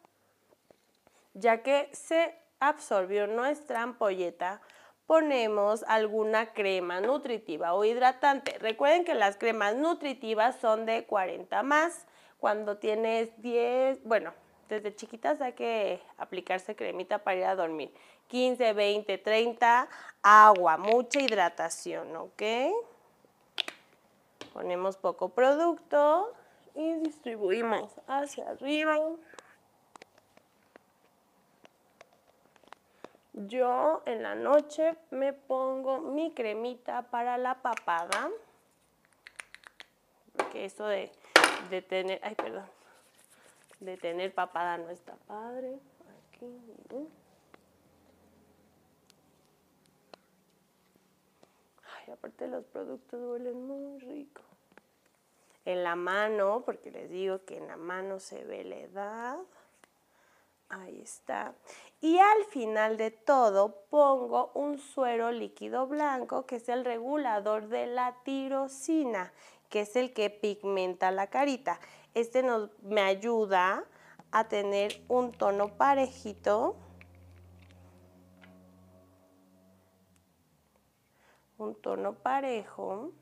Ya 1.35 1.63
que 1.63 1.89
se 1.93 2.35
absorbió 2.59 3.27
nuestra 3.27 3.83
ampolleta, 3.83 4.61
ponemos 5.07 5.85
alguna 5.89 6.53
crema 6.53 7.01
nutritiva 7.01 7.75
o 7.75 7.85
hidratante. 7.85 8.59
Recuerden 8.59 9.05
que 9.05 9.15
las 9.15 9.37
cremas 9.37 9.77
nutritivas 9.77 10.57
son 10.57 10.87
de 10.87 11.05
40 11.05 11.63
más. 11.63 12.07
Cuando 12.39 12.79
tienes 12.79 13.31
10, 13.43 14.05
bueno, 14.05 14.33
desde 14.69 14.95
chiquitas 14.95 15.41
hay 15.41 15.53
que 15.53 16.01
aplicarse 16.17 16.75
cremita 16.75 17.19
para 17.19 17.37
ir 17.37 17.45
a 17.45 17.57
dormir. 17.57 17.93
15, 18.31 18.73
20, 18.73 19.19
30, 19.19 19.89
agua, 20.23 20.77
mucha 20.77 21.21
hidratación, 21.21 22.15
¿ok? 22.17 22.43
Ponemos 24.53 24.97
poco 24.97 25.31
producto 25.31 26.33
y 26.75 26.95
distribuimos 26.95 27.93
hacia 28.07 28.51
arriba. 28.51 28.99
Yo 33.33 34.03
en 34.07 34.23
la 34.23 34.35
noche 34.37 34.97
me 35.11 35.33
pongo 35.33 35.99
mi 35.99 36.33
cremita 36.33 37.03
para 37.03 37.37
la 37.37 37.63
papada. 37.63 38.31
Porque 40.37 40.65
eso 40.67 40.87
de, 40.87 41.11
de 41.71 41.83
tener, 41.83 42.21
ay 42.23 42.35
perdón, 42.37 42.67
de 43.81 43.97
tener 43.97 44.33
papada 44.33 44.79
no 44.79 44.91
está 44.91 45.17
padre. 45.27 45.79
Aquí. 46.29 47.11
Ay, 52.11 52.15
aparte 52.15 52.49
los 52.49 52.65
productos 52.65 53.21
huelen 53.21 53.67
muy 53.67 53.99
rico. 54.01 54.43
En 55.65 55.85
la 55.85 55.95
mano, 55.95 56.63
porque 56.65 56.91
les 56.91 57.09
digo 57.09 57.45
que 57.45 57.59
en 57.59 57.69
la 57.69 57.77
mano 57.77 58.19
se 58.19 58.45
ve 58.45 58.65
la 58.65 58.77
edad. 58.77 59.39
Ahí 60.69 61.01
está. 61.01 61.55
Y 62.01 62.19
al 62.19 62.45
final 62.47 62.97
de 62.97 63.11
todo 63.11 63.85
pongo 63.91 64.51
un 64.55 64.79
suero 64.79 65.31
líquido 65.31 65.87
blanco 65.87 66.47
que 66.47 66.57
es 66.57 66.69
el 66.69 66.85
regulador 66.85 67.69
de 67.69 67.87
la 67.87 68.17
tirosina, 68.25 69.33
que 69.69 69.83
es 69.83 69.95
el 69.95 70.13
que 70.13 70.31
pigmenta 70.31 71.11
la 71.11 71.29
carita. 71.29 71.79
Este 72.15 72.43
nos, 72.43 72.71
me 72.83 73.03
ayuda 73.03 73.85
a 74.33 74.49
tener 74.49 75.01
un 75.09 75.33
tono 75.33 75.77
parejito. 75.77 76.77
Un 81.61 81.75
tono 81.75 82.15
parejo. 82.15 83.13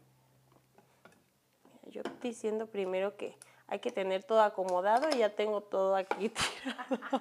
Yo 1.86 2.02
diciendo 2.22 2.68
primero 2.68 3.16
que 3.16 3.36
hay 3.66 3.80
que 3.80 3.90
tener 3.90 4.22
todo 4.22 4.42
acomodado 4.42 5.08
y 5.12 5.18
ya 5.18 5.34
tengo 5.34 5.60
todo 5.60 5.96
aquí 5.96 6.28
tirado. 6.62 7.20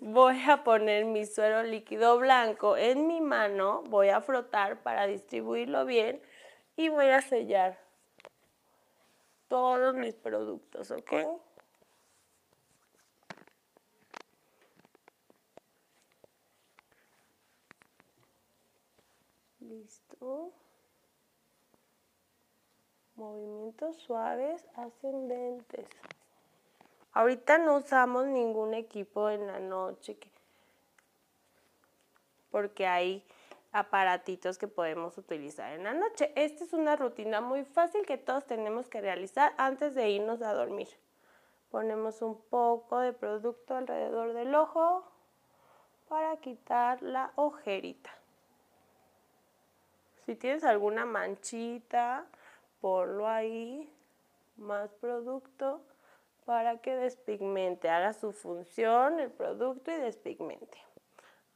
voy 0.00 0.40
a 0.48 0.62
poner 0.62 1.06
mi 1.06 1.26
suero 1.26 1.64
líquido 1.64 2.20
blanco 2.20 2.76
en 2.76 3.08
mi 3.08 3.20
mano, 3.20 3.82
voy 3.88 4.10
a 4.10 4.20
frotar 4.20 4.80
para 4.84 5.08
distribuirlo 5.08 5.84
bien 5.86 6.22
y 6.76 6.88
voy 6.88 7.06
a 7.06 7.20
sellar 7.20 7.76
todos 9.48 9.96
mis 9.96 10.14
productos, 10.14 10.92
¿ok? 10.92 11.12
Listo. 19.70 20.50
Movimientos 23.14 23.96
suaves 23.98 24.66
ascendentes. 24.74 25.86
Ahorita 27.12 27.58
no 27.58 27.76
usamos 27.76 28.26
ningún 28.26 28.74
equipo 28.74 29.30
en 29.30 29.46
la 29.46 29.60
noche 29.60 30.18
porque 32.50 32.88
hay 32.88 33.24
aparatitos 33.70 34.58
que 34.58 34.66
podemos 34.66 35.16
utilizar 35.18 35.72
en 35.72 35.84
la 35.84 35.94
noche. 35.94 36.32
Esta 36.34 36.64
es 36.64 36.72
una 36.72 36.96
rutina 36.96 37.40
muy 37.40 37.64
fácil 37.64 38.04
que 38.04 38.18
todos 38.18 38.44
tenemos 38.46 38.88
que 38.88 39.00
realizar 39.00 39.54
antes 39.56 39.94
de 39.94 40.10
irnos 40.10 40.42
a 40.42 40.52
dormir. 40.52 40.88
Ponemos 41.70 42.22
un 42.22 42.40
poco 42.50 42.98
de 42.98 43.12
producto 43.12 43.76
alrededor 43.76 44.32
del 44.32 44.52
ojo 44.52 45.04
para 46.08 46.36
quitar 46.38 47.00
la 47.02 47.32
ojerita. 47.36 48.19
Si 50.30 50.36
tienes 50.36 50.62
alguna 50.62 51.06
manchita, 51.06 52.24
ponlo 52.80 53.26
ahí, 53.26 53.92
más 54.58 54.94
producto 54.94 55.80
para 56.44 56.78
que 56.80 56.94
despigmente, 56.94 57.88
haga 57.88 58.12
su 58.12 58.30
función 58.30 59.18
el 59.18 59.32
producto 59.32 59.90
y 59.90 59.96
despigmente. 59.96 60.78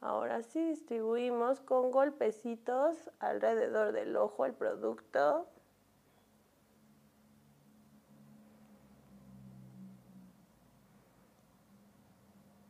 Ahora 0.01 0.43
sí 0.43 0.61
distribuimos 0.61 1.61
con 1.61 1.89
golpecitos 1.89 3.09
alrededor 3.19 3.93
del 3.93 4.17
ojo 4.17 4.45
el 4.45 4.53
producto. 4.53 5.47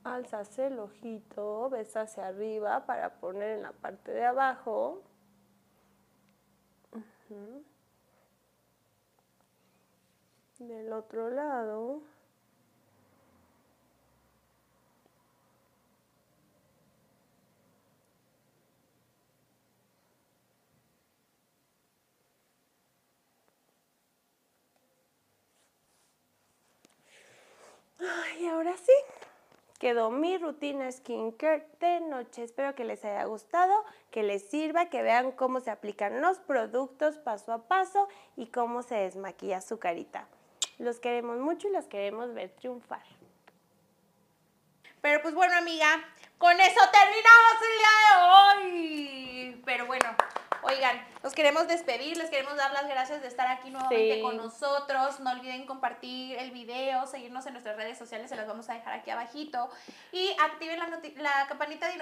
Alzas 0.03 0.59
el 0.59 0.77
ojito, 0.77 1.71
ves 1.71 1.97
hacia 1.97 2.27
arriba 2.27 2.85
para 2.85 3.15
poner 3.15 3.57
en 3.57 3.63
la 3.63 3.71
parte 3.71 4.11
de 4.11 4.23
abajo. 4.23 5.01
Del 10.59 10.93
otro 10.93 11.31
lado. 11.31 12.03
Y 28.39 28.47
ahora 28.47 28.75
sí, 28.77 28.91
quedó 29.79 30.09
mi 30.11 30.37
rutina 30.37 30.91
skincare 30.91 31.67
de 31.79 31.99
noche. 32.01 32.43
Espero 32.43 32.75
que 32.75 32.85
les 32.85 33.03
haya 33.05 33.23
gustado, 33.25 33.73
que 34.11 34.23
les 34.23 34.49
sirva, 34.49 34.89
que 34.89 35.01
vean 35.01 35.31
cómo 35.31 35.59
se 35.59 35.71
aplican 35.71 36.21
los 36.21 36.39
productos 36.39 37.17
paso 37.17 37.53
a 37.53 37.67
paso 37.67 38.07
y 38.35 38.47
cómo 38.47 38.83
se 38.83 38.95
desmaquilla 38.95 39.61
su 39.61 39.79
carita. 39.79 40.27
Los 40.77 40.99
queremos 40.99 41.37
mucho 41.37 41.67
y 41.67 41.71
los 41.71 41.85
queremos 41.85 42.33
ver 42.33 42.49
triunfar. 42.49 43.03
Pero 45.01 45.21
pues 45.21 45.33
bueno, 45.35 45.55
amiga, 45.55 46.03
con 46.37 46.59
eso 46.59 46.81
terminamos 46.91 47.55
el 47.61 47.77
día 47.77 47.93
de 48.09 49.51
hoy. 49.53 49.61
Pero 49.65 49.85
bueno, 49.85 50.15
Oigan, 50.67 50.99
los 51.21 51.33
queremos 51.35 51.67
despedir, 51.67 52.17
les 52.17 52.31
queremos 52.31 52.55
dar 52.57 52.71
las 52.71 52.87
gracias 52.87 53.21
de 53.21 53.27
estar 53.27 53.47
aquí 53.47 53.69
nuevamente 53.69 54.19
con 54.19 54.35
nosotros. 54.35 55.19
No 55.19 55.29
olviden 55.29 55.67
compartir 55.67 56.39
el 56.39 56.49
video, 56.49 57.05
seguirnos 57.05 57.45
en 57.45 57.53
nuestras 57.53 57.75
redes 57.75 57.99
sociales, 57.99 58.29
se 58.29 58.35
las 58.35 58.47
vamos 58.47 58.67
a 58.69 58.73
dejar 58.73 58.93
aquí 58.93 59.11
abajito. 59.11 59.69
Y 60.11 60.35
activen 60.43 60.79
la, 60.79 60.87
la 61.17 61.45
campanita 61.47 61.87
de 61.87 61.97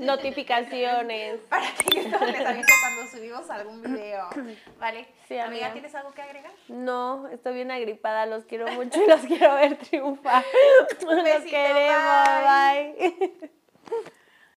notificaciones. 0.00 1.40
Para 1.48 1.72
que 1.74 2.02
les 2.02 2.12
avise 2.46 2.72
cuando 2.80 3.10
subimos 3.12 3.48
algún 3.50 3.82
video. 3.82 4.28
¿Vale? 4.80 5.06
Sí, 5.28 5.38
amiga, 5.38 5.72
¿tienes 5.72 5.94
algo 5.94 6.10
que 6.12 6.22
agregar? 6.22 6.50
No, 6.66 7.28
estoy 7.28 7.54
bien 7.54 7.70
agripada, 7.70 8.26
los 8.26 8.46
quiero 8.46 8.66
mucho 8.72 9.00
y 9.00 9.06
los 9.06 9.20
quiero 9.26 9.54
ver 9.54 9.76
triunfar. 9.78 10.44
los 11.02 11.44
queremos, 11.44 12.24
bye. 12.44 13.50